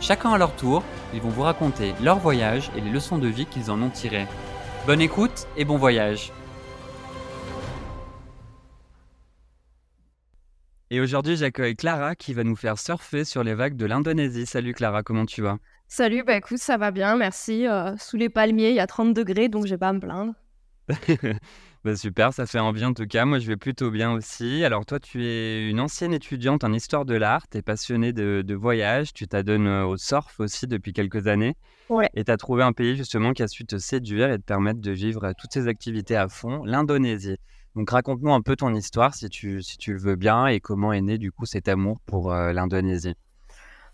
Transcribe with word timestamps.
Chacun 0.00 0.32
à 0.32 0.38
leur 0.38 0.56
tour, 0.56 0.82
ils 1.12 1.20
vont 1.20 1.28
vous 1.28 1.42
raconter 1.42 1.92
leur 2.02 2.18
voyage 2.18 2.70
et 2.74 2.80
les 2.80 2.90
leçons 2.90 3.18
de 3.18 3.28
vie 3.28 3.44
qu'ils 3.44 3.70
en 3.70 3.82
ont 3.82 3.90
tirées. 3.90 4.26
Bonne 4.86 5.02
écoute 5.02 5.46
et 5.58 5.66
bon 5.66 5.76
voyage 5.76 6.32
Et 10.92 11.00
aujourd'hui, 11.00 11.36
j'accueille 11.36 11.76
Clara 11.76 12.16
qui 12.16 12.32
va 12.32 12.42
nous 12.42 12.56
faire 12.56 12.78
surfer 12.78 13.24
sur 13.24 13.44
les 13.44 13.54
vagues 13.54 13.76
de 13.76 13.86
l'Indonésie. 13.86 14.46
Salut 14.46 14.72
Clara, 14.72 15.02
comment 15.02 15.26
tu 15.26 15.42
vas? 15.42 15.58
Salut, 15.86 16.24
bah 16.24 16.36
écoute, 16.36 16.58
ça 16.58 16.78
va 16.78 16.90
bien, 16.90 17.16
merci. 17.16 17.66
Euh, 17.66 17.94
sous 17.96 18.16
les 18.16 18.28
palmiers, 18.28 18.70
il 18.70 18.76
y 18.76 18.80
a 18.80 18.86
30 18.86 19.12
degrés, 19.14 19.48
donc 19.48 19.66
je 19.66 19.70
vais 19.70 19.78
pas 19.78 19.92
me 19.92 20.00
plaindre. 20.00 20.32
Bah, 21.82 21.96
super, 21.96 22.34
ça 22.34 22.44
fait 22.44 22.58
envie 22.58 22.84
en 22.84 22.92
tout 22.92 23.06
cas. 23.06 23.24
Moi, 23.24 23.38
je 23.38 23.46
vais 23.46 23.56
plutôt 23.56 23.90
bien 23.90 24.12
aussi. 24.12 24.64
Alors, 24.64 24.84
toi, 24.84 25.00
tu 25.00 25.24
es 25.24 25.66
une 25.66 25.80
ancienne 25.80 26.12
étudiante 26.12 26.62
en 26.62 26.74
histoire 26.74 27.06
de 27.06 27.14
l'art, 27.14 27.48
tu 27.48 27.56
es 27.56 27.62
passionnée 27.62 28.12
de, 28.12 28.54
voyage, 28.54 29.14
tu 29.14 29.26
t'adonnes 29.26 29.66
euh, 29.66 29.86
au 29.86 29.96
surf 29.96 30.40
aussi 30.40 30.66
depuis 30.66 30.92
quelques 30.92 31.26
années. 31.26 31.56
Ouais. 31.88 32.10
Et 32.12 32.24
tu 32.24 32.30
as 32.30 32.36
trouvé 32.36 32.62
un 32.64 32.74
pays 32.74 32.96
justement 32.96 33.32
qui 33.32 33.42
a 33.42 33.48
su 33.48 33.64
te 33.64 33.78
séduire 33.78 34.30
et 34.30 34.36
te 34.36 34.44
permettre 34.44 34.80
de 34.80 34.90
vivre 34.90 35.24
euh, 35.24 35.32
toutes 35.38 35.54
ces 35.54 35.68
activités 35.68 36.16
à 36.16 36.28
fond, 36.28 36.64
l'Indonésie. 36.64 37.38
Donc, 37.76 37.88
raconte-nous 37.88 38.32
un 38.32 38.42
peu 38.42 38.56
ton 38.56 38.74
histoire 38.74 39.14
si 39.14 39.30
tu, 39.30 39.62
si 39.62 39.78
tu 39.78 39.94
le 39.94 40.00
veux 40.00 40.16
bien 40.16 40.48
et 40.48 40.60
comment 40.60 40.92
est 40.92 41.00
né 41.00 41.16
du 41.16 41.32
coup 41.32 41.46
cet 41.46 41.66
amour 41.66 41.98
pour 42.04 42.30
euh, 42.30 42.52
l'Indonésie. 42.52 43.14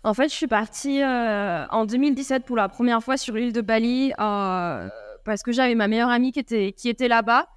En 0.03 0.13
fait, 0.13 0.27
je 0.27 0.35
suis 0.35 0.47
partie 0.47 1.03
en 1.03 1.85
2017 1.85 2.45
pour 2.45 2.55
la 2.55 2.69
première 2.69 3.03
fois 3.03 3.17
sur 3.17 3.35
l'île 3.35 3.51
de 3.51 3.61
Bali 3.61 4.13
parce 4.17 5.43
que 5.43 5.51
j'avais 5.51 5.75
ma 5.75 5.87
meilleure 5.87 6.09
amie 6.09 6.31
qui 6.31 6.39
était, 6.39 6.71
qui 6.71 6.87
était 6.87 7.09
là-bas 7.09 7.47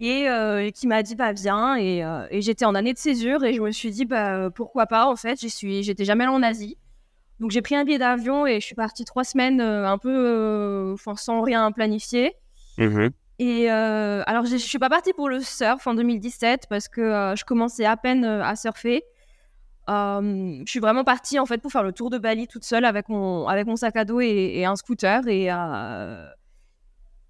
euh, 0.00 0.60
et 0.60 0.72
qui 0.72 0.86
m'a 0.86 1.02
dit 1.02 1.14
bah 1.14 1.32
viens. 1.32 1.76
Et, 1.76 2.04
euh, 2.04 2.26
et 2.30 2.40
j'étais 2.40 2.64
en 2.64 2.74
année 2.74 2.92
de 2.92 2.98
césure 2.98 3.44
et 3.44 3.52
je 3.52 3.60
me 3.60 3.70
suis 3.70 3.90
dit 3.90 4.04
bah 4.04 4.50
pourquoi 4.54 4.86
pas 4.86 5.06
en 5.06 5.16
fait. 5.16 5.40
J'y 5.40 5.50
suis 5.50 5.82
j'étais 5.82 6.04
jamais 6.04 6.24
allée 6.24 6.32
en 6.32 6.42
Asie. 6.42 6.78
Donc 7.40 7.50
j'ai 7.50 7.62
pris 7.62 7.76
un 7.76 7.84
billet 7.84 7.98
d'avion 7.98 8.46
et 8.46 8.60
je 8.60 8.66
suis 8.66 8.74
partie 8.74 9.04
trois 9.04 9.24
semaines 9.24 9.60
euh, 9.60 9.88
un 9.88 9.98
peu 9.98 10.94
sans 11.16 11.42
rien 11.42 11.70
planifier. 11.72 12.34
Mmh 12.78 13.08
et 13.40 13.70
alors 13.70 14.46
je, 14.46 14.56
je 14.56 14.66
suis 14.66 14.80
pas 14.80 14.88
partie 14.88 15.12
pour 15.12 15.28
le 15.28 15.38
surf 15.38 15.86
en 15.86 15.94
2017 15.94 16.66
parce 16.68 16.88
que 16.88 17.34
je 17.36 17.44
commençais 17.44 17.84
à 17.84 17.96
peine 17.96 18.24
à 18.24 18.56
surfer. 18.56 19.04
Je 19.86 20.64
suis 20.66 20.80
vraiment 20.80 21.04
partie 21.04 21.38
en 21.38 21.46
fait 21.46 21.58
pour 21.58 21.70
faire 21.70 21.84
le 21.84 21.92
tour 21.92 22.10
de 22.10 22.18
Bali 22.18 22.48
toute 22.48 22.64
seule 22.64 22.84
avec 22.84 23.08
mon 23.08 23.46
avec 23.46 23.68
mon 23.68 23.76
sac 23.76 23.94
à 23.94 24.04
dos 24.04 24.20
et, 24.20 24.54
et 24.56 24.64
un 24.64 24.74
scooter. 24.74 25.28
Et 25.28 25.50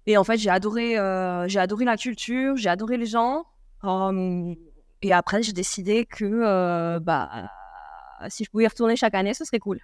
et 0.09 0.17
en 0.17 0.23
fait, 0.23 0.37
j'ai 0.37 0.49
adoré, 0.49 0.97
euh, 0.97 1.47
j'ai 1.47 1.59
adoré 1.59 1.85
la 1.85 1.95
culture, 1.95 2.57
j'ai 2.57 2.69
adoré 2.69 2.97
les 2.97 3.05
gens. 3.05 3.45
Hum, 3.83 4.55
et 5.03 5.13
après, 5.13 5.43
j'ai 5.43 5.53
décidé 5.53 6.05
que 6.05 6.25
euh, 6.25 6.99
bah, 6.99 7.29
si 8.27 8.43
je 8.43 8.49
pouvais 8.49 8.63
y 8.63 8.67
retourner 8.67 8.95
chaque 8.95 9.13
année, 9.13 9.35
ce 9.35 9.45
serait 9.45 9.59
cool. 9.59 9.79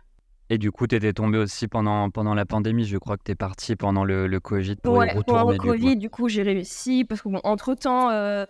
Et 0.49 0.57
du 0.57 0.71
coup, 0.71 0.87
tu 0.87 0.95
étais 0.95 1.13
tombé 1.13 1.37
aussi 1.37 1.67
pendant, 1.67 2.09
pendant 2.09 2.33
la 2.33 2.45
pandémie. 2.47 2.85
Je 2.85 2.97
crois 2.97 3.17
que 3.17 3.23
tu 3.23 3.33
es 3.33 3.35
parti 3.35 3.75
pendant 3.75 4.03
le, 4.03 4.25
le 4.25 4.39
Covid 4.39 4.77
pour 4.77 5.05
y 5.05 5.09
retourner. 5.09 5.23
Pendant 5.25 5.51
le 5.51 5.57
Covid, 5.57 5.95
du 5.95 6.09
coup, 6.09 6.27
j'ai 6.27 6.41
réussi. 6.41 7.05
Parce 7.05 7.21
que, 7.21 7.29
bon, 7.29 7.39
entre-temps, 7.43 8.09
euh, 8.09 8.47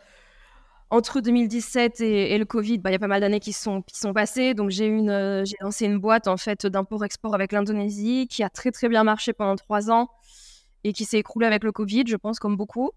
entre 0.91 1.19
2017 1.19 1.99
et, 1.99 2.37
le 2.37 2.45
Covid, 2.45 2.77
bah, 2.77 2.89
il 2.89 2.93
y 2.93 2.95
a 2.95 2.99
pas 2.99 3.07
mal 3.07 3.19
d'années 3.19 3.41
qui 3.41 3.51
sont, 3.51 3.81
qui 3.81 3.97
sont 3.97 4.13
passées. 4.13 4.53
Donc, 4.53 4.69
j'ai 4.69 4.89
lancé 5.59 5.85
une 5.87 5.97
boîte 5.97 6.29
en 6.29 6.37
fait, 6.37 6.65
d'import-export 6.65 7.35
avec 7.35 7.51
l'Indonésie 7.51 8.27
qui 8.29 8.43
a 8.43 8.49
très, 8.49 8.71
très 8.71 8.87
bien 8.87 9.03
marché 9.03 9.33
pendant 9.33 9.57
trois 9.57 9.91
ans 9.91 10.09
et 10.85 10.93
qui 10.93 11.03
s'est 11.03 11.17
écroulé 11.17 11.47
avec 11.47 11.63
le 11.63 11.71
Covid, 11.71 12.03
je 12.07 12.15
pense, 12.15 12.37
comme 12.37 12.55
beaucoup. 12.55 12.91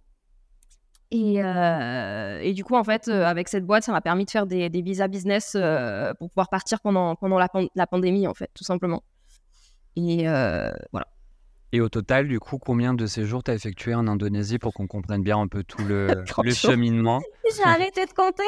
Et, 1.10 1.43
euh, 1.43 2.38
et, 2.43 2.53
du 2.53 2.62
coup, 2.62 2.76
en 2.76 2.84
fait, 2.84 3.09
euh, 3.09 3.25
avec 3.25 3.49
cette 3.49 3.65
boîte, 3.65 3.82
ça 3.82 3.93
m'a 3.93 4.03
permis 4.03 4.26
de 4.26 4.31
faire 4.31 4.47
des, 4.47 4.69
des 4.69 4.82
visas 4.82 5.09
business 5.09 5.54
euh, 5.56 6.12
pour 6.19 6.28
pouvoir 6.28 6.50
partir 6.50 6.81
pendant, 6.81 7.16
pendant 7.16 7.38
la, 7.38 7.49
la, 7.75 7.87
pandémie, 7.87 8.26
en 8.26 8.34
fait, 8.34 8.50
tout 8.53 8.62
simplement. 8.62 9.03
Et 9.97 10.25
voilà. 10.93 11.06
Et 11.72 11.81
au 11.81 11.88
total, 11.88 12.28
du 12.28 12.38
coup, 12.41 12.59
combien 12.59 12.93
de 12.93 13.06
séjours 13.06 13.43
tu 13.43 13.50
as 13.50 13.54
effectué 13.54 13.94
en 13.94 14.06
Indonésie 14.06 14.59
pour 14.59 14.75
qu'on 14.75 14.87
comprenne 14.87 15.22
bien 15.22 15.38
un 15.38 15.49
peu 15.49 15.65
tout 15.65 15.82
le, 15.82 16.09
le 16.44 16.50
cheminement? 16.50 17.20
J'ai 17.56 17.65
arrêté 17.65 18.05
de 18.05 18.12
compter. 18.12 18.43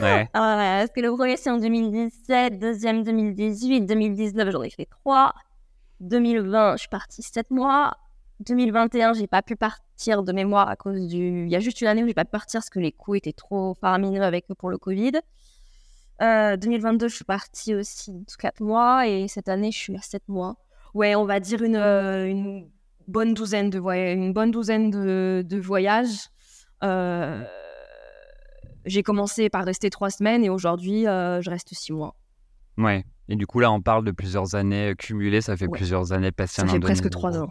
Ouais. 0.00 0.28
Ah 0.34 0.80
parce 0.80 0.90
que 0.90 1.00
le 1.00 1.12
premier, 1.12 1.36
c'est 1.36 1.50
en 1.50 1.58
2017, 1.58 2.58
deuxième 2.58 3.04
2018, 3.04 3.82
2019, 3.82 4.50
j'en 4.50 4.62
ai 4.62 4.70
fait 4.70 4.86
trois. 4.86 5.34
2020, 6.00 6.72
je 6.72 6.80
suis 6.80 6.88
partie 6.88 7.22
sept 7.22 7.50
mois. 7.50 7.96
2021, 8.40 9.14
j'ai 9.14 9.26
pas 9.26 9.42
pu 9.42 9.56
partir 9.56 10.22
de 10.22 10.32
mémoire 10.32 10.68
à 10.68 10.76
cause 10.76 11.06
du. 11.06 11.44
Il 11.44 11.50
y 11.50 11.56
a 11.56 11.60
juste 11.60 11.80
une 11.80 11.86
année 11.86 12.02
où 12.02 12.06
j'ai 12.06 12.14
pas 12.14 12.24
pu 12.24 12.30
partir 12.30 12.60
parce 12.60 12.70
que 12.70 12.78
les 12.78 12.92
coûts 12.92 13.14
étaient 13.14 13.32
trop 13.32 13.74
faramineux 13.80 14.22
avec 14.22 14.46
pour 14.58 14.68
le 14.68 14.78
Covid. 14.78 15.12
2022, 16.20 17.06
euh, 17.06 17.08
je 17.08 17.14
suis 17.14 17.24
partie 17.24 17.74
aussi 17.74 18.24
4 18.38 18.62
mois 18.62 19.06
et 19.06 19.28
cette 19.28 19.48
année, 19.48 19.70
je 19.70 19.78
suis 19.78 19.96
à 19.96 20.00
7 20.00 20.28
mois. 20.28 20.56
Ouais, 20.94 21.14
on 21.14 21.26
va 21.26 21.40
dire 21.40 21.62
une, 21.62 21.76
euh, 21.76 22.26
une 22.26 22.70
bonne 23.06 23.34
douzaine 23.34 23.68
de 23.70 23.78
voyages. 23.78 24.16
Une 24.16 24.32
bonne 24.32 24.50
douzaine 24.50 24.90
de, 24.90 25.44
de 25.46 25.58
voyages. 25.58 26.28
Euh, 26.84 27.44
j'ai 28.86 29.02
commencé 29.02 29.50
par 29.50 29.64
rester 29.64 29.90
3 29.90 30.10
semaines 30.10 30.44
et 30.44 30.50
aujourd'hui, 30.50 31.04
je 31.04 31.50
reste 31.50 31.74
6 31.74 31.92
mois. 31.92 32.16
Ouais. 32.78 33.04
Et 33.28 33.36
du 33.36 33.46
coup, 33.46 33.60
là, 33.60 33.72
on 33.72 33.80
parle 33.82 34.04
de 34.04 34.12
plusieurs 34.12 34.54
années 34.54 34.94
cumulées. 34.96 35.40
Ça 35.40 35.56
fait 35.56 35.68
plusieurs 35.68 36.12
années 36.12 36.32
passées 36.32 36.62
en 36.62 36.68
Indonésie. 36.68 36.96
Ça 36.96 37.02
fait 37.02 37.08
presque 37.08 37.10
3 37.10 37.38
ans. 37.38 37.48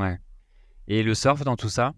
Ouais. 0.00 0.18
Et 0.88 1.02
le 1.02 1.14
surf 1.14 1.44
dans 1.44 1.56
tout 1.56 1.68
ça 1.68 1.92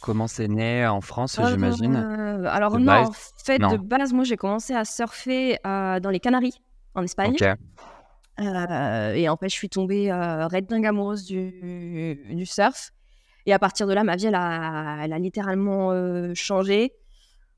Comment 0.00 0.28
c'est 0.28 0.48
né 0.48 0.86
en 0.86 1.00
France, 1.00 1.40
j'imagine? 1.50 1.96
euh, 1.96 2.48
Alors 2.48 2.78
non, 2.78 2.92
en 2.92 3.12
fait, 3.12 3.58
de 3.58 3.76
base, 3.76 4.12
moi, 4.12 4.24
j'ai 4.24 4.36
commencé 4.36 4.72
à 4.72 4.84
surfer 4.84 5.58
euh, 5.66 5.98
dans 5.98 6.10
les 6.10 6.20
Canaries, 6.20 6.54
en 6.94 7.02
Espagne. 7.02 7.36
Euh, 8.40 9.12
et 9.14 9.28
en 9.28 9.36
fait, 9.36 9.48
je 9.48 9.54
suis 9.54 9.68
tombée 9.68 10.12
red 10.12 10.66
dingue 10.66 10.86
amoureuse 10.86 11.24
du, 11.24 12.22
du, 12.30 12.46
surf. 12.46 12.92
Et 13.46 13.52
à 13.52 13.58
partir 13.58 13.88
de 13.88 13.92
là, 13.92 14.04
ma 14.04 14.14
vie, 14.14 14.26
elle 14.26 14.36
a, 14.36 14.98
elle 15.02 15.12
a 15.12 15.18
littéralement 15.18 15.92
changé. 16.34 16.92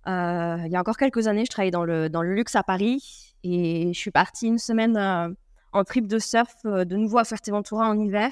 il 0.06 0.68
y 0.70 0.76
a 0.76 0.80
encore 0.80 0.96
quelques 0.96 1.28
années, 1.28 1.44
je 1.44 1.50
travaillais 1.50 1.70
dans 1.70 1.84
le, 1.84 2.08
dans 2.08 2.22
le 2.22 2.34
luxe 2.34 2.56
à 2.56 2.62
Paris. 2.62 3.34
Et 3.44 3.92
je 3.92 3.98
suis 3.98 4.10
partie 4.10 4.46
une 4.46 4.58
semaine 4.58 4.96
en 5.72 5.84
trip 5.84 6.06
de 6.06 6.18
surf 6.18 6.54
de 6.64 6.96
nouveau 6.96 7.18
à 7.18 7.24
Fuerteventura 7.24 7.86
en 7.86 7.98
hiver. 7.98 8.30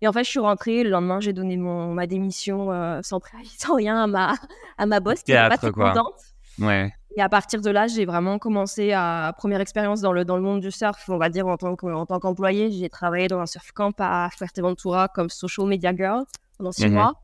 Et 0.00 0.08
en 0.08 0.12
fait, 0.12 0.24
je 0.24 0.30
suis 0.30 0.40
rentrée. 0.40 0.84
Le 0.84 0.90
lendemain, 0.90 1.20
j'ai 1.20 1.32
donné 1.32 1.56
mon, 1.56 1.92
ma 1.92 2.06
démission 2.06 2.70
euh, 2.72 3.00
sans 3.02 3.20
préavis, 3.20 3.54
sans 3.58 3.74
rien 3.74 4.02
à 4.02 4.06
ma, 4.06 4.34
à 4.76 4.86
ma 4.86 5.00
boss 5.00 5.22
qui 5.22 5.32
n'était 5.32 5.48
pas 5.48 5.56
très 5.56 5.72
contente. 5.72 6.14
Ouais. 6.58 6.92
Et 7.16 7.22
à 7.22 7.28
partir 7.28 7.60
de 7.60 7.70
là, 7.70 7.86
j'ai 7.86 8.04
vraiment 8.04 8.38
commencé 8.38 8.92
à 8.92 9.34
première 9.36 9.60
expérience 9.60 10.00
dans 10.00 10.12
le, 10.12 10.24
dans 10.24 10.36
le 10.36 10.42
monde 10.42 10.60
du 10.60 10.70
surf, 10.70 11.04
on 11.08 11.16
va 11.16 11.30
dire 11.30 11.46
en 11.46 11.56
tant 11.56 11.74
qu'employé. 11.74 12.70
j'ai 12.70 12.88
travaillé 12.88 13.26
dans 13.26 13.40
un 13.40 13.46
surf 13.46 13.72
camp 13.72 13.92
à 13.98 14.28
Fuerteventura 14.36 15.08
comme 15.08 15.28
social 15.28 15.66
media 15.66 15.94
girl 15.94 16.24
pendant 16.58 16.72
six 16.72 16.86
mhm. 16.86 16.94
mois. 16.94 17.14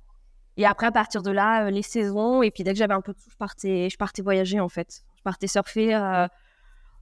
Et 0.56 0.66
après, 0.66 0.86
à 0.86 0.92
partir 0.92 1.22
de 1.22 1.30
là, 1.30 1.66
euh, 1.66 1.70
les 1.70 1.82
saisons. 1.82 2.42
Et 2.42 2.50
puis 2.50 2.64
dès 2.64 2.72
que 2.72 2.78
j'avais 2.78 2.94
un 2.94 3.00
peu 3.00 3.12
de 3.12 3.18
tout, 3.18 3.30
je 3.30 3.36
partais, 3.36 3.88
je 3.90 3.96
partais 3.96 4.22
voyager 4.22 4.58
en 4.58 4.68
fait. 4.68 5.02
Je 5.16 5.22
partais 5.22 5.46
surfer 5.46 5.94
euh, 5.94 6.26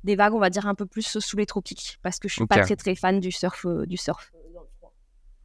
des 0.05 0.17
vagues, 0.17 0.35
on 0.35 0.39
va 0.39 0.51
dire 0.51 0.67
un 0.67 0.75
peu 0.75 0.87
plus 0.87 1.19
sous 1.19 1.37
les 1.37 1.47
tropiques, 1.47 1.99
parce 2.03 2.19
que 2.19 2.29
je 2.29 2.35
suis 2.35 2.47
pas 2.47 2.61
très 2.61 2.77
très 2.77 2.95
fan 2.95 3.21
du 3.21 3.31
surf, 3.31 3.67
du 3.87 3.97
surf. 3.97 4.33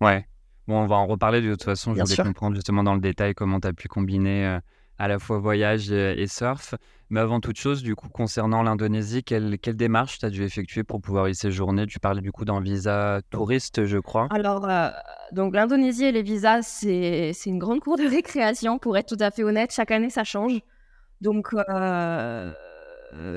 Ouais. 0.01 0.25
Bon, 0.67 0.81
on 0.81 0.87
va 0.87 0.95
en 0.95 1.07
reparler 1.07 1.41
de 1.41 1.51
toute 1.51 1.63
façon. 1.63 1.95
Je 1.95 2.01
voulais 2.01 2.15
comprendre 2.17 2.55
justement 2.55 2.83
dans 2.83 2.93
le 2.93 2.99
détail 2.99 3.33
comment 3.33 3.59
tu 3.59 3.67
as 3.67 3.73
pu 3.73 3.87
combiner 3.87 4.45
euh, 4.45 4.59
à 4.97 5.07
la 5.07 5.17
fois 5.17 5.37
voyage 5.39 5.91
et, 5.91 6.27
surf. 6.27 6.75
Mais 7.09 7.21
avant 7.21 7.39
toute 7.39 7.57
chose, 7.57 7.83
du 7.83 7.95
coup, 7.95 8.09
concernant 8.09 8.63
l'Indonésie, 8.63 9.23
quelle, 9.23 9.59
quelle 9.59 9.77
démarche 9.77 10.19
tu 10.19 10.25
as 10.25 10.29
dû 10.29 10.43
effectuer 10.43 10.83
pour 10.83 10.99
pouvoir 10.99 11.29
y 11.29 11.35
séjourner? 11.35 11.87
Tu 11.87 11.99
parlais 11.99 12.21
du 12.21 12.33
coup 12.33 12.43
d'un 12.43 12.59
visa 12.59 13.21
touriste, 13.29 13.85
je 13.85 13.97
crois. 13.97 14.27
Alors, 14.29 14.69
euh, 14.69 14.89
donc 15.31 15.55
l'Indonésie 15.55 16.03
et 16.03 16.11
les 16.11 16.21
visas, 16.23 16.63
c'est 16.63 17.31
une 17.45 17.59
grande 17.59 17.79
cour 17.79 17.97
de 17.97 18.03
récréation, 18.03 18.77
pour 18.77 18.97
être 18.97 19.15
tout 19.15 19.23
à 19.23 19.31
fait 19.31 19.43
honnête. 19.43 19.71
Chaque 19.73 19.91
année, 19.91 20.09
ça 20.09 20.25
change. 20.25 20.59
Donc, 21.21 21.53
euh, 21.53 22.51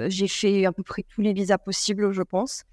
j'ai 0.09 0.27
fait 0.27 0.67
à 0.67 0.73
peu 0.73 0.83
près 0.83 1.05
tous 1.15 1.21
les 1.21 1.33
visas 1.33 1.59
possibles, 1.59 2.11
je 2.11 2.23
pense. 2.23 2.65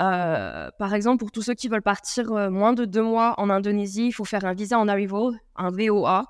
Euh, 0.00 0.70
par 0.78 0.94
exemple, 0.94 1.18
pour 1.18 1.32
tous 1.32 1.42
ceux 1.42 1.54
qui 1.54 1.68
veulent 1.68 1.82
partir 1.82 2.50
moins 2.50 2.72
de 2.72 2.84
deux 2.84 3.02
mois 3.02 3.34
en 3.38 3.50
Indonésie, 3.50 4.06
il 4.06 4.12
faut 4.12 4.24
faire 4.24 4.44
un 4.44 4.54
visa 4.54 4.78
en 4.78 4.88
arrival, 4.88 5.32
un 5.56 5.70
VOA. 5.70 6.26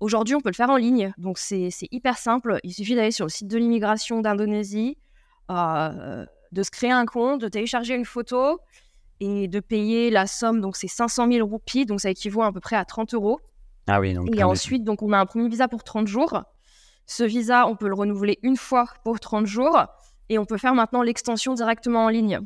Aujourd'hui, 0.00 0.34
on 0.34 0.40
peut 0.40 0.50
le 0.50 0.54
faire 0.54 0.70
en 0.70 0.76
ligne, 0.76 1.12
donc 1.18 1.38
c'est 1.38 1.70
hyper 1.90 2.18
simple. 2.18 2.58
Il 2.62 2.72
suffit 2.72 2.94
d'aller 2.94 3.10
sur 3.10 3.24
le 3.24 3.30
site 3.30 3.48
de 3.48 3.56
l'immigration 3.56 4.20
d'Indonésie, 4.20 4.98
euh, 5.50 6.26
de 6.52 6.62
se 6.62 6.70
créer 6.70 6.92
un 6.92 7.06
compte, 7.06 7.40
de 7.40 7.48
télécharger 7.48 7.94
une 7.94 8.04
photo 8.04 8.60
et 9.20 9.48
de 9.48 9.60
payer 9.60 10.10
la 10.10 10.26
somme. 10.26 10.60
Donc 10.60 10.76
c'est 10.76 10.88
500 10.88 11.30
000 11.30 11.48
roupies, 11.48 11.86
donc 11.86 12.00
ça 12.00 12.10
équivaut 12.10 12.42
à 12.42 12.52
peu 12.52 12.60
près 12.60 12.76
à 12.76 12.84
30 12.84 13.14
euros. 13.14 13.40
Ah 13.86 14.00
oui, 14.00 14.14
donc. 14.14 14.28
Et 14.36 14.42
ensuite, 14.42 14.84
donc 14.84 15.02
on 15.02 15.12
a 15.12 15.18
un 15.18 15.26
premier 15.26 15.48
visa 15.48 15.68
pour 15.68 15.82
30 15.82 16.06
jours. 16.06 16.42
Ce 17.06 17.22
visa, 17.22 17.66
on 17.66 17.76
peut 17.76 17.88
le 17.88 17.94
renouveler 17.94 18.38
une 18.42 18.56
fois 18.56 18.86
pour 19.04 19.18
30 19.18 19.46
jours 19.46 19.86
et 20.28 20.38
on 20.38 20.44
peut 20.44 20.58
faire 20.58 20.74
maintenant 20.74 21.02
l'extension 21.02 21.54
directement 21.54 22.04
en 22.04 22.08
ligne. 22.08 22.40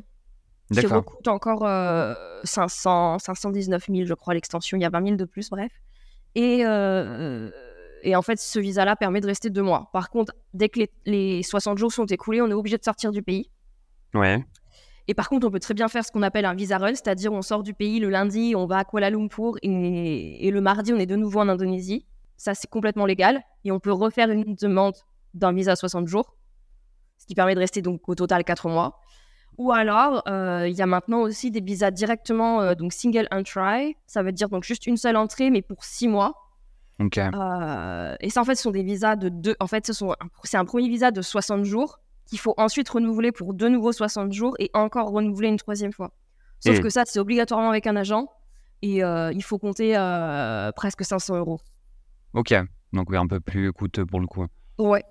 Qui 0.73 0.85
coûte 0.87 1.27
encore 1.27 1.67
500, 2.43 3.19
519 3.19 3.87
000, 3.89 4.05
je 4.05 4.13
crois, 4.13 4.33
l'extension. 4.33 4.77
Il 4.77 4.81
y 4.81 4.85
a 4.85 4.89
20 4.89 5.03
000 5.03 5.15
de 5.17 5.25
plus, 5.25 5.49
bref. 5.49 5.71
Et, 6.35 6.61
euh, 6.65 7.49
et 8.03 8.15
en 8.15 8.21
fait, 8.21 8.39
ce 8.39 8.59
visa-là 8.59 8.95
permet 8.95 9.21
de 9.21 9.27
rester 9.27 9.49
deux 9.49 9.63
mois. 9.63 9.89
Par 9.91 10.09
contre, 10.09 10.33
dès 10.53 10.69
que 10.69 10.81
les, 11.05 11.43
60 11.43 11.77
jours 11.77 11.91
sont 11.91 12.05
écoulés, 12.05 12.41
on 12.41 12.47
est 12.47 12.53
obligé 12.53 12.77
de 12.77 12.83
sortir 12.83 13.11
du 13.11 13.21
pays. 13.21 13.51
Ouais. 14.13 14.43
Et 15.07 15.13
par 15.13 15.27
contre, 15.27 15.47
on 15.47 15.51
peut 15.51 15.59
très 15.59 15.73
bien 15.73 15.87
faire 15.87 16.05
ce 16.05 16.11
qu'on 16.11 16.21
appelle 16.21 16.45
un 16.45 16.53
visa 16.53 16.77
run, 16.77 16.95
c'est-à-dire 16.95 17.33
on 17.33 17.41
sort 17.41 17.63
du 17.63 17.73
pays 17.73 17.99
le 17.99 18.09
lundi, 18.09 18.53
on 18.55 18.65
va 18.65 18.77
à 18.77 18.83
Kuala 18.85 19.09
Lumpur 19.09 19.55
et, 19.61 20.47
et 20.47 20.51
le 20.51 20.61
mardi, 20.61 20.93
on 20.93 20.97
est 20.97 21.05
de 21.05 21.15
nouveau 21.15 21.39
en 21.39 21.49
Indonésie. 21.49 22.05
Ça, 22.37 22.53
c'est 22.53 22.69
complètement 22.69 23.05
légal. 23.05 23.41
Et 23.65 23.71
on 23.71 23.79
peut 23.79 23.91
refaire 23.91 24.29
une 24.29 24.55
demande 24.55 24.95
d'un 25.33 25.53
visa 25.53 25.73
à 25.73 25.75
60 25.75 26.07
jours, 26.07 26.35
ce 27.21 27.27
qui 27.27 27.35
permet 27.35 27.53
de 27.53 27.59
rester 27.59 27.83
donc 27.83 28.09
au 28.09 28.15
total 28.15 28.43
4 28.43 28.67
mois. 28.67 28.99
Ou 29.59 29.71
alors, 29.71 30.23
euh, 30.27 30.67
il 30.67 30.75
y 30.75 30.81
a 30.81 30.87
maintenant 30.87 31.21
aussi 31.21 31.51
des 31.51 31.61
visas 31.61 31.91
directement, 31.91 32.61
euh, 32.61 32.73
donc 32.73 32.93
single 32.93 33.27
entry. 33.31 33.95
Ça 34.07 34.23
veut 34.23 34.31
dire 34.31 34.49
donc 34.49 34.63
juste 34.63 34.87
une 34.87 34.97
seule 34.97 35.15
entrée, 35.15 35.51
mais 35.51 35.61
pour 35.61 35.83
six 35.83 36.07
mois. 36.07 36.33
Ok. 36.99 37.19
Euh, 37.19 38.15
et 38.21 38.31
ça, 38.31 38.41
en 38.41 38.43
fait, 38.43 38.55
ce 38.55 38.63
sont 38.63 38.71
des 38.71 38.81
visas 38.81 39.15
de 39.15 39.29
deux. 39.29 39.55
En 39.59 39.67
fait, 39.67 39.91
c'est 40.43 40.57
un 40.57 40.65
premier 40.65 40.87
visa 40.87 41.11
de 41.11 41.21
60 41.21 41.63
jours 41.63 41.99
qu'il 42.25 42.39
faut 42.39 42.55
ensuite 42.57 42.89
renouveler 42.89 43.31
pour 43.31 43.53
de 43.53 43.67
nouveau 43.67 43.91
60 43.91 44.31
jours 44.33 44.55
et 44.57 44.71
encore 44.73 45.11
renouveler 45.11 45.49
une 45.49 45.57
troisième 45.57 45.93
fois. 45.93 46.11
Sauf 46.59 46.79
que 46.79 46.89
ça, 46.89 47.03
c'est 47.05 47.19
obligatoirement 47.19 47.69
avec 47.69 47.85
un 47.85 47.95
agent 47.95 48.27
et 48.81 49.01
il 49.01 49.43
faut 49.43 49.59
compter 49.59 49.93
presque 50.75 51.03
500 51.03 51.37
euros. 51.37 51.59
Ok. 52.33 52.53
Donc, 52.93 53.09
oui, 53.09 53.17
un 53.17 53.27
peu 53.27 53.39
plus 53.39 53.71
coûteux 53.73 54.05
pour 54.05 54.19
le 54.19 54.27
coup. 54.27 54.45
Ouais. 54.77 55.03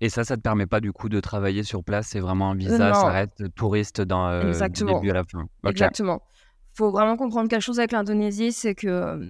Et 0.00 0.08
ça, 0.08 0.24
ça 0.24 0.36
te 0.36 0.40
permet 0.40 0.66
pas 0.66 0.80
du 0.80 0.92
coup 0.92 1.10
de 1.10 1.20
travailler 1.20 1.62
sur 1.62 1.84
place, 1.84 2.08
c'est 2.08 2.20
vraiment 2.20 2.50
un 2.50 2.54
visa, 2.54 2.94
ça 2.94 3.10
reste 3.10 3.54
touriste 3.54 4.00
dans, 4.00 4.28
euh, 4.28 4.52
du 4.68 4.84
début 4.84 5.10
à 5.10 5.14
la 5.14 5.24
fin? 5.24 5.46
Exactement. 5.66 6.22
Il 6.72 6.76
faut 6.76 6.90
vraiment 6.90 7.16
comprendre 7.16 7.50
quelque 7.50 7.62
chose 7.62 7.78
avec 7.78 7.92
l'Indonésie, 7.92 8.52
c'est 8.52 8.74
que 8.74 9.20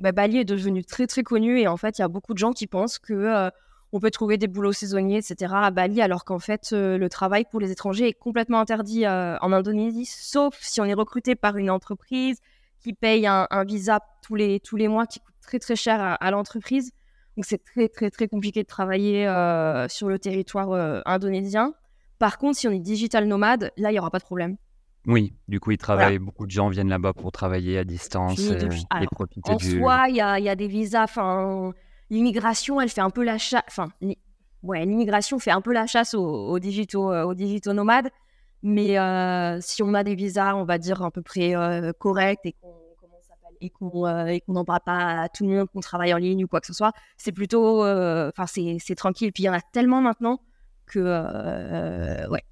bah, 0.00 0.12
Bali 0.12 0.38
est 0.38 0.44
devenu 0.44 0.84
très 0.84 1.08
très 1.08 1.24
connu 1.24 1.58
et 1.58 1.66
en 1.66 1.76
fait, 1.76 1.98
il 1.98 2.02
y 2.02 2.04
a 2.04 2.08
beaucoup 2.08 2.34
de 2.34 2.38
gens 2.38 2.52
qui 2.52 2.68
pensent 2.68 3.00
que 3.00 3.12
euh, 3.12 3.50
on 3.90 3.98
peut 3.98 4.12
trouver 4.12 4.38
des 4.38 4.46
boulots 4.46 4.72
saisonniers, 4.72 5.18
etc. 5.18 5.52
à 5.56 5.70
Bali, 5.72 6.00
alors 6.00 6.24
qu'en 6.24 6.38
fait, 6.38 6.70
euh, 6.72 6.98
le 6.98 7.08
travail 7.08 7.44
pour 7.50 7.58
les 7.58 7.72
étrangers 7.72 8.08
est 8.08 8.12
complètement 8.12 8.60
interdit 8.60 9.08
en 9.08 9.52
Indonésie, 9.52 10.06
sauf 10.06 10.56
si 10.60 10.80
on 10.80 10.84
est 10.84 10.94
recruté 10.94 11.34
par 11.34 11.56
une 11.56 11.68
entreprise 11.68 12.38
qui 12.80 12.92
paye 12.92 13.26
un, 13.26 13.46
visa 13.64 14.00
tous 14.22 14.36
les, 14.36 14.60
tous 14.60 14.76
les 14.76 14.86
mois 14.86 15.06
qui 15.06 15.18
coûte 15.18 15.34
très 15.40 15.58
très 15.58 15.76
cher 15.76 16.16
à 16.20 16.30
l'entreprise. 16.30 16.92
Donc 17.36 17.46
c'est 17.46 17.62
très 17.62 17.88
très 17.88 18.10
très 18.10 18.28
compliqué 18.28 18.62
de 18.62 18.68
travailler 18.68 19.26
euh, 19.26 19.88
sur 19.88 20.08
le 20.08 20.18
territoire 20.18 20.72
euh, 20.72 21.00
indonésien. 21.06 21.72
Par 22.18 22.38
contre, 22.38 22.58
si 22.58 22.68
on 22.68 22.70
est 22.70 22.78
digital 22.78 23.26
nomade, 23.26 23.72
là, 23.76 23.90
il 23.90 23.94
n'y 23.94 23.98
aura 23.98 24.10
pas 24.10 24.18
de 24.18 24.24
problème. 24.24 24.56
Oui, 25.06 25.34
du 25.48 25.58
coup, 25.58 25.72
ils 25.72 25.78
travaillent. 25.78 26.20
Beaucoup 26.20 26.46
de 26.46 26.52
gens 26.52 26.68
viennent 26.68 26.90
là-bas 26.90 27.14
pour 27.14 27.32
travailler 27.32 27.78
à 27.78 27.84
distance 27.84 28.38
et, 28.38 29.06
profiter 29.10 29.50
en 29.50 29.58
soi, 29.58 30.04
il 30.08 30.14
y 30.14 30.20
a, 30.20 30.54
des 30.54 30.68
visas. 30.68 31.02
Enfin, 31.02 31.72
l'immigration, 32.10 32.80
elle 32.80 32.90
fait 32.90 33.00
un 33.00 33.10
peu 33.10 33.24
la 33.24 33.38
chasse. 33.38 33.64
Enfin, 33.66 33.88
ouais, 34.62 34.84
l'immigration 34.86 35.40
fait 35.40 35.50
un 35.50 35.60
peu 35.60 35.72
la 35.72 35.88
chasse 35.88 36.14
aux, 36.14 36.22
aux 36.22 36.58
digitaux, 36.60 37.10
euh, 37.10 37.24
aux 37.24 37.34
digitaux 37.34 37.72
nomades. 37.72 38.10
Mais 38.62 38.96
si 39.60 39.82
on 39.82 39.92
a 39.92 40.04
des 40.04 40.14
visas, 40.14 40.54
on 40.54 40.64
va 40.64 40.78
dire 40.78 41.02
à 41.02 41.10
peu 41.10 41.22
près 41.22 41.54
corrects 41.98 42.38
et 42.44 42.52
qu'on 42.52 42.81
et 43.62 43.70
qu'on 43.70 44.06
euh, 44.06 44.36
n'en 44.48 44.64
parle 44.64 44.80
pas 44.84 45.22
à 45.22 45.28
tout 45.28 45.46
le 45.46 45.54
monde, 45.54 45.68
qu'on 45.72 45.80
travaille 45.80 46.12
en 46.12 46.18
ligne 46.18 46.44
ou 46.44 46.48
quoi 46.48 46.60
que 46.60 46.66
ce 46.66 46.72
soit. 46.72 46.92
C'est 47.16 47.32
plutôt, 47.32 47.84
euh, 47.84 48.30
enfin, 48.36 48.46
c'est 48.46 48.94
tranquille. 48.94 49.32
Puis 49.32 49.44
il 49.44 49.46
y 49.46 49.48
en 49.48 49.54
a 49.54 49.60
tellement 49.60 50.00
maintenant 50.00 50.40
que, 50.86 50.98
euh, 51.00 52.28
ouais. 52.28 52.42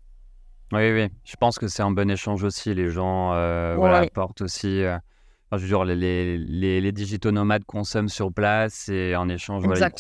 Oui, 0.73 0.93
oui. 0.93 1.09
Je 1.25 1.37
pense 1.37 1.59
que 1.59 1.67
c'est 1.67 1.83
un 1.83 1.91
bon 1.91 2.09
échange 2.09 2.45
aussi. 2.45 2.73
Les 2.75 2.91
gens 2.91 3.31
voilà, 3.77 3.99
apportent 3.99 4.43
aussi. 4.43 4.83
Enfin, 4.85 5.57
je 5.57 5.63
veux 5.63 5.69
dire, 5.69 5.85
les, 5.85 6.39
les, 6.39 6.81
les, 6.81 6.93
digitaux 6.93 7.33
nomades 7.33 7.65
consomment 7.65 8.09
sur 8.09 8.33
place 8.33 8.89
et 8.89 9.17
en 9.17 9.29
échange, 9.29 9.65
voilà, 9.65 9.91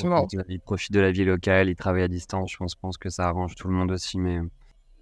ils, 0.49 0.61
profitent, 0.61 0.93
de 0.93 1.01
la 1.01 1.11
vie 1.11 1.25
locale, 1.25 1.69
ils 1.69 1.75
travaillent 1.75 2.05
à 2.05 2.09
distance. 2.09 2.53
Je 2.53 2.57
pense, 2.57 2.73
je 2.75 2.79
pense 2.81 2.99
que 2.99 3.11
ça 3.11 3.27
arrange 3.27 3.57
tout 3.57 3.67
le 3.67 3.75
monde 3.75 3.91
aussi. 3.91 4.17
Mais... 4.17 4.39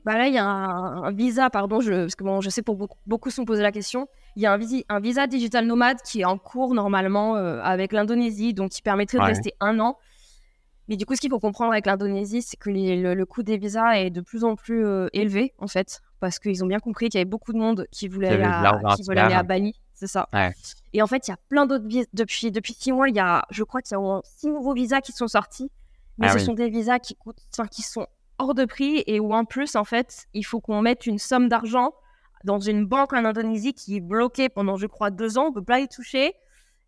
Bah 0.09 0.17
là, 0.17 0.27
il 0.27 0.33
y 0.33 0.39
a 0.39 0.47
un, 0.47 1.13
visa, 1.13 1.51
pardon, 1.51 1.83
je, 1.83 1.93
parce 1.93 2.15
que 2.15 2.25
bon, 2.25 2.41
je 2.41 2.49
sais 2.49 2.63
pour 2.63 2.77
beaucoup, 2.77 2.97
beaucoup 3.07 3.29
se 3.29 3.37
sont 3.37 3.45
posé 3.45 3.63
la 3.63 3.73
question. 3.73 4.09
Il 4.37 4.43
y 4.43 4.47
a 4.47 4.55
un, 4.55 4.59
un, 4.89 5.01
visa 5.01 5.27
digital 5.27 5.67
nomade 5.67 5.99
qui 6.01 6.23
est 6.23 6.25
en 6.25 6.39
cours 6.39 6.73
normalement 6.73 7.37
euh, 7.37 7.61
avec 7.63 7.93
l'Indonésie, 7.93 8.55
donc 8.55 8.71
qui 8.71 8.81
permettrait 8.81 9.19
de 9.19 9.25
rester 9.25 9.53
un 9.61 9.79
an. 9.81 9.99
Mais 10.89 10.97
du 10.97 11.05
coup, 11.05 11.15
ce 11.15 11.21
qu'il 11.21 11.29
faut 11.29 11.39
comprendre 11.39 11.73
avec 11.73 11.85
l'Indonésie, 11.85 12.41
c'est 12.41 12.57
que 12.57 12.71
le, 12.71 13.25
coût 13.27 13.43
des 13.43 13.59
visas 13.59 13.99
est 13.99 14.09
de 14.09 14.23
plus 14.23 14.45
en 14.45 14.57
plus 14.57 14.83
euh, 14.83 15.09
élevé, 15.13 15.53
en 15.59 15.67
fait, 15.67 16.01
parce 16.21 16.39
qu'ils 16.39 16.65
ont 16.65 16.69
bien 16.69 16.81
compris 16.81 17.11
qu'il 17.11 17.19
y 17.19 17.21
avait 17.21 17.29
beaucoup 17.29 17.53
de 17.53 17.59
monde 17.59 17.87
qui 17.93 18.09
voulait 18.09 18.29
aller, 18.29 18.45
à, 18.45 18.81
qui 18.97 19.11
aller 19.11 19.35
à 19.35 19.43
Bali, 19.43 19.75
c'est 19.93 20.07
ça. 20.07 20.27
Et 20.95 21.03
en 21.03 21.07
fait, 21.07 21.29
il 21.29 21.33
y 21.33 21.35
a 21.35 21.39
plein 21.51 21.67
d'autres 21.67 21.87
visas. 21.87 22.09
Depuis, 22.15 22.51
depuis 22.51 22.73
six 22.73 22.93
mois, 22.93 23.11
il 23.11 23.15
y 23.15 23.21
a, 23.21 23.45
je 23.51 23.63
crois 23.63 23.83
qu'il 23.83 23.95
y 23.95 24.01
a 24.01 24.21
six 24.25 24.47
nouveaux 24.47 24.73
visas 24.73 25.03
qui 25.03 25.13
sont 25.13 25.29
sortis. 25.29 25.71
Mais 26.17 26.29
ah 26.31 26.33
ce 26.33 26.39
sont 26.39 26.55
des 26.55 26.71
visas 26.71 26.99
qui, 26.99 27.15
coûtent, 27.15 27.37
qui 27.71 27.83
sont 27.83 28.07
hors 28.39 28.55
de 28.55 28.65
prix 28.65 29.03
et 29.07 29.21
où 29.21 29.33
en 29.35 29.45
plus, 29.45 29.77
en 29.77 29.85
fait, 29.85 30.27
il 30.33 30.45
faut 30.45 30.61
qu'on 30.61 30.81
mette 30.83 31.07
une 31.07 31.19
somme 31.19 31.49
d'argent 31.49 31.93
dans 32.45 32.61
une 32.61 32.87
banque 32.87 33.13
en 33.13 33.25
Indonésie 33.25 33.75
qui 33.75 33.97
est 33.97 34.01
bloquée 34.01 34.49
pendant, 34.49 34.77
je 34.77 34.87
crois, 34.87 35.11
deux 35.11 35.39
ans. 35.39 35.47
On 35.47 35.51
ne 35.51 35.55
peut 35.55 35.65
pas 35.65 35.81
y 35.81 35.89
toucher. 35.89 36.35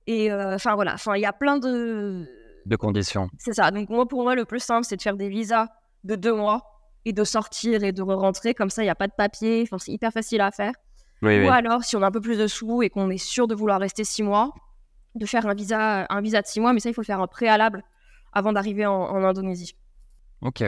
Et 0.06 0.30
euh, 0.30 0.54
enfin, 0.54 0.74
voilà. 0.74 0.94
Enfin, 0.94 1.16
il 1.16 1.20
y 1.20 1.26
a 1.26 1.32
plein 1.32 1.58
de... 1.58 2.26
De 2.66 2.76
conditions. 2.76 3.28
C'est 3.38 3.54
ça. 3.54 3.70
Donc, 3.70 3.88
moi, 3.88 4.06
pour 4.06 4.22
moi, 4.22 4.34
le 4.34 4.44
plus 4.44 4.60
simple, 4.60 4.84
c'est 4.84 4.96
de 4.96 5.02
faire 5.02 5.16
des 5.16 5.28
visas 5.28 5.66
de 6.04 6.14
deux 6.14 6.34
mois 6.34 6.62
et 7.04 7.12
de 7.12 7.24
sortir 7.24 7.82
et 7.82 7.92
de 7.92 8.02
re-rentrer. 8.02 8.54
Comme 8.54 8.70
ça, 8.70 8.82
il 8.82 8.86
n'y 8.86 8.90
a 8.90 8.94
pas 8.94 9.08
de 9.08 9.12
papier. 9.12 9.62
Enfin, 9.62 9.78
c'est 9.78 9.92
hyper 9.92 10.12
facile 10.12 10.40
à 10.40 10.50
faire. 10.50 10.72
Ou 11.22 11.26
alors, 11.26 11.84
si 11.84 11.96
on 11.96 12.02
a 12.02 12.06
un 12.06 12.10
peu 12.10 12.20
plus 12.20 12.38
de 12.38 12.46
sous 12.46 12.82
et 12.82 12.88
qu'on 12.88 13.10
est 13.10 13.18
sûr 13.18 13.46
de 13.46 13.54
vouloir 13.54 13.80
rester 13.80 14.04
six 14.04 14.22
mois, 14.22 14.52
de 15.14 15.26
faire 15.26 15.46
un 15.46 15.54
visa, 15.54 16.06
un 16.08 16.20
visa 16.20 16.40
de 16.40 16.46
six 16.46 16.60
mois. 16.60 16.72
Mais 16.72 16.80
ça, 16.80 16.88
il 16.88 16.94
faut 16.94 17.02
le 17.02 17.06
faire 17.06 17.20
en 17.20 17.26
préalable 17.26 17.82
avant 18.32 18.52
d'arriver 18.52 18.86
en, 18.86 18.94
en 18.94 19.24
Indonésie. 19.24 19.74
Ok. 20.42 20.64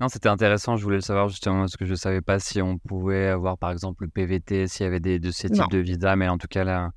Non, 0.00 0.08
c'était 0.08 0.28
intéressant. 0.28 0.76
Je 0.76 0.82
voulais 0.82 0.96
le 0.96 1.02
savoir 1.02 1.28
justement 1.28 1.60
parce 1.60 1.76
que 1.76 1.84
je 1.84 1.92
ne 1.92 1.96
savais 1.96 2.20
pas 2.20 2.38
si 2.38 2.60
on 2.60 2.78
pouvait 2.78 3.28
avoir 3.28 3.58
par 3.58 3.70
exemple 3.70 4.04
le 4.04 4.10
PVT, 4.10 4.66
s'il 4.66 4.84
y 4.84 4.86
avait 4.86 5.00
des, 5.00 5.18
de 5.18 5.30
ces 5.30 5.48
types 5.48 5.70
de 5.70 5.78
visas, 5.78 6.16
mais 6.16 6.28
en 6.28 6.38
tout 6.38 6.48
cas 6.48 6.64
là, 6.64 6.90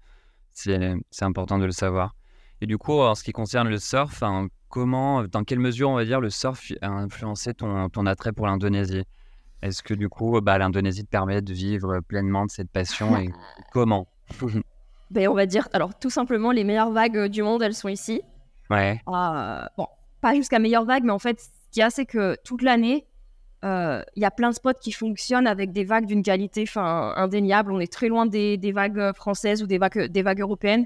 c'est 0.53 0.97
important 1.21 1.59
de 1.59 1.65
le 1.65 1.71
savoir. 1.71 2.15
Et 2.61 2.65
du 2.65 2.77
coup, 2.77 2.93
en 2.93 3.13
ce 3.13 3.23
qui 3.23 3.31
concerne 3.31 3.69
le 3.69 3.77
surf, 3.77 4.23
hein, 4.23 4.47
comment, 4.69 5.23
dans 5.23 5.43
quelle 5.43 5.59
mesure 5.59 5.91
on 5.91 5.95
va 5.95 6.05
dire 6.05 6.19
le 6.19 6.31
surf 6.31 6.71
a 6.81 6.87
influencé 6.87 7.53
ton, 7.53 7.87
ton 7.89 8.07
attrait 8.07 8.33
pour 8.33 8.47
l'Indonésie? 8.47 9.03
Est-ce 9.61 9.83
que 9.83 9.93
du 9.93 10.09
coup, 10.09 10.39
bah, 10.41 10.57
l'Indonésie 10.57 11.03
te 11.03 11.09
permet 11.09 11.41
de 11.41 11.53
vivre 11.53 11.99
pleinement 12.01 12.45
de 12.45 12.51
cette 12.51 12.71
passion 12.71 13.17
et 13.17 13.29
comment? 13.73 14.07
Ben, 15.11 15.27
On 15.27 15.33
va 15.33 15.45
dire, 15.45 15.67
alors 15.73 15.97
tout 15.97 16.09
simplement, 16.09 16.51
les 16.51 16.63
meilleures 16.63 16.91
vagues 16.91 17.27
du 17.27 17.43
monde, 17.43 17.61
elles 17.61 17.73
sont 17.75 17.89
ici. 17.89 18.21
Ouais. 18.69 19.01
Euh, 19.07 19.61
bon, 19.77 19.87
pas 20.21 20.35
jusqu'à 20.35 20.59
meilleures 20.59 20.85
vagues, 20.85 21.03
mais 21.03 21.11
en 21.11 21.19
fait, 21.19 21.39
qu'il 21.71 21.81
y 21.81 21.83
a, 21.83 21.89
c'est 21.89 22.05
que 22.05 22.35
toute 22.43 22.61
l'année, 22.61 23.07
euh, 23.65 24.03
il 24.15 24.21
y 24.21 24.25
a 24.25 24.31
plein 24.31 24.49
de 24.49 24.55
spots 24.55 24.73
qui 24.79 24.91
fonctionnent 24.91 25.47
avec 25.47 25.71
des 25.71 25.83
vagues 25.83 26.05
d'une 26.05 26.23
qualité 26.23 26.65
indéniable. 26.75 27.71
On 27.71 27.79
est 27.79 27.91
très 27.91 28.07
loin 28.07 28.25
des, 28.25 28.71
vagues 28.73 29.13
françaises 29.15 29.63
ou 29.63 29.67
des 29.67 29.77
vagues, 29.77 30.05
des 30.05 30.21
vagues 30.21 30.41
européennes. 30.41 30.85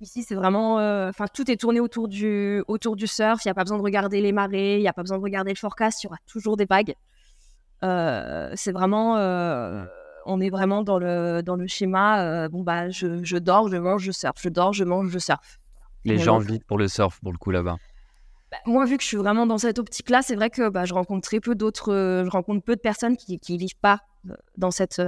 Ici, 0.00 0.22
c'est 0.22 0.34
vraiment. 0.34 0.80
Euh, 0.80 1.08
enfin, 1.08 1.26
tout 1.32 1.48
est 1.50 1.56
tourné 1.56 1.78
autour 1.78 2.08
du, 2.08 2.62
autour 2.66 2.96
du 2.96 3.06
surf. 3.06 3.44
Il 3.44 3.48
n'y 3.48 3.52
a 3.52 3.54
pas 3.54 3.62
besoin 3.62 3.78
de 3.78 3.82
regarder 3.82 4.20
les 4.20 4.32
marées, 4.32 4.76
il 4.76 4.80
n'y 4.80 4.88
a 4.88 4.92
pas 4.92 5.02
besoin 5.02 5.18
de 5.18 5.22
regarder 5.22 5.52
le 5.52 5.56
forecast. 5.56 6.02
Il 6.02 6.06
y 6.06 6.08
aura 6.08 6.18
toujours 6.26 6.56
des 6.56 6.64
vagues. 6.64 6.94
Euh, 7.84 8.50
c'est 8.56 8.72
vraiment. 8.72 9.14
on 10.26 10.40
est 10.40 10.50
vraiment 10.50 10.82
dans 10.82 10.98
le, 10.98 11.42
dans 11.42 11.56
le 11.56 11.66
schéma. 11.66 12.48
bon, 12.48 12.62
bah, 12.62 12.90
je, 12.90 13.22
je, 13.22 13.36
dors, 13.38 13.68
je 13.68 13.76
mange, 13.76 14.02
je 14.02 14.12
surf. 14.12 14.34
Je 14.40 14.48
dors, 14.48 14.72
je 14.72 14.84
mange, 14.84 15.08
je 15.08 15.18
surf. 15.18 15.60
Les 16.04 16.18
gens 16.18 16.38
vivent 16.38 16.64
pour 16.66 16.78
le 16.78 16.88
surf, 16.88 17.20
pour 17.20 17.32
le 17.32 17.38
coup, 17.38 17.52
là-bas. 17.52 17.76
Bah, 18.52 18.58
moi, 18.66 18.84
vu 18.84 18.98
que 18.98 19.02
je 19.02 19.08
suis 19.08 19.16
vraiment 19.16 19.46
dans 19.46 19.58
cette 19.58 19.78
optique-là, 19.78 20.22
c'est 20.22 20.36
vrai 20.36 20.50
que 20.50 20.68
bah, 20.68 20.84
je 20.84 20.94
rencontre 20.94 21.26
très 21.26 21.40
peu 21.40 21.54
d'autres, 21.54 22.22
je 22.24 22.30
rencontre 22.30 22.62
peu 22.62 22.76
de 22.76 22.80
personnes 22.80 23.16
qui 23.16 23.56
vivent 23.56 23.78
pas 23.80 24.00
dans 24.56 24.70
cette, 24.70 25.00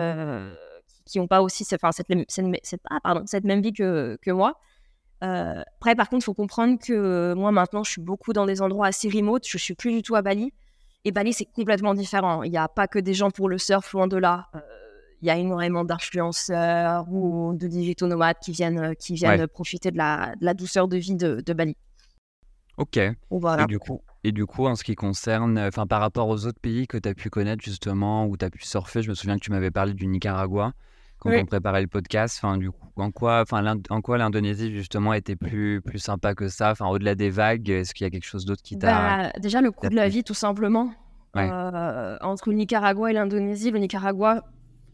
qui 1.05 1.19
n'ont 1.19 1.27
pas 1.27 1.43
aussi, 1.43 1.65
cette, 1.65 1.81
cette, 1.93 2.09
cette, 2.29 2.81
ah, 2.91 2.99
pardon, 3.03 3.23
cette 3.27 3.45
même 3.45 3.61
vie 3.61 3.73
que, 3.73 4.19
que 4.23 4.31
moi. 4.31 4.55
après, 5.21 5.95
par 5.95 6.09
contre, 6.09 6.23
il 6.23 6.25
faut 6.25 6.35
comprendre 6.35 6.79
que 6.79 7.35
moi, 7.35 7.53
maintenant, 7.53 7.85
je 7.85 7.91
suis 7.91 8.03
beaucoup 8.03 8.33
dans 8.33 8.47
des 8.47 8.63
endroits 8.63 8.87
assez 8.87 9.09
remote. 9.09 9.47
Je 9.47 9.59
suis 9.59 9.75
plus 9.75 9.93
du 9.93 10.03
tout 10.03 10.15
à 10.15 10.23
Bali. 10.23 10.53
Et 11.05 11.13
Bali, 11.13 11.35
c'est 11.35 11.45
complètement 11.45 11.95
différent. 11.95 12.43
Il 12.43 12.51
n'y 12.51 12.57
a 12.57 12.69
pas 12.69 12.89
que 12.89 12.99
des 12.99 13.15
gens 13.15 13.31
pour 13.31 13.49
le 13.49 13.59
surf, 13.59 13.93
loin 13.93 14.07
de 14.07 14.17
là. 14.17 14.49
Il 15.21 15.29
y 15.29 15.31
a 15.31 15.37
énormément 15.37 15.85
d'influenceurs 15.85 17.07
ou 17.11 17.55
de 17.55 17.67
digitaux 17.67 18.07
nomades 18.07 18.37
qui 18.43 18.53
viennent, 18.53 18.95
qui 18.97 19.15
viennent 19.15 19.47
profiter 19.47 19.91
de 19.91 19.97
la, 19.97 20.35
de 20.41 20.45
la, 20.45 20.55
douceur 20.55 20.89
de 20.89 20.97
vie 20.97 21.15
de, 21.15 21.43
de 21.45 21.53
Bali. 21.53 21.77
Ok. 22.77 22.97
Et 22.97 23.67
du 23.67 23.79
coup, 23.79 24.01
et 24.25 24.33
du 24.33 24.47
coup, 24.47 24.67
en 24.67 24.75
ce 24.75 24.85
qui 24.85 24.95
concerne, 24.95 25.59
enfin, 25.59 25.87
par 25.87 26.01
rapport 26.01 26.29
aux 26.29 26.47
autres 26.47 26.61
pays 26.61 26.87
que 26.87 26.97
tu 26.97 27.09
as 27.09 27.15
pu 27.15 27.31
connaître 27.31 27.63
justement, 27.63 28.27
où 28.27 28.37
tu 28.37 28.45
as 28.45 28.51
pu 28.51 28.65
surfer, 28.65 29.03
je 29.03 29.11
me 29.11 29.15
souviens 29.15 29.37
que 29.37 29.45
tu 29.45 29.51
m'avais 29.51 29.71
parlé 29.71 29.93
du 29.93 30.07
Nicaragua 30.07 30.73
quand 31.19 31.31
on 31.31 31.45
préparait 31.45 31.83
le 31.83 31.89
podcast. 31.89 32.39
Enfin, 32.43 32.57
du 32.57 32.71
coup, 32.71 32.87
en 32.97 33.11
quoi, 33.11 33.43
enfin, 33.43 33.77
en 33.91 34.01
quoi 34.01 34.19
l'Indonésie 34.19 34.73
justement 34.73 35.13
était 35.13 35.37
plus, 35.37 35.81
plus 35.83 35.99
sympa 35.99 36.35
que 36.35 36.49
ça? 36.49 36.71
Enfin, 36.71 36.87
au-delà 36.87 37.15
des 37.15 37.31
vagues, 37.31 37.69
est-ce 37.69 37.95
qu'il 37.95 38.05
y 38.05 38.09
a 38.09 38.11
quelque 38.11 38.27
chose 38.27 38.45
d'autre 38.45 38.63
qui 38.63 38.79
t'a 38.79 39.27
bah, 39.27 39.31
Déjà, 39.41 39.61
le 39.61 39.71
coût 39.71 39.89
de 39.89 39.95
la 39.95 40.09
vie, 40.09 40.25
tout 40.25 40.35
simplement. 40.35 40.93
Euh, 41.37 42.17
entre 42.21 42.51
le 42.51 42.55
Nicaragua 42.55 43.11
et 43.11 43.13
l'Indonésie, 43.13 43.71
le 43.73 43.79
Nicaragua, 43.79 44.45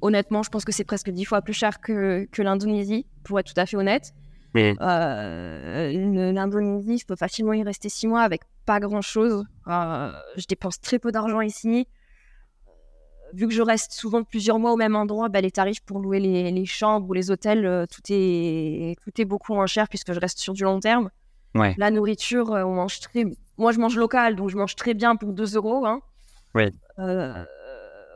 honnêtement, 0.00 0.42
je 0.42 0.50
pense 0.50 0.64
que 0.64 0.72
c'est 0.72 0.84
presque 0.84 1.10
dix 1.10 1.24
fois 1.24 1.42
plus 1.42 1.52
cher 1.52 1.80
que, 1.80 2.26
que 2.32 2.42
l'Indonésie, 2.42 3.06
pour 3.24 3.38
être 3.38 3.52
tout 3.52 3.60
à 3.60 3.66
fait 3.66 3.76
honnête. 3.76 4.14
Euh, 4.56 6.32
L'Indonésie, 6.32 6.98
je 6.98 7.06
peux 7.06 7.16
facilement 7.16 7.52
y 7.52 7.62
rester 7.62 7.88
six 7.88 8.06
mois 8.06 8.22
avec 8.22 8.42
pas 8.66 8.80
grand 8.80 9.02
chose. 9.02 9.44
Euh, 9.68 10.12
je 10.36 10.46
dépense 10.46 10.80
très 10.80 10.98
peu 10.98 11.12
d'argent 11.12 11.40
ici. 11.40 11.86
Euh, 12.66 12.70
vu 13.34 13.48
que 13.48 13.54
je 13.54 13.62
reste 13.62 13.92
souvent 13.92 14.24
plusieurs 14.24 14.58
mois 14.58 14.72
au 14.72 14.76
même 14.76 14.96
endroit, 14.96 15.28
bah, 15.28 15.40
les 15.40 15.50
tarifs 15.50 15.80
pour 15.84 16.00
louer 16.00 16.20
les, 16.20 16.66
chambres 16.66 17.08
ou 17.08 17.12
les 17.12 17.30
hôtels, 17.30 17.86
tout, 17.90 18.02
est, 18.10 18.96
tout 19.02 19.20
est 19.20 19.24
beaucoup 19.24 19.54
moins 19.54 19.66
cher 19.66 19.88
puisque 19.88 20.12
je 20.12 20.20
reste 20.20 20.38
sur 20.38 20.52
du 20.52 20.64
long 20.64 20.80
terme. 20.80 21.10
Ouais. 21.54 21.74
La 21.78 21.90
nourriture, 21.90 22.50
on 22.50 22.74
mange 22.74 23.00
très. 23.00 23.24
Moi, 23.58 23.72
je 23.72 23.78
mange 23.78 23.96
local, 23.96 24.36
donc 24.36 24.50
je 24.50 24.56
mange 24.56 24.76
très 24.76 24.94
bien 24.94 25.16
pour 25.16 25.32
2 25.32 25.56
euros. 25.56 25.84
Hein. 25.84 26.00
Ouais 26.54 26.72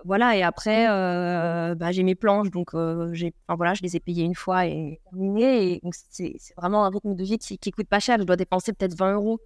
voilà, 0.04 0.37
et 0.37 0.42
après, 0.42 0.87
euh, 0.90 1.75
bah, 1.75 1.90
j'ai 1.90 2.02
mes 2.02 2.14
planches, 2.14 2.50
donc 2.50 2.75
euh, 2.75 3.08
j'ai, 3.14 3.32
enfin, 3.49 3.56
voilà, 3.56 3.73
je 3.73 3.82
les 3.82 3.96
ai 3.96 4.00
payées 4.00 4.25
une 4.25 4.34
fois 4.34 4.66
et 4.66 5.00
terminé. 5.11 5.73
Et 5.73 5.80
donc, 5.82 5.94
c'est, 6.11 6.37
vraiment 6.58 6.84
un 6.84 6.90
rythme 6.90 7.14
de 7.14 7.25
vie 7.25 7.38
qui, 7.38 7.56
qui 7.56 7.70
coûte 7.70 7.88
pas 7.88 8.00
cher. 8.00 8.18
Je 8.18 8.25
dois 8.25 8.37
dépenser 8.37 8.75
peut-être 8.75 8.94
20 8.94 9.14
euros, 9.14 9.40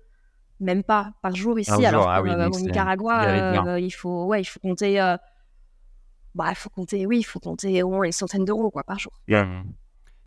même 0.59 0.83
pas 0.83 1.13
par 1.23 1.37
jour 1.37 1.61
ici. 1.61 1.87
alors 1.87 2.09
ah 2.09 2.21
euh, 2.21 2.49
au 2.49 2.59
Nicaragua, 2.59 3.79
il 3.79 3.91
faut, 3.91 4.25
ouais, 4.27 4.41
il 4.41 4.47
faut 4.47 4.59
compter. 4.59 4.97
bah, 6.35 6.47
il 6.51 6.57
faut 6.57 6.71
compter, 6.71 7.07
oui, 7.07 7.21
il 7.21 7.25
faut 7.25 7.41
compter 7.41 7.81
au 7.85 7.91
moins 7.91 8.05
une 8.05 8.13
centaine 8.13 8.45
d'euros 8.45 8.71
quoi, 8.71 8.83
par 8.83 8.99
jour. 8.99 9.13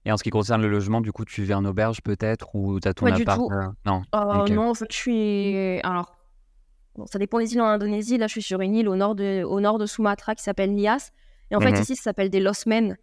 Et 0.03 0.11
en 0.11 0.17
ce 0.17 0.23
qui 0.23 0.31
concerne 0.31 0.61
le 0.61 0.69
logement, 0.69 1.01
du 1.01 1.11
coup, 1.11 1.25
tu 1.25 1.43
vis 1.43 1.53
en 1.53 1.63
auberge 1.65 2.01
peut-être 2.01 2.55
ou 2.55 2.79
tu 2.79 2.87
as 2.87 2.93
ton 2.93 3.05
appart 3.05 3.41
Non. 3.85 4.01
Non, 4.13 4.69
en 4.69 4.73
fait, 4.73 4.87
je 4.89 4.95
suis. 4.95 5.79
Alors, 5.83 6.15
ça 7.05 7.19
dépend 7.19 7.39
des 7.39 7.53
îles 7.53 7.61
en 7.61 7.67
Indonésie. 7.67 8.17
Là, 8.17 8.27
je 8.27 8.33
suis 8.33 8.41
sur 8.41 8.61
une 8.61 8.75
île 8.75 8.89
au 8.89 8.95
nord 8.95 9.15
de, 9.15 9.43
au 9.43 9.59
nord 9.59 9.77
de 9.77 9.85
Sumatra 9.85 10.35
qui 10.35 10.43
s'appelle 10.43 10.73
Nias. 10.73 11.11
Et 11.49 11.55
en 11.55 11.59
fait, 11.59 11.71
mhm. 11.71 11.81
ici, 11.81 11.95
ça 11.95 12.03
s'appelle 12.03 12.29
des 12.29 12.39
Losmen. 12.39 12.97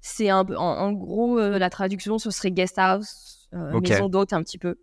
C'est 0.00 0.30
un, 0.30 0.44
en, 0.56 0.92
gros, 0.92 1.38
euh, 1.38 1.58
la 1.58 1.70
traduction, 1.70 2.18
ce 2.18 2.30
serait 2.30 2.50
guest 2.50 2.78
house, 2.78 3.48
euh, 3.54 3.80
maison 3.80 4.08
d'hôte 4.08 4.32
un 4.32 4.42
petit 4.42 4.58
peu. 4.58 4.76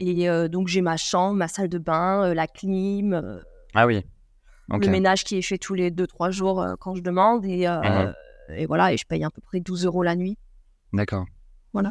Et 0.00 0.28
euh, 0.28 0.48
donc, 0.48 0.68
j'ai 0.68 0.82
ma 0.82 0.96
chambre, 0.96 1.34
ma 1.34 1.48
salle 1.48 1.68
de 1.68 1.78
bain, 1.78 2.34
la 2.34 2.46
clim. 2.46 3.40
ah 3.74 3.86
oui. 3.86 4.04
Le 4.68 4.88
ménage 4.88 5.24
qui 5.24 5.36
est 5.36 5.42
fait 5.42 5.58
tous 5.58 5.74
les 5.74 5.90
2-3 5.90 6.30
jours 6.30 6.64
quand 6.80 6.94
je 6.94 7.02
demande. 7.02 7.44
Et, 7.44 7.66
mhm. 7.66 8.14
et 8.56 8.66
voilà, 8.66 8.92
et 8.92 8.96
je 8.96 9.06
paye 9.06 9.24
à 9.24 9.30
peu 9.30 9.40
près 9.42 9.60
12 9.60 9.84
euros 9.86 10.02
la 10.02 10.16
nuit. 10.16 10.38
D'accord. 10.92 11.26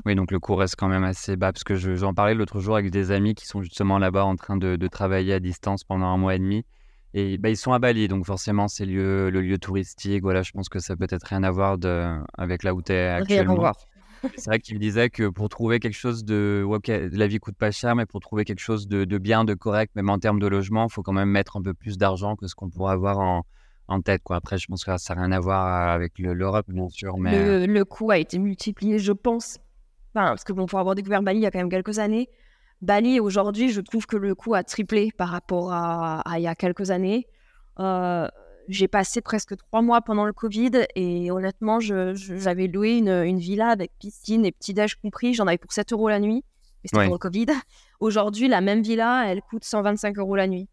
Oui, 0.05 0.15
donc 0.15 0.31
le 0.31 0.39
coût 0.39 0.55
reste 0.55 0.75
quand 0.77 0.87
même 0.87 1.03
assez 1.03 1.35
bas, 1.35 1.51
parce 1.51 1.63
que 1.63 1.75
j'en 1.75 2.13
parlais 2.13 2.35
l'autre 2.35 2.59
jour 2.59 2.75
avec 2.75 2.91
des 2.91 3.11
amis 3.11 3.33
qui 3.33 3.45
sont 3.45 3.61
justement 3.61 3.97
là-bas 3.97 4.25
en 4.25 4.35
train 4.35 4.57
de, 4.57 4.87
travailler 4.87 5.33
à 5.33 5.39
distance 5.39 5.83
pendant 5.83 6.07
un 6.07 6.17
mois 6.17 6.35
et 6.35 6.39
demi. 6.39 6.65
Et 7.13 7.37
bah, 7.37 7.49
ils 7.49 7.57
sont 7.57 7.73
à 7.73 7.79
Bali, 7.79 8.07
donc 8.07 8.25
forcément, 8.25 8.67
c'est 8.67 8.85
le 8.85 9.29
lieu 9.29 9.57
touristique. 9.57 10.21
Voilà, 10.21 10.43
je 10.43 10.51
pense 10.51 10.69
que 10.69 10.79
ça 10.79 10.95
peut 10.95 11.07
être 11.09 11.25
rien 11.25 11.43
à 11.43 11.51
voir 11.51 11.77
de, 11.77 12.17
avec 12.37 12.63
là 12.63 12.73
où 12.73 12.81
tu 12.81 12.93
es 12.93 13.07
actuellement. 13.07 13.73
C'est 14.37 14.51
vrai 14.51 14.59
qu'il 14.59 14.75
me 14.75 14.79
disait 14.79 15.09
que 15.09 15.29
pour 15.29 15.49
trouver 15.49 15.79
quelque 15.79 15.97
chose 15.97 16.23
de. 16.23 16.63
la 16.87 17.27
vie 17.27 17.39
coûte 17.39 17.57
pas 17.57 17.71
cher, 17.71 17.95
mais 17.95 18.05
pour 18.05 18.19
trouver 18.19 18.45
quelque 18.45 18.59
chose 18.59 18.87
de, 18.87 19.17
bien, 19.17 19.43
de 19.45 19.53
correct, 19.53 19.95
même 19.95 20.09
en 20.09 20.19
termes 20.19 20.39
de 20.39 20.47
logement, 20.47 20.87
il 20.87 20.93
faut 20.93 21.01
quand 21.01 21.13
même 21.13 21.29
mettre 21.29 21.57
un 21.57 21.61
peu 21.61 21.73
plus 21.73 21.97
d'argent 21.97 22.35
que 22.35 22.47
ce 22.47 22.53
qu'on 22.53 22.69
pourrait 22.69 22.93
avoir 22.93 23.19
en, 23.19 23.45
en 23.87 24.01
tête. 24.01 24.21
Quoi. 24.23 24.35
Après, 24.35 24.57
je 24.57 24.67
pense 24.67 24.85
que 24.85 24.95
ça 24.97 25.15
n'a 25.15 25.21
rien 25.21 25.31
à 25.31 25.39
voir 25.39 25.89
avec 25.89 26.19
l'Europe, 26.19 26.67
bien 26.69 26.87
sûr. 26.89 27.17
Mais... 27.17 27.65
Le, 27.65 27.65
le 27.65 27.85
coût 27.85 28.11
a 28.11 28.19
été 28.19 28.37
multiplié, 28.37 28.99
je 28.99 29.11
pense, 29.11 29.57
parce 30.13 30.43
que 30.43 30.53
bon, 30.53 30.65
pour 30.65 30.79
avoir 30.79 30.95
découvert 30.95 31.21
Bali 31.21 31.39
il 31.39 31.43
y 31.43 31.45
a 31.45 31.51
quand 31.51 31.59
même 31.59 31.69
quelques 31.69 31.99
années, 31.99 32.29
Bali 32.81 33.19
aujourd'hui, 33.19 33.69
je 33.69 33.81
trouve 33.81 34.07
que 34.07 34.17
le 34.17 34.33
coût 34.33 34.55
a 34.55 34.63
triplé 34.63 35.11
par 35.15 35.29
rapport 35.29 35.71
à, 35.71 36.23
il 36.37 36.41
y 36.41 36.47
a 36.47 36.55
quelques 36.55 36.89
années. 36.89 37.27
Euh, 37.79 38.27
j'ai 38.67 38.87
passé 38.87 39.21
presque 39.21 39.55
trois 39.57 39.81
mois 39.81 40.01
pendant 40.01 40.25
le 40.25 40.33
Covid 40.33 40.71
et 40.95 41.29
honnêtement, 41.31 41.79
j'avais 41.79 42.67
loué 42.67 42.97
une, 42.97 43.37
villa 43.37 43.69
avec 43.69 43.91
piscine 43.99 44.45
et 44.45 44.51
petit-déj 44.51 44.95
compris. 44.95 45.33
J'en 45.33 45.47
avais 45.47 45.57
pour 45.57 45.71
7 45.71 45.93
euros 45.93 46.09
la 46.09 46.19
nuit. 46.19 46.43
Mais 46.83 46.89
c'était 46.91 47.05
pour 47.05 47.15
le 47.15 47.19
Covid. 47.19 47.47
Aujourd'hui, 47.99 48.47
la 48.47 48.61
même 48.61 48.81
villa, 48.81 49.25
elle 49.27 49.41
coûte 49.43 49.63
125 49.63 50.17
euros 50.17 50.35
la 50.35 50.47
nuit. 50.47 50.67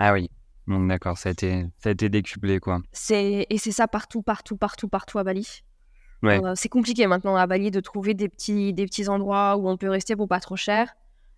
Ah 0.00 0.12
oui. 0.12 0.30
Donc 0.66 0.86
d'accord, 0.88 1.16
ça 1.16 1.30
a 1.30 1.32
été, 1.32 1.66
ça 1.78 1.88
a 1.88 1.92
été 1.92 2.08
décuplé 2.08 2.60
quoi. 2.60 2.80
Et 3.10 3.58
c'est 3.58 3.70
ça 3.70 3.88
partout, 3.88 4.22
partout, 4.22 4.56
partout, 4.56 4.88
partout 4.88 5.18
à 5.18 5.24
Bali. 5.24 5.62
Euh, 6.24 6.52
c'est 6.56 6.68
compliqué 6.68 7.06
maintenant 7.06 7.36
à 7.36 7.46
Bali 7.46 7.70
de 7.70 7.80
trouver 7.80 8.14
des 8.14 8.28
petits, 8.28 8.72
des 8.72 8.86
petits 8.86 9.08
endroits 9.08 9.56
où 9.56 9.68
on 9.68 9.76
peut 9.76 9.88
rester 9.88 10.16
pour 10.16 10.28
pas 10.28 10.40
trop 10.40 10.56
cher. 10.56 10.94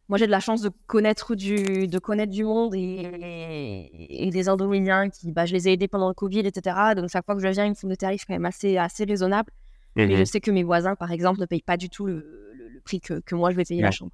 Moi, 0.09 0.19
j'ai 0.19 0.27
de 0.27 0.31
la 0.33 0.41
chance 0.41 0.61
de 0.61 0.71
connaître 0.87 1.37
du, 1.37 1.87
de 1.87 1.99
connaître 2.01 2.33
du 2.33 2.43
monde 2.43 2.75
et, 2.75 3.91
et, 4.27 4.31
des 4.31 4.49
Indonésiens 4.49 5.09
qui, 5.09 5.31
bah, 5.31 5.47
je 5.47 5.53
les 5.53 5.69
ai 5.69 5.73
aidés 5.75 5.87
pendant 5.87 6.09
le 6.09 6.15
Covid, 6.15 6.41
etc. 6.41 6.77
Donc, 6.97 7.11
chaque 7.11 7.25
fois 7.25 7.37
que 7.37 7.41
je 7.41 7.47
viens, 7.47 7.65
ils 7.65 7.71
me 7.71 7.75
font 7.75 7.87
des 7.87 7.97
tarifs 7.97 8.25
quand 8.27 8.35
même 8.35 8.45
assez, 8.45 8.77
assez 8.77 9.05
raisonnables. 9.05 9.53
Mais 9.95 10.11
je 10.11 10.17
mhm. 10.19 10.25
sais 10.25 10.41
que 10.41 10.51
mes 10.51 10.65
voisins, 10.65 10.97
par 10.97 11.13
exemple, 11.13 11.41
ne 11.41 11.47
payent 11.47 11.63
pas 11.63 11.77
du 11.77 11.89
tout 11.91 12.07
le, 12.07 12.53
le, 12.55 12.81
prix 12.81 13.01
que, 13.01 13.21
que, 13.21 13.37
moi, 13.37 13.51
je 13.53 13.57
vais 13.57 13.65
payer 13.65 13.83
la 13.83 13.93
chambre. 13.93 14.13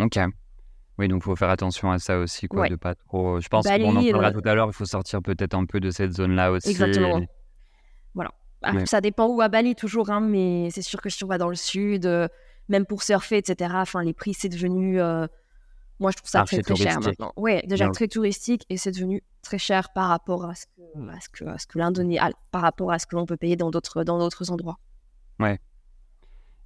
Ok. 0.00 0.18
Oui, 0.98 1.08
donc 1.08 1.22
il 1.22 1.24
faut 1.24 1.36
faire 1.36 1.50
attention 1.50 1.90
à 1.90 1.98
ça 1.98 2.18
aussi, 2.18 2.48
quoi, 2.48 2.68
de 2.68 2.76
pas 2.76 2.94
trop. 2.94 3.40
Je 3.40 3.48
pense 3.48 3.66
qu'on 3.66 3.72
en 3.74 3.94
parlera 3.94 4.30
euh, 4.30 4.32
tout 4.32 4.48
à 4.48 4.54
l'heure. 4.54 4.68
Il 4.68 4.74
faut 4.74 4.86
sortir 4.86 5.22
peut-être 5.22 5.54
un 5.54 5.66
peu 5.66 5.78
de 5.78 5.90
cette 5.90 6.14
zone-là 6.14 6.50
aussi. 6.50 6.70
Exactement. 6.70 7.20
Voilà. 8.14 8.32
Ah, 8.62 8.86
ça 8.86 9.00
dépend 9.00 9.26
où 9.26 9.40
à 9.40 9.48
Bali 9.48 9.74
toujours, 9.74 10.10
hein, 10.10 10.20
mais 10.20 10.70
c'est 10.70 10.82
sûr 10.82 11.00
que 11.00 11.08
si 11.08 11.22
on 11.24 11.26
va 11.26 11.38
dans 11.38 11.48
le 11.48 11.54
sud, 11.54 12.06
euh, 12.06 12.26
même 12.68 12.86
pour 12.86 13.02
surfer, 13.02 13.38
etc., 13.38 13.70
enfin, 13.76 14.02
les 14.02 14.14
prix, 14.14 14.34
c'est 14.34 14.48
devenu. 14.48 15.00
Euh, 15.00 15.26
moi, 15.98 16.10
je 16.10 16.16
trouve 16.16 16.28
ça 16.28 16.44
très, 16.44 16.60
très 16.62 16.76
cher 16.76 17.00
maintenant. 17.00 17.32
Oui, 17.36 17.60
déjà 17.66 17.88
très 17.88 18.08
touristique 18.08 18.64
et 18.68 18.76
c'est 18.76 18.90
devenu 18.90 19.22
très 19.42 19.58
cher 19.58 19.92
par 19.92 20.08
rapport 20.08 20.44
à 20.44 20.54
ce 20.54 20.66
que, 20.66 21.10
à 21.10 21.20
ce 21.20 21.28
que, 21.28 21.44
à 21.44 21.58
ce 21.58 21.66
que 21.66 21.78
l'Indonésie, 21.78 22.20
par 22.50 22.62
rapport 22.62 22.92
à 22.92 22.98
ce 22.98 23.06
que 23.06 23.16
l'on 23.16 23.24
peut 23.24 23.36
payer 23.36 23.56
dans 23.56 23.70
d'autres, 23.70 24.04
dans 24.04 24.18
d'autres 24.18 24.50
endroits. 24.50 24.78
Ouais. 25.38 25.58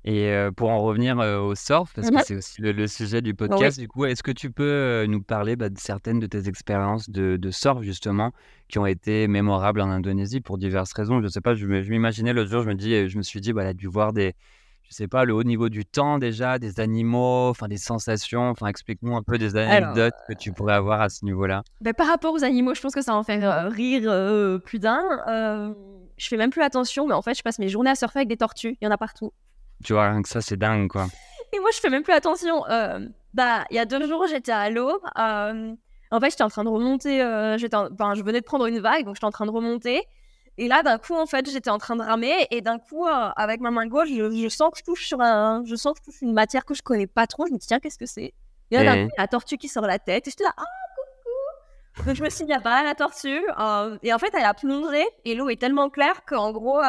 Et 0.04 0.32
pour 0.56 0.70
en 0.70 0.80
revenir 0.80 1.18
au 1.18 1.54
surf, 1.54 1.92
parce 1.94 2.10
que 2.10 2.14
mmh 2.14 2.22
c'est 2.24 2.36
aussi 2.36 2.62
le, 2.62 2.86
sujet 2.86 3.20
du 3.20 3.34
podcast, 3.34 3.78
du 3.78 3.86
coup, 3.86 4.06
est-ce 4.06 4.22
que 4.22 4.30
tu 4.30 4.50
peux 4.50 5.04
nous 5.06 5.22
parler 5.22 5.56
bah, 5.56 5.68
de 5.68 5.78
certaines 5.78 6.20
de 6.20 6.26
tes 6.26 6.48
expériences 6.48 7.10
de, 7.10 7.36
de, 7.36 7.50
surf, 7.50 7.82
justement, 7.82 8.32
qui 8.68 8.78
ont 8.78 8.86
été 8.86 9.28
mémorables 9.28 9.80
en 9.80 9.90
Indonésie 9.90 10.40
pour 10.40 10.56
diverses 10.56 10.92
raisons? 10.94 11.18
Je 11.18 11.24
ne 11.24 11.28
sais 11.28 11.42
pas, 11.42 11.54
je 11.54 11.66
m'imaginais 11.66 12.32
l'autre 12.32 12.50
jour, 12.50 12.62
je 12.62 12.68
me, 12.68 12.74
dis, 12.74 13.08
je 13.08 13.18
me 13.18 13.22
suis 13.22 13.42
dit, 13.42 13.52
voilà, 13.52 13.74
dû 13.74 13.88
voir 13.88 14.14
des, 14.14 14.34
je 14.90 14.94
sais 14.94 15.06
pas, 15.06 15.24
le 15.24 15.34
haut 15.34 15.44
niveau 15.44 15.68
du 15.68 15.84
temps 15.84 16.18
déjà, 16.18 16.58
des 16.58 16.80
animaux, 16.80 17.48
enfin 17.48 17.68
des 17.68 17.76
sensations. 17.76 18.48
Enfin, 18.48 18.66
explique-nous 18.66 19.14
un 19.14 19.22
peu 19.22 19.38
des 19.38 19.54
anecdotes 19.54 20.14
que 20.28 20.34
tu 20.34 20.52
pourrais 20.52 20.74
avoir 20.74 21.00
à 21.00 21.08
ce 21.08 21.24
niveau-là. 21.24 21.62
Ben, 21.80 21.92
par 21.92 22.08
rapport 22.08 22.34
aux 22.34 22.42
animaux, 22.42 22.74
je 22.74 22.80
pense 22.80 22.94
que 22.94 23.02
ça 23.02 23.12
va 23.12 23.18
en 23.18 23.22
faire 23.22 23.70
rire 23.70 24.60
plus 24.64 24.78
d'un. 24.78 25.02
je 26.16 26.26
fais 26.26 26.36
même 26.36 26.50
plus 26.50 26.62
attention, 26.62 27.06
mais 27.06 27.14
en 27.14 27.22
fait, 27.22 27.34
je 27.34 27.42
passe 27.42 27.58
mes 27.58 27.68
journées 27.68 27.90
à 27.90 27.94
surfer 27.94 28.20
avec 28.20 28.28
des 28.28 28.36
tortues. 28.36 28.78
Il 28.80 28.84
y 28.84 28.88
en 28.88 28.90
a 28.90 28.98
partout. 28.98 29.32
Tu 29.84 29.92
vois, 29.92 30.10
rien 30.10 30.22
que 30.22 30.28
ça, 30.28 30.40
c'est 30.40 30.56
dingue, 30.56 30.88
quoi. 30.88 31.06
Et 31.52 31.58
moi, 31.58 31.70
je 31.72 31.80
fais 31.80 31.90
même 31.90 32.02
plus 32.02 32.12
attention. 32.12 32.66
Euh, 32.68 33.00
bah, 33.34 33.64
il 33.70 33.76
y 33.76 33.78
a 33.78 33.84
deux 33.84 34.06
jours, 34.06 34.26
j'étais 34.28 34.52
à 34.52 34.70
l'eau. 34.70 35.00
Euh, 35.18 35.74
en 36.10 36.20
fait, 36.20 36.30
j'étais 36.30 36.42
en 36.42 36.48
train 36.48 36.64
de 36.64 36.68
remonter. 36.68 37.22
Euh, 37.22 37.56
enfin, 37.92 38.14
je 38.14 38.22
venais 38.22 38.40
de 38.40 38.44
prendre 38.44 38.66
une 38.66 38.80
vague, 38.80 39.04
donc 39.04 39.16
j'étais 39.16 39.26
en 39.26 39.30
train 39.30 39.46
de 39.46 39.50
remonter. 39.50 40.02
Et 40.58 40.68
là, 40.68 40.82
d'un 40.82 40.98
coup, 40.98 41.14
en 41.14 41.26
fait, 41.26 41.50
j'étais 41.50 41.70
en 41.70 41.78
train 41.78 41.96
de 41.96 42.02
ramer. 42.02 42.46
Et 42.50 42.60
d'un 42.60 42.78
coup, 42.78 43.06
avec 43.06 43.60
ma 43.60 43.70
main 43.70 43.86
gauche, 43.86 44.08
je, 44.08 44.48
sens 44.48 44.70
que 44.70 44.78
je 44.78 44.84
touche 44.84 45.06
sur 45.06 45.20
un, 45.20 45.64
je 45.64 45.74
sens 45.74 45.94
que 45.94 46.00
je 46.00 46.10
touche 46.10 46.22
une 46.22 46.34
matière 46.34 46.64
que 46.64 46.74
je 46.74 46.82
connais 46.82 47.06
pas 47.06 47.26
trop. 47.26 47.46
Je 47.46 47.52
me 47.52 47.58
dis, 47.58 47.66
tiens, 47.66 47.80
qu'est-ce 47.80 47.98
que 47.98 48.06
c'est? 48.06 48.34
Et 48.70 48.76
là, 48.76 48.84
d'un 48.84 49.06
coup, 49.06 49.14
la 49.18 49.26
tortue 49.26 49.56
qui 49.56 49.68
sort 49.68 49.86
la 49.86 49.98
tête. 49.98 50.28
Et 50.28 50.30
j'étais 50.30 50.44
là, 50.44 50.52
ah, 50.56 50.64
coucou 51.96 52.06
Donc, 52.06 52.16
je 52.16 52.22
me 52.22 52.30
suis 52.30 52.44
dit, 52.44 52.50
il 52.50 52.54
y 52.54 52.56
a 52.56 52.60
pas 52.60 52.84
la 52.84 52.94
tortue. 52.94 53.40
et 54.02 54.12
en 54.12 54.18
fait, 54.18 54.32
elle 54.34 54.44
a 54.44 54.54
plongé. 54.54 55.04
Et 55.24 55.34
l'eau 55.34 55.48
est 55.48 55.60
tellement 55.60 55.88
claire 55.88 56.24
qu'en 56.26 56.52
gros 56.52 56.80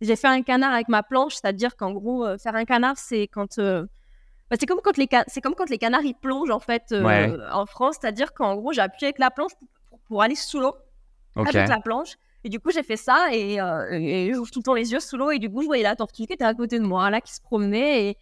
j'ai 0.00 0.16
fait 0.16 0.28
un 0.28 0.42
canard 0.42 0.72
avec 0.72 0.88
ma 0.88 1.02
planche, 1.02 1.34
c'est-à-dire 1.34 1.76
qu'en 1.76 1.92
gros, 1.92 2.24
euh, 2.24 2.38
faire 2.38 2.54
un 2.54 2.64
canard, 2.64 2.96
c'est 2.96 3.28
quand, 3.28 3.58
euh, 3.58 3.84
Bah, 4.50 4.56
c'est 4.58 4.66
comme 4.66 4.80
quand 4.82 4.96
les 4.96 5.08
c'est 5.28 5.40
comme 5.40 5.54
quand 5.54 5.68
les 5.68 5.78
canards 5.78 6.04
ils 6.04 6.14
plongent 6.14 6.50
en 6.50 6.58
fait 6.58 6.92
en 6.92 7.66
France, 7.66 7.96
c'est-à-dire 8.00 8.32
qu'en 8.32 8.56
gros 8.56 8.72
j'ai 8.72 8.80
appuyé 8.80 9.08
avec 9.08 9.18
la 9.18 9.30
planche 9.30 9.52
pour, 10.08 10.22
aller 10.22 10.34
sous 10.34 10.60
l'eau 10.60 10.74
avec 11.36 11.54
la 11.68 11.80
planche. 11.80 12.16
Et 12.42 12.48
du 12.48 12.58
coup 12.58 12.70
j'ai 12.72 12.82
fait 12.82 12.96
ça 12.96 13.28
et, 13.32 13.58
et 13.92 14.32
j'ouvre 14.32 14.50
tout 14.50 14.60
le 14.60 14.64
temps 14.64 14.74
les 14.74 14.92
yeux 14.92 15.00
sous 15.00 15.16
l'eau 15.18 15.30
et 15.30 15.38
du 15.38 15.50
coup 15.50 15.60
je 15.60 15.66
voyais 15.66 15.82
la 15.82 15.94
tortue 15.94 16.26
qui 16.26 16.32
était 16.32 16.44
à 16.44 16.54
côté 16.54 16.78
de 16.78 16.84
moi 16.84 17.10
là 17.10 17.20
qui 17.20 17.34
se 17.34 17.40
promenait 17.40 18.08
et, 18.08 18.16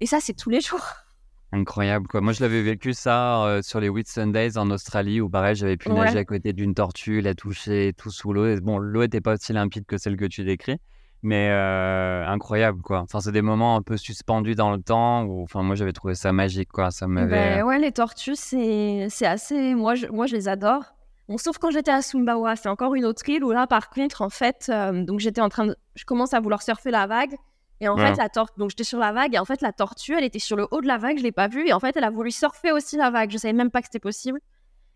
et 0.00 0.06
ça 0.06 0.18
c'est 0.20 0.34
tous 0.34 0.50
les 0.50 0.60
jours. 0.60 0.84
Incroyable 1.52 2.06
quoi. 2.08 2.20
Moi 2.20 2.32
je 2.32 2.42
l'avais 2.42 2.62
vécu 2.62 2.92
ça 2.92 3.60
sur 3.62 3.80
les 3.80 3.88
Whitsundays 3.88 4.58
en 4.58 4.70
Australie 4.70 5.20
où 5.20 5.30
pareil 5.30 5.54
j'avais 5.54 5.76
pu 5.76 5.88
nager 5.90 6.18
à 6.18 6.24
côté 6.24 6.52
d'une 6.52 6.74
tortue, 6.74 7.20
la 7.22 7.34
toucher 7.34 7.94
tout 7.96 8.10
sous 8.10 8.32
l'eau. 8.32 8.60
Bon 8.60 8.78
l'eau 8.78 9.00
n'était 9.00 9.22
pas 9.22 9.34
aussi 9.34 9.52
limpide 9.52 9.86
que 9.86 9.96
celle 9.96 10.16
que 10.16 10.26
tu 10.26 10.44
décris, 10.44 10.76
mais 11.22 11.50
incroyable 11.50 12.82
quoi. 12.82 13.00
Enfin 13.00 13.20
c'est 13.20 13.32
des 13.32 13.42
moments 13.42 13.76
un 13.76 13.82
peu 13.82 13.96
suspendus 13.96 14.54
dans 14.54 14.70
le 14.72 14.80
temps 14.80 15.24
où 15.24 15.42
enfin 15.42 15.62
moi 15.62 15.74
j'avais 15.74 15.92
trouvé 15.92 16.14
ça 16.14 16.32
magique 16.32 16.70
quoi. 16.70 16.90
Ça 16.90 17.06
m'avait. 17.06 17.56
Ben, 17.56 17.62
ouais 17.64 17.78
les 17.78 17.92
tortues 17.92 18.36
c'est 18.36 19.08
c'est 19.10 19.26
assez 19.26 19.74
moi 19.74 19.94
je 19.94 20.06
moi 20.06 20.26
je 20.26 20.34
les 20.34 20.48
adore. 20.48 20.84
Bon, 21.28 21.38
sauf 21.38 21.58
quand 21.58 21.70
j'étais 21.70 21.92
à 21.92 22.02
Sumbawa, 22.02 22.56
c'est 22.56 22.68
encore 22.68 22.94
une 22.94 23.04
autre 23.04 23.28
île 23.28 23.44
où 23.44 23.52
là 23.52 23.66
par 23.66 23.90
contre 23.90 24.22
en 24.22 24.30
fait 24.30 24.70
donc 24.92 25.20
j'étais 25.20 25.40
en 25.40 25.48
train 25.48 25.66
de 25.66 25.76
je 25.94 26.04
commence 26.04 26.34
à 26.34 26.40
vouloir 26.40 26.62
surfer 26.62 26.90
la 26.90 27.06
vague 27.06 27.36
et 27.82 27.88
en 27.88 27.96
fait, 27.96 28.14
la 28.16 28.28
tortue, 28.28 28.58
donc 28.58 28.70
j'étais 28.70 28.84
sur 28.84 28.98
la 28.98 29.10
vague, 29.10 29.34
et 29.34 29.38
en 29.38 29.46
fait, 29.46 29.62
la 29.62 29.72
tortue, 29.72 30.12
elle 30.12 30.24
était 30.24 30.38
sur 30.38 30.54
le 30.54 30.68
haut 30.70 30.82
de 30.82 30.86
la 30.86 30.98
vague, 30.98 31.16
je 31.16 31.22
l'ai 31.22 31.32
pas 31.32 31.48
vue, 31.48 31.66
et 31.66 31.72
en 31.72 31.80
fait, 31.80 31.96
elle 31.96 32.04
a 32.04 32.10
voulu 32.10 32.30
surfer 32.30 32.72
aussi 32.72 32.98
la 32.98 33.10
vague. 33.10 33.30
Je 33.30 33.38
savais 33.38 33.54
même 33.54 33.70
pas 33.70 33.80
que 33.80 33.86
c'était 33.86 33.98
possible. 33.98 34.38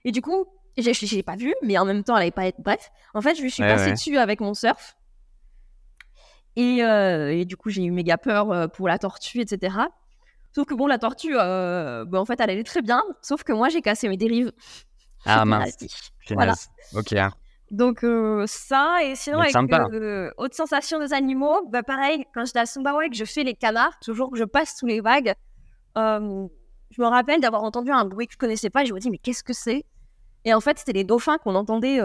Et 0.05 0.13
du 0.13 0.21
coup, 0.21 0.45
je 0.77 1.15
l'ai 1.15 1.23
pas 1.23 1.37
vue, 1.37 1.55
mais 1.63 1.79
en 1.79 1.87
même 1.87 2.05
temps, 2.05 2.15
elle 2.17 2.25
allait 2.25 2.31
pas 2.31 2.47
être. 2.47 2.61
Bref, 2.61 2.91
en 3.15 3.23
fait, 3.23 3.37
je 3.37 3.43
lui 3.43 3.51
suis 3.51 3.63
passée 3.63 3.93
dessus 3.93 4.19
avec 4.19 4.41
mon 4.41 4.53
surf. 4.53 4.99
Et, 6.57 6.85
euh, 6.85 7.33
et 7.33 7.45
du 7.45 7.57
coup, 7.57 7.71
j'ai 7.71 7.85
eu 7.85 7.91
méga 7.91 8.17
peur 8.19 8.53
euh, 8.53 8.69
pour 8.69 8.89
la 8.89 8.99
tortue, 8.99 9.41
etc. 9.41 9.77
Sauf 10.55 10.67
que 10.67 10.75
bon, 10.75 10.87
la 10.87 10.99
tortue, 10.99 11.35
euh, 11.37 12.05
bah, 12.05 12.21
en 12.21 12.25
fait, 12.25 12.41
elle 12.41 12.51
allait 12.51 12.63
très 12.63 12.83
bien, 12.83 13.03
sauf 13.23 13.43
que 13.43 13.53
moi, 13.53 13.69
j'ai 13.69 13.81
cassé 13.81 14.09
mes 14.09 14.17
dérives. 14.17 14.53
Ah 15.27 15.45
mince. 15.45 15.77
Voilà. 16.31 16.55
Ok. 16.95 17.15
Donc 17.71 18.05
euh, 18.05 18.45
ça, 18.47 18.99
et 19.03 19.17
sinon 19.17 19.41
avec 19.41 19.57
euh, 19.57 20.31
autre 20.37 20.55
sensation 20.55 21.01
des 21.01 21.13
animaux, 21.13 21.67
bah 21.71 21.83
pareil, 21.83 22.25
quand 22.33 22.45
j'étais 22.45 22.61
à 22.61 22.67
Sumbawa 22.67 23.07
et 23.07 23.11
que 23.11 23.17
je 23.17 23.25
fais 23.25 23.43
les 23.43 23.55
canards, 23.55 23.99
toujours 24.01 24.31
que 24.31 24.39
je 24.39 24.45
passe 24.45 24.77
sous 24.77 24.87
les 24.87 25.01
vagues, 25.01 25.33
je 25.97 27.03
me 27.03 27.07
rappelle 27.07 27.41
d'avoir 27.41 27.65
entendu 27.65 27.91
un 27.91 28.05
bruit 28.05 28.29
que 28.29 28.35
je 28.35 28.39
connaissais 28.39 28.71
pas 28.71 28.83
et 28.83 28.87
je 28.87 28.95
me 28.95 29.01
dis 29.01 29.11
mais 29.11 29.19
qu'est-ce 29.19 29.43
que 29.43 29.55
c'est? 29.55 29.85
Et 30.45 30.53
en 30.53 30.61
fait 30.61 30.79
c'était 30.79 30.93
les 30.93 31.05
dauphins 31.05 31.39
qu'on 31.39 31.55
entendait 31.55 32.01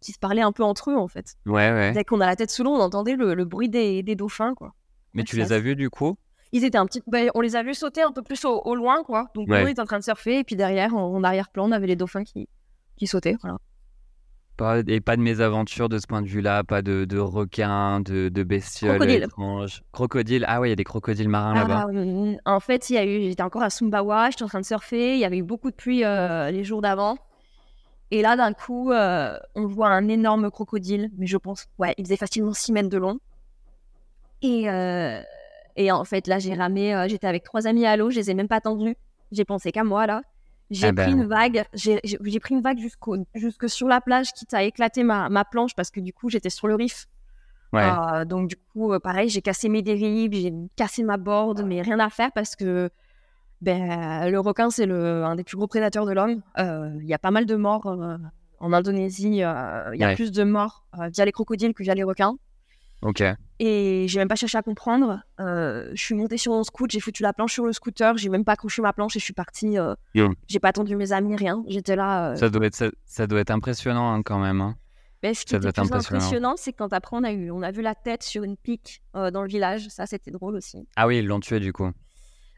qui 0.00 0.12
se 0.12 0.18
parlaient 0.18 0.42
un 0.42 0.52
peu 0.52 0.62
entre 0.62 0.90
eux 0.90 0.96
en 0.96 1.08
fait. 1.08 1.36
Ouais 1.46 1.72
ouais. 1.72 1.92
Dès 1.92 2.04
qu'on 2.04 2.20
a 2.20 2.26
la 2.26 2.36
tête 2.36 2.50
sous 2.50 2.64
l'eau, 2.64 2.72
on 2.72 2.80
entendait 2.80 3.16
le, 3.16 3.44
bruit 3.44 3.68
des, 3.68 4.02
dauphins 4.14 4.54
quoi. 4.54 4.74
Mais 5.14 5.24
tu 5.24 5.36
les 5.36 5.52
as 5.52 5.58
vus 5.58 5.76
du 5.76 5.90
coup? 5.90 6.16
Ils 6.52 6.64
étaient 6.64 6.78
un 6.78 6.86
petit, 6.86 7.02
bah, 7.06 7.18
on 7.34 7.42
les 7.42 7.56
a 7.56 7.62
vus 7.62 7.74
sauter 7.74 8.00
un 8.00 8.12
peu 8.12 8.22
plus 8.22 8.44
au, 8.44 8.74
loin 8.74 9.02
quoi. 9.04 9.28
Donc 9.34 9.48
ouais. 9.48 9.64
ils 9.64 9.68
étaient 9.68 9.80
en 9.80 9.86
train 9.86 9.98
de 9.98 10.04
surfer 10.04 10.38
et 10.38 10.44
puis 10.44 10.56
derrière 10.56 10.94
en, 10.94 11.22
arrière-plan 11.22 11.68
on 11.68 11.72
avait 11.72 11.86
les 11.86 11.96
dauphins 11.96 12.24
qui 12.24 12.48
qui 12.96 13.06
sautaient 13.06 13.36
voilà 13.42 13.58
et 14.86 15.00
pas 15.00 15.16
de 15.16 15.22
mésaventures 15.22 15.88
de 15.88 15.98
ce 15.98 16.06
point 16.06 16.22
de 16.22 16.26
vue-là, 16.26 16.64
pas 16.64 16.82
de, 16.82 17.04
de 17.04 17.18
requins, 17.18 18.00
de, 18.00 18.28
de 18.28 18.42
bestioles 18.42 18.96
Crocodile. 18.96 19.22
étranges. 19.22 19.82
Crocodiles, 19.92 20.44
ah 20.48 20.60
ouais, 20.60 20.68
il 20.68 20.70
y 20.70 20.72
a 20.72 20.76
des 20.76 20.84
crocodiles 20.84 21.28
marins 21.28 21.54
là-bas. 21.54 21.86
Ah, 22.44 22.54
en 22.54 22.60
fait, 22.60 22.90
il 22.90 22.94
y 22.94 22.98
a 22.98 23.04
eu, 23.04 23.22
j'étais 23.28 23.42
encore 23.42 23.62
à 23.62 23.70
Sumbawa, 23.70 24.30
j'étais 24.30 24.42
en 24.42 24.48
train 24.48 24.60
de 24.60 24.66
surfer, 24.66 25.14
il 25.14 25.20
y 25.20 25.24
avait 25.24 25.38
eu 25.38 25.42
beaucoup 25.42 25.70
de 25.70 25.76
pluie 25.76 26.04
euh, 26.04 26.50
les 26.50 26.64
jours 26.64 26.82
d'avant. 26.82 27.18
Et 28.10 28.22
là, 28.22 28.36
d'un 28.36 28.52
coup, 28.52 28.90
euh, 28.90 29.38
on 29.54 29.66
voit 29.66 29.88
un 29.88 30.08
énorme 30.08 30.50
crocodile, 30.50 31.10
mais 31.18 31.26
je 31.26 31.36
pense, 31.36 31.66
ouais, 31.78 31.94
il 31.98 32.04
faisait 32.04 32.16
facilement 32.16 32.54
6 32.54 32.72
mètres 32.72 32.88
de 32.88 32.98
long. 32.98 33.18
Et, 34.40 34.70
euh, 34.70 35.20
et 35.76 35.92
en 35.92 36.04
fait, 36.04 36.26
là, 36.26 36.38
j'ai 36.38 36.54
ramé, 36.54 37.06
j'étais 37.08 37.26
avec 37.26 37.44
trois 37.44 37.66
amis 37.66 37.84
à 37.86 37.96
l'eau, 37.96 38.10
je 38.10 38.16
les 38.16 38.30
ai 38.30 38.34
même 38.34 38.48
pas 38.48 38.56
attendus. 38.56 38.96
J'ai 39.30 39.44
pensé 39.44 39.72
qu'à 39.72 39.84
moi, 39.84 40.06
là. 40.06 40.22
J'ai 40.70 40.88
ah 40.88 40.92
pris 40.92 41.06
ben. 41.06 41.20
une 41.20 41.26
vague, 41.26 41.64
j'ai 41.72 42.40
pris 42.40 42.54
une 42.54 42.60
vague 42.60 42.78
jusqu'au 42.78 43.16
jusque 43.34 43.70
sur 43.70 43.88
la 43.88 44.02
plage, 44.02 44.32
quitte 44.32 44.52
à 44.52 44.62
éclater 44.62 45.02
ma, 45.02 45.30
ma 45.30 45.44
planche 45.46 45.74
parce 45.74 45.90
que 45.90 45.98
du 45.98 46.12
coup 46.12 46.28
j'étais 46.28 46.50
sur 46.50 46.68
le 46.68 46.74
riff. 46.74 47.06
Ouais. 47.72 47.82
Euh, 47.82 48.24
donc 48.24 48.48
du 48.48 48.56
coup, 48.56 48.92
euh, 48.92 48.98
pareil, 48.98 49.28
j'ai 49.28 49.42
cassé 49.42 49.68
mes 49.68 49.82
dérives, 49.82 50.32
j'ai 50.32 50.52
cassé 50.76 51.02
ma 51.02 51.16
board, 51.16 51.62
mais 51.64 51.80
rien 51.80 51.98
à 52.00 52.10
faire 52.10 52.32
parce 52.32 52.54
que 52.54 52.90
ben, 53.60 54.30
le 54.30 54.40
requin 54.40 54.70
c'est 54.70 54.90
un 54.90 55.34
des 55.36 55.44
plus 55.44 55.56
gros 55.56 55.66
prédateurs 55.66 56.06
de 56.06 56.12
l'homme. 56.12 56.42
Euh, 56.58 56.90
il 57.00 57.06
y 57.06 57.14
a 57.14 57.18
pas 57.18 57.30
mal 57.30 57.46
de 57.46 57.56
morts 57.56 57.86
en 58.60 58.72
Indonésie. 58.72 59.28
Il 59.28 59.36
y 59.36 59.42
a 59.42 60.14
plus 60.14 60.32
de 60.32 60.44
morts 60.44 60.84
via 61.12 61.24
les 61.24 61.32
crocodiles 61.32 61.74
que 61.74 61.82
via 61.82 61.94
les 61.94 62.04
requins. 62.04 62.36
Ok. 63.02 63.22
Et 63.60 64.06
j'ai 64.08 64.18
même 64.18 64.28
pas 64.28 64.36
cherché 64.36 64.58
à 64.58 64.62
comprendre. 64.62 65.20
Euh, 65.40 65.90
je 65.94 66.02
suis 66.02 66.14
montée 66.14 66.36
sur 66.36 66.52
mon 66.52 66.64
scooter, 66.64 66.90
j'ai 66.90 67.00
foutu 67.00 67.22
la 67.22 67.32
planche 67.32 67.52
sur 67.52 67.64
le 67.64 67.72
scooter, 67.72 68.16
j'ai 68.16 68.28
même 68.28 68.44
pas 68.44 68.52
accroché 68.52 68.82
ma 68.82 68.92
planche 68.92 69.16
et 69.16 69.18
je 69.18 69.24
suis 69.24 69.34
partie. 69.34 69.78
Euh, 69.78 69.94
j'ai 70.46 70.60
pas 70.60 70.68
attendu 70.68 70.96
mes 70.96 71.12
amis, 71.12 71.36
rien. 71.36 71.62
J'étais 71.68 71.96
là. 71.96 72.30
Euh. 72.30 72.36
Ça, 72.36 72.50
doit 72.50 72.66
être, 72.66 72.92
ça, 73.04 73.26
doit 73.26 73.40
être 73.40 73.50
impressionnant 73.50 74.12
hein, 74.12 74.22
quand 74.22 74.38
même. 74.38 74.60
Hein. 74.60 74.76
Mais 75.22 75.34
ce 75.34 75.44
qui 75.44 75.58
plus 75.58 75.92
impressionnant, 75.92 76.54
c'est 76.56 76.72
quand 76.72 76.92
après 76.92 77.16
on 77.16 77.24
a 77.24 77.32
eu, 77.32 77.50
on 77.50 77.62
a 77.62 77.72
vu 77.72 77.82
la 77.82 77.96
tête 77.96 78.22
sur 78.22 78.44
une 78.44 78.56
pique 78.56 79.02
dans 79.14 79.42
le 79.42 79.48
village. 79.48 79.88
Ça, 79.88 80.06
c'était 80.06 80.30
drôle 80.30 80.54
aussi. 80.54 80.86
Ah 80.94 81.08
oui, 81.08 81.18
ils 81.18 81.26
l'ont 81.26 81.40
tué 81.40 81.58
du 81.58 81.72
coup. 81.72 81.90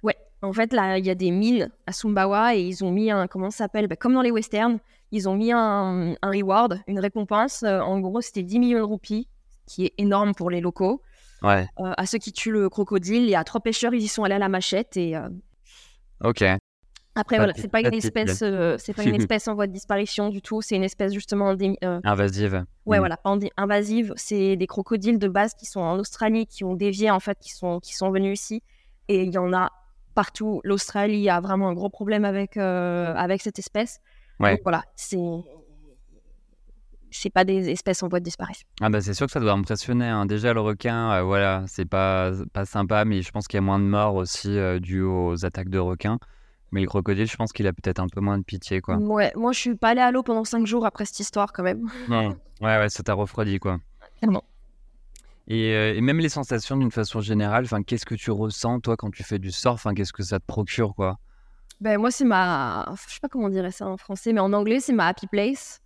Ouais. 0.03 0.17
En 0.43 0.53
fait, 0.53 0.73
là, 0.73 0.99
il 0.99 1.05
y 1.05 1.11
a 1.11 1.15
des 1.15 1.31
mines 1.31 1.71
à 1.87 1.93
Sumbawa 1.93 2.55
et 2.57 2.63
ils 2.63 2.85
ont 2.85 2.91
mis 2.91 3.11
un, 3.11 3.27
comment 3.27 3.51
ça 3.51 3.59
s'appelle? 3.59 3.87
Bah, 3.89 3.97
Comme 3.97 4.15
dans 4.15 4.23
les 4.23 4.31
westerns, 4.31 4.79
ils 5.13 5.29
ont 5.29 5.35
mis 5.35 5.53
un, 5.53 6.15
un 6.21 6.31
reward, 6.31 6.81
une 6.87 7.01
récompense. 7.01 7.63
en 7.63 8.01
gros, 8.01 8.21
c'était 8.21 8.43
10 8.43 8.59
millions 8.59 8.79
de 8.79 8.85
roupies 8.85 9.29
qui 9.67 9.87
est 9.87 9.95
énorme 9.99 10.35
pour 10.35 10.51
les 10.51 10.61
locaux. 10.61 11.03
Ouais. 11.43 11.67
Euh, 11.79 11.93
à 11.97 12.07
ceux 12.07 12.19
qui 12.19 12.33
tuent 12.33 12.51
le 12.51 12.69
crocodile, 12.69 13.23
il 13.23 13.31
y 13.31 13.35
a 13.35 13.45
trois 13.45 13.61
pêcheurs, 13.61 13.95
ils 13.95 14.03
y 14.03 14.09
sont 14.09 14.25
allés 14.25 14.35
à 14.35 14.39
la 14.39 14.49
machette 14.49 14.97
et. 14.97 15.17
Euh, 15.17 15.29
ok. 16.23 16.45
Après, 17.17 17.39
voilà, 17.39 17.53
c'est 17.57 17.69
pas 17.69 17.81
une 17.81 17.93
espèce, 17.93 18.41
euh, 18.43 18.77
c'est 18.79 18.95
pas 18.95 19.03
une 19.03 19.15
espèce 19.21 19.49
en 19.49 19.55
voie 19.55 19.67
de 19.67 19.73
disparition 19.73 20.29
du 20.29 20.43
tout. 20.43 20.63
C'est 20.63 20.77
une 20.77 20.85
espèce 20.85 21.13
justement 21.13 21.55
invasive. 22.05 22.65
Ouais, 22.87 22.99
mm. 22.99 23.01
voilà, 23.01 23.21
invasive. 23.57 24.13
C'est 24.17 24.57
des 24.57 24.67
crocodiles 24.67 25.19
de 25.19 25.29
base 25.29 25.55
qui 25.55 25.67
sont 25.67 25.81
en 25.81 25.99
Australie, 25.99 26.47
qui 26.47 26.65
ont 26.65 26.75
dévié 26.75 27.11
en 27.11 27.21
fait, 27.21 27.39
qui 27.41 27.51
sont, 27.51 27.81
qui 27.81 27.95
sont 27.95 28.11
venus 28.11 28.41
ici. 28.41 28.63
Et 29.09 29.25
il 29.25 29.33
y 29.33 29.39
en 29.39 29.53
a 29.53 29.71
partout. 30.15 30.61
L'Australie 30.65 31.29
a 31.29 31.41
vraiment 31.41 31.69
un 31.69 31.75
gros 31.75 31.91
problème 31.91 32.25
avec, 32.25 32.57
avec 32.57 33.43
cette 33.43 33.59
espèce. 33.59 34.01
Ouais. 34.39 34.53
Donc 34.53 34.61
voilà, 34.65 34.85
c'est 34.97 35.19
c'est 37.11 37.31
pas 37.31 37.45
des 37.45 37.69
espèces 37.71 38.03
en 38.03 38.09
voie 38.09 38.21
de 38.21 38.25
disparition. 38.25 38.67
Ah 38.81 38.89
bah 38.89 39.01
c'est 39.01 39.15
sûr 39.15 39.27
que 39.27 39.33
ça 39.33 39.41
doit 39.41 39.53
impressionner. 39.53 40.07
Hein. 40.07 40.27
Déjà 40.27 40.53
le 40.55 40.61
requin, 40.61 41.13
euh, 41.13 41.23
voilà, 41.23 41.65
c'est 41.67 41.85
pas 41.85 42.33
pas 42.53 42.65
sympa, 42.65 43.05
mais 43.05 43.23
je 43.23 43.31
pense 43.31 43.49
qu'il 43.49 43.57
y 43.57 43.59
a 43.59 43.63
moins 43.63 43.79
de 43.79 43.85
morts 43.85 44.15
aussi 44.15 44.57
euh, 44.57 44.79
dû 44.79 45.03
aux 45.03 45.45
attaques 45.45 45.69
de 45.69 45.79
requins. 45.79 46.19
Mais 46.73 46.83
le 46.83 46.87
crocodile, 46.87 47.27
je 47.27 47.37
pense 47.37 47.53
qu'il 47.53 47.67
a 47.67 47.73
peut-être 47.73 47.99
un 47.99 48.07
peu 48.07 48.21
moins 48.21 48.39
de 48.39 48.45
pitié, 48.45 48.81
quoi. 48.81 48.97
Ouais, 48.97 49.33
moi 49.35 49.51
je 49.53 49.59
suis 49.59 49.75
pas 49.75 49.89
allée 49.89 50.01
à 50.01 50.13
l'eau 50.13 50.23
pendant 50.23 50.45
cinq 50.45 50.67
jours 50.67 50.87
après 50.87 51.05
cette 51.05 51.19
histoire 51.19 51.53
quand 51.53 51.65
même. 51.65 51.91
Non. 52.09 52.29
Ouais, 52.61 52.79
ouais, 52.79 52.89
ça 52.89 53.03
t'a 53.03 53.15
refroidi, 53.15 53.59
quoi. 53.59 53.79
Clairement. 54.19 54.45
Et, 55.51 55.75
euh, 55.75 55.97
et, 55.97 56.01
même 56.01 56.21
les 56.21 56.29
sensations 56.29 56.77
d'une 56.77 56.93
façon 56.93 57.21
générale, 57.21 57.65
enfin, 57.65 57.83
qu'est-ce 57.83 58.07
que 58.07 58.15
tu 58.15 58.31
ressens 58.31 58.79
toi 58.79 58.97
quand 58.97 59.11
tu 59.11 59.25
fais 59.25 59.41
du 59.41 59.51
surf? 59.51 59.75
Enfin, 59.75 59.95
Qu'est-ce 59.95 60.13
que 60.13 60.23
ça 60.23 60.39
te 60.39 60.47
procure, 60.47 60.95
quoi? 60.95 61.19
Ben 61.81 61.99
moi 61.99 62.11
c'est 62.11 62.27
ma, 62.27 62.87
je 63.09 63.15
sais 63.15 63.21
pas 63.21 63.29
comment 63.29 63.47
on 63.47 63.51
dirait 63.51 63.71
ça 63.71 63.87
en 63.87 63.97
français, 63.97 64.35
mais 64.35 64.41
en 64.41 64.53
anglais 64.53 64.81
c'est 64.81 64.93
ma 64.93 65.07
happy 65.07 65.27
place. 65.27 65.81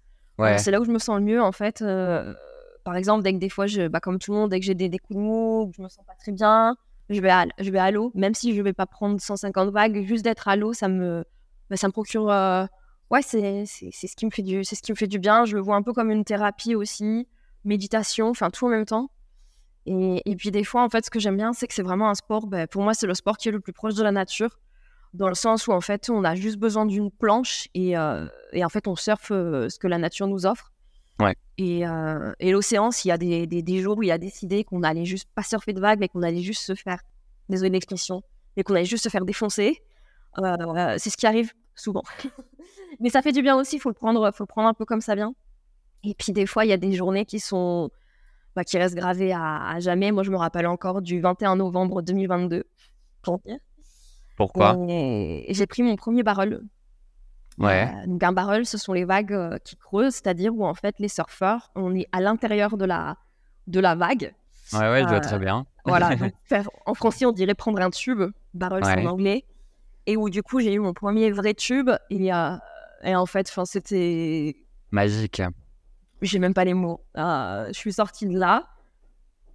C'est 0.58 0.72
là 0.72 0.80
où 0.80 0.84
je 0.84 0.90
me 0.90 0.98
sens 0.98 1.18
le 1.18 1.24
mieux, 1.24 1.40
en 1.40 1.52
fait. 1.52 1.80
Euh, 1.80 2.34
par 2.82 2.96
exemple, 2.96 3.22
dès 3.22 3.32
que 3.32 3.38
des 3.38 3.48
fois, 3.48 3.66
je, 3.66 3.86
bah, 3.86 4.00
comme 4.00 4.18
tout 4.18 4.32
le 4.32 4.38
monde, 4.38 4.50
dès 4.50 4.58
que 4.58 4.66
j'ai 4.66 4.74
des, 4.74 4.88
des, 4.88 4.98
coups 4.98 5.16
de 5.16 5.22
mou, 5.22 5.68
que 5.70 5.76
je 5.76 5.82
me 5.82 5.88
sens 5.88 6.04
pas 6.04 6.14
très 6.18 6.32
bien, 6.32 6.76
je 7.08 7.20
vais 7.20 7.30
à, 7.30 7.46
je 7.58 7.70
vais 7.70 7.78
à 7.78 7.92
l'eau. 7.92 8.10
Même 8.14 8.34
si 8.34 8.54
je 8.54 8.60
vais 8.60 8.72
pas 8.72 8.86
prendre 8.86 9.20
150 9.20 9.70
vagues, 9.70 10.04
juste 10.04 10.24
d'être 10.24 10.48
à 10.48 10.56
l'eau, 10.56 10.72
ça 10.72 10.88
me, 10.88 11.24
bah, 11.70 11.76
ça 11.76 11.86
me 11.86 11.92
procure. 11.92 12.28
Euh, 12.30 12.66
ouais, 13.10 13.22
c'est 13.22 13.64
ce 13.64 14.16
qui 14.16 14.26
me 14.26 14.30
fait 14.30 14.42
du, 14.42 14.64
c'est 14.64 14.74
ce 14.74 14.82
qui 14.82 14.90
me 14.90 14.96
fait 14.96 15.06
du 15.06 15.20
bien. 15.20 15.44
Je 15.44 15.54
le 15.54 15.62
vois 15.62 15.76
un 15.76 15.82
peu 15.82 15.92
comme 15.92 16.10
une 16.10 16.24
thérapie 16.24 16.74
aussi, 16.74 17.28
méditation, 17.64 18.28
enfin 18.28 18.50
tout 18.50 18.66
en 18.66 18.70
même 18.70 18.84
temps. 18.84 19.10
Et, 19.86 20.22
et, 20.24 20.36
puis 20.36 20.50
des 20.50 20.64
fois, 20.64 20.82
en 20.82 20.88
fait, 20.88 21.04
ce 21.04 21.10
que 21.10 21.18
j'aime 21.18 21.36
bien, 21.36 21.52
c'est 21.52 21.66
que 21.66 21.74
c'est 21.74 21.82
vraiment 21.82 22.08
un 22.08 22.14
sport. 22.14 22.46
Bah, 22.46 22.66
pour 22.66 22.82
moi, 22.82 22.94
c'est 22.94 23.06
le 23.06 23.14
sport 23.14 23.36
qui 23.36 23.48
est 23.48 23.52
le 23.52 23.60
plus 23.60 23.72
proche 23.72 23.94
de 23.94 24.02
la 24.02 24.12
nature 24.12 24.58
dans 25.14 25.28
le 25.28 25.34
sens 25.34 25.66
où 25.68 25.72
en 25.72 25.80
fait 25.80 26.10
on 26.10 26.24
a 26.24 26.34
juste 26.34 26.58
besoin 26.58 26.84
d'une 26.84 27.10
planche 27.10 27.68
et, 27.72 27.96
euh, 27.96 28.26
et, 28.52 28.64
en 28.64 28.68
fait 28.68 28.88
on 28.88 28.96
surfe 28.96 29.30
euh, 29.30 29.68
ce 29.68 29.78
que 29.78 29.86
la 29.86 29.98
nature 29.98 30.26
nous 30.26 30.44
offre. 30.44 30.72
Ouais. 31.20 31.36
Et, 31.56 31.86
euh, 31.86 32.32
et 32.40 32.50
l'océan, 32.50 32.90
s'il 32.90 33.10
y 33.10 33.12
a 33.12 33.18
des, 33.18 33.46
des, 33.46 33.80
jours 33.80 33.96
où 33.96 34.02
il 34.02 34.10
a 34.10 34.18
décidé 34.18 34.64
qu'on 34.64 34.82
allait 34.82 35.04
juste 35.04 35.28
pas 35.32 35.44
surfer 35.44 35.72
de 35.72 35.80
vagues, 35.80 36.00
mais 36.00 36.08
qu'on 36.08 36.22
allait 36.22 36.42
juste 36.42 36.62
se 36.62 36.74
faire, 36.74 37.00
désolé 37.48 37.70
l'expression, 37.70 38.22
mais 38.56 38.64
qu'on 38.64 38.74
allait 38.74 38.84
juste 38.84 39.04
se 39.04 39.08
faire 39.08 39.24
défoncer, 39.24 39.80
c'est 40.36 41.10
ce 41.10 41.16
qui 41.16 41.26
arrive 41.28 41.52
souvent. 41.76 42.02
mais 43.00 43.10
ça 43.10 43.22
fait 43.22 43.30
du 43.30 43.42
bien 43.42 43.56
aussi, 43.56 43.76
il 43.76 43.78
faut 43.78 43.90
le 43.90 43.94
prendre, 43.94 44.28
faut 44.34 44.42
le 44.42 44.48
prendre 44.48 44.68
un 44.68 44.74
peu 44.74 44.84
comme 44.84 45.00
ça 45.00 45.14
vient. 45.14 45.34
Et 46.02 46.14
puis 46.14 46.32
des 46.32 46.46
fois, 46.46 46.64
il 46.64 46.70
y 46.70 46.72
a 46.72 46.76
des 46.76 46.92
journées 46.92 47.24
qui 47.24 47.38
sont 47.38 47.90
bah, 48.56 48.64
qui 48.64 48.78
restent 48.78 48.94
gravées 48.94 49.32
à, 49.32 49.68
à, 49.68 49.80
jamais. 49.80 50.12
Moi, 50.12 50.22
je 50.22 50.30
me 50.30 50.36
rappelle 50.36 50.66
encore 50.66 51.02
du 51.02 51.20
21 51.20 51.56
novembre 51.56 52.02
2022. 52.02 52.64
Pourquoi? 54.36 54.76
J'ai 55.48 55.66
pris 55.66 55.82
mon 55.82 55.96
premier 55.96 56.22
barrel. 56.22 56.62
Ouais. 57.58 57.88
Euh, 57.88 58.06
donc 58.06 58.22
un 58.22 58.32
barrel, 58.32 58.66
ce 58.66 58.78
sont 58.78 58.92
les 58.92 59.04
vagues 59.04 59.32
euh, 59.32 59.58
qui 59.64 59.76
creusent, 59.76 60.14
c'est-à-dire 60.14 60.54
où 60.54 60.66
en 60.66 60.74
fait 60.74 60.96
les 60.98 61.08
surfeurs, 61.08 61.70
on 61.76 61.94
est 61.94 62.08
à 62.12 62.20
l'intérieur 62.20 62.76
de 62.76 62.84
la, 62.84 63.16
de 63.68 63.78
la 63.78 63.94
vague. 63.94 64.34
Ouais, 64.72 64.80
ouais, 64.80 65.02
je 65.02 65.08
vois 65.08 65.20
très 65.20 65.38
bien. 65.38 65.66
Voilà. 65.86 66.16
en 66.86 66.94
français, 66.94 67.26
on 67.26 67.32
dirait 67.32 67.54
prendre 67.54 67.78
un 67.80 67.90
tube. 67.90 68.22
Barrel, 68.54 68.82
c'est 68.84 69.06
en 69.06 69.10
anglais. 69.10 69.44
et 70.06 70.16
où 70.16 70.30
du 70.30 70.42
coup 70.42 70.60
j'ai 70.60 70.72
eu 70.72 70.78
mon 70.78 70.94
premier 70.94 71.30
vrai 71.30 71.52
tube. 71.52 71.90
Et, 72.08 72.32
euh, 72.32 72.56
et 73.02 73.14
en 73.14 73.26
fait, 73.26 73.52
c'était 73.66 74.56
magique. 74.90 75.42
J'ai 76.22 76.38
même 76.38 76.54
pas 76.54 76.64
les 76.64 76.74
mots. 76.74 77.00
Euh, 77.16 77.66
je 77.68 77.78
suis 77.78 77.92
sortie 77.92 78.26
de 78.26 78.38
là. 78.38 78.68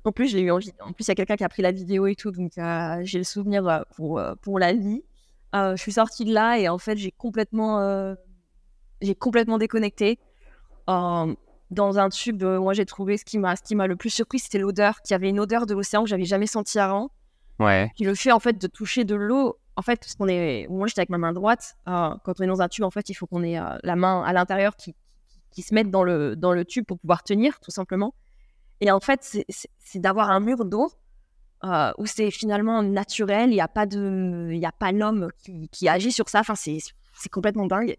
En 0.03 0.11
plus, 0.11 0.27
j'ai 0.27 0.41
eu 0.41 0.51
envie. 0.51 0.73
En 0.81 0.93
plus, 0.93 1.05
il 1.05 1.09
y 1.09 1.11
a 1.11 1.15
quelqu'un 1.15 1.35
qui 1.35 1.43
a 1.43 1.49
pris 1.49 1.61
la 1.61 1.71
vidéo 1.71 2.07
et 2.07 2.15
tout, 2.15 2.31
donc 2.31 2.57
euh, 2.57 3.01
j'ai 3.03 3.17
le 3.17 3.23
souvenir 3.23 3.85
pour, 3.95 4.21
pour 4.41 4.59
la 4.59 4.73
vie. 4.73 5.03
je 5.53 5.75
suis 5.77 5.91
sortie 5.91 6.25
de 6.25 6.33
là 6.33 6.57
et 6.57 6.69
en 6.69 6.77
fait, 6.77 6.95
j'ai 6.97 7.11
complètement, 7.11 8.15
j'ai 9.01 9.15
complètement 9.15 9.57
déconnecté. 9.57 10.19
dans 10.87 11.35
un 11.71 12.09
tube, 12.09 12.43
moi, 12.43 12.73
j'ai 12.73 12.85
trouvé 12.85 13.17
ce 13.17 13.25
qui 13.25 13.37
m'a, 13.37 13.55
ce 13.55 13.61
qui 13.61 13.75
m'a 13.75 13.87
le 13.87 13.95
plus 13.95 14.09
surpris, 14.09 14.39
c'était 14.39 14.59
l'odeur. 14.59 15.01
Qu'il 15.01 15.13
y 15.13 15.15
avait 15.15 15.29
une 15.29 15.39
odeur 15.39 15.65
de 15.65 15.73
l'océan 15.73 16.03
que 16.03 16.09
j'avais 16.09 16.25
jamais 16.25 16.47
sentie 16.47 16.79
avant. 16.79 17.11
Ouais. 17.59 17.91
Puis 17.95 18.05
le 18.05 18.15
fait 18.15 18.31
en 18.31 18.39
fait 18.39 18.57
de 18.57 18.67
toucher 18.67 19.03
de 19.03 19.15
l'eau, 19.15 19.57
en 19.75 19.81
fait, 19.81 19.99
parce 19.99 20.15
qu'on 20.15 20.27
est, 20.27 20.67
moi 20.69 20.87
j'étais 20.87 21.01
avec 21.01 21.09
ma 21.09 21.17
main 21.17 21.33
droite. 21.33 21.75
Euh, 21.87 22.09
quand 22.23 22.39
on 22.39 22.43
est 22.43 22.47
dans 22.47 22.61
un 22.61 22.67
tube, 22.67 22.83
en 22.83 22.91
fait, 22.91 23.09
il 23.09 23.13
faut 23.13 23.27
qu'on 23.27 23.43
ait 23.43 23.59
euh, 23.59 23.77
la 23.83 23.95
main 23.95 24.23
à 24.23 24.33
l'intérieur 24.33 24.75
qui, 24.75 24.95
qui, 25.51 25.61
se 25.61 25.73
mette 25.73 25.89
dans 25.89 26.03
le 26.03 26.35
dans 26.35 26.53
le 26.53 26.65
tube 26.65 26.85
pour 26.85 26.99
pouvoir 26.99 27.23
tenir, 27.23 27.59
tout 27.59 27.71
simplement. 27.71 28.13
Et 28.81 28.91
en 28.91 28.99
fait, 28.99 29.43
c'est 29.49 29.99
d'avoir 29.99 30.29
un 30.29 30.39
mur 30.39 30.63
d'eau 30.65 30.89
euh, 31.65 31.91
où 31.97 32.05
c'est 32.05 32.31
finalement 32.31 32.81
naturel. 32.81 33.49
Il 33.49 33.53
n'y 33.53 33.61
a 33.61 33.67
pas 33.67 33.85
de, 33.85 34.51
il 34.53 34.65
a 34.65 34.71
pas 34.71 34.91
l'homme 34.91 35.29
qui, 35.37 35.67
qui, 35.69 35.89
agit 35.89 36.11
sur 36.11 36.29
ça. 36.29 36.39
Enfin, 36.39 36.55
c'est 36.55 37.29
complètement 37.29 37.65
dingue. 37.65 37.97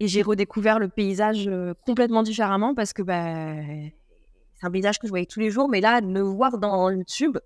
Et 0.00 0.08
j'ai 0.08 0.22
redécouvert 0.22 0.78
le 0.78 0.88
paysage 0.88 1.50
complètement 1.86 2.22
différemment 2.22 2.74
parce 2.74 2.92
que 2.92 3.02
ben, 3.02 3.90
c'est 4.60 4.66
un 4.66 4.70
paysage 4.70 4.98
que 4.98 5.06
je 5.06 5.10
voyais 5.10 5.26
tous 5.26 5.40
les 5.40 5.50
jours, 5.50 5.68
mais 5.68 5.80
là, 5.80 6.02
me 6.02 6.20
voir 6.20 6.58
dans 6.58 6.90
le 6.90 7.02
tube, 7.04 7.38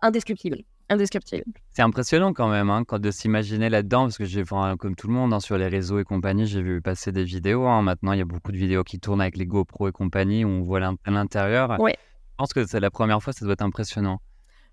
indescriptible. 0.00 0.58
Indescriptible. 0.88 1.44
C'est 1.72 1.82
impressionnant 1.82 2.32
quand 2.32 2.48
même 2.48 2.70
hein, 2.70 2.84
quand 2.84 3.00
de 3.00 3.10
s'imaginer 3.10 3.68
là-dedans, 3.68 4.02
parce 4.02 4.18
que 4.18 4.24
j'ai, 4.24 4.44
comme 4.44 4.94
tout 4.94 5.08
le 5.08 5.14
monde 5.14 5.32
hein, 5.32 5.40
sur 5.40 5.58
les 5.58 5.66
réseaux 5.66 5.98
et 5.98 6.04
compagnie, 6.04 6.46
j'ai 6.46 6.62
vu 6.62 6.80
passer 6.80 7.10
des 7.10 7.24
vidéos. 7.24 7.66
Hein. 7.66 7.82
Maintenant, 7.82 8.12
il 8.12 8.18
y 8.18 8.22
a 8.22 8.24
beaucoup 8.24 8.52
de 8.52 8.56
vidéos 8.56 8.84
qui 8.84 9.00
tournent 9.00 9.20
avec 9.20 9.36
les 9.36 9.46
GoPro 9.46 9.88
et 9.88 9.92
compagnie 9.92 10.44
où 10.44 10.48
on 10.48 10.62
voit 10.62 10.80
l'intérieur. 11.06 11.80
Ouais. 11.80 11.96
Je 11.98 12.36
pense 12.38 12.52
que 12.52 12.66
c'est 12.66 12.80
la 12.80 12.90
première 12.90 13.20
fois, 13.20 13.32
ça 13.32 13.44
doit 13.44 13.54
être 13.54 13.62
impressionnant. 13.62 14.20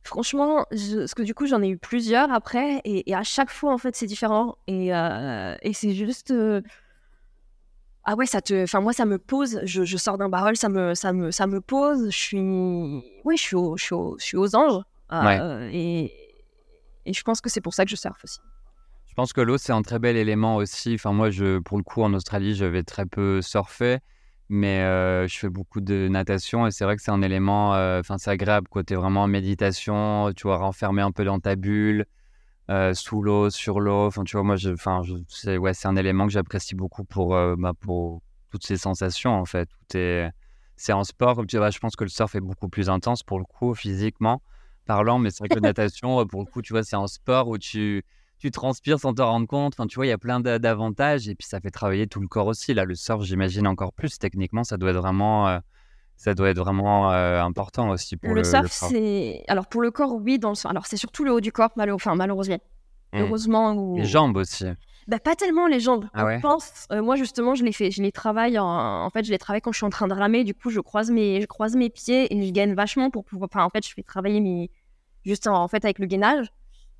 Franchement, 0.04 0.66
parce 0.70 1.14
que 1.14 1.24
du 1.24 1.34
coup, 1.34 1.48
j'en 1.48 1.62
ai 1.62 1.70
eu 1.70 1.78
plusieurs 1.78 2.32
après, 2.32 2.82
et, 2.84 3.16
à 3.16 3.24
chaque 3.24 3.50
fois, 3.50 3.74
en 3.74 3.78
fait, 3.78 3.96
c'est 3.96 4.06
différent. 4.06 4.58
Et, 4.68 4.94
euh, 4.94 5.56
et 5.62 5.74
c'est 5.74 5.94
juste. 5.94 6.32
Euh, 6.32 6.62
ah 8.04 8.16
ouais, 8.16 8.26
ça 8.26 8.42
te. 8.42 8.64
Enfin, 8.64 8.82
moi, 8.82 8.92
ça 8.92 9.06
me 9.06 9.18
pose. 9.18 9.62
Je, 9.64 9.86
je 9.86 9.98
sors 9.98 10.18
d'un 10.18 10.28
barrel, 10.28 10.58
ça 10.58 10.68
me, 10.68 10.94
ça, 10.94 11.14
me, 11.14 11.32
ça 11.32 11.48
me 11.48 11.62
pose. 11.62 12.10
Je 12.12 12.18
suis. 12.18 12.40
Oui, 13.24 13.38
je 13.38 13.42
suis, 13.42 13.58
je 13.78 13.84
suis, 13.84 13.96
je 14.20 14.26
suis 14.26 14.38
aux 14.38 14.56
anges. 14.58 14.84
Euh, 15.14 15.70
et, 15.72 16.12
et, 17.06 17.14
je 17.14 17.22
pense 17.22 17.42
que 17.42 17.50
c'est 17.50 17.62
pour 17.62 17.74
ça 17.74 17.86
que 17.86 17.92
je 17.92 17.96
surfe 17.96 18.24
aussi. 18.24 18.40
Je 19.08 19.14
pense 19.14 19.32
que 19.32 19.42
l'eau, 19.42 19.58
c'est 19.58 19.74
un 19.74 19.84
très 19.84 20.00
bel 20.00 20.18
élément 20.18 20.56
aussi. 20.56 20.96
Enfin, 20.96 21.14
moi, 21.14 21.30
je, 21.30 21.60
pour 21.60 21.78
le 21.78 21.84
coup, 21.84 22.02
en 22.02 22.14
Australie, 22.14 22.56
je 22.56 22.66
vais 22.66 22.84
très 22.84 23.06
peu 23.06 23.42
surfer, 23.44 24.00
mais 24.50 24.82
euh, 24.82 25.28
je 25.28 25.38
fais 25.38 25.50
beaucoup 25.50 25.82
de 25.82 26.08
natation 26.08 26.66
et 26.66 26.72
c'est 26.72 26.84
vrai 26.84 26.96
que 26.96 27.04
c'est 27.04 27.12
un 27.12 27.22
élément, 27.22 27.76
euh, 27.76 28.00
enfin, 28.00 28.18
c'est 28.18 28.32
agréable. 28.32 28.68
Tu 28.88 28.94
es 28.94 28.96
vraiment 28.96 29.24
en 29.24 29.28
méditation, 29.28 30.32
tu 30.36 30.44
vois, 30.44 30.58
renfermé 30.58 31.04
un 31.04 31.12
peu 31.12 31.24
dans 31.26 31.40
ta 31.40 31.56
bulle, 31.56 32.06
sous 32.94 33.22
l'eau, 33.22 33.52
sur 33.52 33.80
l'eau. 33.80 34.08
Enfin, 34.08 34.24
tu 34.24 34.36
vois, 34.36 34.44
moi, 34.44 34.56
c'est 35.28 35.58
ouais, 35.58 35.72
un 35.84 35.96
élément 35.96 36.26
que 36.26 36.34
j'apprécie 36.34 36.74
beaucoup 36.74 37.04
pour, 37.04 37.38
bah, 37.58 37.74
pour 37.80 38.24
toutes 38.50 38.66
ces 38.66 38.78
sensations, 38.78 39.34
en 39.34 39.46
fait. 39.46 39.70
C'est 40.76 40.92
un 40.92 41.04
sport, 41.04 41.46
tu 41.48 41.58
vois, 41.58 41.70
je 41.70 41.78
pense 41.78 41.96
que 41.96 42.04
le 42.04 42.10
surf 42.10 42.34
est 42.34 42.42
beaucoup 42.42 42.68
plus 42.68 42.90
intense 42.90 43.22
pour 43.22 43.38
le 43.38 43.46
coup, 43.46 43.76
physiquement 43.76 44.42
parlant, 44.84 45.20
mais 45.20 45.30
c'est 45.32 45.40
vrai 45.40 45.50
que 45.50 45.56
la 45.56 45.62
natation, 45.70 46.20
euh, 46.20 46.26
pour 46.26 46.42
le 46.42 46.46
coup, 46.46 46.62
tu 46.62 46.74
vois, 46.74 46.84
c'est 46.84 46.96
un 46.96 47.08
sport 47.08 47.48
où 47.48 47.58
tu, 47.58 48.04
tu 48.40 48.52
transpires 48.52 49.00
sans 49.00 49.14
te 49.14 49.22
rendre 49.22 49.48
compte. 49.48 49.74
Enfin, 49.76 49.88
tu 49.88 49.96
vois, 49.96 50.06
il 50.06 50.10
y 50.10 50.14
a 50.14 50.18
plein 50.18 50.40
d'avantages 50.40 51.28
et 51.28 51.36
puis 51.36 51.48
ça 51.48 51.60
fait 51.60 51.72
travailler 51.72 52.08
tout 52.08 52.20
le 52.20 52.28
corps 52.28 52.48
aussi. 52.48 52.74
Là, 52.74 52.86
le 52.86 52.96
surf, 52.96 53.24
j'imagine 53.24 53.68
encore 53.68 53.94
plus. 53.94 54.18
Techniquement, 54.20 54.64
ça 54.64 54.78
doit 54.78 54.92
être 54.92 54.98
vraiment, 54.98 55.48
euh, 55.48 55.60
ça 56.18 56.34
doit 56.34 56.50
être 56.50 56.60
vraiment 56.60 57.12
euh, 57.12 57.42
important 57.42 57.90
aussi 57.90 58.18
pour 58.18 58.30
le, 58.30 58.42
le 58.42 58.44
surf. 58.44 58.72
c'est 58.72 59.44
alors 59.48 59.68
pour 59.68 59.82
le 59.82 59.92
corps, 59.92 60.14
oui, 60.14 60.40
dans 60.40 60.52
le 60.52 60.68
alors 60.70 60.86
c'est 60.86 60.98
surtout 60.98 61.24
le 61.24 61.32
haut 61.32 61.42
du 61.42 61.52
corps, 61.52 61.72
enfin 61.92 62.16
malheureusement. 62.16 62.60
Mmh. 63.14 63.20
Heureusement. 63.20 63.96
Les 63.96 64.06
jambes 64.06 64.38
aussi. 64.38 64.66
Bah, 65.08 65.20
pas 65.20 65.36
tellement 65.36 65.68
les 65.68 65.80
jambes. 65.80 66.06
Ah 66.14 66.36
je 66.36 66.42
pense, 66.42 66.88
moi 66.92 67.16
justement, 67.16 67.56
je 67.56 67.64
les 67.64 67.74
fais, 67.74 67.92
je 67.92 68.02
les 68.02 68.12
travaille 68.12 68.58
en, 68.58 68.66
en, 68.68 69.10
fait, 69.10 69.24
je 69.24 69.32
les 69.32 69.38
travaille 69.38 69.62
quand 69.62 69.72
je 69.72 69.78
suis 69.78 69.86
en 69.86 69.90
train 69.90 70.08
de 70.08 70.14
ramer. 70.14 70.44
Du 70.44 70.54
coup, 70.54 70.70
je 70.70 70.80
croise 70.80 71.12
mes, 71.12 71.42
je 71.42 71.46
croise 71.46 71.76
mes 71.76 71.90
pieds 71.90 72.34
et 72.34 72.46
je 72.46 72.52
gaine 72.52 72.74
vachement 72.74 73.10
pour 73.10 73.26
pouvoir. 73.26 73.50
Enfin, 73.52 73.66
en 73.66 73.70
fait, 73.70 73.86
je 73.86 73.94
fais 73.94 74.04
travailler 74.04 74.40
mes, 74.40 74.70
juste 75.26 75.48
en, 75.48 75.68
fait 75.68 75.84
avec 75.84 76.00
le 76.00 76.06
gainage. 76.06 76.48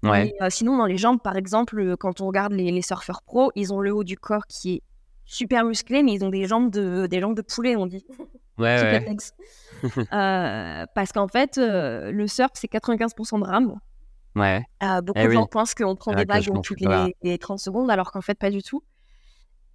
Ouais. 0.04 0.34
Euh, 0.42 0.50
sinon, 0.50 0.78
dans 0.78 0.86
les 0.86 0.98
jambes, 0.98 1.22
par 1.22 1.38
exemple, 1.38 1.80
euh, 1.80 1.96
quand 1.96 2.20
on 2.20 2.28
regarde 2.28 2.52
les, 2.52 2.72
les, 2.72 2.82
surfeurs 2.82 3.22
pro, 3.22 3.52
ils 3.56 3.74
ont 3.74 3.80
le 3.80 3.94
haut 3.94 4.04
du 4.04 4.18
corps 4.18 4.48
qui 4.48 4.76
est 4.76 4.82
super 5.24 5.64
musclé, 5.64 6.04
mais 6.04 6.12
ils 6.14 6.26
ont 6.26 6.30
des 6.30 6.46
jambes 6.46 6.70
de, 6.70 7.08
des 7.08 7.22
jambes 7.22 7.36
de 7.36 7.42
poulet, 7.42 7.76
on 7.76 7.86
dit. 7.86 8.06
Ouais, 8.60 8.80
ouais. 8.84 9.18
euh, 10.14 10.86
parce 10.94 11.12
qu'en 11.12 11.28
fait, 11.28 11.58
le 11.58 12.28
surf, 12.28 12.52
c'est 12.54 12.72
95% 12.72 13.40
de 13.40 13.46
rame. 13.46 13.80
Ouais. 14.36 14.64
beaucoup 15.04 15.20
eh 15.20 15.28
de 15.28 15.32
gens 15.32 15.46
pensent 15.46 15.76
qu'on 15.76 15.96
prend 15.96 16.14
des 16.14 16.26
vagues 16.26 16.62
toutes 16.64 16.82
les, 16.82 17.16
les, 17.22 17.38
30 17.38 17.60
secondes, 17.60 17.92
alors 17.92 18.12
qu'en 18.12 18.22
fait, 18.22 18.36
pas 18.36 18.50
du 18.50 18.64
tout. 18.64 18.84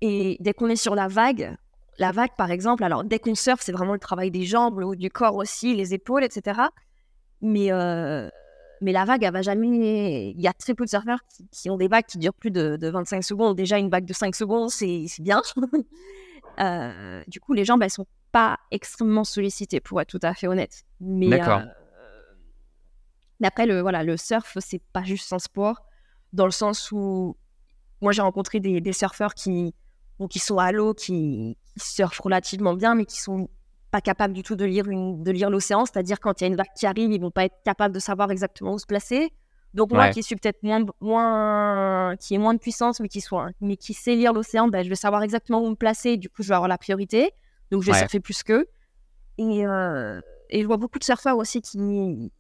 Et 0.01 0.37
dès 0.41 0.53
qu'on 0.53 0.69
est 0.69 0.77
sur 0.77 0.95
la 0.95 1.09
vague, 1.09 1.57
la 1.99 2.13
vague, 2.13 2.31
par 2.37 2.51
exemple, 2.51 2.85
alors 2.85 3.05
dès 3.05 3.19
qu'on 3.19 3.35
surfe, 3.35 3.61
c'est 3.61 3.73
vraiment 3.73 3.93
le 3.93 3.99
travail 3.99 4.31
des 4.31 4.45
jambes, 4.45 4.79
le 4.79 4.87
haut 4.87 4.95
du 4.95 5.11
corps 5.11 5.35
aussi, 5.37 5.75
les 5.75 5.95
épaules, 5.95 6.25
etc. 6.25 6.61
Mais, 7.41 7.73
euh, 7.73 8.29
mais 8.81 8.93
la 8.93 9.05
vague, 9.05 9.25
elle 9.25 9.33
va 9.33 9.43
jamais. 9.43 10.31
Il 10.31 10.41
y 10.41 10.47
a 10.47 10.53
très 10.53 10.75
peu 10.75 10.85
de 10.85 10.91
surfeurs 10.91 11.21
qui, 11.51 11.69
ont 11.71 11.77
des 11.77 11.89
vagues 11.89 12.07
qui 12.07 12.19
durent 12.19 12.35
plus 12.35 12.51
de, 12.51 12.77
de, 12.77 12.89
25 12.89 13.23
secondes. 13.23 13.57
Déjà, 13.57 13.79
une 13.79 13.91
vague 13.91 14.05
de 14.05 14.13
5 14.13 14.35
secondes, 14.35 14.71
c'est 14.71 15.07
bien. 15.21 15.43
euh, 16.61 17.23
du 17.27 17.41
coup, 17.41 17.53
les 17.53 17.65
jambes, 17.65 17.83
elles 17.83 17.91
sont 17.91 18.07
pas 18.31 18.59
extrêmement 18.71 19.25
sollicitées, 19.25 19.81
pour 19.81 20.01
être 20.01 20.09
tout 20.09 20.21
à 20.23 20.35
fait 20.35 20.47
honnête. 20.47 20.85
Mais, 21.01 21.29
D'accord. 21.29 21.63
Euh, 23.43 23.67
le, 23.67 23.81
voilà, 23.81 24.03
le 24.03 24.17
surf, 24.17 24.57
c'est 24.61 24.83
pas 24.93 25.05
juste 25.05 25.33
un 25.33 25.39
sport, 25.39 25.83
dans 26.33 26.45
le 26.45 26.51
sens 26.51 26.91
où 26.93 27.37
moi, 28.01 28.13
j'ai 28.13 28.23
rencontré 28.23 28.61
des, 28.61 28.81
des 28.81 28.93
surfeurs 28.93 29.35
qui, 29.35 29.75
qui 30.31 30.39
sont 30.39 30.59
à 30.59 30.73
l'eau, 30.73 30.95
qui, 30.95 31.57
qui 31.65 31.81
surfent 31.81 32.21
relativement 32.21 32.75
bien, 32.75 32.95
mais 32.95 33.05
qui 33.05 33.21
sont 33.21 33.49
pas 33.91 34.01
capables 34.01 34.35
du 34.35 34.43
tout 34.43 34.55
de 34.55 34.65
lire, 34.65 34.89
une, 34.89 35.23
de 35.23 35.31
lire 35.31 35.51
l'océan, 35.51 35.85
c'est-à-dire 35.87 36.21
quand 36.21 36.41
il 36.41 36.45
y 36.45 36.47
a 36.47 36.49
une 36.49 36.57
vague 36.57 36.67
qui 36.77 36.87
arrive, 36.87 37.11
ils 37.11 37.21
vont 37.21 37.31
pas 37.31 37.45
être 37.45 37.57
capables 37.65 37.95
de 37.95 38.01
savoir 38.01 38.31
exactement 38.31 38.75
où 38.75 38.79
se 38.79 38.87
placer. 38.87 39.33
Donc 39.75 39.93
moi 39.93 40.09
qui 40.11 40.23
suis 40.23 40.35
peut-être 40.37 40.63
moins, 40.63 40.85
moins, 41.01 42.17
qui 42.17 42.35
est 42.35 42.39
moins 42.39 42.55
de 42.55 42.59
puissance, 42.59 43.01
mais 43.01 43.09
qui 43.09 43.21
soit, 43.21 43.49
mais 43.61 43.77
qui 43.77 43.95
sait 43.95 44.15
lire 44.15 44.33
l'océan, 44.33 44.69
ben, 44.69 44.83
je 44.83 44.89
vais 44.89 44.95
savoir 44.95 45.23
exactement 45.23 45.63
où 45.63 45.69
me 45.69 45.75
placer. 45.75 46.17
Du 46.17 46.29
coup, 46.29 46.43
je 46.43 46.49
vais 46.49 46.55
avoir 46.55 46.69
la 46.69 46.79
priorité. 46.79 47.33
Donc 47.71 47.83
je 47.83 47.91
vais 47.91 47.99
surfer 47.99 48.21
plus 48.21 48.43
qu'eux. 48.43 48.67
Et, 49.37 49.67
euh, 49.67 50.21
et 50.49 50.63
je 50.63 50.67
vois 50.67 50.79
beaucoup 50.79 50.99
de 50.99 51.05
surfeurs 51.05 51.37
aussi 51.37 51.61
qui, 51.61 52.33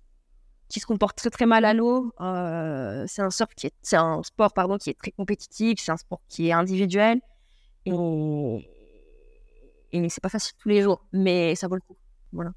qui 0.69 0.81
se 0.81 0.87
comportent 0.87 1.17
très 1.17 1.31
très 1.31 1.47
mal 1.47 1.65
à 1.65 1.75
l'eau. 1.75 2.13
Euh, 2.21 3.05
c'est 3.07 3.23
un 3.23 3.31
surf 3.31 3.55
qui 3.55 3.69
est, 3.69 3.75
c'est 3.83 3.97
un 3.97 4.23
sport 4.23 4.53
pardon 4.53 4.79
qui 4.79 4.91
est 4.91 4.99
très 4.99 5.13
compétitif. 5.13 5.79
C'est 5.81 5.93
un 5.93 5.97
sport 5.97 6.21
qui 6.29 6.49
est 6.49 6.53
individuel. 6.53 7.21
Et 7.87 8.69
et 9.93 10.09
c'est 10.11 10.23
pas 10.23 10.29
facile 10.29 10.55
tous 10.61 10.69
les 10.69 10.83
jours, 10.83 11.05
mais 11.13 11.55
ça 11.55 11.67
vaut 11.67 11.77
le 11.77 11.81
coup. 11.81 11.97
Voilà. 12.33 12.53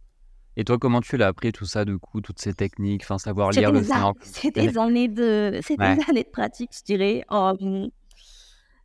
Et 0.58 0.66
toi, 0.66 0.78
comment 0.78 1.00
tu 1.00 1.16
l'as 1.16 1.28
appris 1.28 1.54
tout 1.54 1.66
ça, 1.66 1.86
du 1.86 1.98
coup, 1.98 2.20
toutes 2.20 2.40
ces 2.40 2.54
techniques, 2.54 3.04
enfin 3.04 3.18
savoir 3.18 3.52
lire 3.52 3.72
le 3.72 3.82
C'est 4.22 4.52
des 4.52 4.78
années 4.78 5.08
de, 5.08 5.60
c'est 5.64 5.78
des 5.78 5.84
années 6.10 6.24
de 6.24 6.30
pratique, 6.30 6.72
je 6.78 6.84
dirais. 6.84 7.24
Oh, 7.32 7.54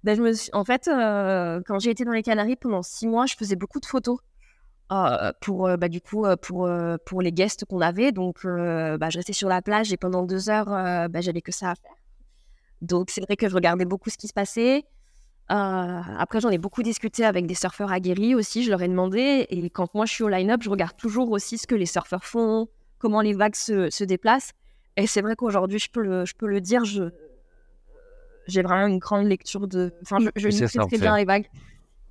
ben, 0.05 0.17
je 0.17 0.23
me 0.23 0.33
En 0.57 0.65
fait, 0.65 0.87
euh, 0.87 1.61
quand 1.67 1.81
j'ai 1.81 1.91
été 1.91 2.05
dans 2.05 2.13
les 2.13 2.23
Canaries 2.23 2.55
pendant 2.55 2.83
six 2.83 3.09
mois, 3.09 3.27
je 3.27 3.35
faisais 3.35 3.57
beaucoup 3.57 3.81
de 3.81 3.87
photos. 3.87 4.19
Euh, 4.93 5.33
pour 5.41 5.69
bah, 5.79 5.89
du 5.89 6.01
coup 6.01 6.27
pour 6.41 6.71
pour 7.05 7.21
les 7.21 7.33
guests 7.33 7.65
qu'on 7.65 7.81
avait 7.81 8.13
donc 8.13 8.45
bah, 8.45 9.11
je 9.11 9.17
restais 9.17 9.33
sur 9.33 9.49
la 9.49 9.61
plage 9.61 9.93
et 9.93 9.97
pendant 9.97 10.23
deux 10.23 10.49
heures 10.49 10.67
bah, 10.67 11.21
j'avais 11.21 11.41
que 11.41 11.51
ça 11.51 11.73
à 11.73 11.75
faire 11.75 11.97
donc 12.83 13.11
c'est 13.11 13.21
vrai 13.21 13.35
que 13.35 13.49
je 13.49 13.55
regardais 13.57 13.85
beaucoup 13.85 14.11
ce 14.11 14.17
qui 14.17 14.29
se 14.29 14.33
passait 14.33 14.85
euh, 15.51 16.01
après, 16.19 16.41
j'en 16.41 16.51
ai 16.51 16.59
beaucoup 16.59 16.83
discuté 16.83 17.25
avec 17.25 17.47
des 17.47 17.55
surfeurs 17.55 17.93
aguerris 17.93 18.35
aussi. 18.35 18.65
Je 18.65 18.71
leur 18.71 18.83
ai 18.83 18.89
demandé. 18.89 19.47
Et 19.51 19.71
quand 19.71 19.95
moi 19.95 20.07
je 20.07 20.13
suis 20.13 20.25
au 20.25 20.29
line-up, 20.29 20.63
je 20.63 20.71
regarde 20.71 20.97
toujours 20.97 21.31
aussi 21.31 21.59
ce 21.59 21.67
que 21.67 21.75
les 21.75 21.87
surfeurs 21.87 22.25
font, 22.25 22.69
comment 22.99 23.21
les 23.21 23.33
vagues 23.33 23.55
se, 23.55 23.91
se 23.91 24.05
déplacent. 24.05 24.53
Et 24.97 25.07
c'est 25.07 25.21
vrai 25.21 25.37
qu'aujourd'hui, 25.37 25.79
je, 25.79 25.91
peux 25.91 26.03
le, 26.03 26.25
je 26.25 26.35
peux 26.35 26.47
le 26.47 26.61
dire, 26.61 26.85
je, 26.85 27.05
j'ai 28.47 28.63
vraiment 28.63 28.87
une 28.87 28.99
grande 28.99 29.27
lecture 29.27 29.69
de. 29.69 29.93
Enfin, 30.03 30.19
je, 30.21 30.31
je 30.37 30.49
maîtrise 30.49 30.81
très 30.89 30.99
bien 30.99 31.17
les 31.17 31.25
vagues. 31.25 31.49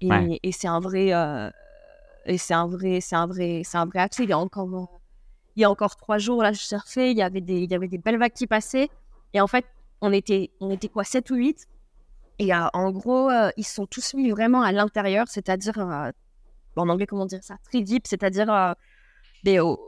Et, 0.01 0.39
et 0.43 0.51
c'est 0.51 0.67
un 0.67 0.79
vrai. 0.79 1.13
Euh, 1.13 1.49
et 2.25 2.37
c'est 2.37 2.53
un 2.53 2.67
vrai, 2.67 3.01
c'est 3.01 3.15
un 3.15 3.27
vrai, 3.27 3.61
c'est 3.63 3.77
un 3.77 3.85
vrai 3.85 3.99
accès. 3.99 4.23
Il 4.23 4.29
y 4.29 4.33
a 4.33 4.39
encore, 4.39 4.89
il 5.55 5.61
y 5.61 5.63
a 5.63 5.69
encore 5.69 5.95
trois 5.95 6.17
jours 6.17 6.41
là, 6.41 6.51
je 6.51 6.61
surfais. 6.61 7.11
Il 7.11 7.17
y 7.17 7.21
avait 7.21 7.41
des, 7.41 7.61
il 7.61 7.71
y 7.71 7.75
avait 7.75 7.87
des 7.87 7.97
belles 7.97 8.17
vagues 8.17 8.33
qui 8.33 8.47
passaient. 8.47 8.89
Et 9.33 9.41
en 9.41 9.47
fait, 9.47 9.65
on 10.01 10.11
était, 10.11 10.51
on 10.59 10.71
était 10.71 10.89
quoi, 10.89 11.03
7 11.03 11.29
ou 11.31 11.35
8 11.35 11.67
et 12.39 12.53
euh, 12.53 12.67
en 12.73 12.91
gros, 12.91 13.29
euh, 13.29 13.49
ils 13.57 13.65
sont 13.65 13.85
tous 13.85 14.13
mis 14.13 14.29
vraiment 14.29 14.61
à 14.61 14.71
l'intérieur, 14.71 15.27
c'est-à-dire, 15.27 15.77
euh, 15.77 16.11
en 16.75 16.89
anglais, 16.89 17.05
comment 17.05 17.25
dire 17.25 17.43
ça 17.43 17.55
Très 17.63 17.81
deep, 17.81 18.07
c'est-à-dire 18.07 18.75
au, 19.59 19.79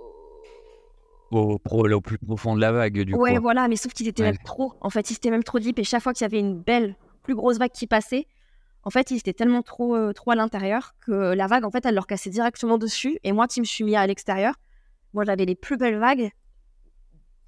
au, 1.31 1.59
au, 1.61 2.01
plus 2.01 2.17
profond 2.17 2.55
de 2.55 2.61
la 2.61 2.71
vague, 2.71 3.01
du 3.01 3.13
ouais, 3.15 3.35
coup. 3.35 3.41
voilà, 3.41 3.67
mais 3.67 3.75
sauf 3.75 3.93
qu'ils 3.93 4.07
étaient 4.07 4.23
même 4.23 4.37
trop. 4.37 4.73
En 4.81 4.89
fait, 4.89 5.09
ils 5.11 5.15
étaient 5.15 5.31
même 5.31 5.43
trop 5.43 5.59
deep. 5.59 5.77
Et 5.79 5.83
chaque 5.83 6.01
fois 6.01 6.13
qu'il 6.13 6.23
y 6.23 6.25
avait 6.25 6.39
une 6.39 6.57
belle, 6.57 6.95
plus 7.23 7.35
grosse 7.35 7.57
vague 7.57 7.71
qui 7.71 7.87
passait, 7.87 8.27
en 8.87 8.89
fait, 8.89 9.11
ils 9.11 9.17
étaient 9.17 9.33
tellement 9.33 9.63
trop, 9.63 9.97
euh, 9.97 10.13
trop 10.13 10.31
à 10.31 10.35
l'intérieur 10.35 10.95
que 11.01 11.11
la 11.11 11.47
vague, 11.47 11.65
en 11.65 11.71
fait, 11.71 11.85
elle 11.85 11.95
leur 11.95 12.07
cassait 12.07 12.29
directement 12.29 12.77
dessus. 12.77 13.19
Et 13.25 13.33
moi 13.33 13.45
qui 13.45 13.59
me 13.59 13.65
suis 13.65 13.83
mis 13.83 13.97
à 13.97 14.07
l'extérieur, 14.07 14.53
moi, 15.13 15.25
j'avais 15.25 15.43
les 15.43 15.55
plus 15.55 15.75
belles 15.75 15.99
vagues. 15.99 16.31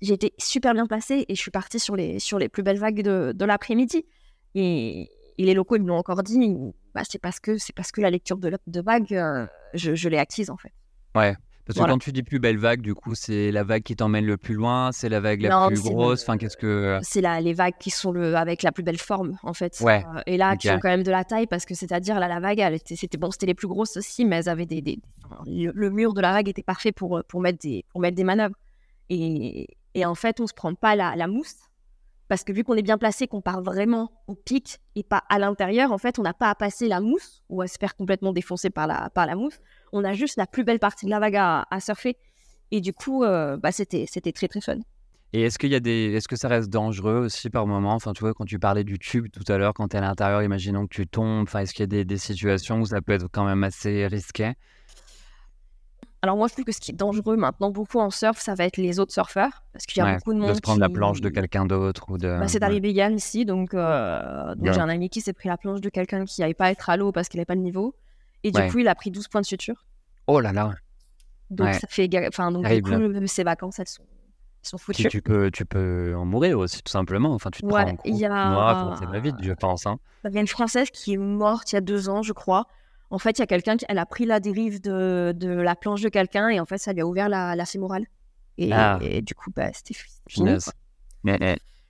J'étais 0.01 0.33
super 0.37 0.73
bien 0.73 0.85
placée 0.85 1.23
et 1.29 1.35
je 1.35 1.39
suis 1.39 1.49
partie 1.49 1.79
sur 1.79 1.95
les, 1.95 2.19
sur 2.19 2.39
les 2.39 2.49
plus 2.49 2.61
belles 2.61 2.77
vagues 2.77 3.01
de, 3.03 3.31
de 3.33 3.45
l'après-midi. 3.45 4.05
Et, 4.53 5.09
les 5.37 5.53
locaux, 5.53 5.77
ils 5.77 5.81
me 5.81 5.87
l'ont 5.87 5.95
encore 5.95 6.23
dit, 6.23 6.57
bah, 6.93 7.03
c'est 7.09 7.19
parce 7.19 7.39
que 7.39 7.57
c'est 7.57 7.73
parce 7.73 7.93
que 7.93 8.01
la 8.01 8.09
lecture 8.09 8.37
de, 8.37 8.51
de 8.67 8.81
vague, 8.81 9.13
euh, 9.13 9.47
je, 9.73 9.95
je 9.95 10.09
l'ai 10.09 10.17
acquise, 10.17 10.49
en 10.49 10.57
fait. 10.57 10.73
Ouais. 11.15 11.37
Parce 11.69 11.85
que 11.85 11.91
quand 11.91 11.99
tu 11.99 12.11
dis 12.11 12.23
plus 12.23 12.39
belle 12.39 12.57
vague, 12.57 12.81
du 12.81 12.95
coup, 12.95 13.13
c'est 13.13 13.51
la 13.51 13.63
vague 13.63 13.83
qui 13.83 13.95
t'emmène 13.95 14.25
le 14.25 14.37
plus 14.37 14.55
loin, 14.55 14.91
c'est 14.91 15.07
la 15.07 15.19
vague 15.19 15.41
la 15.41 15.67
plus 15.67 15.81
grosse. 15.81 16.23
Enfin, 16.23 16.39
qu'est-ce 16.39 16.57
que 16.57 16.65
euh 16.65 16.99
C'est 17.03 17.21
les 17.41 17.53
vagues 17.53 17.75
qui 17.79 17.91
sont 17.91 18.11
le, 18.11 18.35
avec 18.35 18.63
la 18.63 18.71
plus 18.71 18.81
belle 18.81 18.97
forme, 18.97 19.37
en 19.43 19.53
fait. 19.53 19.79
Ouais. 19.81 20.03
Euh, 20.15 20.21
et 20.25 20.37
là, 20.37 20.55
qui 20.55 20.67
ont 20.71 20.79
quand 20.79 20.89
même 20.89 21.03
de 21.03 21.11
la 21.11 21.23
taille, 21.23 21.45
parce 21.45 21.65
que 21.65 21.75
c'est-à-dire 21.75 22.19
là, 22.19 22.27
la 22.27 22.39
vague, 22.39 22.75
c'était 22.85 23.19
bon, 23.19 23.29
c'était 23.29 23.45
les 23.45 23.53
plus 23.53 23.67
grosses 23.67 23.97
aussi, 23.97 24.25
mais 24.25 24.37
elles 24.37 24.49
avaient 24.49 24.65
des, 24.65 24.81
des 24.81 24.99
le, 25.45 25.89
mur 25.91 26.15
de 26.15 26.21
la 26.21 26.31
vague 26.31 26.49
était 26.49 26.63
parfait 26.63 26.91
pour 26.91 27.21
pour 27.27 27.39
mettre 27.39 27.59
des 27.59 27.85
pour 27.89 28.01
mettre 28.01 28.15
des 28.15 28.23
manœuvres. 28.23 28.55
Et, 29.09 29.67
et 29.93 30.05
en 30.05 30.15
fait, 30.15 30.39
on 30.39 30.47
se 30.47 30.53
prend 30.55 30.73
pas 30.73 30.95
la, 30.95 31.15
la 31.15 31.27
mousse 31.27 31.68
parce 32.29 32.43
que 32.43 32.53
vu 32.53 32.63
qu'on 32.63 32.75
est 32.75 32.83
bien 32.83 32.99
placé, 32.99 33.27
qu'on 33.27 33.41
part 33.41 33.61
vraiment 33.61 34.11
au 34.27 34.35
pic 34.35 34.79
et 34.95 35.03
pas 35.03 35.23
à 35.29 35.39
l'intérieur, 35.39 35.91
en 35.91 35.97
fait, 35.97 36.19
on 36.19 36.21
n'a 36.21 36.33
pas 36.33 36.49
à 36.51 36.55
passer 36.55 36.87
la 36.87 37.01
mousse 37.01 37.43
ou 37.49 37.61
à 37.61 37.67
se 37.67 37.77
faire 37.79 37.95
complètement 37.95 38.31
défoncer 38.31 38.69
par 38.69 38.85
la, 38.85 39.09
par 39.09 39.25
la 39.25 39.35
mousse. 39.35 39.59
On 39.91 40.03
a 40.03 40.13
juste 40.13 40.37
la 40.37 40.45
plus 40.45 40.63
belle 40.63 40.77
partie 40.77 41.05
de 41.07 41.09
la 41.09 41.19
vague 41.19 41.35
à, 41.35 41.65
surfer. 41.79 42.17
Et 42.69 42.81
du 42.81 42.93
coup, 42.93 43.23
euh, 43.23 43.57
bah, 43.57 43.71
c'était, 43.71 44.05
c'était 44.07 44.31
très, 44.31 44.47
très 44.47 44.61
fun. 44.61 44.77
Et 45.33 45.41
est-ce 45.41 45.65
y 45.65 45.75
a 45.75 45.79
des, 45.79 46.13
est-ce 46.13 46.27
que 46.27 46.35
ça 46.35 46.47
reste 46.47 46.69
dangereux 46.69 47.25
aussi 47.25 47.49
par 47.49 47.65
moment? 47.65 47.95
Enfin, 47.95 48.13
tu 48.13 48.21
vois, 48.21 48.35
quand 48.35 48.45
tu 48.45 48.59
parlais 48.59 48.83
du 48.83 48.99
tube 48.99 49.27
tout 49.31 49.51
à 49.51 49.57
l'heure, 49.57 49.73
quand 49.73 49.87
tu 49.87 49.95
es 49.95 49.99
à 49.99 50.01
l'intérieur, 50.01 50.43
imaginons 50.43 50.85
que 50.85 50.93
tu 50.93 51.07
tombes. 51.07 51.43
Enfin, 51.43 51.61
est-ce 51.61 51.73
qu'il 51.73 51.81
y 51.81 51.83
a 51.83 51.87
des, 51.87 52.05
des 52.05 52.17
situations 52.19 52.79
où 52.79 52.85
ça 52.85 53.01
peut 53.01 53.13
être 53.13 53.27
quand 53.31 53.45
même 53.45 53.63
assez 53.63 54.05
risqué? 54.05 54.53
Alors 56.21 56.35
moi, 56.35 56.47
je 56.47 56.53
trouve 56.53 56.65
que 56.65 56.71
ce 56.73 56.81
qui 56.81 56.91
est 56.91 56.95
dangereux 56.95 57.37
maintenant 57.37 57.71
beaucoup 57.71 57.99
en 57.99 58.09
surf, 58.09 58.39
ça 58.39 58.53
va 58.53 58.65
être 58.65 58.77
les 58.77 58.99
autres 58.99 59.13
surfeurs. 59.13 59.63
Parce 59.71 59.85
qu'il 59.85 60.03
y 60.03 60.05
a 60.05 60.15
beaucoup 60.15 60.33
de 60.33 60.39
monde 60.39 60.49
De 60.49 60.55
se 60.55 60.59
prendre 60.59 60.81
la 60.81 60.89
planche 60.89 61.21
de 61.21 61.29
quelqu'un 61.29 61.65
d'autre 61.65 62.05
ou 62.09 62.17
de... 62.17 62.27
Bah, 62.39 62.47
c'est 62.47 62.61
arrivé 62.61 62.91
Yann 62.91 63.15
ici, 63.15 63.45
donc, 63.45 63.73
euh, 63.73 64.53
j'ai 64.61 64.79
un 64.79 64.89
ami 64.89 65.09
qui 65.09 65.21
s'est 65.21 65.33
pris 65.33 65.47
la 65.47 65.57
planche 65.57 65.79
de 65.79 65.89
quelqu'un 65.89 66.25
qui 66.25 66.41
n'avait 66.41 66.53
pas 66.53 66.71
être 66.71 66.89
à 66.89 66.97
l'eau 66.97 67.11
parce 67.11 67.29
qu'il 67.29 67.37
n'avait 67.37 67.45
pas 67.45 67.55
le 67.55 67.61
niveau. 67.61 67.95
Et 68.43 68.51
du 68.51 68.61
coup, 68.69 68.79
il 68.79 68.87
a 68.87 68.95
pris 68.95 69.11
12 69.11 69.27
points 69.29 69.41
de 69.41 69.45
suture. 69.45 69.85
Oh 70.27 70.41
là 70.41 70.51
là 70.51 70.73
Donc 71.49 71.73
ça 71.73 71.87
fait... 71.87 72.09
Enfin, 72.27 72.51
donc 72.51 72.67
du 72.67 72.81
coup, 72.81 73.27
ses 73.27 73.43
vacances, 73.43 73.79
elles 73.79 73.87
sont, 73.87 74.03
sont 74.61 74.77
foutues. 74.77 75.07
tu, 75.07 75.21
peux, 75.21 75.49
tu 75.51 75.65
peux 75.65 76.13
en 76.17 76.25
mourir 76.25 76.59
aussi, 76.59 76.83
tout 76.83 76.91
simplement. 76.91 77.33
Enfin, 77.33 77.49
tu 77.49 77.61
te 77.61 77.67
prends 77.67 77.95
il 78.03 78.17
y 78.17 78.25
a... 78.25 79.19
vie, 79.21 79.31
je 79.41 79.53
pense. 79.53 79.85
Hein. 79.85 79.99
Il 80.25 80.33
y 80.33 80.37
a 80.37 80.41
une 80.41 80.47
Française 80.47 80.89
qui 80.91 81.13
est 81.13 81.17
morte 81.17 81.71
il 81.71 81.75
y 81.75 81.77
a 81.77 81.81
deux 81.81 82.09
ans, 82.09 82.23
je 82.23 82.33
crois 82.33 82.67
en 83.11 83.17
fait, 83.17 83.37
il 83.37 83.39
y 83.39 83.43
a 83.43 83.47
quelqu'un 83.47 83.77
qui 83.77 83.85
elle 83.89 83.97
a 83.97 84.05
pris 84.05 84.25
la 84.25 84.39
dérive 84.39 84.81
de, 84.81 85.33
de 85.35 85.49
la 85.49 85.75
planche 85.75 86.01
de 86.01 86.09
quelqu'un 86.09 86.49
et 86.49 86.59
en 86.59 86.65
fait, 86.65 86.77
ça 86.77 86.93
lui 86.93 87.01
a 87.01 87.07
ouvert 87.07 87.29
la, 87.29 87.55
la 87.55 87.65
fémorale. 87.65 88.05
Et, 88.57 88.71
ah. 88.73 88.99
et, 89.01 89.21
du 89.21 89.33
coup, 89.33 89.51
bah, 89.55 89.69
c'était 89.73 89.97
fini. 90.27 90.57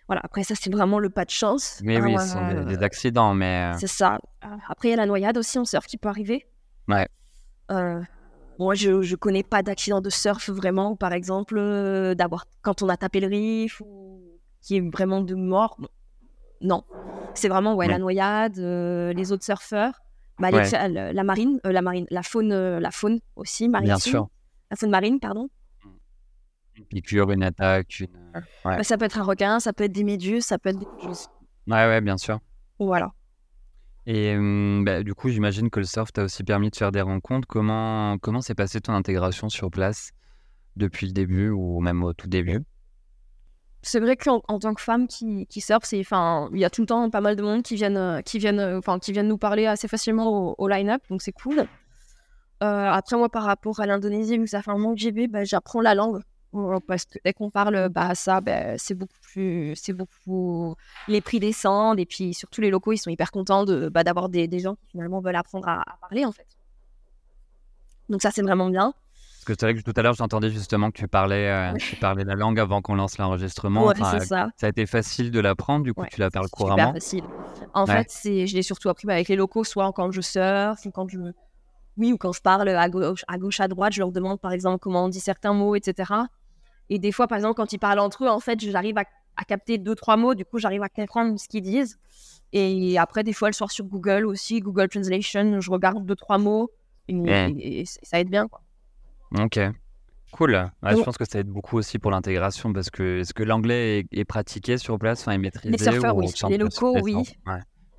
Voilà, 0.08 0.22
après, 0.24 0.44
ça, 0.44 0.56
c'est 0.60 0.72
vraiment 0.72 0.98
le 0.98 1.10
pas 1.10 1.26
de 1.26 1.30
chance. 1.30 1.80
Mais 1.84 2.02
oui, 2.02 2.16
ce 2.18 2.30
sont 2.30 2.64
des, 2.64 2.82
accidents, 2.82 3.36
mais. 3.36 3.74
Euh 3.74 3.78
c'est 3.80 3.88
ça. 3.88 4.20
Après, 4.68 4.88
il 4.88 4.92
y 4.92 4.94
a 4.94 4.98
la 4.98 5.06
noyade 5.06 5.38
aussi 5.38 5.60
en 5.60 5.66
surf 5.66 5.86
qui 5.86 5.98
peut 5.98 6.10
arriver. 6.10 6.48
Ouais. 6.88 7.08
Euh, 7.70 8.02
moi, 8.58 8.74
je 8.74 8.90
ne 8.90 9.16
connais 9.16 9.44
pas 9.44 9.62
d'accident 9.62 10.02
de 10.02 10.10
surf 10.10 10.50
vraiment, 10.50 10.96
par 10.96 11.14
exemple, 11.14 11.58
euh, 11.60 12.16
d'avoir 12.16 12.46
quand 12.64 12.82
on 12.82 12.90
a 12.90 12.98
tapé 12.98 13.20
le 13.20 13.28
riff 13.28 13.82
ou 13.82 14.22
qui 14.62 14.78
est 14.78 14.92
vraiment 14.92 15.22
de 15.22 15.36
mort. 15.36 15.80
Non. 16.62 16.84
C'est 17.36 17.48
vraiment 17.48 17.76
ouais, 17.76 17.88
la 17.88 18.00
noyade, 18.00 18.58
les 18.58 19.32
autres 19.32 19.46
surfeurs. 19.46 20.02
Bah, 20.40 20.52
la, 20.52 21.24
marine, 21.24 21.60
euh, 21.66 21.72
la 21.72 21.82
marine, 21.82 22.06
la 22.10 22.24
faune, 22.24 22.52
euh, 22.52 22.80
la 22.80 22.92
faune 22.92 23.20
aussi 23.36 23.68
marine. 23.68 23.88
Bien 23.88 24.00
sûr. 24.00 24.30
La 24.72 24.78
faune 24.78 24.90
marine, 24.90 25.20
pardon. 25.20 25.50
Une 26.76 26.86
piqûre, 26.86 27.30
une 27.32 27.44
attaque, 27.44 28.00
une... 28.00 28.08
Euh, 28.36 28.42
bah, 28.64 28.84
ça 28.84 28.98
peut 28.98 29.06
être 29.06 29.20
un 29.20 29.24
requin, 29.24 29.60
ça 29.60 29.74
peut 29.74 29.84
être 29.84 29.92
des 29.92 30.06
méduses, 30.06 30.46
ça 30.46 30.58
peut 30.58 30.70
être 30.70 30.80
des 30.80 30.86
choses. 31.04 31.28
Ouais, 31.68 31.86
ouais, 31.88 32.00
bien 32.00 32.18
sûr. 32.18 32.40
Voilà. 32.80 33.12
Et 34.06 34.36
hum, 34.38 34.86
bah, 34.86 35.04
du 35.04 35.14
coup, 35.14 35.30
j'imagine 35.30 35.70
que 35.70 35.80
le 35.80 35.86
surf 35.86 36.14
t'a 36.14 36.24
aussi 36.24 36.44
permis 36.44 36.70
de 36.70 36.76
faire 36.76 36.92
des 36.92 37.02
rencontres. 37.02 37.48
Comment 37.48 38.18
comment 38.18 38.42
s'est 38.42 38.56
passée 38.56 38.80
ton 38.80 38.94
intégration 38.94 39.50
sur 39.50 39.70
place 39.70 40.12
depuis 40.78 41.06
le 41.08 41.12
début 41.12 41.50
ou 41.50 41.82
même 41.82 42.04
au 42.04 42.14
tout 42.14 42.28
début? 42.28 42.64
C'est 43.82 44.00
vrai 44.00 44.18
qu'en 44.18 44.42
en 44.48 44.60
tant 44.60 44.74
que 44.74 44.82
femme 44.82 45.08
qui, 45.08 45.46
qui 45.48 45.62
c'est, 45.62 45.74
enfin, 46.00 46.50
il 46.54 46.60
y 46.60 46.66
a 46.66 46.70
tout 46.70 46.82
le 46.82 46.88
temps 46.88 47.10
pas 47.10 47.22
mal 47.22 47.36
de 47.36 47.42
monde 47.42 47.64
qui 47.64 47.76
viennent, 47.76 47.98
euh, 47.98 48.22
qui 48.22 48.38
viennent, 48.38 48.60
euh, 48.60 48.80
enfin, 48.80 49.00
qui 49.00 49.12
viennent 49.12 49.28
nous 49.28 49.38
parler 49.38 49.68
assez 49.68 49.88
facilement 49.88 50.60
au, 50.60 50.68
line-up, 50.68 51.02
donc 51.10 51.22
c'est 51.22 51.32
cool. 51.32 51.60
Euh, 52.62 52.90
après, 52.92 53.16
moi, 53.16 53.30
par 53.30 53.44
rapport 53.44 53.80
à 53.80 53.86
l'Indonésie, 53.86 54.38
vu 54.38 54.44
que 54.44 54.50
ça 54.50 54.62
fait 54.62 54.72
un 54.72 54.78
moment 54.78 54.94
que 54.94 55.00
j'y 55.00 55.12
vais, 55.12 55.28
bah, 55.28 55.46
j'apprends 55.46 55.82
la 55.82 55.96
langue. 55.96 56.22
Parce 56.88 57.06
que 57.06 57.20
dès 57.24 57.32
qu'on 57.32 57.52
parle 57.52 57.90
bah, 57.90 58.16
ça, 58.16 58.42
bah, 58.42 58.76
c'est 58.78 58.96
beaucoup 58.96 59.20
plus. 59.22 59.74
C'est 59.76 59.94
beaucoup. 59.94 60.76
Les 61.08 61.22
prix 61.22 61.40
descendent 61.40 62.00
et 62.00 62.08
puis 62.08 62.34
surtout 62.34 62.60
les 62.60 62.72
locaux, 62.72 62.92
ils 62.92 62.98
sont 62.98 63.12
hyper 63.12 63.32
contents 63.32 63.66
de, 63.66 63.88
bah, 63.88 64.04
d'avoir 64.04 64.30
des, 64.30 64.48
des, 64.48 64.60
gens 64.60 64.74
qui 64.74 64.88
finalement 64.88 65.22
veulent 65.22 65.36
apprendre 65.36 65.68
à, 65.68 65.82
à 65.82 65.98
parler 66.02 66.26
en 66.26 66.32
fait. 66.32 66.48
Donc 68.10 68.24
ça, 68.24 68.32
c'est 68.32 68.42
vraiment 68.42 68.68
bien. 68.68 68.96
Parce 69.50 69.58
que 69.58 69.66
c'est 69.66 69.74
vrai 69.74 69.82
que 69.82 69.90
tout 69.90 70.00
à 70.00 70.04
l'heure, 70.04 70.14
j'entendais 70.14 70.52
justement 70.52 70.92
que 70.92 70.98
tu 71.00 71.08
parlais, 71.08 71.50
euh, 71.50 71.74
tu 71.80 71.96
parlais 71.96 72.24
la 72.24 72.36
langue 72.36 72.60
avant 72.60 72.84
qu'on 72.84 72.94
lance 72.94 73.18
l'enregistrement. 73.18 73.88
Ouais, 73.88 73.96
c'est 73.96 74.26
ça. 74.28 74.50
Ça 74.56 74.68
a 74.68 74.70
été 74.70 74.86
facile 74.86 75.32
de 75.32 75.40
l'apprendre, 75.40 75.84
du 75.84 75.94
coup, 75.94 76.06
tu 76.12 76.20
la 76.20 76.30
parles 76.30 76.50
couramment. 76.50 76.78
Super 76.78 76.94
facile. 76.94 77.24
En 77.74 77.88
fait, 77.88 78.06
c'est, 78.10 78.46
je 78.46 78.56
l'ai 78.56 78.62
surtout 78.62 78.90
appris 78.90 79.08
bah, 79.08 79.14
avec 79.14 79.28
les 79.28 79.36
locaux, 79.36 79.64
soit 79.64 79.92
quand 79.92 80.12
je 80.12 80.22
surfe, 80.22 80.86
ou 80.86 80.92
quand 80.92 81.10
je, 81.10 81.18
oui, 81.98 82.14
ou 82.14 82.18
quand 82.18 82.32
je 82.32 82.42
parle 82.42 82.70
à 82.70 82.90
gauche, 82.90 83.26
à 83.28 83.40
gauche, 83.40 83.60
à 83.60 83.68
droite, 83.68 83.94
je 83.94 84.00
leur 84.00 84.12
demande 84.12 84.40
par 84.40 84.52
exemple 84.52 84.78
comment 84.78 85.06
on 85.06 85.10
dit 85.10 85.20
certains 85.20 85.54
mots, 85.54 85.76
etc. 85.76 86.14
Et 86.92 87.00
des 87.00 87.12
fois, 87.12 87.28
par 87.28 87.38
exemple, 87.38 87.56
quand 87.56 87.74
ils 87.74 87.80
parlent 87.80 88.00
entre 88.00 88.26
eux, 88.26 88.30
en 88.30 88.40
fait, 88.40 88.60
j'arrive 88.60 89.00
à, 89.00 89.06
capter 89.46 89.80
deux, 89.80 89.96
trois 89.96 90.16
mots, 90.16 90.36
du 90.36 90.46
coup, 90.46 90.60
j'arrive 90.60 90.84
à 90.84 90.90
comprendre 90.90 91.40
ce 91.40 91.48
qu'ils 91.48 91.64
disent. 91.64 91.98
Et 92.54 93.00
après, 93.00 93.24
des 93.24 93.34
fois, 93.34 93.50
le 93.50 93.54
soir 93.54 93.72
sur 93.72 93.86
Google 93.86 94.28
aussi, 94.28 94.60
Google 94.60 94.90
Translation, 94.90 95.60
je 95.60 95.72
regarde 95.72 96.06
deux, 96.06 96.16
trois 96.16 96.38
mots, 96.38 96.70
et, 97.08 97.82
et 97.82 97.86
ça 97.86 98.20
aide 98.20 98.30
bien, 98.30 98.48
quoi. 98.48 98.62
Ok. 99.38 99.60
Cool. 100.32 100.72
je 100.84 101.04
pense 101.04 101.18
que 101.18 101.26
ça 101.28 101.40
aide 101.40 101.48
beaucoup 101.48 101.78
aussi 101.78 101.98
pour 101.98 102.12
l'intégration 102.12 102.72
parce 102.72 102.90
que 102.90 103.20
est-ce 103.22 103.34
que 103.34 103.44
l'anglais 103.44 104.06
est, 104.12 104.26
pratiqué 104.26 104.78
sur 104.78 105.00
place, 105.00 105.22
enfin 105.22 105.32
est 105.32 105.38
maîtrisé 105.40 105.72
Les 105.72 105.78
surfeurs, 105.78 106.16
oui. 106.16 106.28
Les 106.50 106.58
locaux, 106.58 106.96
oui. 107.02 107.16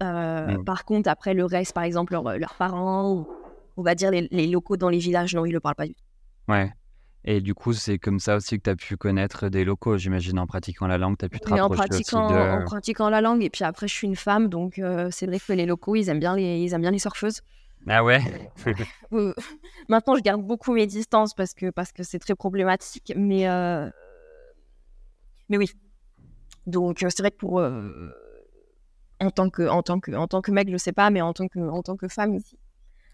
Euh, 0.03 0.59
mm. 0.59 0.65
Par 0.65 0.85
contre, 0.85 1.11
après 1.11 1.35
le 1.35 1.45
reste, 1.45 1.73
par 1.75 1.85
exemple, 1.85 2.15
leurs 2.15 2.55
parents, 2.55 3.13
ou, 3.13 3.29
on 3.77 3.83
va 3.83 3.95
dire 3.95 4.11
les, 4.11 4.47
locaux 4.47 4.77
dans 4.77 4.89
les 4.89 4.99
villages, 4.99 5.35
non, 5.35 5.45
ils 5.45 5.51
ne 5.51 5.55
le 5.55 5.61
parlent 5.61 5.75
pas 5.75 5.87
du 5.87 5.95
tout. 5.95 6.05
Ouais. 6.49 6.73
Et 7.25 7.43
du 7.43 7.53
coup, 7.55 7.75
c'est 7.75 7.99
comme 7.99 8.19
ça 8.19 8.37
aussi 8.37 8.57
que 8.57 8.63
tu 8.63 8.71
as 8.71 8.77
pu 8.77 8.97
connaître 8.97 9.49
des 9.49 9.65
locaux, 9.65 9.99
j'imagine, 9.99 10.39
en 10.39 10.47
pratiquant 10.47 10.87
la 10.87 10.97
langue, 10.97 11.19
tu 11.19 11.27
as 11.27 11.29
pu 11.29 11.39
te 11.39 11.53
oui, 11.53 11.61
en 11.61 11.69
pratiquant, 11.69 12.29
en 12.29 12.65
pratiquant 12.65 13.11
la 13.11 13.21
langue. 13.21 13.43
Et 13.43 13.51
puis 13.51 13.65
après, 13.65 13.89
je 13.89 13.93
suis 13.93 14.07
une 14.07 14.17
femme, 14.17 14.49
donc 14.49 14.79
euh, 14.79 15.09
c'est 15.11 15.27
vrai 15.27 15.39
que 15.39 15.53
les 15.53 15.67
locaux, 15.67 15.97
ils 15.97 16.09
aiment 16.09 16.21
bien 16.21 16.35
les, 16.35 16.61
ils 16.61 16.73
aiment 16.73 16.81
bien 16.81 16.91
les 16.91 16.99
surfeuses. 16.99 17.43
Ah 17.89 18.05
ouais? 18.05 18.21
Maintenant, 19.89 20.15
je 20.15 20.23
garde 20.23 20.43
beaucoup 20.43 20.73
mes 20.73 20.87
distances 20.87 21.35
parce 21.35 21.55
que 21.55 21.71
parce 21.71 21.93
que 21.93 22.03
c'est 22.03 22.19
très 22.19 22.35
problématique. 22.35 23.13
Mais, 23.17 23.49
euh, 23.49 23.89
mais 25.49 25.57
oui. 25.57 25.71
Donc, 26.67 27.03
euh, 27.03 27.09
c'est 27.11 27.23
vrai 27.23 27.31
que 27.31 27.37
pour. 27.37 27.61
Euh, 27.61 28.11
en, 29.21 29.31
tant 29.31 29.51
que, 29.51 29.67
en, 29.67 29.83
tant 29.83 30.01
que, 30.01 30.13
en 30.13 30.27
tant 30.27 30.41
que 30.41 30.51
mec, 30.51 30.71
je 30.71 30.77
sais 30.77 30.93
pas, 30.93 31.11
mais 31.11 31.21
en 31.21 31.33
tant 31.33 31.49
que, 31.49 31.59
en 31.59 31.83
tant 31.83 31.97
que 31.97 32.09
femme, 32.09 32.39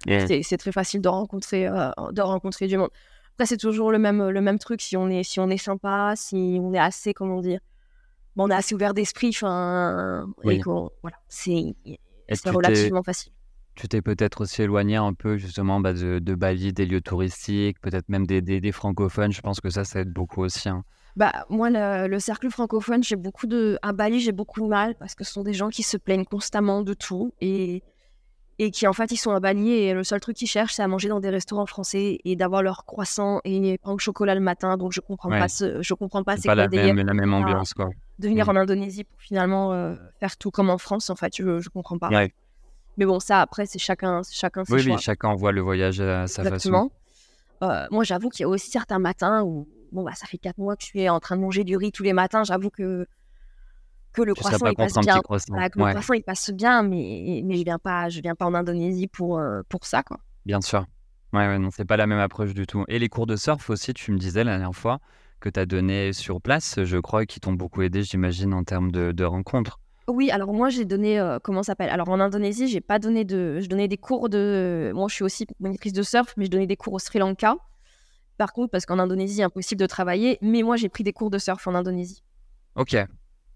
c'est 0.07 0.57
très 0.59 0.73
facile 0.73 1.01
de 1.01 1.09
rencontrer, 1.09 1.69
de 1.69 2.23
rencontrer 2.23 2.67
du 2.67 2.77
monde. 2.77 2.91
Après, 3.35 3.47
c'est 3.47 3.57
toujours 3.57 3.93
le 3.93 3.99
même, 3.99 4.29
le 4.29 4.41
même 4.41 4.59
truc. 4.59 4.81
Si 4.81 4.97
on, 4.97 5.09
est, 5.09 5.23
si 5.23 5.41
on 5.41 5.51
est 5.51 5.59
sympa, 5.59 6.15
si 6.17 6.59
on 6.61 6.73
est 6.75 6.79
assez, 6.79 7.13
comment 7.13 7.41
dire, 7.41 7.61
bon, 8.35 8.45
on 8.45 8.51
est 8.51 8.55
assez 8.55 8.75
ouvert 8.75 8.95
d'esprit, 8.95 9.31
enfin, 9.31 10.27
voilà, 10.43 11.17
c'est 11.29 11.75
relativement 12.51 13.03
facile 13.03 13.33
tu 13.77 13.89
t'es 13.89 14.03
peut-être 14.03 14.41
aussi 14.41 14.63
éloigné 14.63 14.97
un 14.97 15.13
peu 15.13 15.37
justement 15.37 15.81
bah, 15.81 15.93
de, 15.93 16.35
Bali, 16.35 16.73
des 16.73 16.87
lieux 16.87 17.03
touristiques, 17.03 17.81
peut-être 17.81 18.09
même 18.09 18.27
des, 18.27 18.41
des, 18.41 18.73
francophones. 18.73 19.33
Je 19.33 19.43
pense 19.43 19.61
que 19.61 19.71
ça, 19.71 19.85
ça 19.85 20.01
aide 20.01 20.13
beaucoup 20.13 20.43
aussi. 20.43 20.69
Hein. 20.69 20.83
Bah, 21.15 21.33
moi, 21.51 21.69
le, 21.71 22.19
cercle 22.19 22.51
francophone, 22.51 23.05
j'ai 23.05 23.17
beaucoup 23.17 23.47
de. 23.47 23.79
À 23.83 23.93
Bali, 23.93 24.21
j'ai 24.21 24.33
beaucoup 24.33 24.61
de 24.63 24.67
mal 24.67 24.95
parce 24.97 25.15
que 25.15 25.25
ce 25.25 25.33
sont 25.33 25.43
des 25.43 25.53
gens 25.53 25.69
qui 25.69 25.83
se 25.83 25.97
plaignent 25.97 26.25
constamment 26.25 26.83
de 26.83 26.95
tout 26.95 27.33
et, 27.41 27.83
et 28.59 28.71
qui, 28.71 28.87
en 28.87 28.95
fait, 28.95 29.13
ils 29.13 29.19
sont 29.19 29.33
à 29.33 29.41
Bali 29.41 29.71
et 29.71 29.93
le 29.93 30.05
seul 30.05 30.21
truc 30.21 30.37
qu'ils 30.37 30.49
cherchent, 30.49 30.75
c'est 30.75 30.83
à 30.83 30.89
manger 30.89 31.09
dans 31.09 31.21
des 31.21 31.31
restaurants 31.31 31.67
français 31.67 32.19
et 32.25 32.35
d'avoir 32.35 32.63
leur 32.63 32.87
croissant 32.87 33.41
et 33.45 33.79
pain 33.79 33.93
au 33.93 33.99
chocolat 33.99 34.35
le 34.35 34.41
matin. 34.41 34.79
Donc, 34.79 34.93
je 34.93 35.01
comprends 35.01 35.29
pas 35.29 35.49
ce, 35.49 35.83
je 35.83 35.95
comprends 35.95 36.25
pas. 36.25 36.39
C'est 36.39 36.49
pas 36.49 36.55
la 36.55 36.69
même, 36.69 36.97
la 36.97 37.15
même 37.15 37.35
ambiance, 37.35 37.75
quoi. 37.75 37.91
De 38.19 38.29
venir 38.29 38.47
mm. 38.47 38.51
en 38.51 38.57
Indonésie 38.57 39.05
pour 39.05 39.21
finalement 39.21 39.75
euh, 39.75 39.95
faire 40.19 40.39
tout 40.39 40.51
comme 40.51 40.71
en 40.71 40.79
France, 40.79 41.11
en 41.11 41.17
fait, 41.17 41.35
je, 41.37 41.61
je 41.61 41.69
comprends 41.69 41.99
pas. 41.99 42.09
Ouais. 42.09 42.33
Mais 42.97 43.05
bon, 43.05 43.21
ça, 43.21 43.43
après, 43.43 43.67
c'est 43.67 43.79
chacun, 43.79 44.23
chacun 44.31 44.63
oui, 44.69 44.83
Oui, 44.87 44.99
chacun 44.99 45.35
voit 45.35 45.53
le 45.53 45.61
voyage 45.61 46.01
à 46.01 46.27
sa 46.27 46.43
Exactement. 46.43 46.91
Euh, 47.63 47.87
moi, 47.91 48.05
j'avoue 48.05 48.29
qu'il 48.29 48.43
y 48.43 48.45
a 48.45 48.49
aussi 48.49 48.71
certains 48.71 48.99
matins 48.99 49.43
où, 49.43 49.69
bon, 49.93 50.03
bah, 50.03 50.13
ça 50.15 50.27
fait 50.27 50.39
quatre 50.39 50.59
mois 50.59 50.77
que 50.77 50.83
je 50.83 50.89
suis 50.89 51.09
en 51.09 51.21
train 51.21 51.37
de 51.37 51.41
manger 51.41 51.65
du 51.65 51.77
riz 51.77 51.93
tous 51.93 52.03
les 52.03 52.13
matins. 52.13 52.45
J'avoue 52.45 52.71
que, 52.71 53.07
que 54.13 54.23
le 54.23 54.35
croissant, 54.35 54.67
il 54.67 54.77
passe 54.77 54.95
bien. 54.95 55.17
le 55.17 55.93
croissant, 55.93 56.15
il 56.15 56.23
passe 56.23 56.51
bien, 56.51 56.83
mais, 56.83 57.43
mais 57.45 57.57
je 57.57 57.65
viens 57.65 57.79
pas, 57.79 58.09
je 58.09 58.21
viens 58.21 58.35
pas 58.35 58.47
en 58.47 58.55
Indonésie 58.55 59.07
pour, 59.09 59.39
euh, 59.39 59.63
pour 59.69 59.85
ça, 59.85 60.03
quoi. 60.03 60.19
Bien 60.45 60.61
sûr. 60.61 60.87
Ouais, 61.33 61.47
ouais 61.47 61.59
non, 61.59 61.71
c'est 61.71 61.85
pas 61.85 61.97
la 61.97 62.07
même 62.07 62.19
approche 62.19 62.55
du 62.55 62.67
tout. 62.67 62.85
Et 62.89 62.99
les 62.99 63.09
cours 63.09 63.27
de 63.27 63.37
surf 63.37 63.69
aussi, 63.71 63.93
tu 63.95 64.13
me 64.13 64.19
disais 64.19 64.45
la 64.45 64.53
dernière 64.53 64.75
fois 64.75 65.01
que 65.41 65.49
tu 65.49 65.61
as 65.61 65.67
donné 65.67 66.13
sur 66.13 66.41
place, 66.41 66.83
je 66.83 66.99
crois, 66.99 67.27
qui 67.27 67.41
t'ont 67.41 67.53
beaucoup 67.53 67.83
aidé, 67.83 68.03
j'imagine, 68.03 68.55
en 68.55 68.65
termes 68.65 68.91
de, 68.91 69.13
de 69.13 69.25
rencontres. 69.25 69.81
Oui, 70.09 70.31
alors 70.31 70.53
moi 70.53 70.69
j'ai 70.69 70.85
donné, 70.85 71.19
euh, 71.19 71.39
comment 71.43 71.63
ça 71.63 71.73
s'appelle? 71.73 71.91
Alors 71.91 72.09
en 72.09 72.21
Indonésie, 72.21 72.69
j'ai 72.69 72.81
pas 72.81 72.99
donné 72.99 73.25
de, 73.25 73.59
je 73.61 73.67
donnais 73.67 73.89
des 73.89 73.97
cours 73.97 74.29
de, 74.29 74.93
moi 74.95 75.09
je 75.09 75.15
suis 75.15 75.25
aussi 75.25 75.47
monitrice 75.59 75.93
de 75.93 76.03
surf, 76.03 76.33
mais 76.37 76.45
je 76.45 76.51
donnais 76.51 76.69
des 76.69 76.77
cours 76.77 76.93
au 76.93 76.99
Sri 76.99 77.19
Lanka. 77.19 77.57
Par 78.39 78.53
contre, 78.53 78.71
parce 78.71 78.87
qu'en 78.87 78.99
Indonésie, 78.99 79.43
impossible 79.43 79.81
de 79.81 79.87
travailler, 79.87 80.39
mais 80.43 80.63
moi 80.63 80.77
j'ai 80.77 80.89
pris 80.89 81.03
des 81.03 81.13
cours 81.13 81.31
de 81.31 81.39
surf 81.39 81.67
en 81.67 81.75
Indonésie. 81.75 82.23
Ok. 82.77 82.97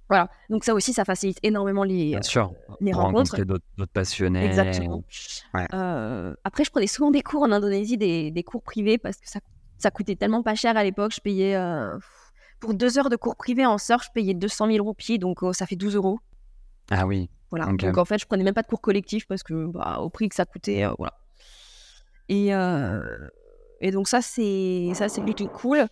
Voilà, 0.09 0.29
donc 0.49 0.65
ça 0.65 0.75
aussi, 0.75 0.93
ça 0.93 1.05
facilite 1.05 1.39
énormément 1.45 1.85
les, 1.85 2.11
Bien 2.11 2.23
sûr. 2.23 2.53
Euh, 2.69 2.75
les 2.81 2.93
rencontres. 2.93 3.45
d'autres 3.45 3.63
passionnés. 3.93 4.45
Exactement. 4.45 5.05
Euh, 5.73 6.35
après, 6.43 6.65
je 6.65 6.71
prenais 6.73 6.89
souvent 6.89 7.13
des 7.13 7.23
cours 7.23 7.43
en 7.43 7.53
Indonésie, 7.53 7.97
des, 7.97 8.33
des 8.33 8.43
cours 8.43 8.65
privés, 8.65 8.99
parce 8.99 9.19
que 9.19 9.29
ça, 9.29 9.39
ça 9.79 9.93
coûtait 9.93 10.17
tellement 10.17 10.43
pas 10.43 10.57
cher 10.57 10.77
à 10.77 10.83
l'époque. 10.83 11.13
Je 11.15 11.21
payais, 11.21 11.57
pour 12.59 12.75
deux 12.75 12.99
heures 12.99 13.09
de 13.09 13.15
cours 13.15 13.37
privés 13.37 13.67
en 13.67 13.79
surf, 13.79 14.07
je 14.07 14.11
payais 14.13 14.35
200 14.35 14.67
000 14.73 14.85
roupies, 14.85 15.21
donc 15.21 15.39
ça 15.53 15.65
fait 15.65 15.77
12 15.77 15.95
euros. 15.95 16.19
Ah 16.91 17.07
oui. 17.07 17.31
Voilà. 17.51 17.67
Donc 17.67 17.99
en 17.99 18.05
fait, 18.05 18.19
je 18.19 18.27
prenais 18.27 18.45
même 18.45 18.55
pas 18.55 18.63
de 18.63 18.69
cours 18.69 18.81
collectifs 18.81 19.27
parce 19.27 19.43
que 19.43 19.67
bah, 19.67 19.99
au 20.01 20.11
prix 20.11 20.29
que 20.29 20.35
ça 20.35 20.45
coûtait, 20.45 20.85
euh, 20.85 20.93
voilà. 20.99 21.15
Et, 22.29 22.55
euh, 22.55 23.01
et 23.81 23.91
donc 23.91 24.07
ça 24.07 24.23
c'est 24.23 24.93
ça 24.95 25.09
c'est 25.09 25.23
plutôt 25.23 25.49
cool. 25.49 25.87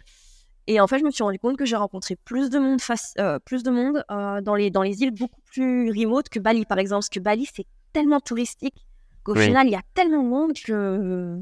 Et 0.68 0.80
en 0.80 0.86
fait, 0.86 0.98
je 0.98 1.04
me 1.04 1.10
suis 1.10 1.24
rendu 1.24 1.38
compte 1.38 1.56
que 1.56 1.64
j'ai 1.64 1.76
rencontré 1.76 2.14
plus 2.14 2.50
de 2.50 2.58
monde, 2.58 2.78
euh, 3.18 3.38
plus 3.38 3.62
de 3.62 3.70
monde 3.70 4.04
dans 4.08 4.54
les 4.54 4.70
dans 4.70 4.82
les 4.82 5.02
îles 5.02 5.12
beaucoup 5.12 5.40
plus 5.46 5.90
remote 5.90 6.28
que 6.28 6.38
Bali 6.38 6.64
par 6.64 6.78
exemple. 6.78 7.00
Parce 7.00 7.08
que 7.08 7.20
Bali 7.20 7.48
c'est 7.52 7.66
tellement 7.92 8.20
touristique 8.20 8.86
qu'au 9.24 9.34
final 9.34 9.66
il 9.66 9.72
y 9.72 9.76
a 9.76 9.82
tellement 9.94 10.22
de 10.22 10.28
monde 10.28 10.52
que 10.52 11.40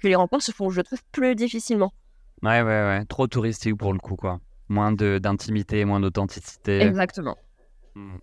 que 0.00 0.08
les 0.08 0.14
rencontres 0.14 0.44
se 0.44 0.52
font, 0.52 0.70
je 0.70 0.82
trouve, 0.82 1.00
plus 1.12 1.34
difficilement. 1.34 1.92
Ouais, 2.42 2.60
ouais, 2.60 2.66
ouais. 2.66 3.04
Trop 3.06 3.26
touristique 3.26 3.76
pour 3.76 3.92
le 3.92 3.98
coup, 3.98 4.16
quoi. 4.16 4.38
Moins 4.68 4.92
d'intimité, 4.92 5.84
moins 5.84 5.98
d'authenticité. 6.00 6.80
Exactement. 6.80 7.36
Mmh. 7.94 8.16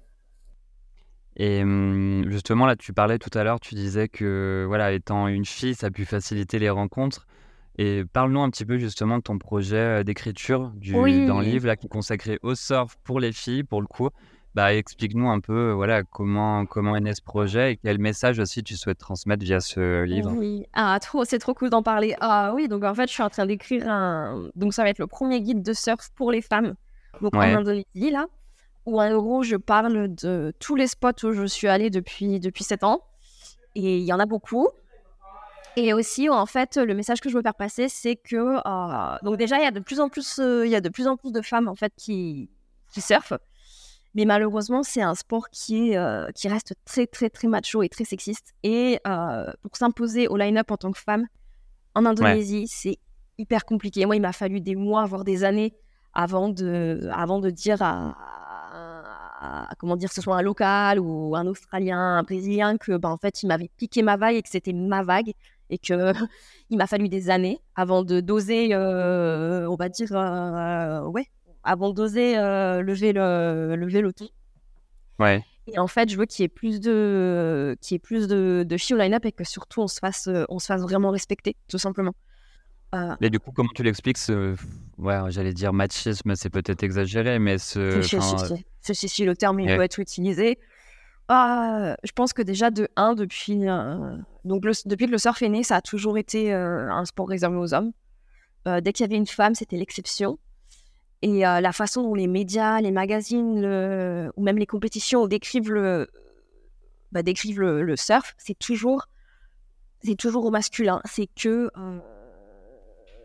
Et 1.37 1.63
mmh, 1.63 2.29
justement, 2.29 2.65
là, 2.65 2.75
tu 2.75 2.93
parlais 2.93 3.17
tout 3.17 3.35
à 3.37 3.43
l'heure, 3.43 3.59
tu 3.59 3.75
disais 3.75 4.07
que, 4.07 4.65
voilà, 4.67 4.91
étant 4.91 5.27
une 5.27 5.45
fille, 5.45 5.75
ça 5.75 5.87
a 5.87 5.91
pu 5.91 6.05
faciliter 6.05 6.59
les 6.59 6.69
rencontres. 6.69 7.25
Et 7.77 8.03
parle-nous 8.11 8.41
un 8.41 8.49
petit 8.49 8.65
peu 8.65 8.77
justement 8.77 9.17
de 9.17 9.23
ton 9.23 9.37
projet 9.37 10.03
d'écriture 10.03 10.71
du, 10.75 10.91
d'un 10.91 11.41
livre 11.41 11.67
là, 11.67 11.77
qui 11.77 11.85
est 11.85 11.89
consacré 11.89 12.37
au 12.43 12.53
surf 12.53 12.97
pour 13.03 13.19
les 13.19 13.31
filles, 13.31 13.63
pour 13.63 13.81
le 13.81 13.87
coup. 13.87 14.09
Bah, 14.53 14.73
explique-nous 14.73 15.29
un 15.29 15.39
peu 15.39 15.71
voilà, 15.71 16.03
comment, 16.03 16.65
comment 16.65 16.97
est 16.97 16.99
né 16.99 17.15
ce 17.15 17.21
projet 17.21 17.71
et 17.71 17.77
quel 17.77 17.99
message 17.99 18.37
aussi 18.39 18.61
tu 18.63 18.75
souhaites 18.75 18.97
transmettre 18.97 19.45
via 19.45 19.61
ce 19.61 20.03
livre. 20.03 20.33
Oui, 20.35 20.65
ah, 20.73 20.99
trop, 20.99 21.23
c'est 21.23 21.39
trop 21.39 21.53
cool 21.53 21.69
d'en 21.69 21.81
parler. 21.81 22.15
Ah 22.19 22.51
oui, 22.53 22.67
donc 22.67 22.83
en 22.83 22.93
fait, 22.93 23.07
je 23.07 23.13
suis 23.13 23.23
en 23.23 23.29
train 23.29 23.45
d'écrire 23.45 23.89
un. 23.89 24.49
Donc 24.55 24.73
ça 24.73 24.83
va 24.83 24.89
être 24.89 24.99
le 24.99 25.07
premier 25.07 25.41
guide 25.41 25.63
de 25.63 25.71
surf 25.71 26.09
pour 26.15 26.33
les 26.33 26.41
femmes. 26.41 26.75
Donc 27.21 27.33
en 27.33 27.39
Indonésie, 27.39 28.11
là 28.11 28.27
où 28.85 29.01
en 29.01 29.15
gros 29.15 29.43
je 29.43 29.55
parle 29.55 30.13
de 30.13 30.53
tous 30.59 30.75
les 30.75 30.87
spots 30.87 31.23
où 31.23 31.31
je 31.33 31.45
suis 31.45 31.67
allée 31.67 31.89
depuis, 31.89 32.39
depuis 32.39 32.63
7 32.63 32.83
ans. 32.83 33.03
Et 33.75 33.97
il 33.99 34.03
y 34.03 34.13
en 34.13 34.19
a 34.19 34.25
beaucoup. 34.25 34.67
Et 35.77 35.93
aussi, 35.93 36.27
en 36.29 36.45
fait, 36.45 36.75
le 36.75 36.93
message 36.93 37.21
que 37.21 37.29
je 37.29 37.35
veux 37.35 37.41
faire 37.41 37.55
passer, 37.55 37.87
c'est 37.87 38.17
que 38.17 38.59
euh, 38.65 39.17
donc 39.23 39.37
déjà, 39.37 39.57
il 39.57 39.63
y 39.63 39.67
a 39.67 39.71
de 39.71 39.79
plus 39.79 39.99
en 39.99 40.09
plus, 40.09 40.39
euh, 40.39 40.65
il 40.65 40.71
y 40.71 40.75
a 40.75 40.81
de 40.81 40.89
plus 40.89 41.07
en 41.07 41.15
plus 41.15 41.31
de 41.31 41.41
femmes 41.41 41.69
en 41.69 41.75
fait 41.75 41.93
qui, 41.95 42.49
qui 42.91 42.99
surfent, 42.99 43.39
mais 44.13 44.25
malheureusement, 44.25 44.83
c'est 44.83 45.01
un 45.01 45.15
sport 45.15 45.49
qui 45.49 45.91
est 45.91 45.97
euh, 45.97 46.29
qui 46.35 46.49
reste 46.49 46.75
très 46.83 47.07
très 47.07 47.29
très 47.29 47.47
macho 47.47 47.83
et 47.83 47.89
très 47.89 48.03
sexiste. 48.03 48.53
Et 48.63 48.99
pour 49.61 49.77
s'imposer 49.77 50.27
au 50.27 50.35
line-up 50.35 50.69
en 50.71 50.77
tant 50.77 50.91
que 50.91 50.99
femme 50.99 51.27
en 51.95 52.05
Indonésie, 52.05 52.67
c'est 52.67 52.97
hyper 53.37 53.63
compliqué. 53.63 54.05
Moi, 54.05 54.17
il 54.17 54.21
m'a 54.21 54.33
fallu 54.33 54.59
des 54.59 54.75
mois, 54.75 55.05
voire 55.05 55.23
des 55.23 55.45
années, 55.45 55.73
avant 56.13 56.49
de 56.49 57.09
avant 57.13 57.39
de 57.39 57.49
dire 57.49 57.81
à, 57.81 58.17
comment 59.77 59.95
dire, 59.95 60.09
que 60.09 60.15
ce 60.15 60.21
soit 60.21 60.37
un 60.37 60.41
local 60.41 60.99
ou 60.99 61.35
un 61.35 61.47
Australien, 61.47 61.97
un 61.97 62.23
Brésilien, 62.23 62.77
que 62.77 62.97
ben, 62.97 63.09
en 63.09 63.17
fait, 63.17 63.43
il 63.43 63.47
m'avait 63.47 63.69
piqué 63.77 64.03
ma 64.03 64.17
vague 64.17 64.35
et 64.35 64.41
que 64.41 64.49
c'était 64.49 64.73
ma 64.73 65.03
vague 65.03 65.33
et 65.69 65.77
que 65.77 66.13
il 66.69 66.77
m'a 66.77 66.85
fallu 66.85 67.09
des 67.09 67.29
années 67.29 67.59
avant 67.75 68.03
de 68.03 68.19
doser, 68.19 68.69
euh, 68.73 69.67
on 69.67 69.75
va 69.75 69.89
dire, 69.89 70.09
euh, 70.11 71.01
ouais, 71.05 71.27
avant 71.63 71.91
d'oser 71.91 72.37
euh, 72.37 72.81
lever 72.81 73.13
le 73.13 73.75
lever 73.75 74.01
le 74.01 74.13
ton. 74.13 74.29
Ouais. 75.17 75.43
Et 75.67 75.77
en 75.79 75.87
fait, 75.87 76.09
je 76.09 76.17
veux 76.17 76.25
qu'il 76.25 76.43
y 76.43 76.45
ait 76.45 76.49
plus 76.49 76.79
de 76.79 77.77
qu'il 77.81 77.95
y 77.95 77.97
ait 77.97 77.99
plus 77.99 78.27
de, 78.27 78.65
de 78.67 78.93
au 78.93 78.97
line-up 78.97 79.25
et 79.25 79.31
que 79.31 79.43
surtout 79.43 79.81
on 79.81 79.87
se 79.87 79.99
fasse 79.99 80.29
on 80.49 80.59
se 80.59 80.65
fasse 80.65 80.81
vraiment 80.81 81.09
respecter, 81.11 81.55
tout 81.67 81.77
simplement. 81.77 82.13
Euh, 82.93 83.15
mais 83.21 83.29
du 83.29 83.39
coup, 83.39 83.51
comment 83.51 83.69
tu 83.73 83.83
l'expliques 83.83 84.17
ce, 84.17 84.55
ouais, 84.97 85.17
j'allais 85.29 85.53
dire 85.53 85.71
machisme, 85.71 86.35
c'est 86.35 86.49
peut-être 86.49 86.83
exagéré, 86.83 87.39
mais 87.39 87.57
ce. 87.57 88.01
Si, 88.01 88.17
si, 88.93 89.07
si, 89.07 89.25
le 89.25 89.35
terme 89.35 89.59
il 89.59 89.73
doit 89.73 89.85
être 89.85 89.99
utilisé. 89.99 90.59
Ah, 91.29 91.95
je 92.03 92.11
pense 92.11 92.33
que 92.33 92.41
déjà 92.41 92.71
de 92.71 92.89
1, 92.97 93.13
depuis, 93.13 93.69
euh, 93.69 94.17
donc 94.43 94.63
depuis 94.85 95.05
que 95.05 95.11
le 95.11 95.17
surf 95.17 95.41
est 95.41 95.47
né, 95.47 95.63
ça 95.63 95.77
a 95.77 95.81
toujours 95.81 96.17
été 96.17 96.53
euh, 96.53 96.91
un 96.91 97.05
sport 97.05 97.29
réservé 97.29 97.55
aux 97.55 97.73
hommes. 97.73 97.93
dès 98.65 98.91
qu'il 98.91 99.05
y 99.05 99.07
avait 99.09 99.15
une 99.15 99.27
femme, 99.27 99.55
c'était 99.55 99.77
l'exception. 99.77 100.37
Et 101.21 101.41
la 101.41 101.71
façon 101.71 102.01
dont 102.01 102.15
les 102.15 102.27
médias, 102.27 102.81
les 102.81 102.91
magazines, 102.91 103.61
le... 103.61 104.31
ou 104.35 104.43
même 104.43 104.57
les 104.57 104.65
compétitions 104.65 105.27
décrivent 105.27 105.71
le, 105.71 106.09
bah, 107.11 107.21
décrivent 107.21 107.61
le, 107.61 107.83
le 107.83 107.95
surf, 107.95 108.33
c'est 108.37 108.57
toujours, 108.57 109.07
c'est 110.03 110.15
toujours 110.15 110.43
au 110.43 110.51
masculin. 110.51 110.99
C'est 111.05 111.27
que 111.27 111.69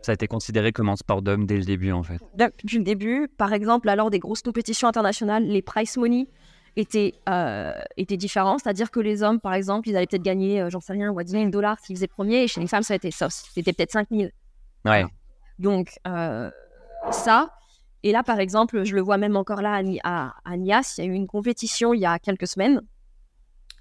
ça 0.01 0.11
a 0.11 0.13
été 0.13 0.27
considéré 0.27 0.71
comme 0.71 0.89
un 0.89 0.95
sport 0.95 1.21
d'homme 1.21 1.45
dès 1.45 1.57
le 1.57 1.63
début, 1.63 1.91
en 1.91 2.03
fait. 2.03 2.19
Depuis 2.35 2.77
le 2.77 2.83
début, 2.83 3.27
par 3.37 3.53
exemple, 3.53 3.89
alors 3.89 4.09
des 4.09 4.19
grosses 4.19 4.41
compétitions 4.41 4.87
internationales, 4.87 5.43
les 5.43 5.61
price 5.61 5.97
money 5.97 6.27
étaient, 6.77 7.13
euh, 7.27 7.73
étaient 7.97 8.17
différents. 8.17 8.57
C'est-à-dire 8.57 8.91
que 8.91 8.99
les 8.99 9.23
hommes, 9.23 9.39
par 9.39 9.53
exemple, 9.53 9.89
ils 9.89 9.97
allaient 9.97 10.07
peut-être 10.07 10.23
gagner, 10.23 10.61
euh, 10.61 10.69
j'en 10.69 10.79
sais 10.79 10.93
rien, 10.93 11.11
10 11.11 11.31
000 11.31 11.49
dollars 11.49 11.79
s'ils 11.79 11.95
faisaient 11.95 12.07
premier. 12.07 12.43
Et 12.43 12.47
chez 12.47 12.61
les 12.61 12.67
femmes, 12.67 12.83
ça 12.83 12.93
a 12.93 12.95
été 12.95 13.11
ça. 13.11 13.29
C'était 13.29 13.73
peut-être 13.73 13.91
5 13.91 14.07
000. 14.11 14.29
Ouais. 14.85 15.05
Donc, 15.59 15.91
euh, 16.07 16.49
ça. 17.11 17.51
Et 18.03 18.11
là, 18.11 18.23
par 18.23 18.39
exemple, 18.39 18.83
je 18.83 18.95
le 18.95 19.01
vois 19.01 19.17
même 19.17 19.35
encore 19.35 19.61
là 19.61 19.81
à, 20.03 20.33
à, 20.45 20.57
Nias. 20.57 20.95
Il 20.97 21.05
y 21.05 21.07
a 21.07 21.11
eu 21.11 21.15
une 21.15 21.27
compétition 21.27 21.93
il 21.93 21.99
y 21.99 22.05
a 22.05 22.19
quelques 22.19 22.47
semaines. 22.47 22.81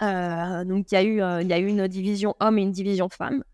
donc, 0.00 0.90
il 0.90 0.94
y, 0.94 0.96
a 0.96 1.05
eu, 1.05 1.42
il 1.42 1.48
y 1.48 1.52
a 1.52 1.59
eu 1.59 1.66
une 1.66 1.87
division 1.87 2.35
homme 2.40 2.59
et 2.59 2.62
une 2.62 2.72
division 2.72 3.09
femme. 3.09 3.44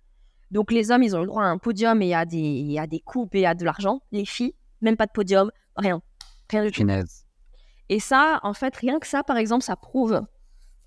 Donc 0.53 0.71
les 0.71 0.91
hommes, 0.91 1.03
ils 1.03 1.17
ont 1.17 1.21
le 1.21 1.27
droit 1.27 1.43
à 1.43 1.47
un 1.47 1.59
podium 1.59 2.01
et 2.03 2.15
à 2.15 2.27
des, 2.27 2.77
à 2.79 2.87
des 2.87 3.01
coupes 3.01 3.35
et 3.35 3.47
à 3.47 3.55
de 3.55 3.65
l'argent. 3.65 4.03
Les 4.13 4.27
filles, 4.27 4.55
même 4.83 4.97
pas 4.97 5.07
de 5.07 5.13
podium, 5.13 5.51
rien. 5.77 6.03
Rien 6.51 6.67
du 6.67 6.71
tout. 6.71 6.87
Et 7.89 7.99
ça, 7.99 8.39
en 8.43 8.53
fait, 8.53 8.77
rien 8.77 8.99
que 8.99 9.07
ça, 9.07 9.23
par 9.23 9.39
exemple, 9.39 9.65
ça 9.65 9.77
prouve, 9.77 10.21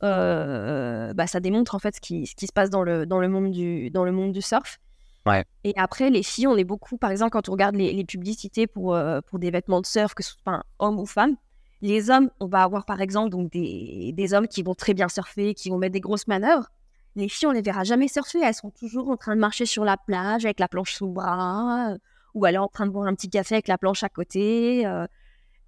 euh, 0.04 1.14
bah, 1.14 1.26
ça 1.26 1.40
démontre 1.40 1.74
en 1.74 1.80
fait 1.80 1.96
ce 1.96 2.02
qui, 2.02 2.28
ce 2.28 2.36
qui 2.36 2.46
se 2.46 2.54
passe 2.54 2.70
dans 2.70 2.84
le, 2.84 3.08
dans 3.08 3.20
le, 3.20 3.28
monde, 3.28 3.52
du, 3.52 3.90
dans 3.90 4.06
le 4.06 4.12
monde 4.12 4.32
du 4.32 4.42
surf. 4.42 4.78
Ouais. 5.26 5.44
Et 5.64 5.74
après, 5.78 6.12
les 6.12 6.22
filles, 6.22 6.46
on 6.46 6.58
est 6.58 6.64
beaucoup, 6.64 6.98
par 6.98 7.10
exemple, 7.10 7.32
quand 7.32 7.50
on 7.50 7.54
regarde 7.54 7.76
les, 7.76 7.92
les 7.92 8.06
publicités 8.06 8.68
pour, 8.68 8.94
euh, 8.94 9.20
pour 9.22 9.40
des 9.40 9.50
vêtements 9.50 9.82
de 9.82 9.88
surf, 9.88 10.14
que 10.14 10.22
ce 10.22 10.34
soit 10.44 10.64
homme 10.78 11.00
ou 11.00 11.08
femme, 11.08 11.36
les 11.82 12.12
hommes, 12.12 12.30
on 12.40 12.48
va 12.48 12.64
avoir 12.64 12.86
par 12.86 13.02
exemple 13.02 13.30
donc 13.30 13.52
des, 13.52 14.12
des 14.14 14.34
hommes 14.34 14.48
qui 14.48 14.64
vont 14.64 14.76
très 14.76 14.94
bien 14.94 15.08
surfer, 15.10 15.54
qui 15.56 15.70
vont 15.70 15.78
mettre 15.78 15.94
des 15.94 16.00
grosses 16.00 16.28
manœuvres 16.28 16.70
les 17.16 17.30
filles, 17.30 17.48
on 17.48 17.52
les 17.52 17.62
verra 17.62 17.84
jamais 17.84 18.08
surfer. 18.08 18.40
Elles 18.44 18.54
sont 18.54 18.72
toujours 18.72 19.10
en 19.10 19.18
train 19.18 19.36
de 19.36 19.40
marcher 19.40 19.66
sur 19.66 19.86
la 19.86 19.98
plage 19.98 20.46
avec 20.46 20.60
la 20.60 20.68
planche 20.68 20.94
sous 20.94 21.08
le 21.08 21.14
bras, 21.14 21.92
euh, 21.92 21.98
ou 22.34 22.46
alors 22.46 22.66
en 22.66 22.68
train 22.68 22.86
de 22.86 22.92
boire 22.92 23.08
un 23.08 23.16
petit 23.16 23.30
café 23.30 23.56
avec 23.56 23.68
la 23.68 23.78
planche 23.78 24.04
à 24.04 24.10
côté. 24.10 24.86
Euh, 24.86 25.08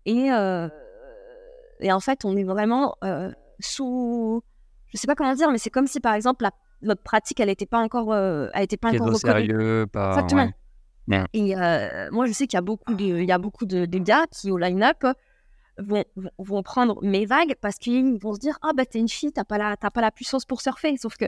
et, 0.06 0.32
euh, 0.32 0.68
et 1.80 1.92
en 1.92 2.00
fait, 2.00 2.26
on 2.26 2.36
est 2.36 2.44
vraiment 2.44 2.96
sous. 3.60 4.44
Je 4.88 4.98
sais 4.98 5.08
pas 5.08 5.16
comment 5.16 5.34
dire, 5.34 5.52
mais 5.52 5.58
c'est 5.58 5.70
comme 5.70 5.88
si, 5.88 6.00
par 6.00 6.14
exemple, 6.14 6.44
la, 6.44 6.52
notre 6.82 7.02
pratique, 7.02 7.40
elle 7.40 7.48
n'était 7.48 7.66
pas 7.66 7.80
encore, 7.80 8.16
elle 8.16 8.64
était 8.64 8.78
pas 8.78 8.94
encore 8.94 9.16
sérieux, 9.16 9.86
pas. 9.92 10.12
Exactement. 10.12 10.50
Et 11.34 11.56
moi, 12.12 12.26
je 12.26 12.34
sais 12.34 12.48
qu'il 12.48 12.58
y 12.58 12.60
a 12.60 12.62
beaucoup 12.62 12.94
de, 12.94 13.06
il 13.06 13.26
y 13.26 13.32
a 13.32 13.38
beaucoup 13.38 13.66
de, 13.66 13.86
de 13.86 13.98
gars 14.00 14.26
qui 14.32 14.52
au 14.52 14.58
line-up 14.58 15.06
vont, 15.80 16.04
vont 16.38 16.64
prendre 16.64 17.04
mes 17.04 17.26
vagues 17.26 17.56
parce 17.62 17.78
qu'ils 17.78 18.18
vont 18.20 18.34
se 18.34 18.40
dire 18.40 18.58
Ah, 18.62 18.72
bah, 18.76 18.86
t'es 18.86 19.00
une 19.00 19.10
fille, 19.10 19.32
t'as 19.32 19.44
pas, 19.44 19.58
la, 19.58 19.78
pas 19.78 20.02
la 20.02 20.12
puissance 20.12 20.46
pour 20.46 20.62
surfer. 20.62 20.96
Sauf 20.98 21.18
que 21.18 21.26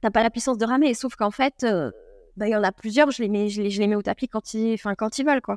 t'as 0.00 0.10
pas 0.10 0.22
la 0.22 0.30
puissance 0.30 0.58
de 0.58 0.64
ramer. 0.64 0.94
Sauf 0.94 1.16
qu'en 1.16 1.30
fait, 1.30 1.64
euh, 1.64 1.90
bah, 2.36 2.48
il 2.48 2.52
y 2.52 2.56
en 2.56 2.62
a 2.62 2.72
plusieurs, 2.72 3.10
je 3.10 3.22
les 3.22 3.28
mets, 3.28 3.48
je 3.48 3.62
les, 3.62 3.70
je 3.70 3.80
les 3.80 3.86
mets 3.86 3.96
au 3.96 4.02
tapis 4.02 4.28
quand 4.28 4.54
ils, 4.54 4.74
enfin, 4.74 4.94
quand 4.94 5.18
ils 5.18 5.26
veulent, 5.26 5.42
quoi. 5.42 5.56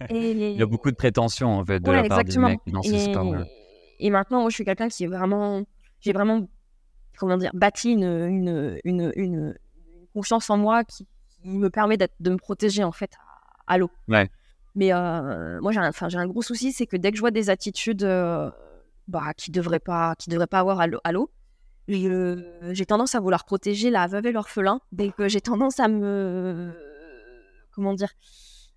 Et 0.10 0.30
il 0.30 0.56
y 0.56 0.62
a 0.62 0.66
beaucoup 0.66 0.90
de 0.90 0.96
prétentions, 0.96 1.58
en 1.58 1.64
fait, 1.64 1.80
de 1.80 1.90
la 1.90 2.04
part 2.04 2.22
des 2.22 2.38
mecs 2.38 2.60
dans 2.66 2.82
et... 2.82 3.14
Et 4.00 4.10
maintenant, 4.10 4.42
moi, 4.42 4.50
je 4.50 4.54
suis 4.54 4.64
quelqu'un 4.64 4.88
qui 4.88 5.04
est 5.04 5.08
vraiment. 5.08 5.64
J'ai 6.00 6.12
vraiment, 6.12 6.46
comment 7.16 7.36
dire, 7.36 7.50
bâti 7.52 7.90
une, 7.90 8.04
une, 8.04 8.78
une, 8.84 9.12
une, 9.16 9.58
confiance 10.14 10.50
en 10.50 10.56
moi 10.56 10.84
qui, 10.84 11.06
me 11.44 11.68
permet 11.68 11.96
de 11.96 12.30
me 12.30 12.36
protéger, 12.36 12.84
en 12.84 12.92
fait, 12.92 13.10
à 13.66 13.78
l'eau. 13.78 13.90
Ouais. 14.06 14.28
Mais 14.74 14.92
euh, 14.92 15.60
moi, 15.60 15.72
j'ai 15.72 15.80
un, 15.80 15.90
un 16.00 16.26
gros 16.26 16.42
souci, 16.42 16.72
c'est 16.72 16.86
que 16.86 16.96
dès 16.96 17.10
que 17.10 17.16
je 17.16 17.20
vois 17.20 17.32
des 17.32 17.50
attitudes 17.50 18.04
euh, 18.04 18.50
bah, 19.08 19.32
qui 19.36 19.50
devraient 19.50 19.80
pas, 19.80 20.14
qui 20.16 20.30
devraient 20.30 20.46
pas 20.46 20.60
avoir 20.60 20.80
à 20.80 21.12
l'eau, 21.12 21.30
j'ai 21.88 22.86
tendance 22.86 23.14
à 23.14 23.20
vouloir 23.20 23.44
protéger 23.44 23.90
la 23.90 24.06
veuve 24.06 24.26
et 24.26 24.32
l'orphelin. 24.32 24.80
Donc, 24.92 25.14
euh, 25.20 25.28
j'ai 25.28 25.40
tendance 25.40 25.80
à 25.80 25.88
me, 25.88 26.72
comment 27.72 27.94
dire, 27.94 28.12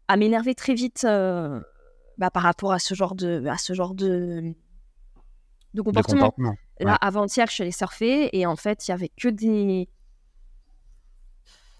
à 0.07 0.16
m'énerver 0.18 0.55
très 0.55 0.74
vite 0.74 1.03
euh, 1.03 1.59
bah, 2.18 2.30
par 2.32 2.43
rapport 2.43 2.72
à 2.72 2.80
ce 2.80 2.93
genre 2.95 3.16
de, 3.16 3.45
à 3.47 3.57
ce 3.57 3.74
genre 3.74 3.93
de, 3.93 4.41
de 5.74 5.76
De 5.76 5.82
comportement. 5.82 6.34
Là, 6.80 6.95
avant-hier, 6.95 7.47
je 7.47 7.53
suis 7.53 7.62
allée 7.64 7.72
surfer 7.72 8.30
et 8.32 8.45
en 8.45 8.55
fait, 8.55 8.88
il 8.88 8.91
y 8.91 8.93
avait 8.93 9.12
que 9.18 9.28
des. 9.28 9.89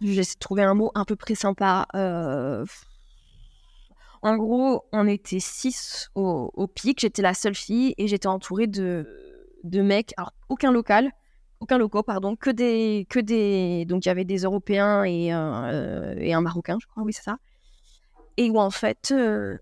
J'essaie 0.02 0.34
de 0.36 0.40
trouver 0.40 0.64
un 0.64 0.74
mot 0.74 0.92
un 0.96 1.06
peu 1.06 1.16
près 1.16 1.36
sympa. 1.36 1.88
euh, 1.96 2.66
En 4.22 4.36
gros, 4.36 4.86
on 4.92 5.08
était 5.08 5.40
six 5.40 6.10
au, 6.16 6.52
au 6.54 6.68
pic. 6.68 7.00
J'étais 7.00 7.22
la 7.22 7.34
seule 7.34 7.56
fille 7.56 7.94
et 7.98 8.08
j'étais 8.08 8.28
entourée 8.28 8.68
de, 8.68 9.08
de 9.64 9.82
mecs. 9.82 10.14
Alors, 10.18 10.34
aucun 10.50 10.72
local, 10.72 11.12
aucun 11.62 11.78
locaux, 11.78 12.04
pardon, 12.04 12.36
que 12.36 12.50
des, 12.50 13.06
que 13.10 13.20
des. 13.20 13.86
Donc, 13.86 14.06
il 14.06 14.10
y 14.10 14.12
avait 14.12 14.26
des 14.26 14.40
Européens 14.40 15.04
et, 15.06 15.32
un, 15.32 15.72
euh, 15.72 16.16
et 16.18 16.34
un 16.34 16.42
Marocain, 16.42 16.78
je 16.82 16.88
crois, 16.88 17.04
oui, 17.04 17.14
c'est 17.14 17.24
ça. 17.24 17.38
Et 18.38 18.50
où 18.50 18.58
en 18.60 18.72
fait, 18.72 19.12
euh, 19.12 19.58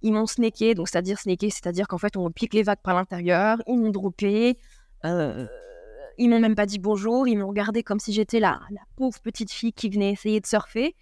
ils 0.00 0.12
m'ont 0.12 0.26
snaké. 0.26 0.74
Donc, 0.74 0.88
c'est-à-dire 0.88 1.18
snaké, 1.18 1.50
c'est-à-dire 1.50 1.86
qu'en 1.88 1.98
fait, 1.98 2.16
on 2.16 2.30
pique 2.30 2.54
les 2.54 2.62
vagues 2.62 2.80
par 2.82 2.94
l'intérieur, 2.94 3.58
ils 3.66 3.76
m'ont 3.78 3.90
droppé. 3.90 4.58
Euh, 5.04 5.46
ils 6.18 6.28
m'ont 6.28 6.40
même 6.40 6.54
pas 6.54 6.66
dit 6.66 6.78
bonjour, 6.78 7.26
ils 7.28 7.36
m'ont 7.36 7.48
regardé 7.48 7.82
comme 7.82 7.98
si 7.98 8.12
j'étais 8.12 8.38
la, 8.40 8.60
la 8.70 8.80
pauvre 8.96 9.18
petite 9.20 9.50
fille 9.50 9.72
qui 9.72 9.88
venait 9.90 10.10
essayer 10.12 10.40
de 10.40 10.46
surfer. 10.46 10.94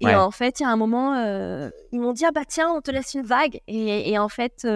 Et 0.00 0.06
Ouais. 0.06 0.14
en 0.16 0.30
fait, 0.32 0.58
il 0.58 0.64
y 0.64 0.66
a 0.66 0.68
un 0.70 0.76
moment, 0.76 1.14
euh, 1.14 1.70
ils 1.92 2.00
m'ont 2.00 2.12
dit 2.12 2.24
Ah 2.24 2.32
bah 2.32 2.42
tiens, 2.46 2.72
on 2.72 2.80
te 2.80 2.90
laisse 2.90 3.14
une 3.14 3.22
vague. 3.22 3.60
Et, 3.68 4.10
et 4.10 4.18
en 4.18 4.28
fait, 4.28 4.66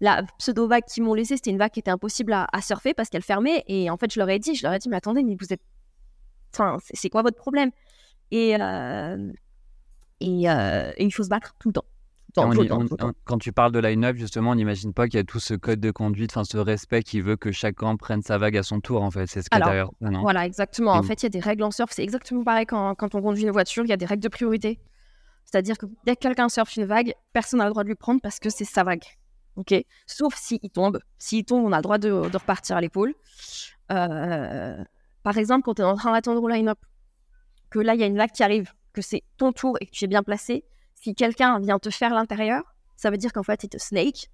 la 0.00 0.22
pseudo-vague 0.38 0.84
qu'ils 0.84 1.02
m'ont 1.02 1.14
laissée, 1.14 1.36
c'était 1.36 1.50
une 1.50 1.58
vague 1.58 1.70
qui 1.70 1.80
était 1.80 1.90
impossible 1.90 2.32
à, 2.32 2.46
à 2.52 2.60
surfer 2.60 2.94
parce 2.94 3.08
qu'elle 3.08 3.22
fermait. 3.22 3.64
Et 3.68 3.90
en 3.90 3.96
fait, 3.96 4.12
je 4.12 4.18
leur 4.18 4.28
ai 4.28 4.38
dit 4.38 4.54
Je 4.54 4.62
leur 4.64 4.72
ai 4.72 4.78
dit 4.78 4.88
Mais 4.88 4.96
attendez, 4.96 5.22
mais 5.22 5.36
vous 5.40 5.52
êtes. 5.52 5.62
Enfin, 6.52 6.78
c'est 6.92 7.08
quoi 7.10 7.22
votre 7.22 7.36
problème? 7.36 7.70
Et, 8.30 8.56
euh, 8.60 9.32
et, 10.20 10.48
euh, 10.48 10.92
et 10.96 11.04
il 11.04 11.10
faut 11.10 11.22
se 11.24 11.28
battre 11.28 11.54
tout 11.58 11.68
le 11.68 11.74
temps. 11.74 11.84
Tout 12.34 12.40
le 12.40 12.42
temps, 12.42 12.48
On 12.48 12.52
tout 12.52 12.58
le 12.60 12.64
y- 12.64 12.68
temps, 12.68 12.76
on- 12.80 12.86
tout 12.86 12.94
le 12.94 12.96
temps. 12.96 13.08
on- 13.10 13.14
quand 13.24 13.38
tu 13.38 13.52
parles 13.52 13.70
de 13.72 13.78
line-up, 13.78 14.16
justement, 14.16 14.50
on 14.50 14.54
n'imagine 14.56 14.92
pas 14.92 15.06
qu'il 15.06 15.18
y 15.18 15.20
a 15.20 15.24
tout 15.24 15.38
ce 15.40 15.54
code 15.54 15.78
de 15.80 15.90
conduite, 15.92 16.32
enfin 16.32 16.42
ce 16.44 16.56
respect 16.58 17.02
qui 17.04 17.20
veut 17.20 17.36
que 17.36 17.52
chacun 17.52 17.96
prenne 17.96 18.22
sa 18.22 18.38
vague 18.38 18.56
à 18.56 18.62
son 18.64 18.80
tour, 18.80 19.02
en 19.02 19.10
fait. 19.12 19.26
C'est 19.26 19.42
ce 19.42 19.48
qu'il 19.50 19.58
y 19.58 19.62
a 19.62 19.64
Alors, 19.66 19.68
derrière 19.74 19.90
ça, 20.02 20.10
non? 20.10 20.22
Voilà, 20.22 20.44
exactement. 20.46 20.92
En 20.92 21.02
Mm. 21.02 21.04
fait, 21.04 21.22
il 21.22 21.24
y 21.24 21.26
a 21.26 21.30
des 21.30 21.40
règles 21.40 21.62
en 21.62 21.70
surf. 21.70 21.90
C'est 21.92 22.02
exactement 22.02 22.42
pareil 22.42 22.66
quand, 22.66 22.94
quand 22.96 23.14
on 23.14 23.22
conduit 23.22 23.44
une 23.44 23.50
voiture. 23.52 23.84
Il 23.84 23.88
y 23.88 23.92
a 23.92 23.96
des 23.96 24.06
règles 24.06 24.22
de 24.22 24.28
priorité. 24.28 24.80
C'est-à-dire 25.44 25.78
que 25.78 25.86
dès 26.06 26.16
que 26.16 26.20
quelqu'un 26.20 26.48
surfe 26.48 26.74
une 26.76 26.86
vague, 26.86 27.14
personne 27.32 27.58
n'a 27.58 27.66
le 27.66 27.70
droit 27.70 27.84
de 27.84 27.88
lui 27.88 27.94
prendre 27.94 28.20
parce 28.20 28.40
que 28.40 28.48
c'est 28.50 28.64
sa 28.64 28.82
vague. 28.82 29.04
Ok 29.56 29.74
Sauf 30.06 30.34
s'il 30.34 30.70
tombe. 30.70 31.00
S'il 31.18 31.44
tombe, 31.44 31.64
on 31.64 31.72
a 31.72 31.76
le 31.76 31.82
droit 31.82 31.98
de, 31.98 32.08
de 32.28 32.36
repartir 32.36 32.76
à 32.76 32.80
l'épaule. 32.80 33.14
Euh, 33.92 34.82
par 35.22 35.38
exemple, 35.38 35.62
quand 35.64 35.74
tu 35.74 35.82
es 35.82 35.84
en 35.84 35.96
train 35.96 36.12
d'attendre 36.12 36.42
au 36.42 36.48
line-up, 36.48 36.78
que 37.70 37.78
là, 37.78 37.94
il 37.94 38.00
y 38.00 38.04
a 38.04 38.06
une 38.06 38.16
vague 38.16 38.30
qui 38.32 38.42
arrive, 38.42 38.72
que 38.92 39.02
c'est 39.02 39.22
ton 39.36 39.52
tour 39.52 39.76
et 39.80 39.86
que 39.86 39.90
tu 39.90 40.04
es 40.04 40.08
bien 40.08 40.22
placé, 40.22 40.64
si 40.94 41.14
quelqu'un 41.14 41.58
vient 41.60 41.78
te 41.78 41.90
faire 41.90 42.14
l'intérieur, 42.14 42.62
ça 42.96 43.10
veut 43.10 43.16
dire 43.16 43.32
qu'en 43.32 43.42
fait, 43.42 43.64
il 43.64 43.68
te 43.68 43.78
snake. 43.78 44.30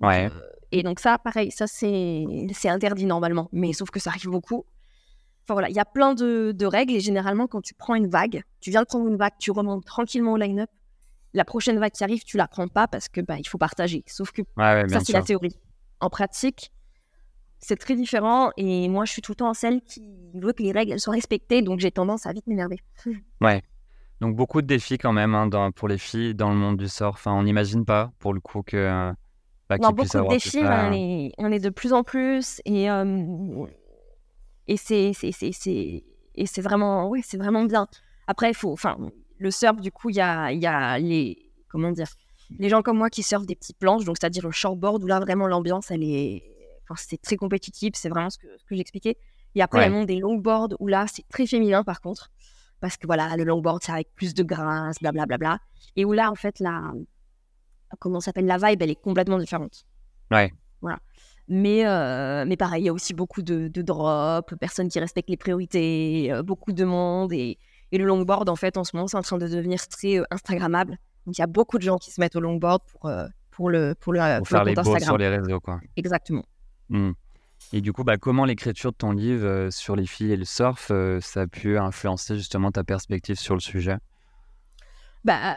Ouais. 0.00 0.26
euh, 0.26 0.40
et 0.72 0.82
donc 0.82 1.00
ça, 1.00 1.18
pareil, 1.18 1.50
ça 1.50 1.66
c'est 1.66 2.24
c'est 2.54 2.68
interdit 2.68 3.04
normalement, 3.06 3.48
mais 3.52 3.72
sauf 3.72 3.90
que 3.90 4.00
ça 4.00 4.10
arrive 4.10 4.28
beaucoup. 4.30 4.64
Enfin 5.44 5.54
voilà, 5.54 5.68
il 5.68 5.76
y 5.76 5.80
a 5.80 5.84
plein 5.84 6.14
de, 6.14 6.52
de 6.52 6.66
règles 6.66 6.94
et 6.94 7.00
généralement 7.00 7.46
quand 7.46 7.60
tu 7.60 7.74
prends 7.74 7.94
une 7.94 8.08
vague, 8.08 8.42
tu 8.60 8.70
viens 8.70 8.82
de 8.82 8.86
prendre 8.86 9.06
une 9.06 9.16
vague, 9.16 9.34
tu 9.38 9.50
remontes 9.50 9.84
tranquillement 9.84 10.32
au 10.32 10.36
line-up. 10.36 10.70
La 11.34 11.44
prochaine 11.44 11.78
vague 11.78 11.92
qui 11.92 12.04
arrive, 12.04 12.24
tu 12.24 12.36
la 12.36 12.46
prends 12.48 12.68
pas 12.68 12.86
parce 12.88 13.08
que 13.08 13.20
bah 13.20 13.36
il 13.38 13.46
faut 13.48 13.58
partager. 13.58 14.04
Sauf 14.06 14.32
que 14.32 14.42
Ouais, 14.56 14.82
ouais, 14.82 14.88
ça 14.88 15.00
c'est 15.00 15.12
la 15.12 15.22
théorie. 15.22 15.56
En 16.00 16.10
pratique, 16.10 16.72
c'est 17.58 17.76
très 17.76 17.94
différent 17.94 18.50
et 18.56 18.88
moi 18.88 19.04
je 19.04 19.12
suis 19.12 19.22
tout 19.22 19.32
le 19.32 19.36
temps 19.36 19.54
celle 19.54 19.80
qui 19.82 20.02
veut 20.34 20.52
que 20.52 20.62
les 20.62 20.72
règles 20.72 20.92
elles 20.92 21.00
soient 21.00 21.14
respectées, 21.14 21.62
donc 21.62 21.80
j'ai 21.80 21.90
tendance 21.90 22.26
à 22.26 22.32
vite 22.32 22.46
m'énerver. 22.46 22.80
Donc 24.20 24.36
beaucoup 24.36 24.62
de 24.62 24.68
défis 24.68 24.98
quand 24.98 25.12
même 25.12 25.34
hein, 25.34 25.48
dans- 25.48 25.72
pour 25.72 25.88
les 25.88 25.98
filles 25.98 26.32
dans 26.34 26.50
le 26.50 26.54
monde 26.54 26.76
du 26.76 26.88
surf. 26.88 27.16
Enfin, 27.16 27.32
on 27.32 27.42
n'imagine 27.42 27.84
pas, 27.84 28.12
pour 28.20 28.32
le 28.32 28.38
coup, 28.38 28.62
que 28.62 28.76
euh, 28.76 29.12
bah, 29.68 29.78
Non, 29.80 29.90
beaucoup 29.90 30.16
de 30.16 30.28
défis, 30.28 30.60
ça. 30.60 30.88
on 30.88 30.92
est, 30.92 31.32
on 31.38 31.50
est 31.50 31.58
de 31.58 31.70
plus 31.70 31.92
en 31.92 32.04
plus 32.04 32.60
et, 32.64 32.88
euh, 32.88 33.66
et 34.68 34.76
c'est 34.76 36.60
vraiment, 36.62 37.08
ouais, 37.08 37.20
vraiment 37.34 37.64
bien. 37.64 37.88
Après, 38.28 38.50
il 38.50 38.54
faut, 38.54 38.72
enfin, 38.72 38.96
le 39.42 39.50
surf, 39.50 39.80
du 39.80 39.90
coup, 39.90 40.10
il 40.10 40.16
y 40.16 40.20
a, 40.20 40.52
il 40.52 40.60
y 40.60 40.66
a 40.66 40.98
les, 40.98 41.52
comment 41.68 41.90
dire, 41.90 42.06
les 42.58 42.68
gens 42.68 42.82
comme 42.82 42.98
moi 42.98 43.10
qui 43.10 43.22
surfent 43.22 43.46
des 43.46 43.56
petites 43.56 43.78
planches, 43.78 44.04
donc 44.04 44.16
c'est-à-dire 44.20 44.44
le 44.44 44.52
shortboard 44.52 45.02
où 45.02 45.06
là 45.06 45.20
vraiment 45.20 45.46
l'ambiance, 45.46 45.90
elle 45.90 46.02
est, 46.02 46.42
enfin, 46.84 47.02
c'est 47.06 47.20
très 47.20 47.36
compétitif, 47.36 47.92
c'est 47.94 48.08
vraiment 48.08 48.30
ce 48.30 48.38
que, 48.38 48.46
ce 48.56 48.64
que 48.64 48.76
j'expliquais. 48.76 49.16
Et 49.54 49.62
après, 49.62 49.80
il 49.80 49.82
y 49.82 49.84
a 49.84 49.88
le 49.88 49.94
monde 49.94 50.06
des 50.06 50.18
longboards 50.18 50.74
où 50.80 50.86
là, 50.86 51.06
c'est 51.12 51.26
très 51.28 51.46
féminin 51.46 51.82
par 51.84 52.00
contre, 52.00 52.30
parce 52.80 52.96
que 52.96 53.06
voilà, 53.06 53.36
le 53.36 53.44
longboard, 53.44 53.82
c'est 53.82 53.92
avec 53.92 54.14
plus 54.14 54.34
de 54.34 54.42
grâce, 54.42 54.98
blablabla, 55.00 55.58
et 55.96 56.04
où 56.04 56.12
là, 56.12 56.30
en 56.30 56.34
fait, 56.34 56.58
la, 56.60 56.92
comment 57.98 58.20
s'appelle, 58.20 58.46
la 58.46 58.58
vibe, 58.58 58.82
elle 58.82 58.90
est 58.90 59.00
complètement 59.00 59.38
différente. 59.38 59.84
Ouais. 60.30 60.52
Voilà. 60.80 60.98
Mais, 61.48 61.86
euh, 61.86 62.44
mais 62.46 62.56
pareil, 62.56 62.82
il 62.82 62.86
y 62.86 62.88
a 62.88 62.92
aussi 62.92 63.14
beaucoup 63.14 63.42
de, 63.42 63.68
de 63.68 63.82
drops, 63.82 64.54
personnes 64.58 64.88
qui 64.88 64.98
respectent 65.00 65.28
les 65.28 65.36
priorités, 65.36 66.32
euh, 66.32 66.42
beaucoup 66.42 66.72
de 66.72 66.84
monde. 66.84 67.32
Et, 67.32 67.58
et 67.92 67.98
le 67.98 68.04
longboard, 68.04 68.48
en 68.48 68.56
fait, 68.56 68.76
en 68.76 68.84
ce 68.84 68.96
moment, 68.96 69.06
c'est 69.06 69.16
en 69.16 69.22
train 69.22 69.38
de 69.38 69.46
devenir 69.46 69.86
très 69.86 70.18
euh, 70.18 70.24
Instagrammable. 70.30 70.98
Donc, 71.26 71.36
il 71.38 71.40
y 71.40 71.44
a 71.44 71.46
beaucoup 71.46 71.78
de 71.78 71.82
gens 71.82 71.98
qui 71.98 72.10
se 72.10 72.20
mettent 72.20 72.34
au 72.34 72.40
longboard 72.40 72.82
pour, 72.90 73.06
euh, 73.06 73.26
pour 73.50 73.70
le, 73.70 73.94
pour 73.94 74.12
le, 74.12 74.18
Pour 74.18 74.38
pour 74.38 74.48
faire 74.48 74.64
le 74.64 74.70
les 74.70 74.74
compte 74.74 74.86
Instagram. 74.86 75.08
sur 75.08 75.18
les 75.18 75.28
réseaux, 75.28 75.60
quoi. 75.60 75.80
Exactement. 75.96 76.44
Hmm. 76.88 77.12
Et 77.72 77.80
du 77.80 77.92
coup, 77.92 78.02
bah, 78.02 78.16
comment 78.16 78.44
l'écriture 78.44 78.92
de 78.92 78.96
ton 78.96 79.12
livre 79.12 79.46
euh, 79.46 79.70
sur 79.70 79.94
les 79.94 80.06
filles 80.06 80.32
et 80.32 80.36
le 80.36 80.44
surf, 80.44 80.88
euh, 80.90 81.20
ça 81.20 81.42
a 81.42 81.46
pu 81.46 81.78
influencer 81.78 82.36
justement 82.36 82.72
ta 82.72 82.82
perspective 82.82 83.36
sur 83.36 83.54
le 83.54 83.60
sujet? 83.60 83.98
Bah, 85.24 85.56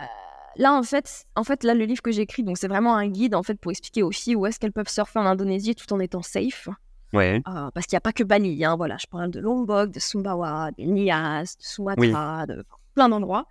là, 0.57 0.73
en 0.73 0.83
fait, 0.83 1.25
en 1.35 1.43
fait, 1.43 1.63
là, 1.63 1.73
le 1.73 1.85
livre 1.85 2.01
que 2.01 2.11
j'écris, 2.11 2.43
donc 2.43 2.57
c'est 2.57 2.67
vraiment 2.67 2.95
un 2.95 3.07
guide 3.07 3.33
en 3.33 3.43
fait 3.43 3.59
pour 3.59 3.71
expliquer 3.71 4.03
aux 4.03 4.11
filles 4.11 4.35
où 4.35 4.45
est-ce 4.45 4.59
qu'elles 4.59 4.71
peuvent 4.71 4.89
surfer 4.89 5.19
en 5.19 5.25
Indonésie 5.25 5.75
tout 5.75 5.91
en 5.91 5.99
étant 5.99 6.21
safe. 6.21 6.69
Ouais. 7.15 7.41
Euh, 7.47 7.69
parce 7.73 7.85
qu'il 7.87 7.95
n'y 7.95 7.99
a 7.99 8.01
pas 8.01 8.13
que 8.13 8.23
Bali, 8.23 8.63
hein, 8.65 8.75
voilà, 8.75 8.97
je 8.99 9.07
parle 9.07 9.31
de 9.31 9.39
Lombok, 9.39 9.91
de 9.91 9.99
Sumbawa, 9.99 10.71
de 10.77 10.83
Nias, 10.83 11.55
de 11.57 11.63
Sumatra, 11.63 12.45
de 12.47 12.65
plein 12.93 13.09
d'endroits. 13.09 13.45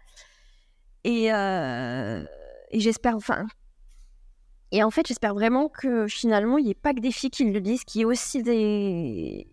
Et, 1.04 1.32
euh, 1.32 2.24
et 2.70 2.80
j'espère, 2.80 3.16
enfin, 3.16 3.46
et 4.72 4.82
en 4.82 4.90
fait, 4.90 5.06
j'espère 5.06 5.34
vraiment 5.34 5.68
que 5.68 6.06
finalement, 6.08 6.58
il 6.58 6.64
n'y 6.64 6.70
ait 6.72 6.74
pas 6.74 6.94
que 6.94 7.00
des 7.00 7.12
filles 7.12 7.30
qui 7.30 7.44
le 7.50 7.60
disent, 7.60 7.84
qu'il 7.84 8.00
y 8.00 8.02
ait 8.02 8.06
aussi 8.06 8.42
des, 8.42 9.46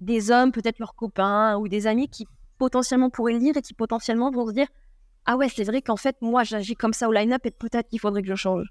des 0.00 0.30
hommes, 0.30 0.52
peut-être 0.52 0.78
leurs 0.78 0.94
copains 0.94 1.56
ou 1.56 1.68
des 1.68 1.86
amis 1.86 2.08
qui 2.08 2.26
potentiellement 2.58 3.08
pourraient 3.10 3.32
le 3.34 3.38
lire 3.38 3.56
et 3.56 3.62
qui 3.62 3.74
potentiellement 3.74 4.30
vont 4.30 4.46
se 4.46 4.52
dire 4.52 4.66
Ah 5.24 5.36
ouais, 5.36 5.48
c'est 5.48 5.64
vrai 5.64 5.80
qu'en 5.80 5.96
fait, 5.96 6.16
moi, 6.20 6.44
j'agis 6.44 6.74
comme 6.74 6.92
ça 6.92 7.08
au 7.08 7.12
line-up 7.12 7.44
et 7.46 7.50
peut-être 7.50 7.88
qu'il 7.88 8.00
faudrait 8.00 8.22
que 8.22 8.28
je 8.28 8.34
change. 8.34 8.66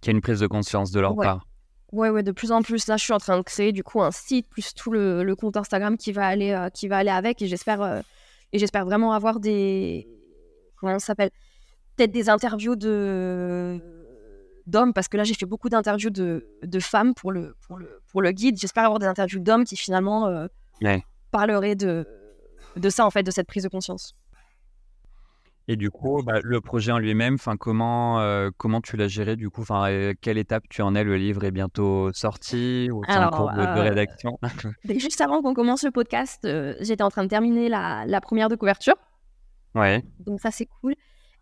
Qu'il 0.00 0.12
y 0.12 0.14
a 0.14 0.16
une 0.16 0.22
prise 0.22 0.40
de 0.40 0.46
conscience 0.46 0.90
de 0.90 1.00
leur 1.00 1.16
Ouais. 1.16 1.26
part. 1.26 1.46
Ouais, 1.92 2.08
ouais, 2.08 2.22
de 2.22 2.32
plus 2.32 2.52
en 2.52 2.62
plus. 2.62 2.86
Là, 2.86 2.96
je 2.96 3.04
suis 3.04 3.12
en 3.12 3.18
train 3.18 3.36
de 3.36 3.42
créer 3.42 3.70
du 3.72 3.84
coup 3.84 4.00
un 4.02 4.10
site 4.10 4.48
plus 4.48 4.72
tout 4.74 4.90
le, 4.90 5.22
le 5.22 5.36
compte 5.36 5.56
Instagram 5.56 5.96
qui 5.98 6.10
va 6.12 6.26
aller, 6.26 6.50
euh, 6.52 6.68
qui 6.70 6.88
va 6.88 6.96
aller 6.98 7.10
avec. 7.10 7.42
Et 7.42 7.46
j'espère, 7.46 7.82
euh, 7.82 8.00
et 8.52 8.58
j'espère 8.58 8.84
vraiment 8.86 9.12
avoir 9.12 9.40
des, 9.40 10.08
comment 10.76 10.98
ça 10.98 11.06
s'appelle, 11.08 11.30
peut-être 11.96 12.10
des 12.12 12.28
interviews 12.30 12.76
de 12.76 13.78
d'hommes 14.68 14.92
parce 14.92 15.08
que 15.08 15.16
là 15.16 15.24
j'ai 15.24 15.34
fait 15.34 15.44
beaucoup 15.44 15.68
d'interviews 15.68 16.10
de, 16.10 16.46
de 16.62 16.78
femmes 16.78 17.14
pour 17.14 17.32
le, 17.32 17.56
pour 17.66 17.76
le, 17.76 18.00
pour 18.10 18.22
le 18.22 18.30
guide. 18.30 18.56
J'espère 18.58 18.84
avoir 18.84 19.00
des 19.00 19.06
interviews 19.06 19.40
d'hommes 19.40 19.64
qui 19.64 19.76
finalement 19.76 20.28
euh, 20.28 20.46
Ouais. 20.80 21.04
parleraient 21.32 21.74
de, 21.74 22.06
de 22.76 22.88
ça 22.88 23.04
en 23.04 23.10
fait, 23.10 23.22
de 23.24 23.30
cette 23.32 23.48
prise 23.48 23.64
de 23.64 23.68
conscience. 23.68 24.14
Et 25.68 25.76
du 25.76 25.90
coup, 25.90 26.22
bah, 26.24 26.40
le 26.42 26.60
projet 26.60 26.90
en 26.92 26.98
lui-même, 26.98 27.34
enfin, 27.34 27.56
comment, 27.56 28.20
euh, 28.20 28.50
comment 28.56 28.80
tu 28.80 28.96
l'as 28.96 29.08
géré 29.08 29.36
du 29.36 29.48
coup? 29.48 29.62
Enfin, 29.62 29.90
euh, 29.90 30.12
Quelle 30.20 30.38
étape 30.38 30.64
tu 30.68 30.82
en 30.82 30.94
es? 30.94 31.04
Le 31.04 31.16
livre 31.16 31.44
est 31.44 31.52
bientôt 31.52 32.12
sorti 32.12 32.88
ou 32.92 33.02
c'est 33.08 33.16
en 33.16 33.30
cours 33.30 33.52
de, 33.52 33.60
de 33.60 33.66
euh, 33.66 33.82
rédaction? 33.82 34.38
juste 34.84 35.20
avant 35.20 35.40
qu'on 35.40 35.54
commence 35.54 35.84
le 35.84 35.90
podcast, 35.90 36.46
j'étais 36.80 37.02
en 37.02 37.10
train 37.10 37.22
de 37.24 37.28
terminer 37.28 37.68
la, 37.68 38.04
la 38.06 38.20
première 38.20 38.48
de 38.48 38.56
couverture. 38.56 38.96
Ouais. 39.74 40.02
Donc 40.20 40.40
ça, 40.40 40.50
c'est 40.50 40.66
cool. 40.66 40.94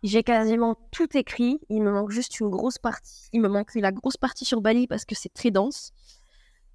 J'ai 0.03 0.23
quasiment 0.23 0.77
tout 0.91 1.15
écrit. 1.15 1.59
Il 1.69 1.83
me 1.83 1.91
manque 1.91 2.11
juste 2.11 2.39
une 2.39 2.49
grosse 2.49 2.77
partie. 2.77 3.27
Il 3.33 3.41
me 3.41 3.49
manque 3.49 3.73
la 3.75 3.91
grosse 3.91 4.17
partie 4.17 4.45
sur 4.45 4.61
Bali 4.61 4.87
parce 4.87 5.05
que 5.05 5.15
c'est 5.15 5.33
très 5.33 5.51
dense. 5.51 5.93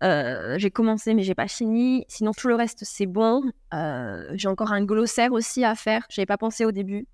Euh, 0.03 0.57
j'ai 0.59 0.71
commencé, 0.71 1.15
mais 1.15 1.23
j'ai 1.23 1.35
pas 1.35 1.49
fini. 1.49 2.05
Sinon, 2.09 2.33
tout 2.33 2.49
le 2.49 2.55
reste, 2.55 2.85
c'est 2.85 3.07
bon. 3.07 3.43
Euh, 3.75 4.31
j'ai 4.35 4.49
encore 4.49 4.73
un 4.73 4.85
glossaire 4.85 5.33
aussi 5.33 5.65
à 5.65 5.75
faire. 5.75 6.07
J'avais 6.11 6.27
pas 6.27 6.39
pensé 6.39 6.65
au 6.65 6.73
début 6.73 7.07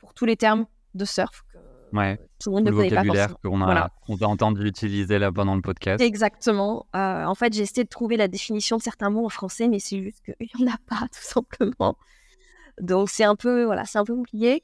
pour 0.00 0.14
tous 0.14 0.24
les 0.24 0.36
termes 0.36 0.66
de 0.94 1.04
surf 1.04 1.44
que 1.52 1.58
Ouais. 1.96 2.18
tout 2.38 2.50
le 2.50 2.56
monde 2.56 2.66
ne 2.66 2.70
connaît 2.70 2.88
pas 2.88 2.96
vocabulaire 2.96 3.30
forcément. 3.30 3.52
qu'on 3.54 3.60
a, 3.62 3.64
Voilà. 3.64 3.90
a 4.22 4.26
entendu 4.28 4.66
utiliser 4.66 5.18
là 5.18 5.32
pendant 5.32 5.54
le 5.56 5.60
podcast. 5.62 6.00
Exactement. 6.02 6.86
Euh, 6.94 7.24
en 7.24 7.34
fait, 7.34 7.52
j'ai 7.52 7.62
essayé 7.62 7.84
de 7.84 7.88
trouver 7.88 8.16
la 8.16 8.28
définition 8.28 8.76
de 8.76 8.82
certains 8.82 9.10
mots 9.10 9.26
en 9.26 9.28
français, 9.28 9.68
mais 9.68 9.78
c'est 9.80 10.00
juste 10.02 10.22
qu'il 10.24 10.34
n'y 10.60 10.68
en 10.68 10.72
a 10.72 10.76
pas, 10.86 11.00
tout 11.12 11.22
simplement. 11.22 11.96
Donc, 12.80 13.10
c'est 13.10 13.24
un 13.24 13.34
peu, 13.36 13.64
voilà, 13.64 13.84
c'est 13.84 13.98
un 13.98 14.04
peu 14.04 14.14
compliqué. 14.14 14.62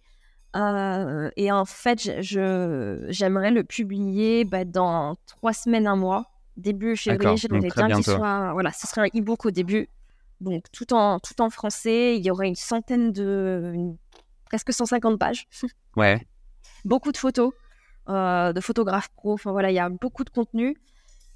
Euh, 0.55 1.28
et 1.37 1.53
en 1.53 1.64
fait, 1.64 2.22
je, 2.22 3.05
j'aimerais 3.09 3.51
le 3.51 3.62
publier 3.64 4.45
bah, 4.45 4.64
dans 4.64 5.16
trois 5.26 5.53
semaines, 5.53 5.87
un 5.87 5.97
mois. 5.97 6.24
Début 6.57 6.97
février, 6.97 7.37
j'aimerais 7.37 7.68
bien 7.76 7.89
qu'il 7.97 8.05
soit. 8.05 8.53
Voilà, 8.53 8.70
ce 8.72 8.87
serait 8.87 9.03
un 9.12 9.18
e-book 9.20 9.45
au 9.45 9.51
début. 9.51 9.89
Donc, 10.41 10.64
tout 10.72 10.95
en, 10.95 11.18
tout 11.18 11.41
en 11.43 11.51
français. 11.51 12.16
Il 12.16 12.24
y 12.24 12.30
aurait 12.30 12.49
une 12.49 12.55
centaine 12.55 13.12
de. 13.12 13.74
Presque 14.47 14.72
150 14.72 15.18
pages. 15.18 15.47
Ouais. 15.97 16.26
Beaucoup 16.84 17.11
de 17.11 17.16
photos, 17.16 17.55
euh, 18.11 18.53
de 18.53 18.61
photographes 18.61 19.09
pro. 19.16 19.32
Enfin, 19.32 19.51
voilà, 19.51 19.70
il 19.70 19.74
y 19.74 19.78
a 19.78 19.88
beaucoup 19.88 20.24
de 20.24 20.30
contenu. 20.30 20.76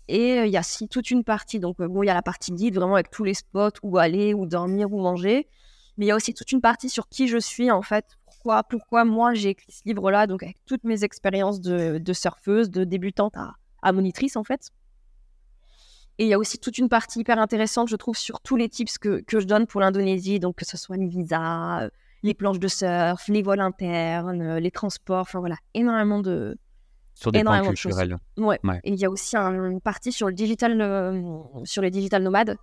Et 0.07 0.39
euh, 0.39 0.47
il 0.47 0.53
y 0.53 0.59
a 0.59 0.63
si 0.63 0.87
toute 0.87 1.11
une 1.11 1.25
partie. 1.25 1.61
Donc, 1.61 1.79
bon, 1.79 2.03
il 2.03 2.09
y 2.09 2.11
a 2.11 2.15
la 2.15 2.21
partie 2.21 2.53
guide, 2.53 2.75
vraiment 2.75 2.95
avec 2.95 3.11
tous 3.11 3.25
les 3.25 3.33
spots, 3.33 3.71
où 3.83 3.97
aller, 3.97 4.35
où 4.35 4.45
dormir, 4.45 4.93
où 4.93 5.01
manger. 5.01 5.49
Mais 5.97 6.07
il 6.07 6.09
y 6.09 6.13
a 6.13 6.17
aussi 6.17 6.35
toute 6.35 6.53
une 6.53 6.61
partie 6.61 6.89
sur 6.89 7.09
qui 7.09 7.27
je 7.27 7.39
suis, 7.39 7.71
en 7.71 7.83
fait, 7.83 8.05
pourquoi, 8.25 8.63
pourquoi 8.63 9.05
moi 9.05 9.35
j'ai 9.35 9.51
écrit 9.51 9.71
ce 9.71 9.83
livre-là, 9.85 10.27
donc 10.27 10.43
avec 10.43 10.57
toutes 10.65 10.85
mes 10.85 11.05
expériences 11.05 11.61
de, 11.61 12.13
surfeuse, 12.15 12.71
de 12.71 12.85
débutante 12.85 13.35
à, 13.83 13.93
monitrice 13.93 14.37
en 14.37 14.45
fait. 14.45 14.71
Et 16.17 16.25
il 16.25 16.29
y 16.29 16.33
a 16.33 16.39
aussi 16.39 16.59
toute 16.59 16.79
une 16.79 16.89
partie 16.89 17.21
hyper 17.21 17.39
intéressante, 17.39 17.89
je 17.89 17.97
trouve, 17.97 18.17
sur 18.17 18.41
tous 18.41 18.57
les 18.57 18.71
tips 18.71 18.97
que, 18.97 19.23
je 19.29 19.39
donne 19.41 19.67
pour 19.67 19.83
l'Indonésie, 19.83 20.41
donc 20.41 20.57
que 20.57 20.65
ce 20.65 20.79
soit 20.79 20.97
visas, 20.97 21.83
euh, 21.83 21.91
les 22.23 22.35
planches 22.35 22.59
de 22.59 22.69
surf, 22.69 23.29
les 23.29 23.43
vols 23.43 23.61
internes, 23.61 24.43
euh, 24.43 24.61
les 24.61 24.71
transports, 24.71 25.21
enfin 25.23 25.41
voilà, 25.41 25.57
énormément 25.75 26.21
de, 26.21 26.59
sur 27.15 27.33
des 27.33 27.43
points 27.43 27.63
culturels. 27.63 28.17
Ouais. 28.37 28.59
Et 28.85 28.93
il 28.93 28.99
y 28.99 29.05
a 29.05 29.11
aussi 29.11 29.37
une 29.37 29.81
partie 29.81 30.13
sur 30.13 30.29
le 30.29 30.35
digital, 30.35 30.81
euh, 30.81 31.39
sur 31.65 31.83
les 31.83 31.91
digital 31.91 32.23
nomades, 32.23 32.57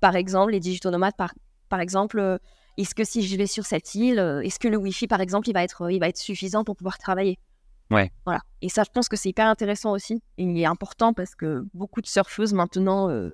par 0.00 0.16
exemple, 0.16 0.52
les 0.52 0.60
digital 0.60 0.92
nomades, 0.92 1.16
par, 1.16 1.32
par 1.68 1.80
exemple, 1.80 2.38
est-ce 2.76 2.94
que 2.94 3.04
si 3.04 3.22
je 3.22 3.36
vais 3.36 3.46
sur 3.46 3.66
cette 3.66 3.94
île, 3.94 4.18
euh, 4.18 4.40
est-ce 4.40 4.58
que 4.58 4.68
le 4.68 4.76
Wi-Fi, 4.76 5.06
par 5.06 5.20
exemple, 5.20 5.48
il 5.48 5.52
va 5.52 5.62
être, 5.62 5.82
euh, 5.82 5.92
il 5.92 6.00
va 6.00 6.08
être 6.08 6.16
suffisant 6.16 6.64
pour 6.64 6.76
pouvoir 6.76 6.98
travailler? 6.98 7.38
Ouais. 7.90 8.10
Voilà. 8.24 8.40
Et 8.62 8.68
ça, 8.68 8.84
je 8.84 8.90
pense 8.90 9.08
que 9.08 9.16
c'est 9.16 9.28
hyper 9.28 9.46
intéressant 9.46 9.92
aussi. 9.92 10.22
Et 10.38 10.44
il 10.44 10.58
est 10.58 10.64
important 10.64 11.12
parce 11.12 11.34
que 11.34 11.64
beaucoup 11.74 12.00
de 12.00 12.06
surfeuses 12.06 12.54
maintenant, 12.54 13.10
euh, 13.10 13.30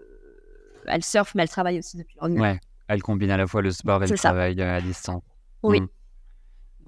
elles 0.86 1.04
surfent, 1.04 1.34
mais 1.34 1.42
elles 1.42 1.48
travaillent 1.48 1.78
aussi 1.78 1.96
depuis 1.96 2.16
leur 2.20 2.30
Ouais. 2.30 2.58
Elles 2.88 3.02
combinent 3.02 3.32
à 3.32 3.36
la 3.36 3.46
fois 3.46 3.62
le 3.62 3.70
sport 3.70 4.02
et 4.02 4.06
le 4.06 4.16
travail 4.16 4.60
à 4.62 4.80
distance. 4.80 5.22
Oui. 5.62 5.80
Mm. 5.80 5.88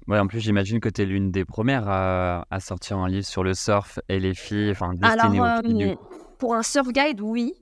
Ouais, 0.07 0.19
en 0.19 0.27
plus, 0.27 0.39
j'imagine 0.39 0.79
que 0.79 0.89
tu 0.89 1.03
es 1.03 1.05
l'une 1.05 1.31
des 1.31 1.45
premières 1.45 1.87
à, 1.87 2.59
sortir 2.59 2.97
un 2.97 3.07
livre 3.07 3.27
sur 3.27 3.43
le 3.43 3.53
surf 3.53 3.99
et 4.09 4.19
les 4.19 4.33
filles, 4.33 4.71
enfin, 4.71 4.93
destiné 4.93 5.39
Alors, 5.39 5.97
Pour 6.39 6.55
un 6.55 6.63
surf 6.63 6.87
guide, 6.91 7.21
oui. 7.21 7.53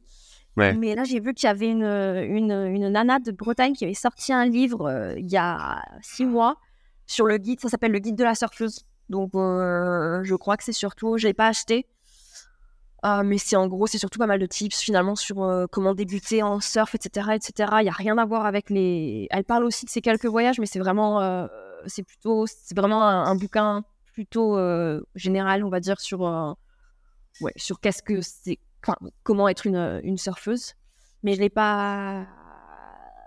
Mais 0.55 0.95
là, 0.95 1.03
j'ai 1.03 1.19
vu 1.19 1.33
qu'il 1.33 1.47
y 1.47 1.49
avait 1.49 1.69
une, 1.69 1.83
une, 1.83 2.51
une, 2.51 2.89
nana 2.89 3.19
de 3.19 3.31
Bretagne 3.31 3.73
qui 3.73 3.83
avait 3.83 3.93
sorti 3.93 4.33
un 4.33 4.45
livre 4.45 4.87
euh, 4.87 5.13
il 5.17 5.29
y 5.29 5.37
a 5.37 5.83
six 6.01 6.25
mois 6.25 6.57
sur 7.05 7.27
le 7.27 7.37
guide. 7.37 7.59
Ça 7.59 7.69
s'appelle 7.69 7.91
le 7.91 7.99
guide 7.99 8.15
de 8.15 8.23
la 8.23 8.33
surfeuse. 8.33 8.83
Donc, 9.09 9.35
euh, 9.35 10.23
je 10.23 10.35
crois 10.35 10.57
que 10.57 10.63
c'est 10.63 10.71
surtout, 10.71 11.17
je 11.17 11.27
l'ai 11.27 11.33
pas 11.33 11.47
acheté. 11.47 11.85
Euh, 13.05 13.21
mais 13.23 13.37
c'est 13.37 13.55
en 13.55 13.67
gros, 13.67 13.87
c'est 13.87 13.99
surtout 13.99 14.19
pas 14.19 14.25
mal 14.27 14.39
de 14.39 14.45
tips 14.45 14.79
finalement 14.79 15.15
sur 15.15 15.67
comment 15.71 15.93
débuter 15.93 16.41
en 16.41 16.59
surf, 16.59 16.95
etc., 16.95 17.29
etc. 17.35 17.71
Il 17.81 17.85
y 17.85 17.89
a 17.89 17.93
rien 17.93 18.17
à 18.17 18.25
voir 18.25 18.45
avec 18.45 18.69
les. 18.69 19.27
Elle 19.29 19.43
parle 19.43 19.65
aussi 19.65 19.85
de 19.85 19.89
ses 19.89 20.01
quelques 20.01 20.25
voyages, 20.25 20.59
mais 20.59 20.65
c'est 20.65 20.79
vraiment, 20.79 21.47
c'est 21.85 22.03
plutôt, 22.03 22.45
vraiment 22.75 23.03
un, 23.03 23.35
bouquin 23.35 23.83
plutôt 24.13 24.57
général, 25.15 25.63
on 25.63 25.69
va 25.69 25.79
dire 25.79 25.99
sur, 26.01 26.21
ouais, 27.41 27.53
sur 27.55 27.79
qu'est-ce 27.79 28.01
que 28.01 28.21
c'est, 28.21 28.57
comment 29.23 29.47
être 29.47 29.67
une, 29.67 30.01
une 30.03 30.17
surfeuse. 30.17 30.73
Mais 31.23 31.33
je 31.33 31.41
l'ai 31.41 31.49
pas, 31.49 32.25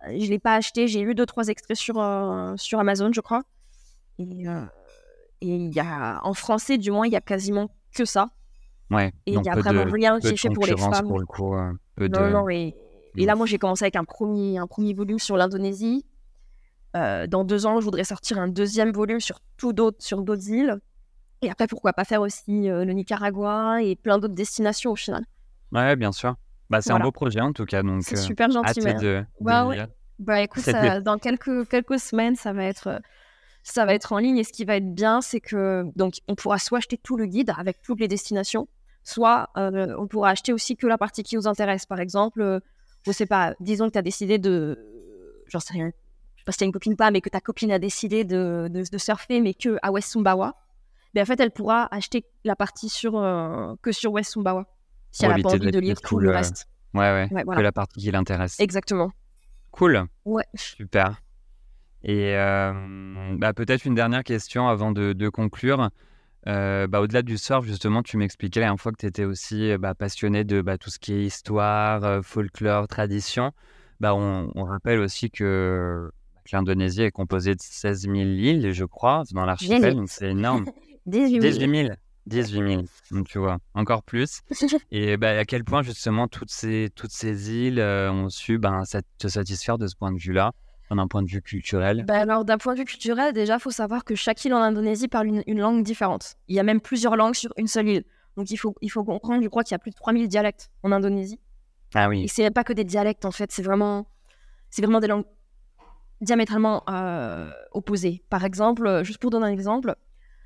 l'ai 0.09 0.39
pas 0.39 0.55
acheté. 0.55 0.89
J'ai 0.89 1.01
eu 1.01 1.15
deux 1.15 1.27
trois 1.27 1.49
extraits 1.49 1.77
sur 1.77 2.01
euh, 2.01 2.55
sur 2.57 2.79
Amazon, 2.79 3.11
je 3.13 3.21
crois. 3.21 3.43
Euh, 4.21 4.67
et 5.41 5.49
il 5.49 5.75
y 5.75 5.81
a 5.81 6.21
en 6.23 6.35
français, 6.35 6.79
du 6.79 6.91
moins, 6.91 7.07
il 7.07 7.13
y 7.13 7.17
a 7.17 7.21
quasiment 7.21 7.71
que 7.95 8.05
ça. 8.05 8.31
Ouais. 8.91 9.13
Et 9.27 9.35
il 9.35 9.43
y 9.43 9.49
a 9.49 9.55
vraiment 9.55 9.85
de, 9.85 9.91
rien 9.91 10.19
qui 10.19 10.29
est 10.29 10.37
fait 10.37 10.51
pour 10.51 10.67
les 10.67 10.77
femmes. 10.77 11.07
Pour 11.07 11.21
le 11.21 11.27
coup, 11.27 11.55
peu 11.97 12.09
non, 12.09 12.21
de... 12.21 12.29
non, 12.31 12.49
et, 12.49 12.75
et, 13.17 13.25
là, 13.25 13.37
moi, 13.37 13.47
j'ai 13.47 13.59
commencé 13.59 13.85
avec 13.85 13.97
un 13.97 14.05
premier 14.05 14.59
un 14.59 14.67
premier 14.67 14.95
volume 14.95 15.19
sur 15.19 15.37
l'Indonésie. 15.37 16.05
Euh, 16.97 17.29
dans 17.29 17.45
deux 17.45 17.67
ans, 17.67 17.79
je 17.79 17.85
voudrais 17.85 18.05
sortir 18.05 18.39
un 18.39 18.49
deuxième 18.49 18.91
volume 18.91 19.21
sur 19.21 19.39
tout 19.57 19.73
d'autres 19.73 20.03
sur 20.03 20.23
d'autres 20.23 20.49
îles. 20.49 20.81
Et 21.43 21.51
après, 21.51 21.67
pourquoi 21.67 21.93
pas 21.93 22.05
faire 22.05 22.21
aussi 22.21 22.69
le 22.69 22.93
Nicaragua 22.93 23.83
et 23.83 23.97
plein 23.97 24.19
d'autres 24.19 24.35
destinations 24.35 24.91
au 24.91 24.97
final. 24.97 25.25
Ouais, 25.73 25.97
bien 25.97 26.13
sûr. 26.13 26.35
Bah, 26.71 26.81
c'est 26.81 26.93
un 26.93 27.01
beau 27.01 27.11
projet 27.11 27.41
en 27.41 27.53
tout 27.53 27.65
cas. 27.65 27.83
Donc, 27.83 28.03
c'est 28.03 28.17
euh, 28.17 28.21
super 28.21 28.51
gentil. 28.51 28.81
De, 28.81 29.25
ouais. 29.41 29.87
Bah 30.21 30.41
écoute, 30.41 30.69
dans 31.03 31.19
quelques, 31.19 31.69
quelques 31.69 31.99
semaines, 31.99 32.37
ça 32.37 32.53
va 32.53 32.65
être 32.65 33.01
ça 33.63 33.85
va 33.85 33.95
être 33.95 34.13
en 34.13 34.19
ligne. 34.19 34.39
Et 34.39 34.45
ce 34.45 34.53
qui 34.53 34.65
va 34.65 34.77
être 34.77 34.95
bien, 34.95 35.21
c'est 35.21 35.41
que 35.41 35.85
donc 35.97 36.15
on 36.29 36.35
pourra 36.35 36.59
soit 36.59 36.79
acheter 36.79 36.97
tout 36.97 37.17
le 37.17 37.27
guide 37.27 37.53
avec 37.57 37.83
toutes 37.83 38.01
les 38.01 38.09
destinations, 38.09 38.69
soit 39.03 39.51
euh, 39.57 39.95
on 39.99 40.07
pourra 40.07 40.31
acheter 40.31 40.53
aussi 40.53 40.77
que 40.77 40.87
la 40.87 40.99
partie 40.99 41.23
qui 41.23 41.37
nous 41.37 41.47
intéresse. 41.47 41.87
Par 41.87 42.01
exemple, 42.01 42.41
euh, 42.41 42.61
je 43.03 43.13
sais 43.13 43.27
pas, 43.27 43.55
disons 43.61 43.87
que 43.87 43.93
tu 43.93 43.99
as 43.99 44.03
décidé 44.03 44.39
de. 44.39 44.79
J'en 45.47 45.61
sais 45.61 45.75
rien. 45.75 45.91
Je 46.37 46.43
sais 46.43 46.45
pas 46.45 46.53
si 46.53 46.59
tu 46.59 46.65
une 46.65 46.73
copine 46.73 46.93
ou 46.95 46.97
pas, 46.97 47.11
mais 47.11 47.21
que 47.21 47.29
ta 47.29 47.41
copine 47.41 47.73
a 47.73 47.79
décidé 47.79 48.25
de, 48.25 48.69
de, 48.71 48.99
surfer, 48.99 49.41
mais 49.41 49.53
que 49.55 49.79
à 49.83 49.93
West 49.93 50.11
Sumbawa. 50.11 50.55
Ben, 51.13 51.23
en 51.23 51.27
fait, 51.27 51.41
elle 51.41 51.51
pourra 51.51 51.89
acheter 51.91 52.25
la 52.45 52.57
partie 52.57 52.89
sur, 52.89 53.13
que 53.83 53.93
sur 53.93 54.13
West 54.13 54.33
Sumbawa 54.33 54.67
si 55.11 55.25
elle 55.25 55.33
n'a 55.33 55.43
pas 55.43 55.51
envie 55.51 55.71
de 55.71 55.79
lire 55.79 56.01
tout 56.01 56.19
le 56.19 56.31
reste. 56.31 56.69
Ouais, 56.95 57.29
ouais, 57.33 57.45
que 57.45 57.61
la 57.61 57.73
partie 57.73 58.01
qui 58.01 58.11
l'intéresse. 58.11 58.59
Exactement. 58.59 59.11
Cool. 59.71 60.07
Ouais. 60.25 60.45
Super. 60.55 61.21
Et 62.03 62.35
euh, 62.35 63.37
bah, 63.37 63.53
peut-être 63.53 63.85
une 63.85 63.95
dernière 63.95 64.25
question 64.25 64.69
avant 64.69 64.91
de, 64.91 65.13
de 65.13 65.29
conclure. 65.29 65.91
Euh, 66.47 66.87
bah, 66.87 67.01
au-delà 67.01 67.23
du 67.23 67.37
surf, 67.37 67.67
justement, 67.67 68.03
tu 68.03 68.17
m'expliquais 68.17 68.61
la 68.61 68.67
dernière 68.67 68.81
fois 68.81 68.93
que 68.93 68.99
tu 68.99 69.07
étais 69.07 69.25
aussi 69.25 69.77
bah, 69.79 69.95
passionné 69.95 70.45
de 70.45 70.63
bah, 70.63 70.79
tout 70.79 70.91
ce 70.91 70.99
qui 70.99 71.13
est 71.13 71.25
histoire, 71.25 72.05
euh, 72.05 72.23
folklore, 72.23 72.89
tradition. 72.89 73.53
Bah, 74.01 74.15
on, 74.15 74.51
on, 74.55 74.65
rappelle 74.65 75.01
aussi 75.01 75.31
que, 75.31 76.11
l'Indonésie 76.53 77.03
est 77.03 77.11
composée 77.11 77.55
de 77.55 77.61
16 77.61 78.03
000 78.03 78.15
îles, 78.17 78.73
je 78.73 78.85
crois, 78.85 79.23
dans 79.33 79.45
l'archipel, 79.45 79.95
donc 79.95 80.09
c'est 80.09 80.31
énorme. 80.31 80.67
18 81.07 81.41
000. 81.41 81.41
18 81.41 81.85
000. 81.87 81.95
18 82.27 82.69
000, 82.75 82.83
donc 83.11 83.29
tu 83.29 83.39
vois, 83.39 83.59
encore 83.75 84.03
plus. 84.03 84.41
Et 84.91 85.17
bah, 85.17 85.31
à 85.31 85.45
quel 85.45 85.65
point 85.65 85.83
justement 85.83 86.29
toutes 86.29 86.51
ces, 86.51 86.91
toutes 86.95 87.11
ces 87.11 87.51
îles 87.53 87.81
euh, 87.81 88.13
ont 88.13 88.29
su 88.29 88.59
ben, 88.59 88.83
te 89.19 89.29
satisfaire 89.29 89.79
de 89.79 89.87
ce 89.87 89.97
point 89.97 90.13
de 90.13 90.19
vue-là, 90.19 90.53
d'un 90.97 91.09
point 91.09 91.23
de 91.23 91.29
vue 91.29 91.43
culturel 91.43 92.05
bah, 92.07 92.21
Alors 92.21 92.45
d'un 92.45 92.59
point 92.59 92.75
de 92.75 92.81
vue 92.81 92.85
culturel, 92.85 93.33
déjà, 93.33 93.55
il 93.55 93.61
faut 93.61 93.71
savoir 93.71 94.05
que 94.05 94.15
chaque 94.15 94.45
île 94.45 94.55
en 94.55 94.63
Indonésie 94.63 95.09
parle 95.09 95.43
une, 95.47 95.61
langue 95.61 95.83
différente. 95.83 96.37
Il 96.49 96.57
y 96.57 96.61
a 96.61 96.63
même 96.63 96.81
plusieurs 96.81 97.17
langues 97.17 97.35
sur 97.35 97.53
une 97.57 97.67
seule 97.67 97.89
île. 97.89 98.05
Donc 98.37 98.51
il 98.51 98.57
faut, 98.57 98.75
il 98.81 98.91
faut 98.91 99.05
comprendre, 99.05 99.43
je 99.43 99.49
crois 99.49 99.65
qu'il 99.65 99.73
y 99.73 99.77
a 99.77 99.79
plus 99.79 99.91
de 99.91 99.97
3000 99.97 100.29
dialectes 100.29 100.71
en 100.83 100.93
Indonésie. 100.93 101.41
Ah 101.95 102.09
oui. 102.09 102.25
Et 102.25 102.29
c'est 102.29 102.51
pas 102.51 102.65
que 102.65 102.73
des 102.73 102.85
dialectes 102.85 103.25
en 103.25 103.33
fait, 103.33 103.51
c'est 103.53 103.63
vraiment, 103.63 104.07
c'est 104.71 104.83
vraiment 104.83 105.01
des 105.01 105.09
langues 105.09 105.25
diamétralement 106.21 106.83
euh, 106.89 107.51
opposées. 107.73 108.23
Par 108.29 108.45
exemple, 108.45 109.03
juste 109.05 109.19
pour 109.19 109.31
donner 109.31 109.47
un 109.47 109.53
exemple, 109.53 109.95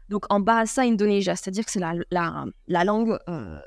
donc 0.09 0.25
en 0.31 0.41
Bahasa 0.41 0.83
Indonesia, 0.83 1.37
c'est-à-dire 1.37 1.65
que 1.65 1.71
c'est 1.71 1.81
la, 1.81 1.95
la, 2.11 2.45
la, 2.69 2.85
langue, 2.85 3.19
euh, 3.29 3.59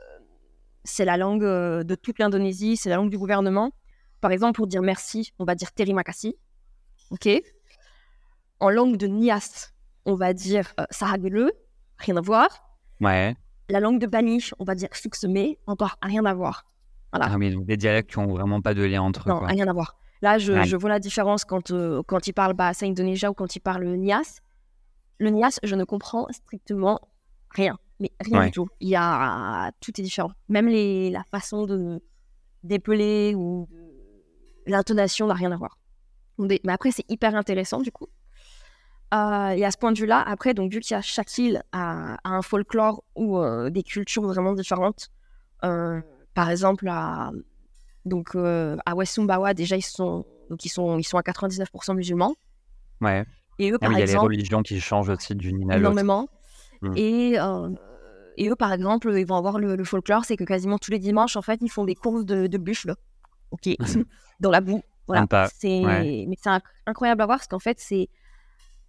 c'est 0.83 1.05
la 1.05 1.17
langue 1.17 1.43
euh, 1.43 1.83
de 1.83 1.95
toute 1.95 2.19
l'Indonésie, 2.19 2.77
c'est 2.77 2.89
la 2.89 2.95
langue 2.95 3.09
du 3.09 3.17
gouvernement. 3.17 3.71
Par 4.21 4.31
exemple, 4.31 4.55
pour 4.55 4.67
dire 4.67 4.81
merci, 4.81 5.31
on 5.39 5.45
va 5.45 5.55
dire 5.55 5.71
terima 5.73 6.03
kasih. 6.03 6.35
Ok. 7.11 7.29
En 8.59 8.69
langue 8.69 8.97
de 8.97 9.07
Nias, 9.07 9.73
on 10.05 10.15
va 10.15 10.33
dire 10.33 10.73
euh, 10.79 10.85
rien 11.99 12.17
à 12.17 12.21
voir. 12.21 12.49
Ouais. 13.01 13.35
La 13.69 13.79
langue 13.79 13.99
de 13.99 14.07
Bali, 14.07 14.49
on 14.59 14.63
va 14.63 14.75
dire 14.75 14.89
sukseme, 14.93 15.55
encore 15.67 15.97
rien 16.01 16.25
à 16.25 16.33
voir. 16.33 16.65
Voilà. 17.11 17.29
Ah 17.31 17.37
donc 17.37 17.65
des 17.65 17.77
dialectes 17.77 18.11
qui 18.11 18.19
n'ont 18.19 18.33
vraiment 18.33 18.61
pas 18.61 18.73
de 18.73 18.83
lien 18.83 19.01
entre 19.01 19.27
eux. 19.27 19.31
Non, 19.31 19.39
rien 19.39 19.67
à 19.67 19.73
voir. 19.73 19.97
Là, 20.21 20.37
je, 20.39 20.63
je 20.63 20.75
vois 20.75 20.89
la 20.89 20.99
différence 20.99 21.45
quand, 21.45 21.71
quand 22.07 22.27
ils 22.27 22.33
parlent 22.33 22.53
Bahasa 22.53 22.85
Indonesia 22.85 23.29
ou 23.29 23.33
quand 23.33 23.55
ils 23.55 23.59
parlent 23.59 23.85
Nias 23.85 24.39
le 25.19 25.29
Nias, 25.29 25.59
je 25.63 25.75
ne 25.75 25.83
comprends 25.83 26.27
strictement 26.31 26.99
rien. 27.49 27.77
Mais 27.99 28.11
rien 28.19 28.45
du 28.45 28.51
tout. 28.51 28.67
Il 28.79 28.89
y 28.89 28.95
a... 28.95 29.71
Tout 29.81 29.99
est 29.99 30.03
différent. 30.03 30.31
Même 30.49 30.67
les... 30.67 31.09
la 31.09 31.23
façon 31.23 31.65
de 31.65 32.01
d'épeler 32.63 33.33
ou 33.35 33.67
l'intonation 34.65 35.27
n'a 35.27 35.33
rien 35.33 35.51
à 35.51 35.57
voir. 35.57 35.77
Mais 36.37 36.59
après, 36.67 36.91
c'est 36.91 37.09
hyper 37.09 37.35
intéressant 37.35 37.81
du 37.81 37.91
coup. 37.91 38.07
Euh, 39.13 39.49
et 39.49 39.63
à 39.63 39.71
ce 39.71 39.77
point 39.77 39.91
de 39.91 39.97
vue-là, 39.97 40.21
après, 40.25 40.53
donc 40.53 40.71
vu 40.71 40.81
qu'il 40.81 40.93
y 40.93 40.97
a 40.97 41.01
chaque 41.01 41.35
île 41.37 41.63
a, 41.71 42.17
un 42.25 42.41
folklore 42.41 43.03
ou 43.15 43.37
euh, 43.37 43.69
des 43.69 43.83
cultures 43.83 44.23
vraiment 44.23 44.53
différentes. 44.53 45.09
Euh, 45.63 46.01
par 46.33 46.49
exemple, 46.49 46.87
à, 46.89 47.31
donc, 48.05 48.35
à 48.35 48.95
West 48.95 49.13
Sumbawa, 49.13 49.53
déjà, 49.53 49.77
ils 49.77 49.81
sont, 49.81 50.25
donc, 50.49 50.65
ils 50.65 50.69
sont, 50.69 50.97
ils 50.97 51.03
sont 51.03 51.17
à 51.17 51.21
99% 51.21 51.95
musulmans. 51.95 52.35
Ouais. 53.01 53.25
Et 53.59 53.71
eux, 53.71 53.77
ah 53.81 53.87
il 53.89 53.97
y 53.97 54.01
a 54.01 54.05
les 54.05 54.17
religions 54.17 54.61
qui 54.61 54.79
changent 54.79 55.09
aussi 55.09 55.35
d'une 55.35 55.61
île 55.61 55.71
à 55.71 55.77
l'autre. 55.77 55.91
Énormément. 55.91 56.27
Hmm. 56.81 56.93
Et, 56.95 57.37
et 58.37 58.49
eux, 58.49 58.55
par 58.55 58.71
exemple, 58.71 59.11
ils 59.17 59.25
vont 59.25 59.35
avoir 59.35 59.57
le, 59.57 59.83
folklore, 59.83 60.25
c'est 60.25 60.37
que 60.37 60.43
quasiment 60.43 60.77
tous 60.77 60.91
les 60.91 60.99
dimanches, 60.99 61.37
en 61.37 61.41
fait, 61.41 61.59
ils 61.61 61.71
font 61.71 61.85
des 61.85 61.95
courses 61.95 62.25
de, 62.25 62.45
de 62.45 62.57
buffles, 62.57 62.93
ok, 63.51 63.69
dans 64.41 64.51
la 64.51 64.61
boue. 64.61 64.83
Voilà. 65.07 65.25
C'est, 65.53 65.81
mais 65.81 66.35
c'est 66.41 66.49
incroyable 66.85 67.21
à 67.21 67.25
voir 67.25 67.37
parce 67.37 67.47
qu'en 67.47 67.59
fait, 67.59 67.79
c'est 67.79 68.09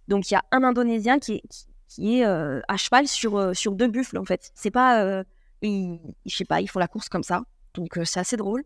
donc 0.07 0.29
il 0.29 0.33
y 0.33 0.37
a 0.37 0.43
un 0.51 0.63
Indonésien 0.63 1.19
qui, 1.19 1.41
qui 1.87 2.19
est 2.19 2.23
à 2.23 2.77
cheval 2.77 3.07
sur, 3.07 3.55
sur 3.55 3.73
deux 3.73 3.87
buffles, 3.87 4.17
en 4.17 4.25
fait. 4.25 4.51
C'est 4.55 4.71
pas. 4.71 5.23
ils, 5.61 5.99
je 6.25 6.35
sais 6.35 6.45
pas, 6.45 6.61
ils 6.61 6.67
font 6.67 6.79
la 6.79 6.87
course 6.87 7.09
comme 7.09 7.23
ça. 7.23 7.43
Donc, 7.73 7.97
c'est 8.03 8.19
assez 8.19 8.37
drôle. 8.37 8.63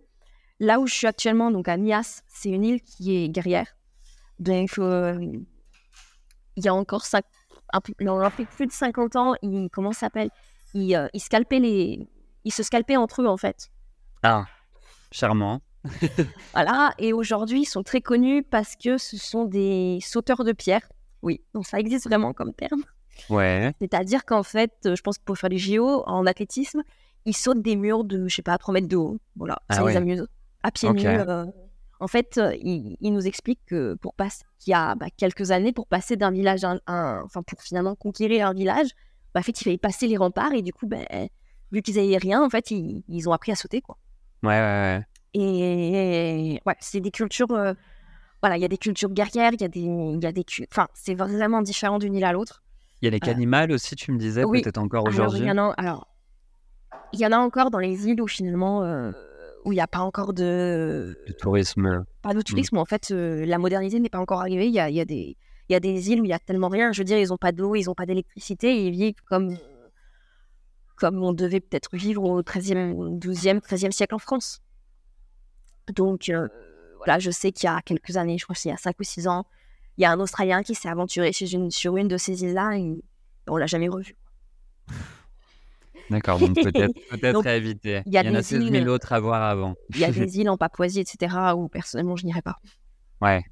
Là 0.59 0.79
où 0.79 0.87
je 0.87 0.93
suis 0.93 1.07
actuellement, 1.07 1.51
donc 1.51 1.67
à 1.67 1.77
Nias, 1.77 2.23
c'est 2.27 2.49
une 2.49 2.63
île 2.63 2.81
qui 2.81 3.15
est 3.15 3.29
guerrière. 3.29 3.75
Donc, 4.39 4.69
il 4.77 5.43
y 6.63 6.67
a 6.67 6.73
encore 6.73 7.03
un 7.73 7.81
plus 7.81 8.67
de 8.67 8.71
50 8.71 9.15
ans, 9.15 9.33
ils, 9.41 9.69
comment 9.71 9.91
ça 9.91 10.01
s'appelle? 10.01 10.29
Ils, 10.73 11.09
ils 11.13 11.19
scalpaient 11.19 11.59
les. 11.59 12.07
Ils 12.45 12.51
se 12.51 12.63
scalpaient 12.63 12.97
entre 12.97 13.21
eux, 13.21 13.27
en 13.27 13.37
fait. 13.37 13.69
Ah, 14.21 14.45
charmant. 15.11 15.61
voilà, 16.53 16.93
et 16.97 17.13
aujourd'hui, 17.13 17.61
ils 17.61 17.65
sont 17.65 17.83
très 17.83 18.01
connus 18.01 18.43
parce 18.43 18.75
que 18.75 18.97
ce 18.97 19.17
sont 19.17 19.45
des 19.45 19.99
sauteurs 20.01 20.43
de 20.43 20.51
pierre. 20.51 20.87
Oui, 21.21 21.41
donc 21.53 21.65
ça 21.65 21.79
existe 21.79 22.05
vraiment 22.05 22.33
comme 22.33 22.53
terme. 22.53 22.83
Ouais. 23.29 23.73
C'est-à-dire 23.79 24.25
qu'en 24.25 24.43
fait, 24.43 24.73
je 24.83 25.01
pense 25.01 25.17
que 25.17 25.23
pour 25.23 25.37
faire 25.37 25.49
les 25.49 25.57
JO 25.57 26.03
en 26.05 26.25
athlétisme, 26.25 26.83
ils 27.25 27.35
sautent 27.35 27.61
des 27.61 27.75
murs 27.75 28.03
de, 28.03 28.27
je 28.27 28.35
sais 28.35 28.41
pas, 28.41 28.57
3 28.57 28.73
mètres 28.73 28.87
de 28.87 28.97
haut. 28.97 29.17
Voilà, 29.35 29.61
ah 29.69 29.75
ça 29.75 29.85
les 29.85 29.95
amuse. 29.95 30.27
À 30.63 30.71
pieds 30.71 30.91
nus. 30.91 31.05
Euh. 31.05 31.45
en 31.99 32.07
fait, 32.07 32.37
euh, 32.37 32.55
ils 32.61 32.97
il 32.99 33.13
nous 33.13 33.27
expliquent 33.27 33.65
que 33.65 33.95
pour 33.95 34.13
passer, 34.13 34.43
qu'il 34.59 34.71
y 34.71 34.73
a 34.73 34.95
bah, 34.95 35.07
quelques 35.15 35.51
années, 35.51 35.73
pour 35.73 35.87
passer 35.87 36.15
d'un 36.15 36.31
village 36.31 36.63
à 36.63 36.77
un, 36.87 37.21
enfin 37.23 37.43
pour 37.43 37.61
finalement 37.61 37.95
conquérir 37.95 38.47
un 38.47 38.53
village, 38.53 38.89
bah, 39.33 39.39
en 39.39 39.43
fait, 39.43 39.59
il 39.59 39.63
fallait 39.63 39.77
passer 39.77 40.07
les 40.07 40.17
remparts 40.17 40.53
et 40.53 40.61
du 40.61 40.73
coup, 40.73 40.87
ben, 40.87 41.05
vu 41.71 41.81
qu'ils 41.81 41.95
n'avaient 41.95 42.17
rien, 42.17 42.43
en 42.43 42.49
fait, 42.49 42.71
ils, 42.71 43.03
ils, 43.07 43.27
ont 43.27 43.33
appris 43.33 43.51
à 43.51 43.55
sauter, 43.55 43.81
quoi. 43.81 43.97
Ouais, 44.43 44.49
ouais, 44.49 44.59
ouais. 44.59 45.05
Et, 45.33 46.61
ouais, 46.65 46.75
c'est 46.79 46.99
des 46.99 47.11
cultures. 47.11 47.51
Euh, 47.51 47.73
voilà, 48.41 48.57
il 48.57 48.61
y 48.61 48.65
a 48.65 48.67
des 48.67 48.77
cultures 48.77 49.09
guerrières, 49.09 49.51
il 49.53 49.61
y 49.61 49.63
a 49.63 49.67
des, 49.67 49.79
y 49.79 50.25
a 50.25 50.31
des, 50.31 50.45
enfin, 50.69 50.87
c'est 50.93 51.15
vraiment 51.15 51.61
différent 51.61 51.97
d'une 51.97 52.13
île 52.13 52.25
à 52.25 52.33
l'autre. 52.33 52.61
Il 53.01 53.05
y 53.05 53.07
a 53.07 53.11
les 53.11 53.19
canimales 53.19 53.71
aussi, 53.71 53.95
tu 53.95 54.11
me 54.11 54.17
disais, 54.17 54.43
peut-être 54.43 54.77
encore 54.77 55.05
aujourd'hui. 55.07 55.39
Il 55.39 55.45
y 55.45 55.51
en 55.51 55.57
a, 55.57 55.73
alors, 55.77 56.07
il 57.13 57.19
y 57.19 57.25
en 57.25 57.31
a 57.31 57.37
encore 57.37 57.71
dans 57.71 57.79
les 57.79 58.07
îles 58.07 58.21
où 58.21 58.27
finalement, 58.27 58.83
euh, 58.83 59.11
où 59.65 59.71
il 59.71 59.75
n'y 59.75 59.81
a 59.81 59.87
pas 59.87 59.99
encore 59.99 60.33
de, 60.33 61.17
de 61.27 61.33
tourisme. 61.33 62.05
Pas 62.21 62.33
de 62.33 62.39
mm. 62.39 62.43
tourisme, 62.43 62.77
où 62.77 62.79
en 62.79 62.85
fait, 62.85 63.11
euh, 63.11 63.45
la 63.45 63.57
modernité 63.57 63.99
n'est 63.99 64.09
pas 64.09 64.19
encore 64.19 64.41
arrivée. 64.41 64.67
Il 64.67 64.73
y 64.73 64.79
a, 64.79 64.89
il 64.89 64.95
y 64.95 65.01
a 65.01 65.05
des, 65.05 65.37
il 65.69 65.73
y 65.73 65.75
a 65.75 65.79
des 65.79 66.11
îles 66.11 66.21
où 66.21 66.25
il 66.25 66.29
y 66.29 66.33
a 66.33 66.39
tellement 66.39 66.69
rien. 66.69 66.91
Je 66.91 66.99
veux 66.99 67.05
dire, 67.05 67.17
ils 67.17 67.29
n'ont 67.29 67.37
pas 67.37 67.51
d'eau, 67.51 67.75
ils 67.75 67.85
n'ont 67.85 67.95
pas 67.95 68.05
d'électricité, 68.05 68.85
ils 68.85 68.91
vivent 68.91 69.21
comme, 69.29 69.55
comme 70.97 71.23
on 71.23 71.33
devait 71.33 71.59
peut-être 71.59 71.95
vivre 71.95 72.23
au 72.23 72.41
13e, 72.41 73.19
12e, 73.19 73.59
13e 73.59 73.91
siècle 73.91 74.15
en 74.15 74.19
France. 74.19 74.61
Donc, 75.91 76.29
euh, 76.29 76.47
voilà, 76.97 77.19
je 77.19 77.31
sais 77.31 77.51
qu'il 77.51 77.67
y 77.67 77.69
a 77.69 77.81
quelques 77.81 78.17
années, 78.17 78.37
je 78.37 78.45
crois 78.45 78.55
qu'il 78.55 78.71
y 78.71 78.73
a 78.73 78.77
5 78.77 78.99
ou 78.99 79.03
6 79.03 79.27
ans, 79.27 79.45
il 79.97 80.01
y 80.01 80.05
a 80.05 80.11
un 80.11 80.19
Australien 80.19 80.63
qui 80.63 80.75
s'est 80.75 80.89
aventuré 80.89 81.31
chez 81.31 81.51
une, 81.53 81.69
sur 81.69 81.97
une 81.97 82.07
de 82.07 82.17
ces 82.17 82.43
îles-là 82.43 82.77
et 82.77 83.03
on 83.47 83.57
l'a 83.57 83.67
jamais 83.67 83.89
revu. 83.89 84.15
D'accord, 86.09 86.39
donc 86.39 86.55
peut-être 86.55 86.93
peut 87.43 87.49
à 87.49 87.55
éviter. 87.55 88.01
Il 88.05 88.13
y, 88.13 88.19
en 88.19 88.35
a 88.35 88.43
16 88.43 88.69
000 88.69 88.87
autres 88.87 89.13
à 89.13 89.19
voir 89.19 89.41
avant. 89.41 89.75
Il 89.89 89.99
y 89.99 90.05
a 90.05 90.11
des 90.11 90.39
îles 90.39 90.49
en 90.49 90.57
Papouasie, 90.57 90.99
etc., 90.99 91.35
où 91.55 91.67
personnellement, 91.67 92.15
je 92.15 92.25
n'irai 92.25 92.41
pas. 92.41 92.57
Ouais. 93.21 93.43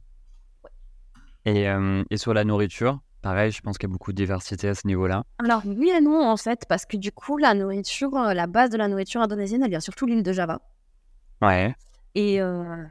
Et, 1.46 1.70
euh, 1.70 2.04
et, 2.10 2.18
sur 2.18 2.34
la 2.34 2.44
nourriture, 2.44 3.00
pareil, 3.22 3.52
je 3.52 3.62
pense 3.62 3.78
qu'il 3.78 3.90
y 3.90 3.92
a 3.92 3.94
beaucoup 3.94 4.12
de 4.12 4.18
diversité 4.18 4.68
à 4.68 4.76
ce 4.76 4.86
niveau-là. 4.86 5.24
Alors, 5.40 5.62
oui 5.66 5.90
et 5.90 6.02
non, 6.02 6.30
en 6.30 6.38
fait, 6.38 6.66
parce 6.68 6.86
que 6.86 6.98
du 6.98 7.12
coup, 7.12 7.38
la 7.38 7.54
nourriture, 7.54 8.16
euh, 8.16 8.34
la 8.34 8.48
base 8.48 8.70
de 8.70 8.78
la 8.78 8.88
nourriture 8.88 9.22
indonésienne, 9.22 9.64
elle 9.64 9.70
vient 9.70 9.80
surtout 9.80 10.06
de 10.06 10.12
l'île 10.12 10.24
de 10.24 10.34
Java. 10.34 10.62
Ouais. 11.42 11.74
Et, 12.16 12.42
euh, 12.42 12.86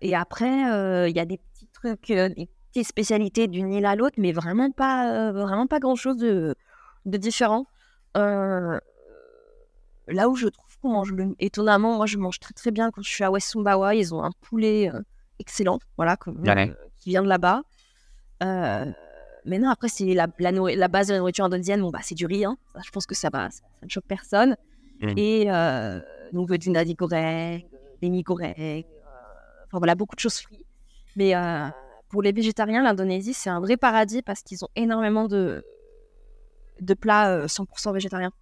et 0.00 0.14
après, 0.14 0.70
euh, 0.72 1.08
il 1.08 1.16
y 1.16 1.20
a 1.20 1.24
des 1.24 1.38
petits 1.38 1.66
trucs, 1.72 2.10
euh, 2.10 2.28
des 2.28 2.48
petites 2.70 2.86
spécialités 2.86 3.48
d'une 3.48 3.72
île 3.72 3.86
à 3.86 3.96
l'autre, 3.96 4.16
mais 4.18 4.32
vraiment 4.32 4.70
pas, 4.70 5.32
vraiment 5.32 5.66
pas 5.66 5.80
grand-chose 5.80 6.16
de, 6.16 6.54
de 7.04 7.16
différent. 7.16 7.66
là 8.14 8.80
où 10.28 10.36
je 10.36 10.48
trouve 10.48 10.78
qu'on 10.80 10.90
mange 10.90 11.12
le... 11.12 11.34
étonnamment, 11.40 11.96
moi 11.96 12.06
je 12.06 12.18
mange 12.18 12.38
très 12.38 12.52
très 12.52 12.70
bien 12.70 12.90
quand 12.90 13.02
je 13.02 13.08
suis 13.08 13.24
à 13.24 13.30
West 13.30 13.48
Sumbawa. 13.48 13.94
Ils 13.94 14.14
ont 14.14 14.22
un 14.22 14.32
poulet 14.40 14.90
excellent, 15.40 15.80
voilà, 15.96 16.16
qui 16.16 17.10
vient 17.10 17.22
de 17.22 17.28
là-bas. 17.28 17.62
mais 18.40 19.58
non, 19.58 19.68
après, 19.68 19.88
c'est 19.88 20.14
la, 20.14 20.28
la, 20.38 20.88
base 20.88 21.08
de 21.08 21.14
la 21.14 21.18
nourriture 21.18 21.44
indonésienne, 21.44 21.80
bon, 21.80 21.90
bah, 21.90 22.00
c'est 22.02 22.14
du 22.14 22.26
riz. 22.26 22.44
Hein. 22.44 22.56
je 22.84 22.90
pense 22.90 23.06
que 23.06 23.16
ça, 23.16 23.30
va, 23.32 23.50
ça, 23.50 23.62
ne 23.82 23.88
choque 23.88 24.06
personne. 24.06 24.56
Mmh. 25.00 25.18
Et 25.18 25.46
donc, 26.32 26.52
du 26.52 26.70
nasi 26.70 26.94
goreng, 26.94 27.60
des 28.00 28.10
mi 28.10 28.24
euh, 28.28 28.82
enfin 29.66 29.78
voilà, 29.78 29.94
beaucoup 29.94 30.14
de 30.16 30.20
choses 30.20 30.38
frites. 30.38 30.66
Mais 31.16 31.34
euh, 31.34 31.68
pour 32.08 32.22
les 32.22 32.32
végétariens, 32.32 32.82
l'Indonésie, 32.82 33.34
c'est 33.34 33.50
un 33.50 33.60
vrai 33.60 33.76
paradis 33.76 34.22
parce 34.22 34.42
qu'ils 34.42 34.64
ont 34.64 34.68
énormément 34.76 35.26
de, 35.26 35.64
de 36.80 36.94
plats 36.94 37.46
100% 37.46 37.88
euh, 37.88 37.92
végétariens, 37.92 38.32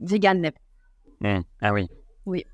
vegan 0.00 0.40
même. 0.40 0.52
Mmh. 1.20 1.44
Ah 1.60 1.72
oui. 1.72 1.88
Oui. 2.26 2.44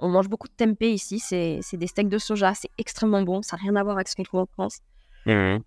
On 0.00 0.08
mange 0.08 0.28
beaucoup 0.28 0.48
de 0.48 0.52
tempeh 0.52 0.92
ici, 0.92 1.18
c'est 1.18 1.60
des 1.72 1.86
steaks 1.86 2.08
de 2.08 2.18
soja, 2.18 2.52
c'est 2.54 2.68
extrêmement 2.78 3.22
bon, 3.22 3.42
ça 3.42 3.56
n'a 3.56 3.62
rien 3.62 3.76
à 3.76 3.82
voir 3.82 3.96
avec 3.96 4.08
ce 4.08 4.16
qu'on 4.16 4.22
trouve 4.22 4.40
en 4.40 4.46
France. 4.46 4.80
Mmh. 5.26 5.58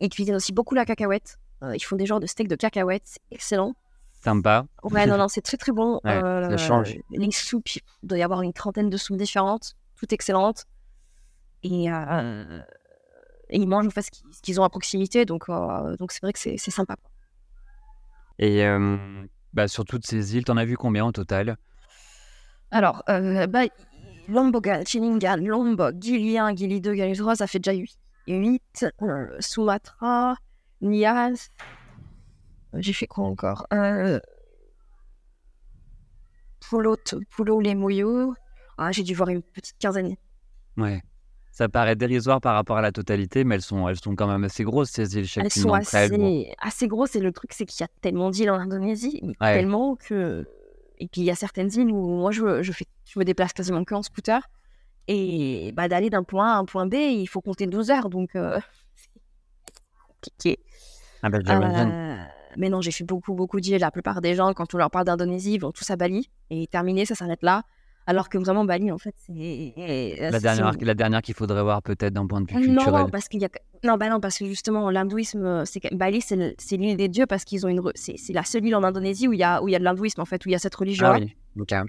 ils 0.00 0.08
cuisinent 0.08 0.36
aussi 0.36 0.52
beaucoup 0.52 0.74
la 0.74 0.86
cacahuète. 0.86 1.36
ils 1.74 1.80
font 1.80 1.96
des 1.96 2.06
genres 2.06 2.20
de 2.20 2.26
steaks 2.26 2.48
de 2.48 2.56
cacahuète, 2.56 3.02
c'est 3.04 3.20
excellent. 3.30 3.74
Sympa. 4.20 4.66
Ouais, 4.82 5.06
non, 5.06 5.16
non, 5.16 5.28
c'est 5.28 5.42
très 5.42 5.56
très 5.56 5.72
bon. 5.72 6.00
ça 6.04 6.10
euh, 6.10 6.56
change. 6.58 6.96
Les 7.10 7.30
soupes, 7.30 7.76
il 7.76 7.82
doit 8.02 8.18
y 8.18 8.22
avoir 8.22 8.42
une 8.42 8.52
trentaine 8.52 8.90
de 8.90 8.96
soupes 8.96 9.16
différentes, 9.16 9.74
toutes 9.96 10.12
excellentes. 10.12 10.64
Et, 11.62 11.90
euh, 11.90 12.60
ils 13.50 13.68
mangent 13.68 13.86
en 13.86 13.90
fait 13.90 14.02
ce 14.02 14.42
qu'ils 14.42 14.60
ont 14.60 14.64
à 14.64 14.68
proximité, 14.68 15.24
donc 15.24 15.48
euh, 15.48 15.96
donc 15.96 16.12
c'est 16.12 16.20
vrai 16.20 16.32
que 16.32 16.38
c'est 16.38 16.58
sympa. 16.58 16.96
Et 18.38 18.64
bah, 19.52 19.68
sur 19.68 19.84
toutes 19.84 20.06
ces 20.06 20.36
îles, 20.36 20.44
t'en 20.44 20.56
as 20.56 20.64
vu 20.64 20.76
combien 20.76 21.06
au 21.06 21.12
total? 21.12 21.56
Alors, 22.70 23.02
bah, 23.06 23.62
Lombok, 24.28 24.68
Chilingan, 24.84 25.36
Lombok, 25.38 25.94
Gili 26.00 26.38
1, 26.38 26.54
Gili 26.54 26.80
2, 26.80 26.94
Gili 26.94 27.16
3, 27.16 27.36
ça 27.36 27.46
fait 27.46 27.58
déjà 27.58 27.76
8. 27.76 27.98
8. 28.26 28.86
Sumatra, 29.40 30.36
Nias, 30.82 31.48
j'ai 32.74 32.92
fait 32.92 33.06
quoi 33.06 33.24
encore? 33.24 33.66
Euh... 33.72 34.20
Pulo, 36.60 36.96
Pulo 37.30 37.60
les 37.60 37.74
Moyo. 37.74 38.34
Ah, 38.76 38.92
j'ai 38.92 39.02
dû 39.02 39.14
voir 39.14 39.28
une 39.28 39.42
petite 39.42 39.78
quinzaine. 39.78 40.16
Ouais. 40.76 41.02
Ça 41.50 41.68
paraît 41.68 41.96
dérisoire 41.96 42.40
par 42.40 42.54
rapport 42.54 42.76
à 42.76 42.82
la 42.82 42.92
totalité, 42.92 43.42
mais 43.42 43.56
elles 43.56 43.62
sont, 43.62 43.88
elles 43.88 43.98
sont 43.98 44.14
quand 44.14 44.28
même 44.28 44.44
assez 44.44 44.62
grosses, 44.62 44.90
ces 44.90 45.16
îles. 45.16 45.26
Elles 45.36 45.50
sont 45.50 45.72
assez, 45.72 46.52
assez 46.60 46.86
grosses, 46.86 47.16
et 47.16 47.20
le 47.20 47.32
truc, 47.32 47.52
c'est 47.52 47.66
qu'il 47.66 47.80
y 47.80 47.84
a 47.84 47.88
tellement 48.00 48.30
d'îles 48.30 48.50
en 48.50 48.60
Indonésie, 48.60 49.20
tellement 49.40 49.96
que. 49.96 50.46
Et 51.00 51.08
puis, 51.08 51.22
il 51.22 51.24
y 51.24 51.30
a 51.30 51.34
certaines 51.34 51.72
îles 51.72 51.90
où 51.90 52.18
moi, 52.20 52.30
je, 52.30 52.62
je, 52.62 52.72
fais, 52.72 52.86
je 53.06 53.18
me 53.18 53.24
déplace 53.24 53.52
quasiment 53.52 53.82
que 53.84 53.94
en 53.94 54.02
scooter. 54.02 54.40
Et 55.08 55.72
bah, 55.74 55.88
d'aller 55.88 56.10
d'un 56.10 56.22
point 56.22 56.52
A 56.52 56.56
à 56.56 56.58
un 56.58 56.64
point 56.64 56.86
B, 56.86 56.94
il 56.94 57.26
faut 57.26 57.40
compter 57.40 57.66
12 57.66 57.90
heures, 57.90 58.10
donc 58.10 58.36
euh, 58.36 58.60
c'est 58.94 59.08
compliqué. 60.06 60.58
Ah 61.22 61.30
ben, 61.30 61.42
euh, 61.48 62.24
mais 62.56 62.68
non, 62.68 62.80
j'ai 62.80 62.90
fait 62.90 63.04
beaucoup, 63.04 63.34
beaucoup 63.34 63.60
d'îles. 63.60 63.80
La 63.80 63.90
plupart 63.90 64.20
des 64.20 64.34
gens, 64.34 64.52
quand 64.54 64.74
on 64.74 64.78
leur 64.78 64.90
parle 64.90 65.06
d'Indonésie, 65.06 65.54
ils 65.54 65.60
vont 65.60 65.72
tous 65.72 65.90
à 65.90 65.96
Bali. 65.96 66.30
Et 66.50 66.66
terminé, 66.66 67.04
ça 67.04 67.14
s'arrête 67.14 67.42
là. 67.42 67.62
Alors 68.06 68.30
que 68.30 68.38
vraiment, 68.38 68.64
Bali, 68.64 68.90
en 68.90 68.96
fait, 68.96 69.14
c'est. 69.18 69.74
La 70.18 70.40
dernière, 70.40 70.72
la 70.80 70.94
dernière 70.94 71.20
qu'il 71.20 71.34
faudrait 71.34 71.62
voir, 71.62 71.82
peut-être, 71.82 72.14
d'un 72.14 72.26
point 72.26 72.40
de 72.40 72.50
vue 72.50 72.56
culturel. 72.56 73.02
Non, 73.02 73.10
parce 73.10 73.28
qu'il 73.28 73.42
y 73.42 73.44
a. 73.44 73.50
Non, 73.84 73.96
bah 73.98 74.08
non, 74.08 74.18
parce 74.18 74.38
que 74.38 74.46
justement, 74.46 74.88
l'hindouisme, 74.90 75.64
c'est 75.66 75.94
Bali, 75.94 76.22
c'est 76.22 76.76
l'île 76.76 76.96
des 76.96 77.08
dieux 77.08 77.26
parce 77.26 77.44
qu'ils 77.44 77.66
ont 77.66 77.68
une. 77.68 77.82
C'est 77.94 78.32
la 78.32 78.44
seule 78.44 78.64
île 78.64 78.76
en 78.76 78.82
Indonésie 78.82 79.28
où 79.28 79.34
il 79.34 79.38
y 79.40 79.42
a, 79.42 79.62
où 79.62 79.68
il 79.68 79.72
y 79.72 79.76
a 79.76 79.78
de 79.78 79.84
l'hindouisme, 79.84 80.22
en 80.22 80.24
fait, 80.24 80.44
où 80.46 80.48
il 80.48 80.52
y 80.52 80.54
a 80.54 80.58
cette 80.58 80.74
religion. 80.74 81.06
Ah 81.06 81.18
oui, 81.18 81.36
ok. 81.60 81.72
Euh, 81.72 81.84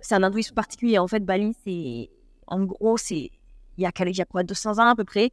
c'est 0.00 0.14
un 0.14 0.22
hindouisme 0.22 0.54
particulier. 0.54 0.98
En 0.98 1.08
fait, 1.08 1.24
Bali, 1.24 1.56
c'est. 1.64 2.10
En 2.46 2.62
gros, 2.62 2.96
c'est. 2.96 3.30
Il 3.76 3.82
y 3.82 3.86
a, 3.86 3.90
il 4.06 4.16
y 4.16 4.22
a 4.22 4.24
quoi, 4.24 4.44
200 4.44 4.78
ans 4.78 4.90
à 4.90 4.94
peu 4.94 5.02
près 5.02 5.32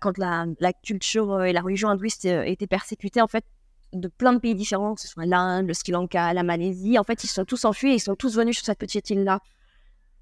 quand 0.00 0.18
la, 0.18 0.72
culture 0.84 1.32
euh, 1.32 1.44
et 1.44 1.52
la 1.52 1.60
religion 1.60 1.88
hindouiste 1.88 2.24
euh, 2.26 2.42
étaient 2.42 2.66
persécutées, 2.66 3.20
en 3.20 3.26
fait, 3.26 3.44
de 3.92 4.08
plein 4.08 4.32
de 4.32 4.38
pays 4.38 4.54
différents, 4.54 4.94
que 4.94 5.00
ce 5.00 5.08
soit 5.08 5.26
l'Inde, 5.26 5.66
le 5.66 5.74
Sri 5.74 5.92
Lanka, 5.92 6.32
la 6.32 6.42
Malaisie, 6.42 6.98
en 6.98 7.04
fait, 7.04 7.24
ils 7.24 7.28
sont 7.28 7.44
tous 7.44 7.64
enfuis 7.64 7.90
et 7.90 7.94
ils 7.94 8.00
sont 8.00 8.14
tous 8.14 8.36
venus 8.36 8.56
sur 8.56 8.64
cette 8.64 8.78
petite 8.78 9.10
île-là. 9.10 9.40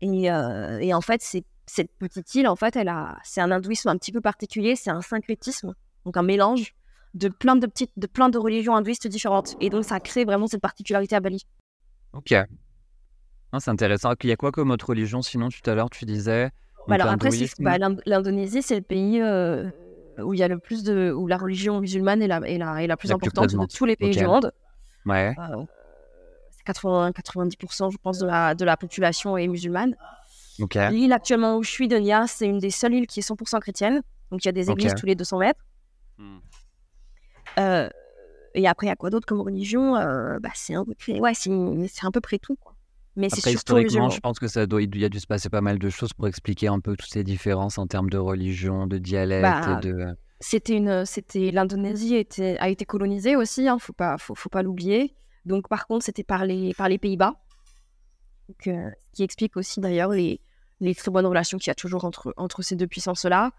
Et, 0.00 0.30
euh, 0.30 0.78
et, 0.78 0.94
en 0.94 1.00
fait, 1.00 1.22
cette 1.22 1.90
petite 1.98 2.34
île, 2.34 2.48
en 2.48 2.56
fait, 2.56 2.76
elle 2.76 2.88
a, 2.88 3.18
c'est 3.24 3.40
un 3.40 3.50
hindouisme 3.50 3.88
un 3.88 3.96
petit 3.96 4.12
peu 4.12 4.20
particulier, 4.20 4.76
c'est 4.76 4.90
un 4.90 5.02
syncrétisme, 5.02 5.74
donc 6.04 6.16
un 6.16 6.22
mélange 6.22 6.74
de 7.14 7.28
plein 7.28 7.56
de 7.56 7.66
petites, 7.66 7.92
de 7.96 8.06
plein 8.06 8.28
de 8.28 8.38
religions 8.38 8.74
hindouistes 8.76 9.08
différentes. 9.08 9.56
Et 9.60 9.70
donc, 9.70 9.84
ça 9.84 10.00
crée 10.00 10.24
vraiment 10.24 10.46
cette 10.46 10.60
particularité 10.60 11.16
à 11.16 11.20
Bali. 11.20 11.44
Ok. 12.12 12.34
c'est 13.58 13.70
intéressant. 13.70 14.14
Il 14.22 14.28
y 14.28 14.32
a 14.32 14.36
quoi 14.36 14.52
comme 14.52 14.70
autre 14.70 14.88
religion? 14.90 15.20
Sinon, 15.20 15.48
tout 15.48 15.68
à 15.68 15.74
l'heure, 15.74 15.90
tu 15.90 16.04
disais 16.04 16.50
bah, 16.89 16.95
alors 16.97 17.12
après, 17.12 17.30
bah, 17.61 17.76
l'Indonésie, 18.07 18.62
c'est 18.62 18.76
le 18.76 18.82
pays 18.82 19.20
euh, 19.20 19.68
où 20.18 20.34
il 20.34 20.41
y 20.41 20.43
a 20.43 20.49
le 20.49 20.59
plus 20.59 20.82
de, 20.82 21.12
où 21.12 21.26
la 21.26 21.36
religion 21.36 21.80
musulmane 21.80 22.22
est 22.22 22.26
la, 22.26 22.39
est 22.39 22.59
la, 22.59 22.82
est 22.82 22.86
la 22.86 22.97
plus 22.97 23.09
importante 23.12 23.51
de 23.51 23.66
tous 23.66 23.84
les 23.84 23.97
pays 23.97 24.11
du 24.11 24.26
monde. 24.26 24.53
Ouais. 25.07 25.34
Euh, 25.39 25.64
c'est 26.51 26.64
80, 26.64 27.11
90%, 27.11 27.93
je 27.93 27.97
pense, 27.99 28.18
de 28.18 28.26
la, 28.26 28.55
de 28.55 28.64
la 28.64 28.76
population 28.76 29.36
est 29.36 29.47
musulmane. 29.47 29.95
L'île 30.91 31.12
actuellement 31.12 31.57
où 31.57 31.62
je 31.62 31.70
suis, 31.70 31.86
de 31.89 31.97
Nia, 31.97 32.26
c'est 32.26 32.47
une 32.47 32.59
des 32.59 32.70
seules 32.70 32.95
îles 32.95 33.07
qui 33.07 33.20
est 33.20 33.28
100% 33.28 33.61
chrétienne. 33.61 34.03
Donc 34.30 34.45
il 34.45 34.47
y 34.47 34.51
a 34.51 34.53
des 34.53 34.70
églises 34.72 34.93
tous 34.99 35.07
les 35.07 35.14
200 35.14 35.39
mètres. 35.39 35.61
Hmm. 36.18 36.39
Euh, 37.59 37.89
et 38.55 38.66
après, 38.66 38.86
il 38.86 38.91
y 38.91 38.93
a 38.93 38.97
quoi 38.97 39.11
d'autre 39.11 39.26
comme 39.26 39.41
religion? 39.41 39.93
Bah, 39.93 40.51
C'est 40.55 40.74
un, 40.74 40.84
peu 40.84 40.95
près- 40.95 41.20
ouais, 41.20 41.32
c'est 41.34 41.51
c'est 41.89 42.07
à 42.07 42.11
peu 42.11 42.20
près 42.20 42.39
tout. 42.39 42.57
Quoi. 42.57 42.74
Mais 43.18 43.28
c'est 43.30 43.40
Après, 43.40 43.50
surtout 43.50 43.78
historiquement, 43.78 44.10
je 44.10 44.20
pense 44.20 44.38
que 44.38 44.46
ça 44.46 44.66
doit, 44.66 44.80
il 44.80 44.96
y 44.96 45.04
a 45.04 45.08
dû 45.08 45.18
se 45.18 45.26
passer 45.26 45.48
pas 45.48 45.60
mal 45.60 45.80
de 45.80 45.90
choses 45.90 46.12
pour 46.12 46.28
expliquer 46.28 46.68
un 46.68 46.78
peu 46.78 46.96
toutes 46.96 47.10
ces 47.10 47.24
différences 47.24 47.76
en 47.76 47.88
termes 47.88 48.10
de 48.10 48.16
religion, 48.16 48.86
de 48.86 48.96
dialecte 48.98 49.42
Bah, 49.42 49.80
de. 49.82 50.16
C'était 50.38 50.76
une, 50.76 51.04
c'était 51.04 51.50
l'Indonésie 51.50 52.14
était, 52.14 52.56
a 52.60 52.68
été 52.68 52.84
colonisée 52.84 53.34
aussi, 53.34 53.66
hein, 53.66 53.78
faut 53.80 53.92
pas, 53.92 54.18
faut, 54.18 54.36
faut 54.36 54.48
pas 54.48 54.62
l'oublier. 54.62 55.16
Donc 55.46 55.68
par 55.68 55.88
contre, 55.88 56.04
c'était 56.04 56.22
par 56.22 56.44
les, 56.44 56.74
par 56.74 56.88
les 56.88 56.98
Pays-Bas, 56.98 57.34
euh, 58.68 58.90
qui 59.12 59.24
explique 59.24 59.56
aussi 59.56 59.80
d'ailleurs 59.80 60.10
les, 60.10 60.40
les 60.78 60.94
très 60.94 61.10
bonnes 61.10 61.26
relations 61.26 61.58
qu'il 61.58 61.70
y 61.70 61.72
a 61.72 61.74
toujours 61.74 62.04
entre, 62.04 62.32
entre 62.36 62.62
ces 62.62 62.76
deux 62.76 62.86
puissances-là. 62.86 63.50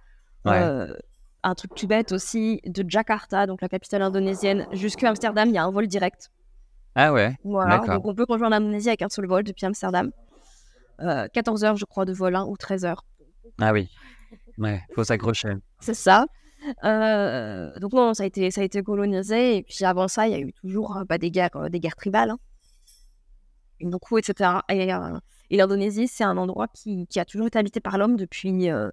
Ouais. 0.46 0.54
Euh, 0.54 0.96
un 1.44 1.54
truc 1.54 1.76
tout 1.76 1.88
bête 1.88 2.14
aussi, 2.14 2.62
de 2.66 2.86
Jakarta, 2.88 3.46
donc 3.46 3.62
la 3.62 3.68
capitale 3.68 4.04
indonésienne, 4.04 4.68
jusqu'à 4.72 5.10
Amsterdam, 5.10 5.50
il 5.50 5.56
y 5.56 5.58
a 5.58 5.66
un 5.66 5.72
vol 5.72 5.88
direct. 5.88 6.32
Ah 7.02 7.14
ouais. 7.14 7.34
Voilà, 7.46 7.78
donc 7.80 8.06
on 8.06 8.14
peut 8.14 8.26
rejoindre 8.28 8.56
l'Indonésie 8.56 8.90
avec 8.90 9.02
un 9.04 9.08
seul 9.10 9.26
vol 9.26 9.44
depuis 9.44 9.66
Amsterdam. 9.66 10.12
Euh, 11.00 11.28
14 11.32 11.64
heures, 11.64 11.78
je 11.78 11.86
crois, 11.86 12.04
de 12.04 12.12
vol, 12.12 12.36
hein, 12.36 12.46
ou 12.46 12.58
13 12.58 12.84
heures. 12.84 13.06
Ah 13.62 13.72
oui. 13.72 13.90
Ouais, 14.58 14.82
faut 14.94 15.06
s'accrocher. 15.06 15.54
C'est 15.80 15.94
ça. 15.94 16.26
Euh, 16.84 17.72
donc 17.80 17.94
non, 17.94 18.14
ça 18.14 18.24
a 18.24 18.26
été, 18.26 18.52
ça 18.52 18.60
a 18.60 18.64
été 18.66 18.84
colonisé. 18.84 19.58
Et 19.58 19.64
puis 19.64 19.86
avant 19.86 20.10
ça, 20.10 20.28
il 20.28 20.32
y 20.32 20.36
a 20.36 20.40
eu 20.40 20.52
toujours 20.52 20.98
euh, 20.98 21.04
bah, 21.08 21.18
des 21.18 21.32
guerres, 21.32 21.56
euh, 21.56 21.70
des 21.70 21.80
guerres 21.80 21.96
tribales. 21.96 22.32
hein. 22.32 22.40
Et 23.80 23.86
beaucoup, 23.86 24.18
etc. 24.18 24.60
Et, 24.68 24.94
euh, 24.94 25.18
et 25.50 25.56
l'Indonésie, 25.56 26.10
c'est 26.10 26.26
un 26.26 26.36
endroit 26.36 26.68
qui, 26.68 27.08
qui 27.08 27.18
a 27.22 27.24
toujours 27.24 27.48
été 27.48 27.58
habité 27.58 27.80
par 27.80 27.98
l'homme 27.98 28.18
depuis. 28.18 28.70
euh, 28.70 28.90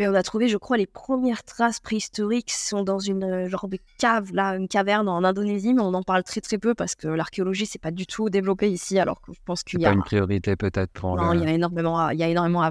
ben, 0.00 0.10
on 0.12 0.14
a 0.14 0.22
trouvé, 0.22 0.48
je 0.48 0.56
crois, 0.56 0.78
les 0.78 0.86
premières 0.86 1.44
traces 1.44 1.78
préhistoriques 1.78 2.50
sont 2.50 2.82
dans 2.84 2.98
une 2.98 3.22
euh, 3.22 3.48
genre 3.48 3.68
de 3.68 3.78
cave, 3.98 4.32
là, 4.32 4.56
une 4.56 4.66
caverne 4.66 5.08
en 5.10 5.22
Indonésie, 5.24 5.74
mais 5.74 5.82
on 5.82 5.92
en 5.92 6.02
parle 6.02 6.22
très 6.22 6.40
très 6.40 6.56
peu 6.56 6.74
parce 6.74 6.94
que 6.94 7.06
l'archéologie, 7.06 7.66
c'est 7.66 7.80
pas 7.80 7.90
du 7.90 8.06
tout 8.06 8.30
développé 8.30 8.70
ici, 8.70 8.98
alors 8.98 9.20
que 9.20 9.32
je 9.34 9.40
pense 9.44 9.62
qu'il 9.62 9.80
y 9.80 9.84
pas 9.84 9.90
a. 9.90 9.92
une 9.92 10.02
priorité 10.02 10.56
peut-être 10.56 10.90
pour 10.92 11.16
Non, 11.16 11.32
le. 11.32 11.40
il 11.40 11.44
y 11.44 11.46
a 11.46 11.52
énormément 11.52 11.98
à, 11.98 12.14
il 12.14 12.20
y 12.20 12.22
a 12.22 12.28
énormément 12.28 12.62
à, 12.62 12.70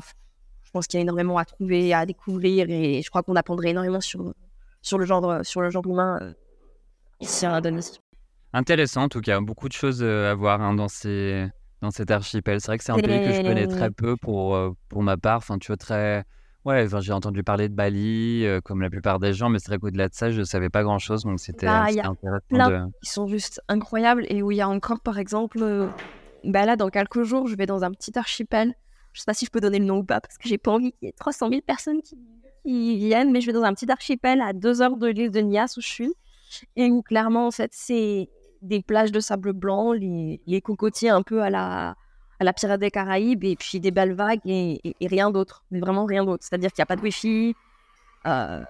je 0.63 0.71
pense 0.71 0.87
qu'il 0.87 0.97
y 0.97 1.01
a 1.01 1.03
énormément 1.03 1.37
à 1.37 1.45
trouver, 1.45 1.93
à 1.93 2.07
découvrir, 2.07 2.65
et 2.69 3.01
je 3.03 3.09
crois 3.11 3.21
qu'on 3.21 3.35
apprendrait 3.35 3.69
énormément 3.69 4.01
sur, 4.01 4.33
sur 4.81 4.97
le 4.97 5.05
genre, 5.05 5.45
sur 5.45 5.61
le 5.61 5.69
genre 5.69 5.85
humain 5.85 6.17
euh, 6.21 6.33
ici 7.19 7.45
en 7.45 7.53
Indonésie. 7.53 7.99
Intéressant 8.53 9.03
en 9.03 9.09
tout 9.09 9.21
cas, 9.21 9.39
beaucoup 9.39 9.67
de 9.69 9.73
choses 9.73 10.01
euh, 10.01 10.31
à 10.31 10.33
voir 10.33 10.61
hein, 10.61 10.73
dans 10.73 10.87
ces 10.87 11.47
dans 11.81 11.91
cet 11.91 12.09
archipel. 12.09 12.59
C'est 12.59 12.67
vrai 12.67 12.77
que 12.79 12.83
c'est 12.83 12.91
un 12.91 12.95
pays 12.95 13.23
que 13.23 13.33
je 13.33 13.41
connais 13.43 13.67
très 13.67 13.91
peu 13.91 14.17
pour 14.17 14.55
euh, 14.55 14.71
pour 14.89 15.03
ma 15.03 15.15
part. 15.15 15.37
Enfin, 15.37 15.59
tu 15.59 15.67
vois 15.67 15.77
très 15.77 16.25
ouais. 16.65 16.85
Enfin, 16.85 16.99
j'ai 16.99 17.13
entendu 17.13 17.43
parler 17.43 17.69
de 17.69 17.73
Bali 17.73 18.45
euh, 18.45 18.61
comme 18.61 18.81
la 18.81 18.89
plupart 18.89 19.19
des 19.19 19.33
gens, 19.33 19.49
mais 19.49 19.59
c'est 19.59 19.69
vrai 19.69 19.79
qu'au-delà 19.79 20.09
de 20.09 20.13
ça, 20.13 20.31
je 20.31 20.43
savais 20.43 20.69
pas 20.69 20.83
grand 20.83 20.99
chose. 20.99 21.23
Donc 21.23 21.39
c'était 21.39 21.65
Bah, 21.65 21.83
intéressant 21.85 22.15
plein 22.49 22.69
de. 22.69 22.91
Ils 23.03 23.09
sont 23.09 23.27
juste 23.27 23.61
incroyables, 23.67 24.25
et 24.29 24.41
où 24.41 24.51
il 24.51 24.57
y 24.57 24.61
a 24.61 24.69
encore, 24.69 24.99
par 24.99 25.17
exemple, 25.19 25.59
euh, 25.61 25.87
bah 26.43 26.65
là, 26.65 26.75
dans 26.75 26.89
quelques 26.89 27.23
jours, 27.23 27.47
je 27.47 27.55
vais 27.55 27.65
dans 27.65 27.83
un 27.83 27.91
petit 27.91 28.17
archipel. 28.17 28.73
Je 29.13 29.21
sais 29.21 29.25
pas 29.25 29.33
si 29.33 29.45
je 29.45 29.51
peux 29.51 29.59
donner 29.59 29.79
le 29.79 29.85
nom 29.85 29.97
ou 29.97 30.03
pas, 30.03 30.21
parce 30.21 30.37
que 30.37 30.47
j'ai 30.47 30.57
pas 30.57 30.71
envie 30.71 30.91
qu'il 30.91 31.07
y 31.07 31.09
ait 31.09 31.13
300 31.13 31.49
000 31.49 31.61
personnes 31.65 32.01
qui, 32.01 32.15
qui 32.63 32.97
viennent, 32.97 33.31
mais 33.31 33.41
je 33.41 33.47
vais 33.47 33.53
dans 33.53 33.63
un 33.63 33.73
petit 33.73 33.89
archipel 33.91 34.39
à 34.41 34.53
deux 34.53 34.81
heures 34.81 34.97
de 34.97 35.07
l'île 35.07 35.31
de 35.31 35.39
Nias 35.39 35.73
où 35.77 35.81
je 35.81 35.87
suis, 35.87 36.13
et 36.75 36.91
où 36.91 37.01
clairement, 37.01 37.47
en 37.47 37.51
fait, 37.51 37.71
c'est 37.73 38.29
des 38.61 38.81
plages 38.83 39.11
de 39.11 39.19
sable 39.19 39.53
blanc, 39.53 39.93
les, 39.93 40.41
les 40.45 40.61
cocotiers 40.61 41.09
un 41.09 41.23
peu 41.23 41.41
à 41.41 41.49
la, 41.49 41.95
à 42.39 42.43
la 42.43 42.53
Pirate 42.53 42.79
des 42.79 42.91
Caraïbes, 42.91 43.43
et 43.43 43.55
puis 43.55 43.79
des 43.79 43.91
belles 43.91 44.13
vagues, 44.13 44.39
et, 44.45 44.79
et- 44.87 44.95
et 45.01 45.07
rien 45.07 45.29
d'autre, 45.31 45.63
mais 45.71 45.79
vraiment 45.79 46.05
rien 46.05 46.23
d'autre. 46.25 46.43
C'est-à-dire 46.47 46.71
qu'il 46.71 46.81
n'y 46.81 46.83
a 46.83 46.87
pas 46.87 46.95
de 46.95 47.01
wifi, 47.01 47.55
euh, 48.27 48.61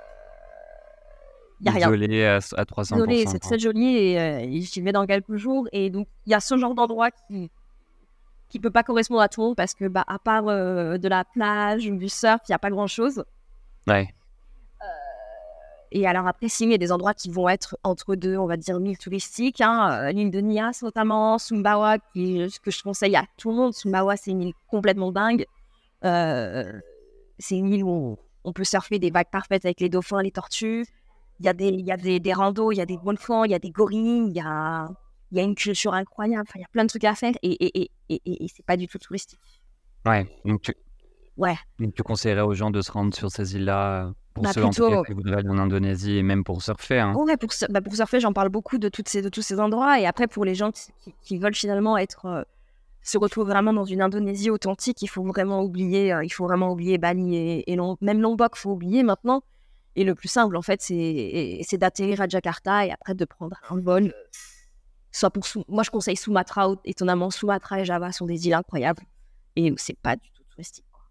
il 1.62 1.64
n'y 1.64 1.70
a 1.70 1.72
rien. 1.74 1.88
Isolé 1.90 2.26
à, 2.26 2.36
à 2.36 2.40
300%. 2.66 2.94
Désolée, 2.96 3.26
c'est 3.28 3.40
très 3.40 3.60
joli 3.60 3.98
et, 3.98 4.20
euh, 4.20 4.40
et 4.40 4.62
j'y 4.62 4.82
vais 4.82 4.92
dans 4.92 5.06
quelques 5.06 5.36
jours. 5.36 5.68
Et 5.72 5.90
donc, 5.90 6.08
il 6.26 6.32
y 6.32 6.34
a 6.34 6.40
ce 6.40 6.58
genre 6.58 6.74
d'endroit 6.74 7.12
qui 7.12 7.52
qui 8.50 8.60
peut 8.60 8.72
pas 8.72 8.82
correspondre 8.82 9.22
à 9.22 9.30
tout 9.30 9.42
le 9.42 9.48
monde 9.48 9.56
parce 9.56 9.76
que, 9.76 9.86
bah, 9.86 10.04
à 10.08 10.18
part 10.18 10.48
euh, 10.48 10.98
de 10.98 11.08
la 11.08 11.24
plage 11.24 11.86
ou 11.86 11.96
du 11.96 12.10
surf, 12.10 12.40
il 12.48 12.52
n'y 12.52 12.56
a 12.56 12.60
pas 12.60 12.72
grand-chose. 12.72 13.24
Ouais. 13.86 14.10
Et 15.92 16.06
alors 16.08 16.28
après, 16.28 16.50
si, 16.50 16.66
il 16.66 16.72
y 16.72 16.74
a 16.74 16.78
des 16.78 16.92
endroits 16.92 17.14
qui 17.14 17.30
vont 17.30 17.50
être 17.50 17.78
entre 17.84 18.16
deux, 18.16 18.38
on 18.38 18.46
va 18.46 18.58
dire, 18.58 18.78
l'île 18.80 18.98
touristique. 18.98 19.60
Hein, 19.62 19.90
euh, 19.92 20.12
l'île 20.12 20.30
de 20.32 20.40
Nias 20.40 20.80
notamment, 20.84 21.38
Sumbawa, 21.38 21.98
qui, 22.14 22.50
ce 22.50 22.60
que 22.60 22.70
je 22.72 22.84
conseille 22.84 23.16
à 23.16 23.26
tout 23.38 23.50
le 23.50 23.56
monde. 23.56 23.74
Sumbawa, 23.74 24.16
c'est 24.18 24.32
une 24.32 24.42
île 24.42 24.54
complètement 24.68 25.12
dingue. 25.12 25.46
Euh, 26.06 26.80
c'est 27.40 27.58
une 27.58 27.74
île 27.74 27.84
où 27.84 27.90
on, 27.90 28.18
on 28.44 28.54
peut 28.54 28.64
surfer 28.64 29.00
des 29.00 29.10
vagues 29.10 29.30
parfaites 29.32 29.66
avec 29.66 29.80
les 29.80 29.90
dauphins, 29.90 30.22
les 30.22 30.32
tortues. 30.32 30.86
Il 31.40 31.46
y 31.46 31.50
a 31.50 31.54
des, 31.54 31.70
il 31.70 31.86
y 31.86 31.92
a 31.92 31.98
des, 31.98 32.20
des 32.20 32.34
randos, 32.34 32.72
il 32.72 32.78
y 32.78 32.82
a 32.82 32.86
des 32.86 32.98
volcans, 32.98 33.44
il 33.46 33.52
y 33.52 33.56
a 33.56 33.60
des 33.60 33.72
gorilles, 33.72 34.28
il 34.28 34.34
y 34.36 34.42
a, 34.42 34.90
il 35.32 35.38
y 35.38 35.42
a 35.42 35.44
une 35.44 35.56
culture 35.56 35.94
incroyable. 35.94 36.44
Enfin, 36.48 36.60
il 36.60 36.62
y 36.62 36.66
a 36.66 36.70
plein 36.72 36.84
de 36.84 36.90
trucs 36.90 37.06
à 37.06 37.16
faire 37.16 37.34
et, 37.42 37.52
et, 37.52 37.82
et, 37.82 37.92
et, 38.10 38.22
et- 38.26 38.44
et 38.44 38.48
c'est 38.54 38.66
pas 38.66 38.78
du 38.78 38.88
tout 38.88 38.98
touristique. 39.00 39.40
Ouais. 40.06 40.28
Donc 40.46 40.62
tu, 40.62 40.74
Ouais. 41.38 41.56
donc 41.80 41.94
tu 41.96 42.04
conseillerais 42.04 42.42
aux 42.42 42.54
gens 42.54 42.70
de 42.72 42.82
se 42.82 42.92
rendre 42.92 43.16
sur 43.16 43.32
ces 43.32 43.56
îles-là 43.56 44.08
euh, 44.08 44.12
pour 44.34 44.44
Bah, 44.44 44.54
ceux 44.54 44.62
plutôt- 44.62 45.04
qui 45.04 45.14
voudraient 45.14 45.38
aller 45.38 45.50
en 45.50 45.58
Indonésie 45.58 46.18
et 46.18 46.24
même 46.24 46.44
pour 46.44 46.62
surfer. 46.62 47.00
Hein. 47.00 47.14
Ouais, 47.16 47.36
pour, 47.38 47.50
bah, 47.70 47.82
pour 47.82 47.94
surfer, 47.96 48.20
j'en 48.20 48.34
parle 48.34 48.50
beaucoup 48.50 48.78
de, 48.78 48.88
toutes 48.90 49.10
ces, 49.10 49.22
de 49.22 49.30
tous 49.30 49.42
ces 49.42 49.60
endroits. 49.60 50.00
Et 50.00 50.06
après, 50.06 50.28
pour 50.28 50.46
les 50.46 50.56
gens 50.56 50.72
qui, 50.72 50.92
qui- 51.02 51.14
qui 51.22 51.38
veulent 51.38 51.56
finalement 51.56 51.98
être, 51.98 52.26
euh, 52.26 52.44
se 53.02 53.18
retrouver 53.18 53.52
vraiment 53.52 53.74
dans 53.74 53.86
une 53.86 54.02
Indonésie 54.02 54.50
authentique, 54.50 55.02
il 55.02 55.08
faut 55.08 55.24
vraiment 55.24 55.62
oublier, 55.64 56.14
euh, 56.14 56.24
il 56.24 56.30
faut 56.30 56.46
vraiment 56.46 56.72
oublier 56.72 56.98
Bali 56.98 57.36
et, 57.36 57.72
et 57.72 57.76
Long- 57.76 57.98
même 58.02 58.22
Lombok, 58.22 58.56
faut 58.56 58.72
oublier 58.72 59.04
maintenant. 59.04 59.42
Et 59.96 60.04
le 60.04 60.16
plus 60.16 60.28
simple, 60.28 60.56
en 60.56 60.62
fait, 60.62 60.82
c'est 60.82 61.78
d'atterrir 61.78 62.22
à 62.22 62.28
Jakarta 62.28 62.86
et 62.86 62.92
après 62.92 63.16
de 63.16 63.26
prendre 63.26 63.58
un 63.70 63.80
vol. 63.82 64.04
euh, 64.06 64.12
Soit 65.12 65.32
pour 65.32 65.44
moi, 65.68 65.82
je 65.84 65.90
conseille 65.90 66.16
Sumatra. 66.16 66.76
Étonnamment, 66.86 67.32
Sumatra 67.32 67.80
et 67.82 67.86
Java 67.86 68.12
sont 68.12 68.28
des 68.28 68.46
îles 68.46 68.54
incroyables 68.54 69.02
et 69.56 69.74
c'est 69.78 69.98
pas 69.98 70.16
du 70.16 70.30
tout 70.32 70.44
touristique. 70.52 70.86
quoi. 70.92 71.02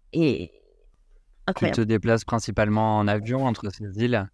Tu 1.55 1.71
te 1.71 1.81
déplaces 1.81 2.23
principalement 2.25 2.97
en 2.97 3.07
avion 3.07 3.45
entre 3.45 3.69
ces 3.71 3.85
îles. 4.03 4.29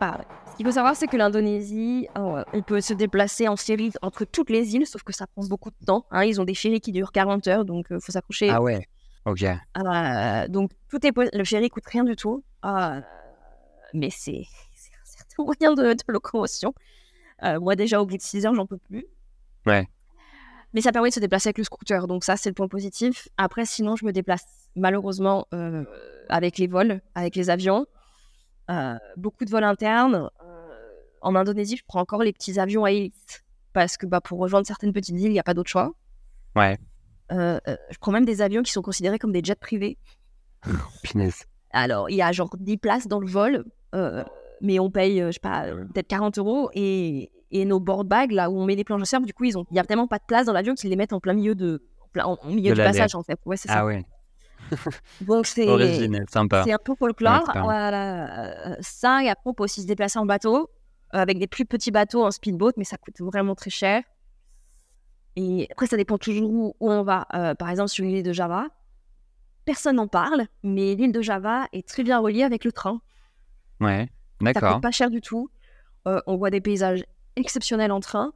Ah 0.00 0.18
ouais. 0.18 0.24
Ce 0.50 0.56
qu'il 0.56 0.66
faut 0.66 0.72
savoir, 0.72 0.96
c'est 0.96 1.06
que 1.06 1.16
l'Indonésie, 1.16 2.08
euh, 2.18 2.42
on 2.52 2.62
peut 2.62 2.80
se 2.80 2.92
déplacer 2.94 3.46
en 3.48 3.56
ferry 3.56 3.92
entre 4.02 4.24
toutes 4.24 4.50
les 4.50 4.74
îles, 4.74 4.86
sauf 4.86 5.02
que 5.02 5.12
ça 5.12 5.26
prend 5.26 5.44
beaucoup 5.46 5.70
de 5.70 5.84
temps. 5.86 6.04
hein. 6.10 6.24
Ils 6.24 6.40
ont 6.40 6.44
des 6.44 6.54
ferries 6.54 6.80
qui 6.80 6.92
durent 6.92 7.12
40 7.12 7.46
heures, 7.48 7.64
donc 7.64 7.86
il 7.90 8.00
faut 8.00 8.12
s'accrocher. 8.12 8.50
Ah 8.50 8.60
ouais. 8.60 8.86
Ok. 9.24 9.42
Euh, 9.42 10.48
donc 10.48 10.70
tout 10.90 11.04
est 11.06 11.12
le 11.32 11.44
ferry 11.44 11.70
coûte 11.70 11.86
rien 11.86 12.04
du 12.04 12.14
tout, 12.16 12.44
euh, 12.64 13.00
mais 13.94 14.10
c'est 14.10 14.40
un 14.42 15.04
certain 15.04 15.44
moyen 15.44 15.72
de, 15.74 15.92
de 15.94 15.98
locomotion. 16.08 16.74
Euh, 17.42 17.58
moi 17.60 17.74
déjà 17.76 18.00
au 18.02 18.06
bout 18.06 18.16
de 18.16 18.22
6 18.22 18.44
heures, 18.46 18.54
j'en 18.54 18.66
peux 18.66 18.76
plus. 18.78 19.06
Ouais. 19.66 19.88
Mais 20.74 20.80
ça 20.80 20.92
permet 20.92 21.08
de 21.08 21.14
se 21.14 21.20
déplacer 21.20 21.48
avec 21.48 21.58
le 21.58 21.64
scooter, 21.64 22.06
donc 22.06 22.24
ça 22.24 22.36
c'est 22.36 22.50
le 22.50 22.54
point 22.54 22.68
positif. 22.68 23.28
Après, 23.36 23.64
sinon, 23.64 23.96
je 23.96 24.04
me 24.04 24.12
déplace 24.12 24.44
malheureusement 24.76 25.46
euh, 25.54 25.84
avec 26.28 26.58
les 26.58 26.66
vols, 26.66 27.00
avec 27.14 27.36
les 27.36 27.48
avions. 27.48 27.86
Euh, 28.70 28.94
beaucoup 29.16 29.44
de 29.44 29.50
vols 29.50 29.64
internes. 29.64 30.30
Euh, 30.44 30.90
en 31.22 31.34
Indonésie, 31.36 31.76
je 31.76 31.84
prends 31.86 32.00
encore 32.00 32.22
les 32.22 32.32
petits 32.32 32.58
avions 32.58 32.84
à 32.84 32.90
hélice 32.90 33.44
parce 33.72 33.96
que 33.96 34.06
bah, 34.06 34.20
pour 34.20 34.38
rejoindre 34.38 34.66
certaines 34.66 34.92
petites 34.92 35.16
îles, 35.16 35.26
il 35.26 35.32
n'y 35.32 35.38
a 35.38 35.44
pas 35.44 35.54
d'autre 35.54 35.70
choix. 35.70 35.92
Ouais. 36.56 36.78
Euh, 37.32 37.58
je 37.90 37.98
prends 37.98 38.12
même 38.12 38.24
des 38.24 38.42
avions 38.42 38.62
qui 38.62 38.72
sont 38.72 38.82
considérés 38.82 39.18
comme 39.18 39.32
des 39.32 39.42
jets 39.42 39.54
privés. 39.54 39.98
Punaise. 41.02 41.44
Alors, 41.70 42.08
il 42.08 42.16
y 42.16 42.22
a 42.22 42.30
genre 42.32 42.50
10 42.56 42.76
places 42.78 43.08
dans 43.08 43.18
le 43.18 43.26
vol, 43.26 43.64
euh, 43.94 44.24
mais 44.60 44.78
on 44.78 44.90
paye, 44.90 45.20
je 45.20 45.32
sais 45.32 45.40
pas, 45.40 45.66
peut-être 45.92 46.06
40 46.06 46.38
euros. 46.38 46.70
Et, 46.74 47.30
et 47.54 47.64
nos 47.64 47.80
board 47.80 48.06
bags, 48.08 48.32
là 48.32 48.50
où 48.50 48.58
on 48.58 48.66
met 48.66 48.74
les 48.74 48.84
planches 48.84 49.00
de 49.00 49.06
surf, 49.06 49.24
du 49.24 49.32
coup, 49.32 49.44
il 49.44 49.54
n'y 49.70 49.78
a 49.78 49.84
tellement 49.84 50.06
pas 50.08 50.18
de 50.18 50.24
place 50.26 50.44
dans 50.46 50.52
l'avion 50.52 50.74
qu'ils 50.74 50.90
les 50.90 50.96
mettent 50.96 51.12
en 51.14 51.20
plein 51.20 51.32
milieu, 51.34 51.54
de, 51.54 51.82
en 52.02 52.08
plein- 52.08 52.24
en 52.26 52.38
milieu 52.48 52.70
De 52.70 52.74
du 52.74 52.80
passage, 52.82 53.14
en 53.14 53.22
fait. 53.22 53.38
Ouais, 53.46 53.56
c'est 53.56 53.68
ça. 53.68 53.78
Ah 53.78 53.86
ouais. 53.86 54.04
Donc, 55.20 55.46
c'est 55.46 55.66
sympa. 56.30 56.64
c'est 56.64 56.72
un 56.72 56.78
peu 56.82 56.94
folklore. 56.94 57.44
voilà. 57.54 58.70
Euh, 58.70 58.76
ça, 58.80 59.22
et 59.22 59.28
après, 59.28 59.50
on 59.50 59.54
peut 59.54 59.64
aussi 59.64 59.82
se 59.82 59.86
déplacer 59.86 60.18
en 60.18 60.26
bateau, 60.26 60.68
euh, 61.14 61.18
avec 61.18 61.38
des 61.38 61.46
plus 61.46 61.64
petits 61.64 61.90
bateaux 61.90 62.24
en 62.24 62.30
speedboat, 62.30 62.72
mais 62.76 62.84
ça 62.84 62.96
coûte 62.96 63.20
vraiment 63.20 63.54
très 63.54 63.70
cher. 63.70 64.02
Et 65.36 65.68
après, 65.70 65.86
ça 65.86 65.96
dépend 65.96 66.18
toujours 66.18 66.50
où, 66.50 66.74
on 66.80 67.02
va. 67.02 67.26
Euh, 67.34 67.54
par 67.54 67.68
exemple, 67.70 67.88
sur 67.90 68.04
l'île 68.04 68.22
de 68.22 68.32
Java, 68.32 68.66
personne 69.64 69.96
n'en 69.96 70.08
parle, 70.08 70.46
mais 70.62 70.94
l'île 70.94 71.12
de 71.12 71.22
Java 71.22 71.66
est 71.72 71.86
très 71.86 72.02
bien 72.02 72.18
reliée 72.18 72.42
avec 72.44 72.64
le 72.64 72.72
train. 72.72 73.00
Ouais. 73.80 74.08
Ça 74.40 74.52
D'accord. 74.52 74.72
coûte 74.74 74.82
pas 74.82 74.90
cher 74.90 75.10
du 75.10 75.20
tout. 75.20 75.50
Euh, 76.06 76.20
on 76.26 76.36
voit 76.36 76.50
des 76.50 76.60
paysages 76.60 77.04
exceptionnels 77.36 77.92
en 77.92 78.00
train. 78.00 78.32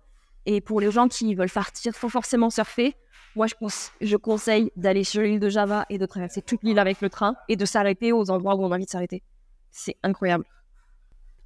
Et 0.47 0.61
pour 0.61 0.81
les 0.81 0.91
gens 0.91 1.09
qui 1.09 1.35
veulent 1.35 1.51
partir 1.51 1.95
sans 1.95 2.09
forcément 2.09 2.51
surfer, 2.51 2.95
moi, 3.37 3.47
je, 3.47 3.55
conse- 3.55 3.91
je 4.01 4.17
conseille 4.17 4.73
d'aller 4.77 5.05
sur 5.05 5.21
l'île 5.23 5.41
de 5.41 5.49
Java 5.49 5.85
et 5.91 5.99
de 5.99 6.07
traverser 6.07 6.43
toute 6.43 6.63
l'île 6.63 6.79
avec 6.79 7.01
le 7.01 7.11
train 7.11 7.37
et 7.49 7.57
de 7.57 7.65
s'arrêter 7.65 8.13
aux 8.13 8.31
endroits 8.31 8.55
où 8.57 8.65
on 8.65 8.73
a 8.73 8.75
envie 8.77 8.87
de 8.87 8.91
s'arrêter. 8.91 9.23
C'est 9.71 9.97
incroyable. 10.03 10.45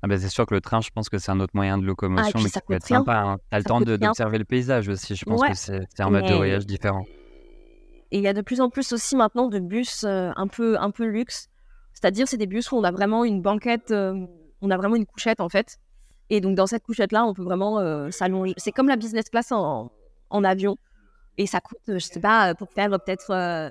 Ah 0.04 0.08
bah 0.08 0.18
c'est 0.18 0.28
sûr 0.28 0.46
que 0.46 0.54
le 0.54 0.60
train, 0.60 0.80
je 0.80 0.90
pense 0.90 1.08
que 1.08 1.18
c'est 1.18 1.30
un 1.30 1.38
autre 1.40 1.52
moyen 1.54 1.78
de 1.78 1.84
locomotion, 1.84 2.32
Ah, 2.34 2.42
mais 2.42 2.48
ça 2.48 2.60
peut 2.60 2.74
être 2.74 2.86
rien. 2.86 2.98
sympa. 2.98 3.18
hein. 3.18 3.38
T'as 3.50 3.58
le 3.58 3.64
temps 3.64 3.80
d'observer 3.80 4.38
le 4.38 4.44
paysage 4.44 4.88
aussi. 4.88 5.14
Je 5.14 5.24
pense 5.24 5.40
Ouais. 5.40 5.50
que 5.50 5.54
c'est 5.56 5.80
un 6.00 6.10
mode 6.10 6.26
de 6.26 6.34
voyage 6.34 6.66
différent. 6.66 7.04
Et 8.10 8.18
il 8.18 8.22
y 8.22 8.28
a 8.28 8.32
de 8.34 8.40
plus 8.42 8.60
en 8.60 8.68
plus 8.68 8.92
aussi 8.92 9.16
maintenant 9.16 9.48
de 9.48 9.58
bus 9.58 10.04
euh, 10.04 10.30
un, 10.36 10.46
peu, 10.46 10.78
un 10.78 10.90
peu 10.90 11.04
luxe. 11.04 11.48
C'est-à-dire, 11.94 12.26
c'est 12.28 12.36
des 12.36 12.46
bus 12.46 12.70
où 12.72 12.76
on 12.76 12.84
a 12.84 12.90
vraiment 12.90 13.24
une 13.24 13.42
banquette, 13.42 13.90
euh, 13.90 14.26
on 14.60 14.70
a 14.70 14.76
vraiment 14.76 14.96
une 14.96 15.06
couchette 15.06 15.40
en 15.40 15.48
fait. 15.48 15.78
Et 16.34 16.40
donc, 16.40 16.54
dans 16.56 16.66
cette 16.66 16.82
couchette-là, 16.84 17.26
on 17.26 17.34
peut 17.34 17.42
vraiment 17.42 17.78
euh, 17.78 18.10
s'allonger. 18.10 18.54
C'est 18.56 18.72
comme 18.72 18.88
la 18.88 18.96
business 18.96 19.28
class 19.28 19.52
en, 19.52 19.92
en 20.30 20.44
avion. 20.44 20.78
Et 21.36 21.46
ça 21.46 21.60
coûte, 21.60 21.78
je 21.86 21.98
sais 21.98 22.20
pas, 22.20 22.54
pour 22.54 22.70
faire 22.72 22.88
peut-être. 22.88 23.30
euh, 23.30 23.68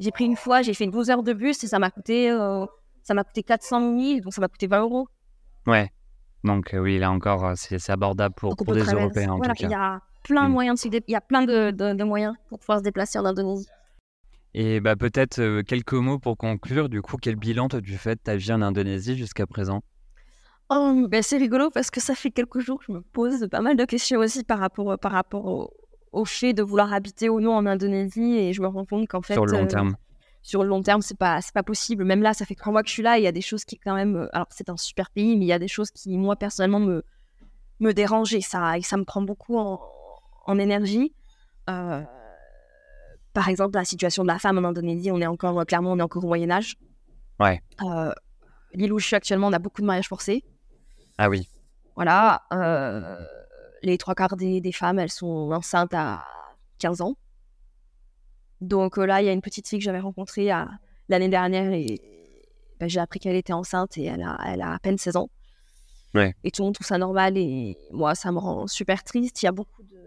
j'ai 0.00 0.10
pris 0.10 0.24
une 0.24 0.34
fois, 0.34 0.62
j'ai 0.62 0.74
fait 0.74 0.86
12 0.88 1.10
heures 1.10 1.22
de 1.22 1.32
bus 1.32 1.62
et 1.62 1.68
ça 1.68 1.78
m'a 1.78 1.90
coûté, 1.92 2.28
euh, 2.28 2.66
ça 3.04 3.14
m'a 3.14 3.22
coûté 3.22 3.44
400 3.44 3.96
000, 3.96 4.20
donc 4.20 4.32
ça 4.34 4.40
m'a 4.40 4.48
coûté 4.48 4.66
20 4.66 4.80
euros. 4.80 5.06
Ouais. 5.66 5.90
Donc, 6.42 6.74
euh, 6.74 6.78
oui, 6.78 6.98
là 6.98 7.12
encore, 7.12 7.44
euh, 7.46 7.52
c'est 7.54 7.88
abordable 7.90 8.34
pour, 8.34 8.56
pour 8.56 8.66
peut 8.66 8.72
des 8.72 8.80
traverser. 8.80 9.02
Européens, 9.04 9.32
en 9.32 9.36
Voilà, 9.36 9.54
tout 9.54 9.62
Il 9.66 9.70
y 9.70 9.74
a 9.74 10.00
plein 10.24 10.44
de 10.46 10.48
Mm. 10.48 10.52
moyens 10.52 10.80
de 10.80 10.82
se 10.82 10.88
dé- 10.88 11.04
il 11.06 11.12
y 11.12 11.16
a 11.16 11.20
plein 11.20 11.42
de, 11.42 11.70
de- 11.70 11.92
de 11.94 12.04
moyens 12.04 12.34
pour 12.48 12.58
pouvoir 12.58 12.78
se 12.78 12.82
déplacer 12.84 13.18
en 13.20 13.26
Indonésie. 13.26 13.68
Et 14.54 14.80
bah, 14.80 14.96
peut-être 14.96 15.38
euh, 15.38 15.62
quelques 15.62 15.92
mots 15.92 16.18
pour 16.18 16.36
conclure. 16.36 16.88
Du 16.88 17.00
coup, 17.00 17.16
quel 17.16 17.36
bilan 17.36 17.68
toi, 17.68 17.80
tu 17.80 17.96
fais 17.96 18.16
de 18.16 18.20
ta 18.20 18.34
vie 18.34 18.52
en 18.52 18.60
Indonésie 18.62 19.16
jusqu'à 19.16 19.46
présent? 19.46 19.82
Oh, 20.72 21.06
ben 21.08 21.20
c'est 21.22 21.36
rigolo 21.36 21.68
parce 21.70 21.90
que 21.90 22.00
ça 22.00 22.14
fait 22.14 22.30
quelques 22.30 22.60
jours 22.60 22.78
que 22.78 22.84
je 22.86 22.92
me 22.92 23.00
pose 23.00 23.48
pas 23.50 23.60
mal 23.60 23.76
de 23.76 23.84
questions 23.84 24.20
aussi 24.20 24.44
par 24.44 24.60
rapport, 24.60 24.96
par 25.00 25.10
rapport 25.10 25.44
au, 25.44 25.72
au 26.12 26.24
fait 26.24 26.52
de 26.52 26.62
vouloir 26.62 26.92
habiter 26.92 27.28
ou 27.28 27.40
non 27.40 27.54
en 27.54 27.66
Indonésie 27.66 28.36
et 28.36 28.52
je 28.52 28.62
me 28.62 28.68
rends 28.68 28.84
compte 28.84 29.08
qu'en 29.08 29.20
fait 29.20 29.34
sur 29.34 29.46
le 29.46 29.52
long 29.52 29.64
euh, 29.64 29.66
terme. 29.66 29.96
sur 30.42 30.62
le 30.62 30.68
long 30.68 30.82
terme 30.82 31.02
c'est 31.02 31.18
pas 31.18 31.40
pas 31.52 31.64
possible. 31.64 32.04
Même 32.04 32.22
là 32.22 32.34
ça 32.34 32.44
fait 32.44 32.54
trois 32.54 32.72
mois 32.72 32.82
que 32.82 32.88
je 32.88 32.94
suis 32.94 33.02
là 33.02 33.18
et 33.18 33.20
il 33.20 33.24
y 33.24 33.28
a 33.28 33.32
des 33.32 33.40
choses 33.40 33.64
qui 33.64 33.78
quand 33.78 33.94
même 33.94 34.14
euh, 34.16 34.28
alors 34.32 34.46
c'est 34.50 34.68
un 34.68 34.76
super 34.76 35.10
pays 35.10 35.36
mais 35.36 35.44
il 35.44 35.48
y 35.48 35.52
a 35.52 35.58
des 35.58 35.68
choses 35.68 35.90
qui 35.90 36.16
moi 36.16 36.36
personnellement 36.36 36.80
me 36.80 37.02
me 37.80 37.92
dérangent 37.92 38.34
et 38.34 38.40
ça 38.40 38.78
et 38.78 38.82
ça 38.82 38.96
me 38.96 39.04
prend 39.04 39.22
beaucoup 39.22 39.58
en, 39.58 39.80
en 40.46 40.58
énergie. 40.58 41.12
Euh, 41.68 42.02
par 43.32 43.48
exemple 43.48 43.76
la 43.76 43.84
situation 43.84 44.22
de 44.22 44.28
la 44.28 44.38
femme 44.38 44.58
en 44.58 44.68
Indonésie 44.68 45.10
on 45.10 45.20
est 45.20 45.26
encore 45.26 45.66
clairement 45.66 45.92
on 45.92 45.98
est 45.98 46.02
encore 46.02 46.24
au 46.24 46.28
Moyen 46.28 46.50
Âge. 46.50 46.76
Ouais. 47.40 47.60
Euh, 47.82 48.12
l'île 48.74 48.92
où 48.92 48.98
je 49.00 49.06
suis 49.06 49.16
actuellement 49.16 49.48
on 49.48 49.52
a 49.52 49.58
beaucoup 49.58 49.80
de 49.80 49.86
mariages 49.86 50.08
forcés 50.08 50.44
Ah 51.22 51.28
oui. 51.28 51.46
voilà, 51.96 52.40
euh, 52.54 53.22
les 53.82 53.98
trois 53.98 54.14
quarts 54.14 54.36
des, 54.36 54.62
des 54.62 54.72
femmes, 54.72 54.98
elles 54.98 55.10
sont 55.10 55.50
enceintes 55.52 55.92
à 55.92 56.24
15 56.78 57.02
ans. 57.02 57.14
Donc 58.62 58.96
euh, 58.96 59.04
là, 59.04 59.20
il 59.20 59.26
y 59.26 59.28
a 59.28 59.32
une 59.32 59.42
petite 59.42 59.68
fille 59.68 59.80
que 59.80 59.84
j'avais 59.84 60.00
rencontrée 60.00 60.50
à- 60.50 60.70
l'année 61.10 61.28
dernière 61.28 61.72
et 61.74 62.00
ben, 62.78 62.88
j'ai 62.88 63.00
appris 63.00 63.20
qu'elle 63.20 63.36
était 63.36 63.52
enceinte 63.52 63.98
et 63.98 64.04
elle 64.04 64.22
a, 64.22 64.38
elle 64.46 64.62
a 64.62 64.72
à 64.72 64.78
peine 64.78 64.96
16 64.96 65.16
ans. 65.16 65.28
Ouais. 66.14 66.34
Et 66.42 66.50
tout 66.50 66.62
le 66.62 66.68
monde 66.68 66.74
trouve 66.74 66.86
ça 66.86 66.96
normal 66.96 67.36
et 67.36 67.76
moi, 67.90 68.14
ça 68.14 68.32
me 68.32 68.38
rend 68.38 68.66
super 68.66 69.04
triste. 69.04 69.42
Il 69.42 69.44
y 69.44 69.48
a 69.48 69.52
beaucoup 69.52 69.82
de... 69.82 70.00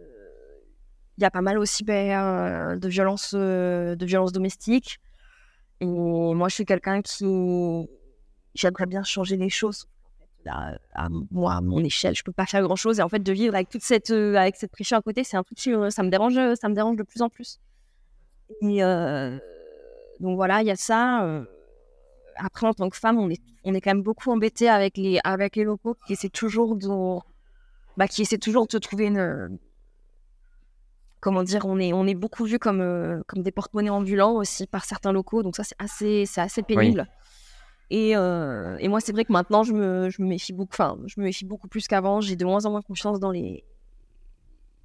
Il 1.20 1.22
y 1.22 1.26
a 1.26 1.30
pas 1.32 1.41
mal 1.41 1.59
aussi 1.59 1.84
ben, 1.84 2.09
euh, 2.11 2.76
de 2.76 2.89
violences 2.89 3.36
euh, 3.36 3.95
de 3.95 4.05
violences 4.07 4.32
domestiques. 4.32 4.97
Et 5.80 5.86
moi, 5.86 6.49
je 6.49 6.55
suis 6.55 6.66
quelqu'un 6.66 7.03
qui... 7.03 7.88
J'aimerais 8.55 8.88
bien 8.88 9.03
changer 9.03 9.38
les 9.38 9.49
choses 9.49 9.86
à 10.50 11.10
moi, 11.32 11.54
à 11.56 11.62
mon 11.62 11.84
échelle, 11.84 12.16
je 12.16 12.24
peux 12.24 12.32
pas 12.32 12.46
faire 12.46 12.62
grand 12.62 12.76
chose. 12.76 13.00
Et 13.00 13.02
en 13.02 13.10
fait, 13.10 13.20
de 13.24 13.32
vivre 13.32 13.56
avec 13.56 13.70
toute 13.70 13.84
cette, 13.84 14.12
euh, 14.12 14.36
avec 14.36 14.56
cette 14.56 14.72
pression 14.72 14.98
à 14.98 15.02
côté, 15.02 15.24
c'est 15.24 15.38
un 15.38 15.44
truc 15.44 15.58
qui 15.58 15.74
euh, 15.74 15.89
ça 15.89 16.04
me 16.04 16.10
dérange, 16.10 16.39
ça 16.60 16.70
me 16.70 16.74
dérange 16.76 16.98
de 16.98 17.04
plus 17.04 17.22
en 17.22 17.30
plus. 17.30 17.60
Et 18.62 18.84
euh, 18.84 19.38
donc 20.20 20.36
voilà, 20.36 20.62
il 20.62 20.68
y 20.68 20.72
a 20.72 20.76
ça. 20.76 21.24
euh. 21.26 21.46
Après, 22.36 22.66
en 22.66 22.74
tant 22.74 22.89
que 22.89 22.98
femme, 22.98 23.20
on 23.20 23.30
est, 23.30 23.41
on 23.64 23.74
est 23.76 23.82
quand 23.82 23.91
même 23.91 24.02
beaucoup 24.02 24.32
embêté 24.32 24.68
avec 24.68 24.98
les, 24.98 25.20
avec 25.24 25.56
les 25.56 25.64
locaux 25.64 25.96
qui 26.08 26.14
essaient 26.14 26.30
toujours 26.30 26.76
de, 26.76 27.20
bah, 27.96 28.08
qui 28.08 28.24
essaient 28.24 28.39
toujours 28.39 28.64
de 28.64 28.70
te 28.72 28.78
trouver 28.78 29.06
une, 29.06 29.60
comment 31.20 31.44
dire, 31.44 31.66
on 31.66 31.78
est, 31.80 31.94
on 31.94 32.06
est 32.08 32.16
beaucoup 32.16 32.46
vu 32.46 32.58
comme, 32.60 32.82
euh, 32.82 33.22
comme 33.28 33.44
des 33.44 33.52
porte-monnaies 33.52 33.91
ambulants 33.91 34.34
aussi 34.34 34.66
par 34.68 34.84
certains 34.84 35.12
locaux. 35.12 35.44
Donc 35.44 35.56
ça, 35.56 35.64
c'est 35.64 35.76
assez, 35.80 36.26
c'est 36.26 36.41
assez 36.41 36.64
pénible. 36.64 37.08
Et, 37.89 38.15
euh, 38.15 38.75
et 38.79 38.88
moi, 38.88 38.99
c'est 39.01 39.11
vrai 39.11 39.23
que 39.25 39.31
maintenant, 39.31 39.63
je 39.63 39.73
me, 39.73 40.09
je 40.09 40.21
me 40.21 40.27
méfie 40.27 40.53
beaucoup. 40.53 40.71
Enfin, 40.73 40.97
je 41.05 41.19
me 41.19 41.25
méfie 41.25 41.45
beaucoup 41.45 41.67
plus 41.67 41.88
qu'avant. 41.88 42.21
J'ai 42.21 42.36
de 42.36 42.45
moins 42.45 42.65
en 42.65 42.71
moins 42.71 42.81
confiance 42.81 43.19
dans 43.19 43.31
les, 43.31 43.63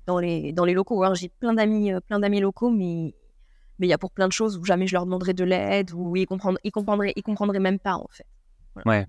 dans 0.07 0.19
les, 0.19 0.53
dans 0.53 0.65
les 0.65 0.75
locaux. 0.75 1.03
Alors, 1.03 1.15
j'ai 1.15 1.29
plein 1.29 1.55
d'amis, 1.55 1.93
euh, 1.93 2.01
plein 2.01 2.19
d'amis 2.19 2.41
locaux, 2.41 2.71
mais 2.71 3.15
mais 3.81 3.87
il 3.87 3.91
y 3.91 3.93
a 3.93 3.99
pour 3.99 4.11
plein 4.11 4.27
de 4.27 4.33
choses 4.33 4.59
où 4.59 4.65
jamais 4.65 4.89
je 4.89 4.95
leur 4.95 5.05
demanderai 5.05 5.35
de 5.35 5.45
l'aide 5.45 5.93
ou 5.93 6.17
ils 6.17 6.27
comprendraient, 6.27 6.61
ils 6.65 6.73
comprendraient, 6.73 7.13
ils 7.15 7.23
comprendraient 7.23 7.61
même 7.61 7.79
pas 7.79 7.95
en 7.95 8.09
fait. 8.11 8.27
Voilà. 8.75 8.91
Ouais. 9.03 9.07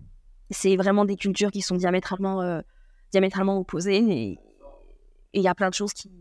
C'est 0.52 0.76
vraiment 0.78 1.06
des 1.06 1.16
cultures 1.16 1.50
qui 1.50 1.62
sont 1.62 1.76
diamétralement, 1.76 2.42
euh, 2.44 2.62
diamétralement 3.12 3.58
opposées 3.58 3.98
et 3.98 4.40
et 5.34 5.40
il 5.40 5.42
y 5.42 5.48
a 5.48 5.56
plein 5.56 5.70
de 5.70 5.74
choses 5.76 5.94
qui, 5.94 6.12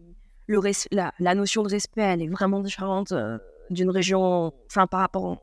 le 0.46 0.58
res- 0.58 0.86
la, 0.92 1.12
la 1.18 1.34
notion 1.34 1.62
de 1.62 1.68
respect, 1.68 2.00
elle 2.02 2.22
est 2.22 2.28
vraiment 2.28 2.60
différente 2.60 3.12
euh, 3.12 3.38
d'une 3.70 3.90
région, 3.90 4.52
enfin 4.66 4.86
par 4.86 5.00
rapport 5.00 5.38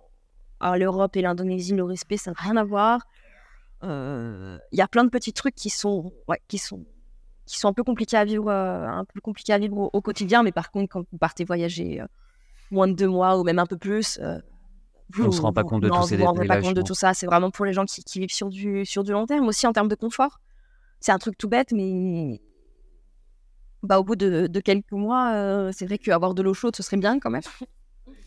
à 0.60 0.78
l'Europe 0.78 1.16
et 1.18 1.22
l'Indonésie, 1.22 1.74
le 1.74 1.84
respect, 1.84 2.18
ça 2.18 2.32
n'a 2.32 2.38
rien 2.40 2.56
à 2.58 2.64
voir. 2.64 3.02
Euh, 3.84 4.58
Il 4.72 4.78
y 4.80 4.82
a 4.82 4.88
plein 4.88 5.04
de 5.04 5.10
petits 5.10 5.34
trucs 5.34 5.56
qui 5.56 5.70
sont, 5.70 6.12
ouais, 6.28 6.42
qui 6.48 6.58
sont, 6.58 6.86
qui 7.46 7.58
sont 7.60 7.68
un 7.68 7.74
peu 7.74 7.84
compliqués 7.84 8.18
à 8.18 8.26
vivre, 8.26 8.50
euh, 8.50 8.88
un 8.88 9.06
peu 9.06 9.20
compliqués 9.22 9.54
à 9.54 9.58
vivre 9.58 9.78
au, 9.78 9.90
au 9.94 10.02
quotidien, 10.02 10.44
mais 10.44 10.52
par 10.52 10.72
contre, 10.72 10.90
quand 10.92 11.04
vous 11.12 11.18
partez 11.18 11.44
voyager 11.44 12.02
euh, 12.02 12.06
moins 12.72 12.88
de 12.88 12.94
deux 12.94 13.08
mois 13.08 13.38
ou 13.38 13.44
même 13.44 13.60
un 13.60 13.66
peu 13.66 13.78
plus, 13.78 14.18
euh, 14.22 14.40
On 15.20 15.32
se 15.32 15.42
rend 15.42 15.54
pas 15.54 15.62
vous- 15.62 15.68
compte 15.70 15.84
de 15.84 15.90
non, 15.90 16.02
tous 16.02 16.08
ces 16.08 16.16
vous 16.16 16.22
vous 16.22 16.28
rendez 16.30 16.48
pas 16.48 16.62
compte 16.62 16.74
de 16.74 16.82
tout 16.82 16.96
ça. 16.96 17.14
C'est 17.14 17.28
vraiment 17.28 17.52
pour 17.52 17.66
les 17.66 17.74
gens 17.74 17.86
qui, 17.86 18.04
qui 18.04 18.20
vivent 18.20 18.34
sur 18.34 18.50
du, 18.50 18.86
sur 18.86 19.04
du 19.04 19.12
long 19.12 19.26
terme, 19.28 19.48
aussi 19.48 19.68
en 19.68 19.74
termes 19.74 19.90
de 19.90 19.96
confort. 19.96 20.40
C'est 21.00 21.12
un 21.12 21.20
truc 21.20 21.38
tout 21.38 21.48
bête, 21.50 21.72
mais 21.74 22.42
bah, 23.84 24.00
au 24.00 24.04
bout 24.04 24.16
de, 24.16 24.48
de 24.48 24.60
quelques 24.62 24.92
mois, 24.94 25.70
c'est 25.74 25.86
vrai 25.86 26.00
qu'avoir 26.00 26.34
de 26.34 26.42
l'eau 26.42 26.56
chaude, 26.56 26.76
ce 26.76 26.82
serait 26.82 26.98
bien 26.98 27.20
quand 27.20 27.30
même. 27.30 27.44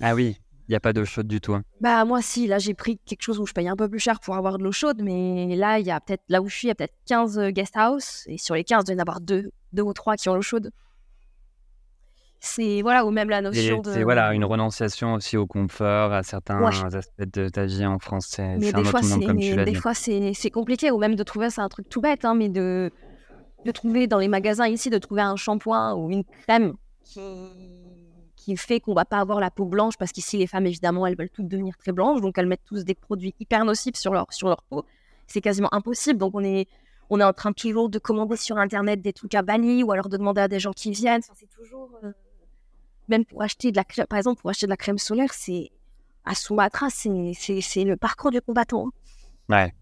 Ah 0.01 0.15
oui, 0.15 0.39
il 0.69 0.73
n'y 0.73 0.77
a 0.77 0.81
pas 0.81 0.93
d'eau 0.93 1.05
chaude 1.05 1.27
du 1.29 1.41
tout. 1.41 1.55
hein. 1.55 1.63
Bah 1.81 2.05
moi 2.05 2.21
si, 2.23 2.47
là 2.49 2.59
j'ai 2.59 2.75
pris 2.75 2.99
quelque 3.07 3.23
chose 3.23 3.39
où 3.39 3.47
je 3.47 3.53
paye 3.53 3.69
un 3.69 3.77
peu 3.77 3.89
plus 3.89 4.01
cher 4.01 4.19
pour 4.21 4.35
avoir 4.37 4.59
de 4.59 4.65
l'eau 4.65 4.73
chaude, 4.73 5.01
mais 5.03 5.55
là 5.57 5.79
il 5.79 5.87
y 5.87 5.91
a 5.93 6.01
peut-être 6.01 6.25
là 6.29 6.43
où 6.43 6.49
je 6.49 6.57
suis, 6.57 6.67
il 6.67 6.71
y 6.71 6.73
a 6.73 6.75
peut-être 6.75 6.95
15 7.07 7.39
guest 7.51 7.77
house 7.77 8.25
et 8.27 8.37
sur 8.37 8.55
les 8.57 8.65
15, 8.65 8.83
il 8.83 8.87
doit 8.87 8.95
y 8.95 8.97
en 8.97 9.01
avoir 9.01 9.21
deux, 9.21 9.51
deux 9.73 9.83
ou 9.83 9.93
trois 9.93 10.17
qui 10.17 10.29
ont 10.29 10.35
l'eau 10.35 10.43
chaude. 10.43 10.71
C'est 12.41 12.83
voilà, 12.83 13.05
ou 13.05 13.11
même 13.11 13.29
la 13.31 13.41
Et 13.41 13.43
notion 13.43 13.81
de 13.83 13.91
c'est 13.91 14.03
voilà, 14.05 14.33
une 14.33 14.45
renonciation 14.45 15.15
aussi 15.15 15.37
au 15.37 15.47
confort, 15.47 16.13
à 16.13 16.23
certains 16.23 16.63
Ouais. 16.65 16.95
aspects 16.95 17.25
de 17.35 17.49
ta 17.49 17.67
vie 17.67 17.85
en 17.85 17.99
France. 17.99 18.27
C'est 18.31 18.57
mais 18.59 18.73
des 18.73 18.85
fois 18.85 19.03
c'est 19.03 19.25
comme 19.25 19.39
tu 19.41 19.57
l'as 19.57 19.65
des 19.65 19.75
fois 19.75 19.95
c'est 19.95 20.33
c'est 20.35 20.51
compliqué 20.51 20.91
ou 20.91 20.99
même 20.99 21.17
de 21.17 21.23
trouver 21.25 21.51
c'est 21.51 21.61
un 21.61 21.69
truc 21.69 21.89
tout 21.89 22.01
bête 22.01 22.25
hein, 22.25 22.35
mais 22.35 22.49
de 22.49 22.91
de 23.65 23.71
trouver 23.73 24.07
dans 24.07 24.19
les 24.19 24.29
magasins 24.29 24.69
ici 24.69 24.89
de 24.89 24.99
trouver 24.99 25.23
un 25.23 25.35
shampoing 25.37 25.95
ou 25.95 26.11
une 26.11 26.25
crème 26.47 26.75
qui 27.05 27.21
qui 28.49 28.57
fait 28.57 28.81
qu'on 28.81 28.95
va 28.95 29.05
pas 29.05 29.19
avoir 29.19 29.41
la 29.41 29.51
peau 29.51 29.67
blanche 29.67 29.99
parce 29.99 30.11
qu'ici 30.11 30.39
les 30.39 30.47
femmes 30.47 30.65
évidemment 30.67 31.07
elles 31.07 31.17
veulent 31.17 31.29
toutes 31.29 31.49
devenir 31.49 31.77
très 31.77 31.93
blanches 31.93 32.23
donc 32.23 32.39
elles 32.39 32.47
mettent 32.47 32.65
tous 32.65 32.83
des 32.83 32.95
produits 32.95 33.35
hyper 33.41 33.67
nocifs 33.67 33.97
sur 33.97 34.15
leur 34.15 34.27
sur 34.33 34.49
leur 34.49 34.63
peau. 34.63 34.87
C'est 35.27 35.43
quasiment 35.43 35.69
impossible 35.75 36.19
donc 36.19 36.35
on 36.35 36.43
est 36.43 36.67
on 37.11 37.21
est 37.21 37.25
en 37.25 37.35
train 37.35 37.53
toujours 37.53 37.91
de 37.91 37.99
commander 37.99 38.37
sur 38.37 38.57
internet 38.57 39.03
des 39.03 39.13
trucs 39.13 39.35
à 39.35 39.43
Bali 39.43 39.83
ou 39.83 39.93
alors 39.93 40.09
de 40.09 40.17
demander 40.17 40.41
à 40.41 40.49
des 40.49 40.61
gens 40.61 40.73
qui 40.73 40.93
viennent. 40.93 41.21
Enfin, 41.25 41.35
c'est 41.39 41.51
toujours 41.51 41.91
euh, 42.03 42.13
même 43.09 43.27
pour 43.27 43.43
acheter 43.43 43.71
de 43.71 43.77
la 43.77 43.85
crème 43.85 44.07
par 44.07 44.17
exemple 44.19 44.41
pour 44.41 44.49
acheter 44.49 44.65
de 44.67 44.71
la 44.71 44.79
crème 44.79 44.97
solaire 44.99 45.35
c'est 45.35 45.71
à 46.25 46.35
Sumatra 46.35 46.89
c'est 46.89 47.33
c'est 47.35 47.61
c'est 47.61 47.85
le 47.85 47.99
parcours 47.99 48.31
du 48.31 48.41
combattant 48.41 48.89
Ouais. 49.51 49.75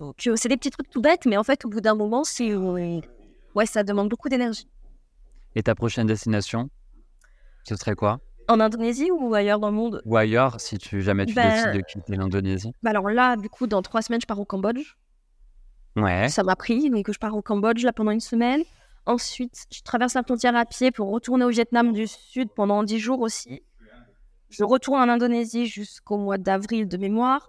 donc 0.00 0.26
euh, 0.26 0.34
c'est 0.34 0.48
des 0.48 0.56
petits 0.56 0.70
trucs 0.70 0.90
tout 0.90 1.00
bêtes 1.00 1.26
mais 1.26 1.36
en 1.36 1.44
fait 1.44 1.64
au 1.64 1.68
bout 1.68 1.80
d'un 1.80 1.94
moment 1.94 2.24
c'est 2.24 2.52
ouais 2.56 3.66
ça 3.66 3.84
demande 3.84 4.08
beaucoup 4.08 4.28
d'énergie. 4.28 4.68
Et 5.54 5.62
ta 5.62 5.74
prochaine 5.76 6.06
destination, 6.06 6.68
ce 7.68 7.76
serait 7.76 7.94
quoi? 7.94 8.20
En 8.48 8.60
Indonésie 8.60 9.10
ou 9.10 9.34
ailleurs 9.34 9.58
dans 9.60 9.68
le 9.68 9.76
monde? 9.76 10.02
Ou 10.06 10.16
ailleurs, 10.16 10.60
si 10.60 10.78
tu 10.78 11.02
jamais 11.02 11.26
tu 11.26 11.34
Ben, 11.34 11.50
décides 11.50 11.72
de 11.72 11.80
quitter 11.80 12.16
l'Indonésie? 12.16 12.72
Bah 12.82 12.90
alors 12.90 13.10
là, 13.10 13.36
du 13.36 13.50
coup, 13.50 13.66
dans 13.66 13.82
trois 13.82 14.00
semaines, 14.00 14.20
je 14.22 14.26
pars 14.26 14.40
au 14.40 14.46
Cambodge. 14.46 14.96
Ouais. 15.96 16.28
Ça 16.28 16.42
m'a 16.42 16.56
pris, 16.56 16.90
que 17.02 17.12
je 17.12 17.18
pars 17.18 17.34
au 17.36 17.42
Cambodge 17.42 17.84
là 17.84 17.92
pendant 17.92 18.10
une 18.10 18.20
semaine. 18.20 18.62
Ensuite, 19.04 19.66
je 19.72 19.82
traverse 19.82 20.14
la 20.14 20.22
frontière 20.22 20.56
à 20.56 20.64
pied 20.64 20.90
pour 20.90 21.10
retourner 21.10 21.44
au 21.44 21.48
Vietnam 21.48 21.92
du 21.92 22.06
Sud 22.06 22.48
pendant 22.54 22.82
dix 22.82 22.98
jours 22.98 23.20
aussi. 23.20 23.62
Je 24.50 24.64
retourne 24.64 25.00
en 25.00 25.12
Indonésie 25.12 25.66
jusqu'au 25.66 26.16
mois 26.16 26.38
d'avril 26.38 26.88
de 26.88 26.96
mémoire. 26.96 27.48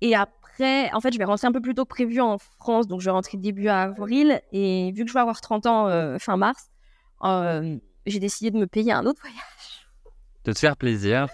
Et 0.00 0.14
après, 0.14 0.90
en 0.92 1.00
fait, 1.00 1.12
je 1.12 1.18
vais 1.18 1.24
rentrer 1.24 1.46
un 1.46 1.52
peu 1.52 1.60
plus 1.60 1.74
tôt 1.74 1.84
que 1.84 1.88
prévu 1.90 2.20
en 2.20 2.38
France, 2.38 2.86
donc 2.86 3.00
je 3.00 3.06
vais 3.06 3.10
rentrer 3.10 3.38
début 3.38 3.68
avril. 3.68 4.40
Et 4.52 4.92
vu 4.92 5.04
que 5.04 5.08
je 5.08 5.14
vais 5.14 5.20
avoir 5.20 5.40
30 5.40 5.66
ans 5.66 5.88
euh, 5.88 6.18
fin 6.18 6.36
mars, 6.36 6.70
euh, 7.24 7.76
j'ai 8.06 8.20
décidé 8.20 8.50
de 8.50 8.58
me 8.58 8.66
payer 8.66 8.92
un 8.92 9.04
autre 9.04 9.20
voyage. 9.20 9.88
De 10.44 10.52
te 10.52 10.58
faire 10.58 10.76
plaisir. 10.76 11.26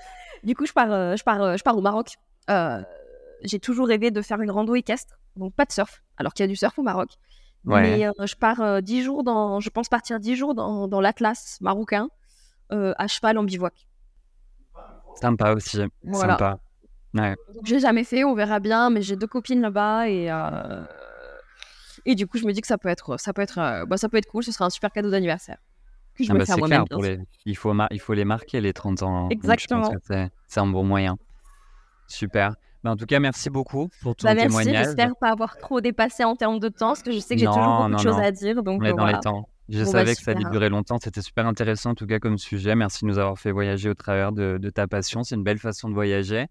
Du 0.42 0.56
coup, 0.56 0.66
je 0.66 0.72
pars, 0.72 0.90
euh, 0.90 1.16
je 1.16 1.22
pars, 1.22 1.40
euh, 1.40 1.56
je 1.56 1.62
pars 1.62 1.76
au 1.76 1.80
Maroc. 1.80 2.14
Euh, 2.50 2.82
j'ai 3.42 3.58
toujours 3.58 3.86
rêvé 3.86 4.10
de 4.10 4.22
faire 4.22 4.40
une 4.40 4.50
rando 4.50 4.74
équestre, 4.74 5.18
donc 5.36 5.54
pas 5.54 5.64
de 5.64 5.72
surf, 5.72 6.02
alors 6.16 6.32
qu'il 6.32 6.44
y 6.44 6.46
a 6.46 6.48
du 6.48 6.56
surf 6.56 6.78
au 6.78 6.82
Maroc. 6.82 7.10
Ouais. 7.64 7.82
Mais 7.82 8.26
je 8.26 8.34
pars 8.34 8.60
euh, 8.60 8.80
10 8.80 9.02
jours 9.02 9.22
dans, 9.22 9.60
je 9.60 9.70
pense 9.70 9.88
partir 9.88 10.18
10 10.18 10.34
jours 10.34 10.54
dans, 10.54 10.88
dans 10.88 11.00
l'Atlas 11.00 11.58
marocain, 11.60 12.08
à 12.70 13.06
cheval 13.06 13.36
en 13.36 13.44
bivouac. 13.44 13.86
Sympa 15.20 15.52
aussi. 15.52 15.78
Voilà. 16.02 16.32
Sympa. 16.32 16.58
Ouais. 17.12 17.36
J'ai 17.64 17.80
jamais 17.80 18.02
fait, 18.02 18.24
on 18.24 18.34
verra 18.34 18.60
bien, 18.60 18.88
mais 18.88 19.02
j'ai 19.02 19.14
deux 19.14 19.26
copines 19.26 19.60
là-bas 19.60 20.08
et 20.08 20.30
et 22.04 22.14
du 22.16 22.26
coup 22.26 22.38
je 22.38 22.46
me 22.46 22.52
dis 22.52 22.62
que 22.62 22.66
ça 22.66 22.78
peut 22.78 22.88
être, 22.88 23.20
ça 23.20 23.32
peut 23.32 23.42
être, 23.42 23.84
bah, 23.86 23.98
ça 23.98 24.08
peut 24.08 24.16
être 24.16 24.26
cool, 24.26 24.42
ce 24.42 24.50
sera 24.50 24.64
un 24.64 24.70
super 24.70 24.90
cadeau 24.90 25.10
d'anniversaire 25.10 25.58
que 26.16 26.24
je 26.24 26.30
Ah 26.30 26.34
me 26.34 26.38
bah, 26.40 26.44
fais 26.46 26.52
à 26.52 26.56
moi-même. 26.56 26.84
les... 27.00 27.18
il, 27.46 27.56
faut 27.56 27.72
mar- 27.72 27.88
il 27.90 28.00
faut 28.00 28.14
les 28.14 28.24
marquer, 28.24 28.60
les 28.60 28.72
30 28.72 29.02
ans. 29.02 29.28
Je 29.30 29.34
pense 29.36 29.44
Exactement. 29.44 29.90
c'est- 30.48 30.60
un 30.60 30.66
bon 30.66 30.84
moyen. 30.84 31.16
Super. 32.08 32.54
Bah, 32.84 32.90
en 32.90 32.96
tout 32.96 33.06
cas, 33.06 33.20
merci 33.20 33.48
beaucoup 33.48 33.88
pour 34.02 34.16
ton 34.16 34.26
Bah, 34.26 34.34
merci, 34.34 34.48
témoignage. 34.48 34.84
j'espère 34.86 35.14
pas 35.20 35.30
avoir 35.30 35.56
trop 35.56 35.80
dépassé 35.80 36.24
en 36.24 36.34
termes 36.34 36.58
de 36.58 36.68
temps, 36.68 36.88
parce 36.88 37.02
que 37.02 37.12
je 37.12 37.18
sais 37.20 37.34
que 37.34 37.40
j'ai 37.40 37.46
toujours 37.46 37.62
beaucoup 37.64 37.88
non, 37.88 37.96
de 37.96 38.02
choses 38.02 38.16
non. 38.16 38.22
à 38.22 38.30
dire. 38.32 38.62
Donc, 38.62 38.80
On 38.82 38.84
est 38.84 38.88
euh, 38.88 38.90
dans 38.90 38.96
voilà. 39.02 39.18
les 39.18 39.20
temps. 39.20 39.48
Je 39.68 39.78
Bon, 39.78 39.84
bah, 39.84 39.90
savais 39.98 40.14
que 40.16 40.20
ça 40.22 40.32
allait 40.32 40.50
durer 40.50 40.68
longtemps. 40.68 40.98
C'était 41.00 41.22
super 41.22 41.46
intéressant, 41.46 41.90
en 41.90 41.94
tout 41.94 42.06
cas, 42.06 42.18
comme 42.18 42.36
sujet. 42.38 42.74
Merci 42.74 43.04
de 43.04 43.08
nous 43.10 43.18
avoir 43.18 43.38
fait 43.38 43.52
voyager 43.52 43.88
au 43.88 43.94
travers 43.94 44.32
de, 44.32 44.58
de 44.60 44.70
ta 44.70 44.86
passion. 44.88 45.22
C'est 45.22 45.36
une 45.36 45.44
belle 45.44 45.58
façon 45.58 45.88
de 45.88 45.94
voyager. 45.94 46.46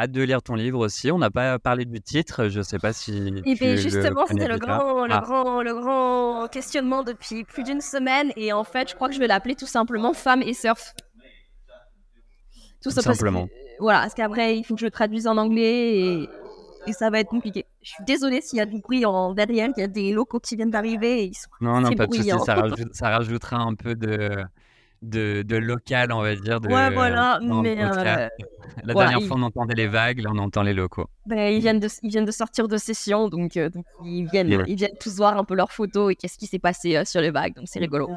Hâte 0.00 0.12
de 0.12 0.22
lire 0.22 0.42
ton 0.42 0.54
livre 0.54 0.78
aussi. 0.78 1.10
On 1.12 1.18
n'a 1.18 1.30
pas 1.30 1.58
parlé 1.58 1.84
du 1.84 2.00
titre. 2.00 2.48
Je 2.48 2.58
ne 2.58 2.62
sais 2.62 2.78
pas 2.78 2.92
si. 2.92 3.12
Et 3.44 3.54
tu 3.54 3.64
bien 3.64 3.76
justement, 3.76 4.24
c'était 4.26 4.48
le 4.48 4.58
grand, 4.58 5.04
le, 5.06 5.12
Ah. 5.12 5.20
grand, 5.20 5.62
le 5.62 5.74
grand 5.74 6.48
questionnement 6.48 7.02
depuis 7.02 7.44
plus 7.44 7.62
d'une 7.64 7.80
semaine. 7.82 8.32
Et 8.36 8.52
en 8.52 8.64
fait, 8.64 8.88
je 8.90 8.94
crois 8.94 9.08
que 9.08 9.14
je 9.14 9.20
vais 9.20 9.26
l'appeler 9.26 9.54
tout 9.56 9.66
simplement 9.66 10.12
Femme 10.14 10.42
et 10.42 10.54
Surf. 10.54 10.94
Tout, 12.82 12.88
que- 12.90 13.00
simplement. 13.02 13.46
voilà, 13.78 14.00
parce 14.00 14.14
qu'après, 14.14 14.56
il 14.56 14.64
faut 14.64 14.74
que 14.74 14.80
je 14.80 14.86
le 14.86 14.90
traduise 14.90 15.26
en 15.26 15.36
anglais 15.36 15.98
et, 15.98 16.28
et 16.86 16.92
ça 16.94 17.10
va 17.10 17.20
être 17.20 17.28
compliqué. 17.28 17.66
Je 17.82 17.90
suis 17.90 18.04
désolée 18.04 18.40
s'il 18.40 18.58
y 18.58 18.62
a 18.62 18.66
du 18.66 18.80
bruit 18.80 19.04
en 19.04 19.34
derrière, 19.34 19.68
il 19.76 19.80
y 19.80 19.84
a 19.84 19.86
des 19.86 20.12
locaux 20.12 20.40
qui 20.40 20.56
viennent 20.56 20.70
d'arriver 20.70 21.20
et 21.20 21.24
ils 21.26 21.34
sont 21.34 21.50
Non, 21.60 21.80
non, 21.80 21.92
pas 21.92 22.06
de 22.06 22.14
souci. 22.14 22.28
bruyants. 22.30 22.42
Ça, 22.44 22.54
rajoute- 22.62 22.94
ça 22.94 23.10
rajoutera 23.10 23.56
un 23.58 23.74
peu 23.74 23.94
de, 23.94 24.30
de, 25.02 25.42
de 25.42 25.56
local, 25.56 26.12
on 26.12 26.20
va 26.22 26.34
dire. 26.36 26.60
De, 26.60 26.68
Ouais, 26.68 26.90
voilà, 26.90 27.38
mais 27.40 27.82
euh, 27.82 28.28
La 28.84 28.94
dernière 28.94 29.22
fois, 29.22 29.36
on 29.38 29.42
entendait 29.42 29.74
les 29.74 29.86
vagues. 29.88 30.20
Là, 30.20 30.30
on 30.32 30.38
entend 30.38 30.62
les 30.62 30.74
locaux. 30.74 31.06
ben, 31.26 31.52
ils, 31.52 31.60
viennent 31.60 31.80
de, 31.80 31.88
ils 32.02 32.10
viennent 32.10 32.24
de 32.24 32.30
sortir 32.32 32.68
de 32.68 32.76
session, 32.76 33.28
donc, 33.28 33.56
euh, 33.56 33.68
donc 33.70 33.84
ils, 34.04 34.26
viennent, 34.30 34.54
Ouais. 34.54 34.64
ils 34.68 34.76
viennent 34.76 34.96
tous 35.00 35.16
voir 35.16 35.36
un 35.36 35.44
peu 35.44 35.54
leurs 35.54 35.72
photos 35.72 36.12
et 36.12 36.14
qu'est-ce 36.16 36.38
qui 36.38 36.46
s'est 36.46 36.58
passé 36.58 36.96
euh, 36.96 37.04
sur 37.04 37.20
les 37.20 37.30
vagues, 37.30 37.54
donc 37.54 37.64
c'est 37.68 37.78
rigolo. 37.80 38.10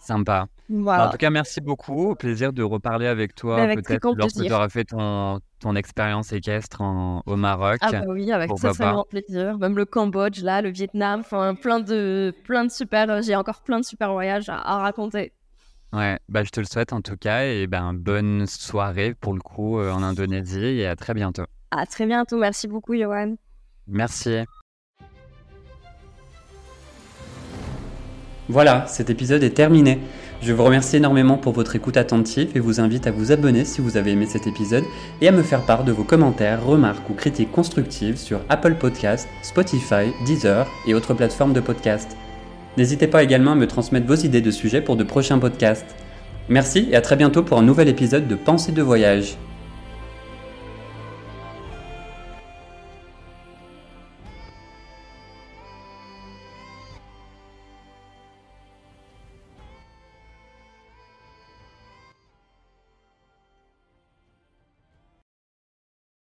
Sympa. 0.00 0.46
Voilà. 0.68 1.06
En 1.06 1.10
tout 1.12 1.16
cas, 1.16 1.30
merci 1.30 1.60
beaucoup. 1.60 2.10
Au 2.10 2.14
plaisir 2.16 2.52
de 2.52 2.64
reparler 2.64 3.06
avec 3.06 3.36
toi, 3.36 3.56
très 3.66 3.76
peut-être 3.76 4.14
lorsque 4.16 4.42
tu 4.44 4.52
auras 4.52 4.68
fait 4.68 4.82
ton, 4.84 5.38
ton 5.60 5.76
expérience 5.76 6.32
équestre 6.32 6.80
en- 6.80 7.22
au 7.24 7.36
Maroc. 7.36 7.78
Ah 7.82 7.92
bah 7.92 8.00
oui, 8.08 8.32
avec 8.32 8.52
très 8.56 8.72
pas. 8.72 8.90
grand 8.90 9.04
plaisir. 9.04 9.58
Même 9.58 9.76
le 9.76 9.84
Cambodge, 9.84 10.42
là, 10.42 10.60
le 10.60 10.70
Vietnam, 10.70 11.20
enfin 11.20 11.54
plein 11.54 11.78
de, 11.78 12.34
plein 12.44 12.64
de 12.64 12.70
super, 12.72 13.22
j'ai 13.22 13.36
encore 13.36 13.60
plein 13.62 13.78
de 13.78 13.84
super 13.84 14.10
voyages 14.12 14.48
à, 14.48 14.56
à 14.56 14.78
raconter. 14.78 15.32
Ouais, 15.92 16.18
bah, 16.28 16.42
je 16.42 16.50
te 16.50 16.60
le 16.60 16.66
souhaite 16.66 16.92
en 16.92 17.00
tout 17.02 17.16
cas. 17.16 17.44
Et 17.44 17.66
ben, 17.66 17.92
bonne 17.92 18.46
soirée 18.46 19.14
pour 19.14 19.34
le 19.34 19.40
coup 19.40 19.78
euh, 19.78 19.92
en 19.92 20.02
Indonésie 20.02 20.80
et 20.80 20.86
à 20.86 20.96
très 20.96 21.14
bientôt. 21.14 21.44
À 21.70 21.86
très 21.86 22.06
bientôt, 22.06 22.38
merci 22.38 22.68
beaucoup 22.68 22.94
Johan. 22.94 23.36
Merci. 23.86 24.38
Voilà, 28.48 28.86
cet 28.86 29.08
épisode 29.08 29.42
est 29.42 29.54
terminé. 29.54 29.98
Je 30.42 30.52
vous 30.52 30.64
remercie 30.64 30.96
énormément 30.96 31.38
pour 31.38 31.52
votre 31.52 31.76
écoute 31.76 31.96
attentive 31.96 32.50
et 32.56 32.60
vous 32.60 32.80
invite 32.80 33.06
à 33.06 33.12
vous 33.12 33.30
abonner 33.30 33.64
si 33.64 33.80
vous 33.80 33.96
avez 33.96 34.10
aimé 34.10 34.26
cet 34.26 34.48
épisode 34.48 34.84
et 35.20 35.28
à 35.28 35.32
me 35.32 35.42
faire 35.42 35.64
part 35.64 35.84
de 35.84 35.92
vos 35.92 36.02
commentaires, 36.02 36.64
remarques 36.64 37.08
ou 37.08 37.14
critiques 37.14 37.52
constructives 37.52 38.16
sur 38.16 38.40
Apple 38.48 38.74
Podcasts, 38.74 39.28
Spotify, 39.42 40.12
Deezer 40.26 40.66
et 40.86 40.94
autres 40.94 41.14
plateformes 41.14 41.52
de 41.52 41.60
podcast. 41.60 42.16
N'hésitez 42.76 43.06
pas 43.06 43.22
également 43.22 43.52
à 43.52 43.56
me 43.56 43.66
transmettre 43.66 44.06
vos 44.06 44.14
idées 44.14 44.40
de 44.40 44.50
sujets 44.50 44.80
pour 44.80 44.96
de 44.96 45.04
prochains 45.04 45.38
podcasts. 45.38 45.94
Merci 46.48 46.88
et 46.90 46.96
à 46.96 47.00
très 47.00 47.16
bientôt 47.16 47.42
pour 47.42 47.58
un 47.58 47.62
nouvel 47.62 47.88
épisode 47.88 48.26
de 48.26 48.34
Pensée 48.34 48.72
de 48.72 48.82
voyage. 48.82 49.36